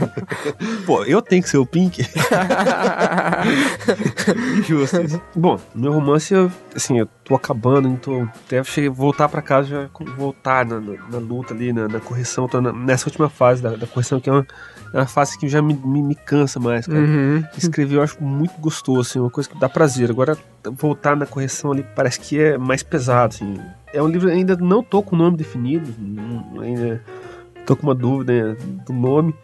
Pô, 0.86 1.04
eu 1.04 1.20
tenho 1.20 1.42
que 1.42 1.48
ser 1.50 1.58
o 1.58 1.66
Pink. 1.66 2.02
Injusto 4.58 5.02
isso. 5.02 5.20
Bom, 5.34 5.60
meu 5.74 5.92
romance, 5.92 6.32
eu, 6.32 6.50
assim, 6.74 6.98
eu 6.98 7.06
tô 7.22 7.34
acabando, 7.34 7.86
então 7.88 8.22
até 8.46 8.64
cheguei, 8.64 8.88
voltar 8.88 9.28
pra 9.28 9.42
casa, 9.42 9.68
já 9.68 9.88
voltar 10.16 10.64
na, 10.64 10.80
na- 10.80 10.94
na 11.10 11.18
luta 11.18 11.52
ali, 11.52 11.70
na, 11.70 11.86
na 11.86 12.00
correção, 12.00 12.48
tô 12.48 12.62
na- 12.62 12.72
nessa 12.72 13.08
última 13.08 13.28
fase 13.28 13.62
da, 13.62 13.70
da 13.76 13.86
correção, 13.86 14.18
que 14.20 14.28
é 14.30 14.32
uma, 14.32 14.46
é 14.92 14.98
uma 14.98 15.06
fase 15.06 15.33
que 15.38 15.48
já 15.48 15.60
me, 15.60 15.74
me, 15.74 16.02
me 16.02 16.14
cansa 16.14 16.58
mais, 16.60 16.86
cara. 16.86 16.98
Uhum. 16.98 17.44
Escrever 17.56 17.96
eu 17.96 18.02
acho 18.02 18.22
muito 18.22 18.58
gostoso, 18.60 19.00
assim, 19.00 19.18
uma 19.18 19.30
coisa 19.30 19.48
que 19.48 19.58
dá 19.58 19.68
prazer. 19.68 20.10
Agora, 20.10 20.36
voltar 20.72 21.16
na 21.16 21.26
correção 21.26 21.72
ali 21.72 21.84
parece 21.94 22.20
que 22.20 22.40
é 22.40 22.58
mais 22.58 22.82
pesado, 22.82 23.34
assim. 23.34 23.58
É 23.92 24.02
um 24.02 24.08
livro, 24.08 24.28
ainda 24.28 24.56
não 24.56 24.82
tô 24.82 25.02
com 25.02 25.14
o 25.14 25.18
nome 25.18 25.36
definido, 25.36 25.94
ainda 26.60 27.02
tô 27.64 27.76
com 27.76 27.84
uma 27.84 27.94
dúvida 27.94 28.32
né, 28.32 28.56
do 28.86 28.92
nome. 28.92 29.34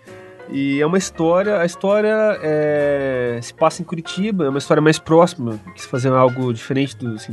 E 0.52 0.80
é 0.80 0.86
uma 0.86 0.98
história, 0.98 1.58
a 1.58 1.64
história 1.64 2.38
é, 2.42 3.38
se 3.40 3.54
passa 3.54 3.82
em 3.82 3.84
Curitiba, 3.84 4.46
é 4.46 4.48
uma 4.48 4.58
história 4.58 4.80
mais 4.80 4.98
próxima, 4.98 5.60
quis 5.76 5.84
fazer 5.84 6.12
algo 6.12 6.52
diferente 6.52 6.96
do, 6.96 7.14
assim, 7.14 7.32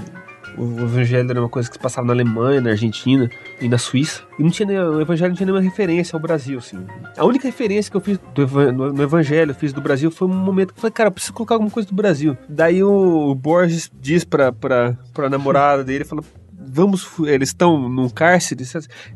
o 0.57 0.81
Evangelho 0.81 1.29
era 1.29 1.39
uma 1.39 1.49
coisa 1.49 1.69
que 1.69 1.75
se 1.75 1.79
passava 1.79 2.07
na 2.07 2.13
Alemanha, 2.13 2.59
na 2.59 2.71
Argentina 2.71 3.29
e 3.61 3.69
na 3.69 3.77
Suíça. 3.77 4.23
E 4.39 4.43
não 4.43 4.49
tinha 4.49 4.67
o 4.67 4.99
Evangelho 4.99 5.29
não 5.29 5.35
tinha 5.35 5.45
nenhuma 5.45 5.63
referência 5.63 6.15
ao 6.15 6.19
Brasil, 6.19 6.57
assim. 6.57 6.85
A 7.15 7.23
única 7.25 7.47
referência 7.47 7.91
que 7.91 7.97
eu 7.97 8.01
fiz 8.01 8.19
do 8.33 8.47
no, 8.71 8.91
no 8.91 9.03
Evangelho, 9.03 9.53
fiz 9.53 9.71
do 9.71 9.81
Brasil, 9.81 10.09
foi 10.09 10.27
um 10.27 10.33
momento 10.33 10.73
que 10.73 10.79
eu 10.79 10.81
falei, 10.81 10.93
cara, 10.93 11.07
eu 11.09 11.11
preciso 11.11 11.33
colocar 11.33 11.55
alguma 11.55 11.71
coisa 11.71 11.87
do 11.87 11.95
Brasil. 11.95 12.35
Daí 12.49 12.83
o, 12.83 13.29
o 13.29 13.35
Borges 13.35 13.91
diz 14.01 14.23
pra, 14.23 14.51
pra, 14.51 14.97
pra 15.13 15.29
namorada 15.29 15.83
dele, 15.83 16.03
fala, 16.03 16.23
vamos, 16.67 17.07
eles 17.25 17.49
estão 17.49 17.89
num 17.89 18.09
cárcere, 18.09 18.63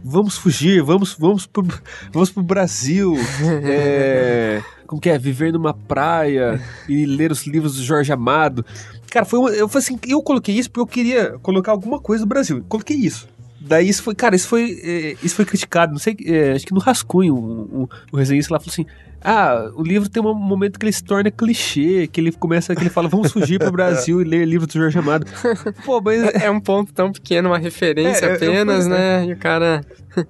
vamos 0.04 0.38
fugir, 0.38 0.82
vamos, 0.82 1.16
vamos, 1.18 1.46
pro, 1.46 1.66
vamos 2.12 2.32
pro 2.32 2.42
Brasil, 2.42 3.16
é, 3.64 4.62
como 4.88 5.02
que 5.02 5.10
é, 5.10 5.18
viver 5.18 5.52
numa 5.52 5.74
praia 5.74 6.62
e 6.88 7.06
ler 7.06 7.32
os 7.32 7.46
livros 7.46 7.76
do 7.76 7.84
Jorge 7.84 8.12
Amado. 8.12 8.66
Cara, 9.12 9.26
foi 9.26 9.40
uma, 9.40 9.50
eu 9.50 9.68
falei 9.68 9.84
assim, 9.84 10.00
eu 10.08 10.24
coloquei 10.24 10.56
isso 10.56 10.72
porque 10.72 10.80
eu 10.80 10.88
queria 10.88 11.38
colocar 11.40 11.74
alguma 11.74 12.00
coisa 12.00 12.24
do 12.24 12.30
Brasil. 12.30 12.64
Coloquei 12.70 12.96
isso. 12.96 13.28
Daí 13.62 13.88
isso 13.88 14.02
foi, 14.04 14.16
cara, 14.16 14.36
isso 14.36 14.48
foi, 14.48 14.80
é, 14.84 15.16
isso 15.24 15.36
foi 15.36 15.46
criticado, 15.46 15.92
não 15.92 16.00
sei, 16.00 16.18
é, 16.26 16.52
acho 16.54 16.66
que 16.66 16.74
no 16.74 16.80
Rascunho, 16.80 17.36
o, 17.36 17.84
o, 17.84 17.90
o 18.12 18.18
resenhista 18.18 18.54
lá 18.54 18.60
falou 18.60 18.72
assim, 18.72 18.86
ah, 19.24 19.70
o 19.76 19.84
livro 19.84 20.10
tem 20.10 20.22
um 20.22 20.34
momento 20.34 20.80
que 20.80 20.86
ele 20.86 20.92
se 20.92 21.04
torna 21.04 21.30
clichê, 21.30 22.08
que 22.08 22.20
ele 22.20 22.32
começa, 22.32 22.76
que 22.76 22.82
ele 22.82 22.90
fala, 22.90 23.08
vamos 23.08 23.32
fugir 23.32 23.60
pro 23.60 23.72
Brasil 23.72 24.20
e 24.20 24.24
ler 24.24 24.46
livro 24.48 24.66
do 24.66 24.74
Jorge 24.74 24.98
Amado. 24.98 25.28
Pô, 25.86 26.02
mas 26.02 26.24
É 26.42 26.50
um 26.50 26.60
ponto 26.60 26.92
tão 26.92 27.12
pequeno, 27.12 27.50
uma 27.50 27.60
referência 27.60 28.26
É, 28.26 28.30
eu- 28.30 28.32
eu- 28.32 28.52
apenas, 28.52 28.88
né? 28.88 29.26
E 29.28 29.34
o 29.34 29.38
cara. 29.38 29.86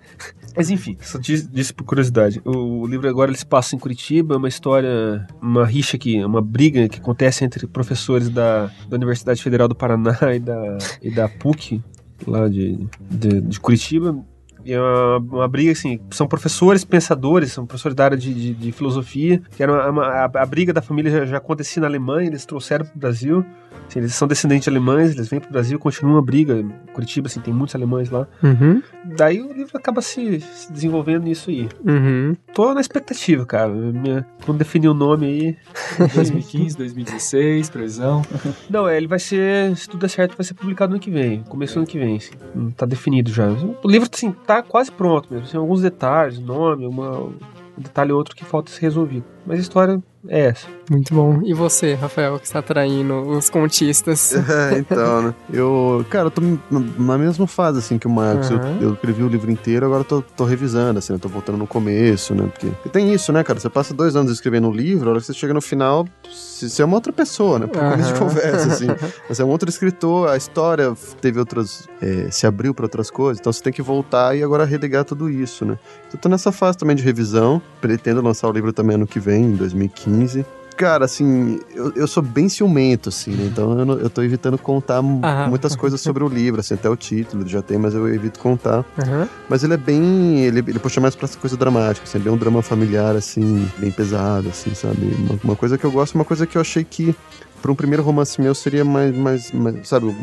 Mas 0.53 0.69
enfim, 0.69 0.97
só 1.01 1.17
disse, 1.17 1.73
por 1.73 1.85
curiosidade. 1.85 2.41
O, 2.43 2.81
o 2.81 2.85
livro 2.85 3.07
agora 3.07 3.31
ele 3.31 3.37
se 3.37 3.45
passa 3.45 3.73
em 3.73 3.79
Curitiba, 3.79 4.35
é 4.35 4.37
uma 4.37 4.49
história, 4.49 5.25
uma 5.41 5.65
rixa 5.65 5.97
que, 5.97 6.21
uma 6.25 6.41
briga 6.41 6.89
que 6.89 6.99
acontece 6.99 7.45
entre 7.45 7.65
professores 7.65 8.27
da, 8.29 8.69
da 8.89 8.97
Universidade 8.97 9.41
Federal 9.41 9.69
do 9.69 9.75
Paraná 9.75 10.17
e 10.35 10.39
da, 10.39 10.77
e 11.01 11.09
da 11.09 11.29
PUC, 11.29 11.81
lá 12.27 12.47
de, 12.47 12.77
de, 13.09 13.41
de 13.41 13.59
Curitiba. 13.59 14.17
E 14.63 14.73
é 14.73 14.79
uma, 14.79 15.17
uma 15.17 15.47
briga 15.47 15.71
assim, 15.71 15.99
são 16.11 16.27
professores, 16.27 16.83
pensadores, 16.85 17.51
são 17.51 17.65
professores 17.65 17.95
da 17.95 18.05
área 18.05 18.17
de, 18.17 18.31
de, 18.31 18.53
de 18.53 18.71
filosofia, 18.71 19.41
que 19.55 19.63
era 19.63 19.71
uma, 19.71 19.89
uma- 19.89 20.05
a, 20.07 20.25
a 20.25 20.45
briga 20.45 20.71
da 20.71 20.83
família 20.83 21.11
já, 21.11 21.25
já 21.25 21.37
acontecia 21.37 21.81
na 21.81 21.87
Alemanha, 21.87 22.27
eles 22.27 22.45
trouxeram 22.45 22.85
para 22.85 22.95
o 22.95 22.99
Brasil. 22.99 23.43
Assim, 23.87 23.99
eles 23.99 24.15
são 24.15 24.27
descendentes 24.27 24.63
de 24.63 24.69
alemães, 24.69 25.11
eles 25.11 25.27
vêm 25.27 25.39
para 25.39 25.49
o 25.49 25.51
Brasil, 25.51 25.77
continua 25.77 26.19
a 26.19 26.21
briga. 26.21 26.63
Curitiba, 26.93 27.27
assim, 27.27 27.39
tem 27.41 27.53
muitos 27.53 27.75
alemães 27.75 28.09
lá. 28.09 28.27
Uhum. 28.41 28.81
Daí 29.03 29.41
o 29.41 29.51
livro 29.51 29.77
acaba 29.77 30.01
se, 30.01 30.39
se 30.39 30.71
desenvolvendo 30.71 31.23
nisso 31.23 31.49
aí. 31.49 31.67
Uhum. 31.85 32.35
Tô 32.53 32.73
na 32.73 32.81
expectativa, 32.81 33.45
cara. 33.45 33.69
Minha, 33.69 34.25
quando 34.45 34.57
definir 34.59 34.87
o 34.87 34.93
nome 34.93 35.25
aí. 35.25 35.57
2015, 36.15 36.77
2016, 36.77 37.69
previsão. 37.69 38.21
Não, 38.69 38.87
é, 38.87 38.95
ele 38.97 39.07
vai 39.07 39.19
ser, 39.19 39.75
se 39.75 39.87
tudo 39.89 40.01
der 40.01 40.09
certo, 40.09 40.37
vai 40.37 40.45
ser 40.45 40.53
publicado 40.53 40.89
no 40.91 40.95
ano 40.95 41.01
que 41.03 41.11
vem. 41.11 41.43
Começo 41.43 41.73
do 41.73 41.79
ano 41.79 41.87
que 41.87 41.99
vem, 41.99 42.17
assim. 42.17 42.31
Hum, 42.55 42.71
Tá 42.71 42.85
definido 42.85 43.31
já. 43.31 43.47
O 43.83 43.87
livro, 43.89 44.09
assim, 44.11 44.31
tá 44.31 44.61
quase 44.63 44.91
pronto 44.91 45.27
mesmo. 45.31 45.47
Tem 45.47 45.59
alguns 45.59 45.81
detalhes, 45.81 46.39
nome, 46.39 46.85
uma, 46.85 47.19
um 47.19 47.33
detalhe 47.77 48.11
ou 48.11 48.17
outro 48.17 48.35
que 48.35 48.45
falta 48.45 48.71
ser 48.71 48.81
resolvido. 48.81 49.25
Mas 49.45 49.57
a 49.59 49.61
história 49.61 50.01
é 50.27 50.47
essa. 50.47 50.67
Muito 50.89 51.13
bom. 51.15 51.41
E 51.43 51.53
você, 51.53 51.93
Rafael, 51.95 52.37
que 52.37 52.45
está 52.45 52.59
atraindo 52.59 53.21
os 53.29 53.49
contistas? 53.49 54.33
É, 54.51 54.77
então, 54.77 55.21
né? 55.21 55.35
Eu, 55.51 56.05
cara, 56.09 56.27
eu 56.27 56.31
tô 56.31 56.41
na- 56.69 57.17
mesma 57.17 57.47
fase, 57.47 57.79
assim, 57.79 57.97
que 57.97 58.05
o 58.05 58.09
Marcos. 58.09 58.49
Eu- 58.51 58.57
Aham. 58.57 58.77
Eu, 58.81 58.93
escrevi 58.93 59.23
o 59.23 59.27
livro 59.27 59.49
inteiro, 59.49 59.85
agora 59.85 60.01
eu 60.01 60.05
tô, 60.05 60.21
tô 60.21 60.43
revisando, 60.45 60.99
assim, 60.99 61.13
eu 61.13 61.19
tô 61.19 61.27
voltando 61.29 61.57
no 61.57 61.65
começo, 61.65 62.35
né? 62.35 62.43
Porque 62.51 62.67
e 62.85 62.89
tem 62.89 63.13
isso, 63.13 63.31
né, 63.31 63.43
cara? 63.43 63.59
Você 63.59 63.69
passa 63.69 63.93
dois 63.93 64.15
anos 64.15 64.31
escrevendo 64.31 64.67
um 64.67 64.71
livro, 64.71 65.07
a 65.09 65.11
hora 65.13 65.19
que 65.21 65.25
você 65.25 65.33
chega 65.33 65.53
no 65.53 65.61
final, 65.61 66.05
você 66.29 66.81
é 66.81 66.85
uma 66.85 66.95
outra 66.95 67.11
pessoa, 67.13 67.57
né? 67.59 67.67
Por 67.67 67.79
começo 67.79 68.13
de 68.13 68.19
conversa, 68.19 68.67
assim. 68.67 68.87
Você 69.29 69.41
é 69.41 69.45
um 69.45 69.49
outro 69.49 69.69
escritor, 69.69 70.27
a 70.29 70.35
história 70.37 70.93
teve 71.21 71.39
outras. 71.39 71.87
é, 72.01 72.29
se 72.29 72.45
abriu 72.45 72.73
pra 72.73 72.85
outras 72.85 73.09
coisas, 73.09 73.39
então 73.39 73.51
você 73.51 73.61
tem 73.63 73.71
que 73.71 73.81
voltar 73.81 74.35
e 74.35 74.43
agora 74.43 74.65
religar 74.65 75.05
tudo 75.05 75.29
isso, 75.29 75.63
né? 75.65 75.79
Eu 76.13 76.19
tô 76.19 76.27
nessa 76.27 76.51
fase 76.51 76.77
também 76.77 76.95
de 76.95 77.01
revisão, 77.03 77.61
pretendo 77.79 78.21
lançar 78.21 78.49
o 78.49 78.51
livro 78.51 78.73
também 78.73 78.95
ano 78.95 79.07
que 79.07 79.19
vem, 79.19 79.30
em 79.37 79.51
2015. 79.55 80.45
Cara, 80.77 81.05
assim, 81.05 81.59
eu, 81.75 81.91
eu 81.95 82.07
sou 82.07 82.23
bem 82.23 82.49
ciumento, 82.49 83.09
assim, 83.09 83.31
né? 83.31 83.45
Então 83.51 83.77
eu, 83.77 83.85
não- 83.85 83.99
eu 83.99 84.09
tô 84.09 84.23
evitando 84.23 84.57
contar 84.57 84.99
mu- 85.01 85.19
Ah. 85.21 85.45
muitas 85.47 85.75
coisas 85.75 86.01
sobre 86.01 86.23
o 86.23 86.27
livro, 86.27 86.59
assim, 86.59 86.73
até 86.73 86.89
o 86.89 86.95
título 86.95 87.47
já 87.47 87.61
tem, 87.61 87.77
mas 87.77 87.93
eu 87.93 88.07
evito 88.11 88.39
contar. 88.39 88.83
Aham. 88.97 89.29
Mas 89.47 89.63
ele 89.63 89.75
é 89.75 89.77
bem. 89.77 90.39
Ele, 90.39 90.59
ele 90.59 90.79
puxa 90.79 90.99
mais 90.99 91.13
pra 91.15 91.25
essa 91.25 91.37
coisa 91.37 91.55
dramática, 91.55 92.03
assim, 92.07 92.17
é 92.17 92.21
bem 92.21 92.33
um 92.33 92.37
drama 92.37 92.63
familiar, 92.63 93.15
assim, 93.15 93.67
bem 93.77 93.91
pesado, 93.91 94.49
assim, 94.49 94.73
sabe? 94.73 95.13
Uma, 95.19 95.39
uma 95.43 95.55
coisa 95.55 95.77
que 95.77 95.83
eu 95.83 95.91
gosto, 95.91 96.15
uma 96.15 96.25
coisa 96.25 96.47
que 96.47 96.57
eu 96.57 96.61
achei 96.61 96.83
que 96.83 97.13
para 97.61 97.71
um 97.71 97.75
primeiro 97.75 98.03
romance 98.03 98.41
meu 98.41 98.55
seria 98.55 98.83
mais, 98.83 99.15
mais, 99.15 99.51
mais 99.51 99.87
sabe, 99.87 100.07
um, 100.07 100.15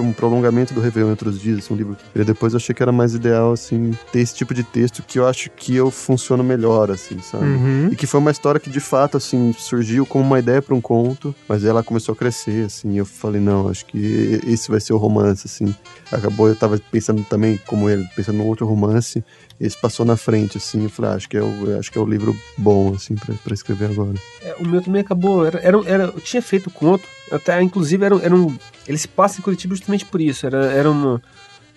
um 0.00 0.12
prolongamento 0.12 0.74
do 0.74 0.80
Réveillon 0.80 1.12
entre 1.12 1.28
os 1.28 1.40
dias, 1.40 1.58
assim, 1.58 1.74
um 1.74 1.76
livro 1.76 1.96
que 2.12 2.24
depois 2.24 2.52
eu 2.52 2.56
achei 2.56 2.74
que 2.74 2.82
era 2.82 2.92
mais 2.92 3.14
ideal, 3.14 3.52
assim, 3.52 3.92
ter 4.12 4.20
esse 4.20 4.34
tipo 4.34 4.52
de 4.52 4.62
texto 4.62 5.02
que 5.02 5.18
eu 5.18 5.26
acho 5.26 5.50
que 5.50 5.74
eu 5.74 5.90
funciono 5.90 6.42
melhor, 6.42 6.90
assim, 6.90 7.20
sabe? 7.20 7.44
Uhum. 7.44 7.88
E 7.92 7.96
que 7.96 8.06
foi 8.06 8.20
uma 8.20 8.30
história 8.30 8.60
que 8.60 8.70
de 8.70 8.80
fato, 8.80 9.16
assim, 9.16 9.52
surgiu 9.52 10.04
como 10.04 10.24
uma 10.24 10.38
ideia 10.38 10.60
para 10.60 10.74
um 10.74 10.80
conto, 10.80 11.34
mas 11.48 11.64
ela 11.64 11.82
começou 11.82 12.12
a 12.12 12.16
crescer, 12.16 12.66
assim, 12.66 12.94
e 12.94 12.98
eu 12.98 13.06
falei, 13.06 13.40
não, 13.40 13.68
acho 13.68 13.86
que 13.86 14.40
esse 14.46 14.70
vai 14.70 14.80
ser 14.80 14.92
o 14.92 14.96
romance, 14.96 15.46
assim. 15.46 15.74
Acabou, 16.10 16.48
eu 16.48 16.56
tava 16.56 16.80
pensando 16.90 17.22
também, 17.24 17.58
como 17.66 17.88
ele, 17.88 18.04
pensando 18.16 18.38
num 18.38 18.46
outro 18.46 18.66
romance, 18.66 19.24
esse 19.60 19.76
passou 19.76 20.06
na 20.06 20.16
frente, 20.16 20.56
assim, 20.56 20.84
eu 20.84 20.90
falei, 20.90 21.10
ah, 21.10 21.14
acho 21.14 21.28
que 21.28 21.36
é 21.36 21.42
o, 21.42 21.78
acho 21.78 21.92
que 21.92 21.98
é 21.98 22.00
o 22.00 22.06
livro 22.06 22.34
bom, 22.56 22.94
assim, 22.94 23.14
pra, 23.14 23.34
pra 23.34 23.52
escrever 23.52 23.90
agora. 23.90 24.14
É, 24.40 24.54
o 24.58 24.66
meu 24.66 24.80
também 24.80 25.02
acabou. 25.02 25.44
Era, 25.44 25.58
era, 25.58 25.78
era, 25.84 26.04
eu 26.04 26.20
tinha 26.20 26.40
feito 26.40 26.68
o 26.68 26.72
conto, 26.72 27.06
até 27.30 27.60
inclusive 27.62 28.02
era, 28.02 28.16
era 28.22 28.34
um. 28.34 28.56
Ele 28.88 28.96
se 28.96 29.06
passa 29.06 29.38
em 29.38 29.42
Curitiba 29.42 29.74
justamente 29.74 30.06
por 30.06 30.18
isso. 30.18 30.46
Era, 30.46 30.72
era 30.72 30.90
uma. 30.90 31.22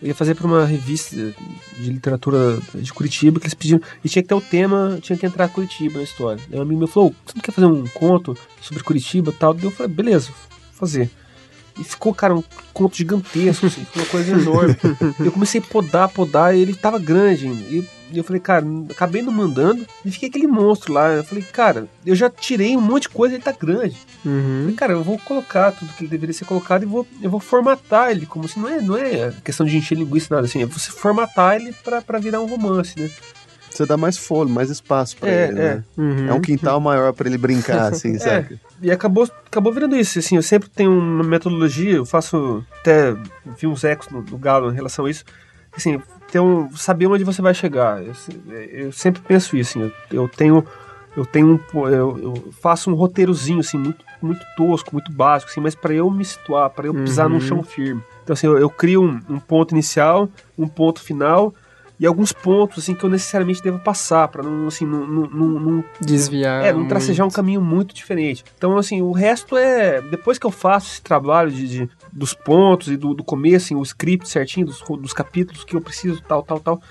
Eu 0.01 0.07
ia 0.07 0.15
fazer 0.15 0.33
para 0.35 0.47
uma 0.47 0.65
revista 0.65 1.15
de 1.77 1.91
literatura 1.91 2.57
de 2.73 2.93
Curitiba 2.93 3.39
que 3.39 3.45
eles 3.45 3.53
pediram. 3.53 3.81
E 4.03 4.07
tinha 4.07 4.23
que 4.23 4.29
ter 4.29 4.35
o 4.35 4.41
tema, 4.41 4.97
tinha 5.01 5.17
que 5.17 5.25
entrar 5.25 5.49
Curitiba 5.49 5.97
na 5.97 6.03
história. 6.03 6.41
Aí 6.51 6.57
um 6.57 6.61
amigo 6.61 6.79
meu 6.79 6.87
falou: 6.87 7.13
Você 7.25 7.33
não 7.35 7.41
quer 7.41 7.51
fazer 7.51 7.67
um 7.67 7.85
conto 7.87 8.37
sobre 8.61 8.81
Curitiba 8.81 9.31
e 9.31 9.33
tal? 9.33 9.57
Eu 9.61 9.71
falei: 9.71 9.93
Beleza, 9.93 10.27
vou 10.27 10.35
fazer. 10.71 11.09
E 11.79 11.83
ficou, 11.83 12.13
cara, 12.13 12.35
um 12.35 12.43
conto 12.71 12.95
gigantesco, 12.95 13.65
assim, 13.65 13.85
uma 13.95 14.05
coisa 14.05 14.31
enorme. 14.31 14.75
eu 15.19 15.31
comecei 15.31 15.59
a 15.59 15.63
podar, 15.63 16.09
podar, 16.09 16.55
e 16.55 16.61
ele 16.61 16.75
tava 16.75 16.99
grande. 16.99 17.47
E 17.47 17.87
eu 18.17 18.23
falei, 18.23 18.39
cara, 18.39 18.65
acabei 18.91 19.21
não 19.21 19.31
mandando. 19.31 19.85
E 20.05 20.11
fiquei 20.11 20.29
aquele 20.29 20.45
monstro 20.47 20.93
lá. 20.93 21.09
Eu 21.09 21.23
falei, 21.23 21.43
cara, 21.43 21.87
eu 22.05 22.15
já 22.15 22.29
tirei 22.29 22.77
um 22.77 22.81
monte 22.81 23.03
de 23.03 23.09
coisa, 23.09 23.33
ele 23.33 23.43
tá 23.43 23.51
grande. 23.51 23.97
Uhum. 24.23 24.61
Falei, 24.61 24.75
cara, 24.75 24.93
eu 24.93 25.03
vou 25.03 25.17
colocar 25.19 25.71
tudo 25.71 25.93
que 25.93 26.03
ele 26.03 26.11
deveria 26.11 26.33
ser 26.33 26.45
colocado 26.45 26.83
e 26.83 26.85
vou, 26.85 27.07
eu 27.21 27.29
vou 27.29 27.39
formatar 27.39 28.11
ele. 28.11 28.25
Como 28.25 28.47
se 28.47 28.59
não 28.59 28.69
é, 28.69 28.81
não 28.81 28.97
é 28.97 29.33
questão 29.43 29.65
de 29.65 29.77
encher 29.77 29.97
linguiça, 29.97 30.33
nada 30.33 30.45
assim. 30.45 30.61
É 30.61 30.65
você 30.65 30.91
formatar 30.91 31.55
ele 31.55 31.73
pra, 31.83 32.01
pra 32.01 32.19
virar 32.19 32.39
um 32.39 32.47
romance, 32.47 32.99
né? 32.99 33.09
Você 33.73 33.85
dá 33.85 33.97
mais 33.97 34.17
fôlego, 34.17 34.53
mais 34.53 34.69
espaço 34.69 35.17
pra 35.17 35.29
É, 35.29 35.47
ele, 35.49 35.59
é. 35.59 35.63
né? 35.75 35.83
Uhum. 35.97 36.27
É 36.29 36.33
um 36.33 36.41
quintal 36.41 36.79
maior 36.79 37.11
pra 37.13 37.27
ele 37.27 37.37
brincar, 37.37 37.91
assim, 37.91 38.17
sabe? 38.19 38.59
E 38.81 38.91
acabou, 38.91 39.27
acabou 39.45 39.71
virando 39.73 39.95
isso. 39.95 40.19
Assim, 40.19 40.35
eu 40.35 40.43
sempre 40.43 40.69
tenho 40.69 40.91
uma 40.91 41.23
metodologia, 41.23 41.95
eu 41.95 42.05
faço 42.05 42.63
até 42.79 43.13
vi 43.57 43.67
uns 43.67 43.83
ecos 43.83 44.09
no, 44.09 44.21
no 44.21 44.37
Galo 44.37 44.71
em 44.71 44.75
relação 44.75 45.05
a 45.05 45.09
isso. 45.09 45.23
Assim, 45.75 45.99
ter 46.31 46.39
um, 46.39 46.69
saber 46.75 47.07
onde 47.07 47.23
você 47.23 47.41
vai 47.41 47.53
chegar. 47.53 48.01
Eu, 48.03 48.13
eu 48.71 48.91
sempre 48.91 49.21
penso 49.21 49.55
isso. 49.57 49.79
Assim, 49.79 49.91
eu, 50.11 50.21
eu 50.23 50.27
tenho 50.27 50.63
eu 51.15 51.25
tenho 51.27 51.59
um, 51.75 51.87
eu, 51.87 52.17
eu 52.17 52.53
faço 52.59 52.89
um 52.89 52.95
roteirozinho 52.95 53.59
assim 53.59 53.77
muito 53.77 54.03
muito 54.19 54.43
tosco, 54.55 54.89
muito 54.93 55.11
básico, 55.11 55.51
assim, 55.51 55.59
mas 55.59 55.75
para 55.75 55.93
eu 55.93 56.09
me 56.09 56.23
situar, 56.23 56.69
para 56.69 56.87
eu 56.87 56.93
pisar 56.93 57.27
Uhum. 57.27 57.33
num 57.33 57.39
chão 57.41 57.61
firme. 57.61 58.01
Então 58.23 58.33
assim, 58.33 58.47
eu, 58.47 58.57
eu 58.57 58.69
crio 58.69 59.03
um, 59.03 59.19
um 59.29 59.37
ponto 59.39 59.73
inicial, 59.73 60.29
um 60.57 60.65
ponto 60.67 61.01
final 61.01 61.53
e 62.03 62.05
alguns 62.05 62.33
pontos 62.33 62.79
assim 62.83 62.93
que 62.93 63.03
eu 63.05 63.09
necessariamente 63.09 63.63
devo 63.63 63.79
passar 63.79 64.27
para 64.27 64.43
não 64.43 64.67
assim 64.67 64.85
não, 64.85 65.07
não, 65.07 65.21
não- 65.29 65.59
não 65.59 65.83
Desviar. 66.01 66.65
é, 66.65 66.73
não 66.73 66.85
tracejar 66.85 67.25
um 67.25 67.29
caminho 67.31 67.61
muito 67.61 67.95
diferente. 67.95 68.43
Então, 68.57 68.77
assim, 68.77 69.01
o 69.01 69.13
resto 69.13 69.55
é. 69.55 70.01
Depois 70.01 70.37
que 70.37 70.45
eu 70.45 70.51
faço 70.51 70.91
esse 70.91 71.01
trabalho 71.01 71.49
de, 71.49 71.65
de- 71.67 71.89
dos 72.11 72.33
pontos 72.33 72.89
e 72.89 72.97
do, 72.97 73.13
do 73.13 73.23
começo, 73.23 73.67
assim, 73.67 73.75
o 73.75 73.81
script 73.83 74.27
certinho, 74.27 74.65
dos, 74.65 74.81
dos 74.99 75.13
capítulos 75.13 75.63
que 75.63 75.75
eu 75.75 75.81
preciso, 75.81 76.21
tal, 76.27 76.43
tal, 76.43 76.59
tal. 76.59 76.81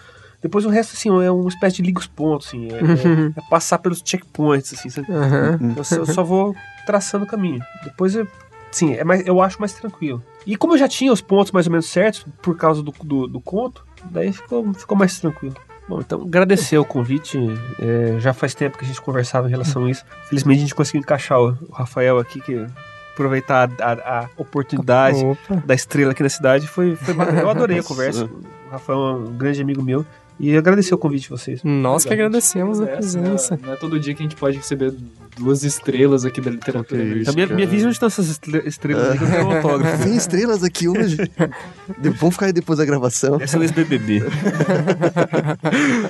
Depois 0.40 0.64
o 0.64 0.70
resto, 0.70 0.94
assim, 0.94 1.08
é 1.22 1.30
uma 1.30 1.48
espécie 1.48 1.76
de 1.76 1.82
liga 1.82 2.00
os 2.00 2.06
pontos, 2.06 2.48
assim. 2.48 2.68
É, 2.72 2.78
é- 2.80 3.32
é 3.36 3.50
passar 3.50 3.78
pelos 3.78 4.02
checkpoints, 4.04 4.72
assim. 4.72 4.88
Aham. 5.12 5.58
Eu, 5.76 5.84
só, 5.84 5.96
eu 5.96 6.06
só 6.06 6.24
vou 6.24 6.54
traçando 6.86 7.24
o 7.24 7.28
caminho. 7.28 7.60
Depois, 7.84 8.14
eu, 8.14 8.26
sim, 8.70 8.94
é 8.94 9.04
mais, 9.04 9.26
eu 9.26 9.40
acho 9.42 9.60
mais 9.60 9.72
tranquilo. 9.74 10.22
E 10.46 10.56
como 10.56 10.72
eu 10.72 10.78
já 10.78 10.88
tinha 10.88 11.12
os 11.12 11.20
pontos 11.20 11.52
mais 11.52 11.66
ou 11.66 11.70
menos 11.70 11.86
certos, 11.86 12.26
por 12.42 12.56
causa 12.56 12.82
do, 12.82 12.92
do, 13.04 13.28
do 13.28 13.40
conto, 13.40 13.86
daí 14.10 14.32
ficou, 14.32 14.72
ficou 14.74 14.96
mais 14.96 15.18
tranquilo. 15.20 15.54
Bom, 15.88 16.00
então 16.00 16.22
agradecer 16.22 16.78
o 16.78 16.84
convite. 16.84 17.38
é, 17.80 18.18
já 18.20 18.32
faz 18.32 18.54
tempo 18.54 18.78
que 18.78 18.84
a 18.84 18.88
gente 18.88 19.00
conversava 19.02 19.48
em 19.48 19.50
relação 19.50 19.84
a 19.86 19.90
isso. 19.90 20.04
Felizmente 20.28 20.58
a 20.58 20.62
gente 20.62 20.74
conseguiu 20.74 21.00
encaixar 21.00 21.40
o, 21.40 21.58
o 21.68 21.72
Rafael 21.72 22.18
aqui, 22.18 22.40
que 22.40 22.64
aproveitar 23.12 23.68
a, 23.80 23.92
a- 23.92 24.20
a 24.24 24.28
oportunidade 24.36 25.22
Opa. 25.24 25.56
da 25.66 25.74
estrela 25.74 26.12
aqui 26.12 26.22
na 26.22 26.28
cidade 26.28 26.66
foi, 26.66 26.96
foi 26.96 27.12
bacana. 27.14 27.40
Eu 27.40 27.50
adorei 27.50 27.78
a 27.78 27.82
conversa. 27.82 28.24
O 28.24 28.70
Rafael 28.70 28.98
é 28.98 29.12
um 29.14 29.36
grande 29.36 29.60
amigo 29.60 29.82
meu. 29.82 30.06
E 30.42 30.56
agradecer 30.56 30.92
o 30.92 30.98
convite 30.98 31.22
de 31.22 31.28
vocês. 31.30 31.60
Nós 31.62 32.04
que 32.04 32.12
agradecemos 32.12 32.80
a 32.80 32.84
Essa, 32.84 32.96
presença. 32.96 33.54
né? 33.54 33.60
Não 33.64 33.72
é 33.74 33.76
todo 33.76 34.00
dia 34.00 34.12
que 34.12 34.22
a 34.22 34.24
gente 34.24 34.34
pode 34.34 34.56
receber 34.56 34.92
duas 35.38 35.62
estrelas 35.62 36.24
aqui 36.24 36.40
da 36.40 36.50
literatura. 36.50 37.04
Né? 37.04 37.18
isso. 37.18 37.30
A 37.30 37.32
minha, 37.32 37.64
visão 37.64 37.88
estão 37.92 38.08
essas 38.08 38.28
estre- 38.28 38.62
estrelas 38.66 39.12
aqui, 39.12 39.22
eu 39.22 39.30
tenho 39.30 39.46
um 39.46 39.52
autógrafo. 39.54 40.02
Tem 40.02 40.16
estrelas 40.16 40.64
aqui 40.64 40.88
hoje. 40.88 41.16
Vamos 42.18 42.34
ficar 42.34 42.46
aí 42.46 42.52
depois 42.52 42.80
da 42.80 42.84
gravação. 42.84 43.40
Essa 43.40 43.56
é. 43.56 43.60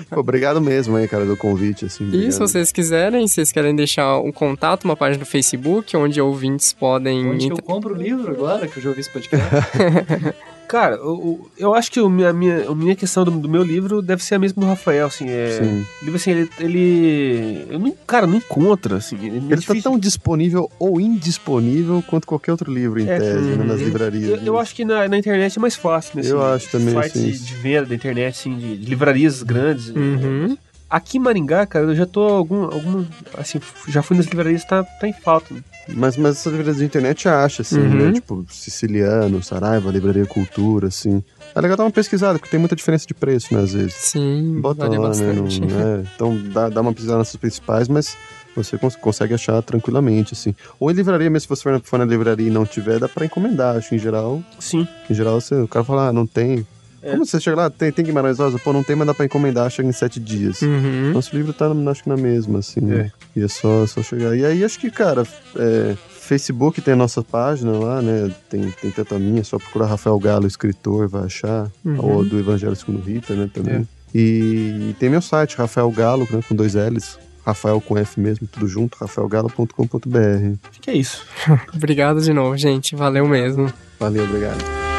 Pô, 0.09 0.19
Obrigado 0.21 0.63
mesmo 0.63 0.97
aí, 0.97 1.07
cara, 1.07 1.27
do 1.27 1.37
convite, 1.37 1.85
assim. 1.85 2.09
E 2.13 2.33
se 2.33 2.39
vocês 2.39 2.73
quiserem, 2.73 3.29
se 3.29 3.35
vocês 3.35 3.53
querem 3.53 3.77
deixar 3.77 4.19
um 4.19 4.33
contato, 4.33 4.85
uma 4.85 4.97
página 4.97 5.23
do 5.23 5.29
Facebook, 5.29 5.95
onde 5.95 6.19
ouvintes 6.23 6.73
podem. 6.73 7.29
Onde 7.29 7.49
que 7.49 7.53
eu 7.53 7.63
compro 7.63 7.95
o 7.95 7.97
livro 7.97 8.31
agora, 8.33 8.67
que 8.67 8.79
eu 8.79 8.83
já 8.83 8.89
ouvi 8.89 9.03
esse 9.03 9.11
podcast? 9.11 9.45
Cara, 10.73 10.95
eu, 10.95 11.51
eu 11.59 11.75
acho 11.75 11.93
que 11.93 12.01
o 12.01 12.09
minha, 12.09 12.33
minha, 12.33 12.71
a 12.71 12.75
minha 12.75 12.97
questão 12.97 13.25
do, 13.25 13.31
do 13.31 13.47
meu 13.47 13.63
livro 13.63 14.01
deve 14.01 14.25
ser 14.25 14.37
a 14.37 14.39
mesma 14.39 14.63
do 14.63 14.67
Rafael, 14.67 15.07
assim. 15.07 15.29
É, 15.29 15.59
Sim. 15.63 15.87
O 16.01 16.05
livro, 16.07 16.17
assim, 16.17 16.31
ele. 16.31 16.51
ele 16.59 17.67
eu 17.69 17.79
não, 17.79 17.95
cara, 18.07 18.27
não 18.27 18.37
encontra, 18.37 18.97
assim. 18.97 19.17
É 19.17 19.27
Ele 19.27 19.51
tá 19.51 19.57
difícil. 19.57 19.83
tão 19.83 19.99
disponível 19.99 20.73
ou 20.79 20.99
indisponível 20.99 22.03
quanto 22.09 22.27
qualquer 22.27 22.53
outro 22.53 22.73
livro, 22.73 22.99
em 22.99 23.07
É, 23.07 23.19
tese, 23.19 23.51
né, 23.51 23.65
nas 23.67 23.83
livrarias. 23.83 24.31
Eu, 24.31 24.37
eu 24.47 24.59
acho 24.59 24.75
que 24.75 24.83
na, 24.83 25.07
na 25.07 25.19
internet 25.19 25.59
é 25.59 25.61
mais 25.61 25.77
fácil, 25.77 26.19
né? 26.19 26.23
Eu 26.25 26.43
acho 26.43 26.71
também, 26.71 26.95
Sites 27.03 27.21
sim. 27.21 27.31
de, 27.33 27.39
de 27.39 27.55
venda 27.57 27.85
da 27.89 27.95
internet, 27.95 28.39
assim, 28.39 28.57
de, 28.57 28.79
de 28.79 28.87
livrarias 28.87 29.43
grandes. 29.43 29.91
Uhum. 29.91 30.57
Aqui 30.89 31.19
em 31.19 31.21
Maringá, 31.21 31.67
cara, 31.67 31.85
eu 31.85 31.95
já 31.95 32.07
tô 32.07 32.21
algum, 32.21 32.65
algum 32.65 33.05
assim, 33.37 33.61
já 33.89 34.03
fui 34.03 34.17
nas 34.17 34.25
livrarias, 34.25 34.65
tá, 34.65 34.83
tá 34.83 35.07
em 35.07 35.13
falta. 35.13 35.55
Mas, 35.89 36.17
mas 36.17 36.37
essas 36.37 36.53
livrarias 36.53 36.77
de 36.79 36.85
internet 36.85 37.29
acha, 37.29 37.63
assim, 37.63 37.79
Uhum. 37.81 37.95
né? 38.07 38.13
Tipo, 38.13 38.45
Siciliano, 38.49 39.43
Saraiva, 39.43 39.91
Livraria 39.91 40.25
Cultura, 40.27 40.89
assim. 40.89 41.23
É 41.55 41.61
legal 41.61 41.77
dar 41.77 41.85
uma 41.85 41.91
pesquisada, 41.91 42.39
porque 42.39 42.51
tem 42.51 42.61
muita 42.61 42.77
diferença 42.77 43.07
de 43.07 43.15
preço, 43.15 43.53
né, 43.55 43.61
às 43.63 43.73
vezes. 43.73 43.95
Sim, 43.95 44.61
Bota 44.61 44.87
varia 44.87 45.01
lá, 45.01 45.09
né? 45.11 45.27
bastante. 45.27 45.61
não- 45.61 45.81
é. 45.81 46.03
Então 46.15 46.39
dá, 46.53 46.69
dá 46.69 46.81
uma 46.81 46.93
pesquisada 46.93 47.19
nessas 47.19 47.37
principais, 47.37 47.89
mas 47.89 48.17
você 48.55 48.79
cons- 48.79 48.97
consegue 48.97 49.35
achar 49.35 49.61
tranquilamente, 49.63 50.35
assim. 50.35 50.55
Ou 50.79 50.91
em 50.91 50.95
livraria 50.95 51.29
mesmo, 51.29 51.41
se 51.45 51.49
você 51.49 51.63
for 51.63 51.73
na, 51.73 51.81
for 51.81 51.99
na 51.99 52.05
livraria 52.05 52.47
e 52.47 52.51
não 52.51 52.65
tiver, 52.65 52.99
dá 53.01 53.09
pra 53.09 53.25
encomendar, 53.27 53.77
acho, 53.77 53.95
em 53.95 53.99
geral. 53.99 54.43
Sim. 54.61 54.87
Em 55.11 55.15
geral, 55.15 55.41
você, 55.41 55.55
o 55.57 55.67
cara 55.69 55.85
fala, 55.85 56.09
ah, 56.09 56.13
não 56.13 56.27
tem. 56.27 56.67
É. 57.03 57.11
Como 57.11 57.27
você 57.27 57.41
chega 57.41 57.57
lá, 57.57 57.71
tem, 57.71 57.91
tem 57.91 58.05
Guimarães 58.05 58.39
Rosa? 58.39 58.59
Pô, 58.59 58.73
não 58.73 58.83
tem, 58.83 58.95
mas 58.95 59.07
dá 59.07 59.15
pra 59.15 59.27
encomendar, 59.27 59.71
chega 59.71 59.89
em 59.89 59.93
sete 59.93 60.21
dias. 60.21 60.63
Uhum. 60.63 61.13
Nosso 61.13 61.35
livro 61.35 61.53
tá, 61.53 61.67
acho 61.91 62.03
que 62.05 62.09
na 62.09 62.17
mesma, 62.17 62.61
assim. 62.61 62.81
né? 62.81 63.11
E 63.35 63.43
é 63.43 63.49
só, 63.49 63.87
só 63.87 64.03
chegar. 64.03 64.37
E 64.37 64.45
aí, 64.45 64.65
acho 64.65 64.79
que, 64.79 64.91
cara, 64.91 65.27
é, 65.57 65.97
Facebook 66.09 66.81
tem 66.81 66.95
a 66.95 66.97
nossa 66.97 67.23
página 67.23 67.73
lá, 67.73 68.01
né? 68.01 68.31
Tem, 68.49 68.71
tem 68.81 68.91
tanto 68.91 69.15
a 69.15 69.19
minha, 69.19 69.41
é 69.41 69.45
só 69.45 69.59
procurar 69.59 69.87
Rafael 69.87 70.19
Galo, 70.19 70.47
escritor, 70.47 71.09
vai 71.09 71.25
achar. 71.25 71.71
Uhum. 71.85 71.99
Ou 71.99 72.25
do 72.25 72.39
Evangelho 72.39 72.77
segundo 72.77 73.03
Rita, 73.03 73.35
né? 73.35 73.51
Também. 73.53 73.87
E, 74.15 74.91
e 74.91 74.97
tem 74.99 75.09
meu 75.11 75.23
site, 75.23 75.57
Rafael 75.57 75.91
Galo, 75.91 76.29
né, 76.31 76.41
com 76.47 76.55
dois 76.55 76.75
L's. 76.75 77.19
Rafael 77.45 77.81
com 77.81 77.99
F 77.99 78.21
mesmo, 78.21 78.47
tudo 78.47 78.69
junto, 78.69 78.97
rafaelgalo.com.br. 78.99 80.69
Que 80.81 80.91
é 80.91 80.95
isso. 80.95 81.27
Obrigado 81.75 82.21
de 82.21 82.33
novo, 82.33 82.57
gente. 82.57 82.95
Valeu 82.95 83.27
mesmo. 83.27 83.73
Valeu, 83.99 84.25
obrigado. 84.25 84.92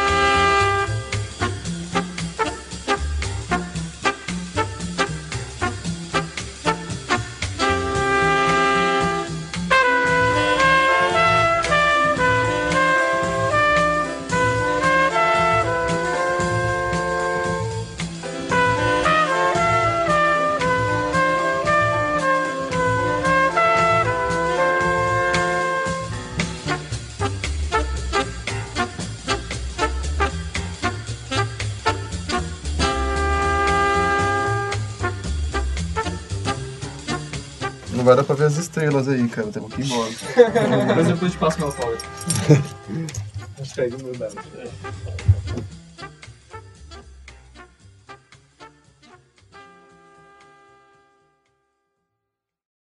Estrelas 38.94 39.08
aí, 39.08 39.28
cara. 39.28 39.48
Temos 39.48 39.74
que 39.74 39.82
ir 39.82 39.86
embora. 39.86 40.12
Mas 40.96 41.08
depois 41.08 41.22
eu 41.22 41.30
te 41.30 41.38
passo 41.38 41.60
meu 41.60 41.68
autógrafo. 41.68 42.06
Hashtag 43.58 43.96
humildade. 43.96 44.36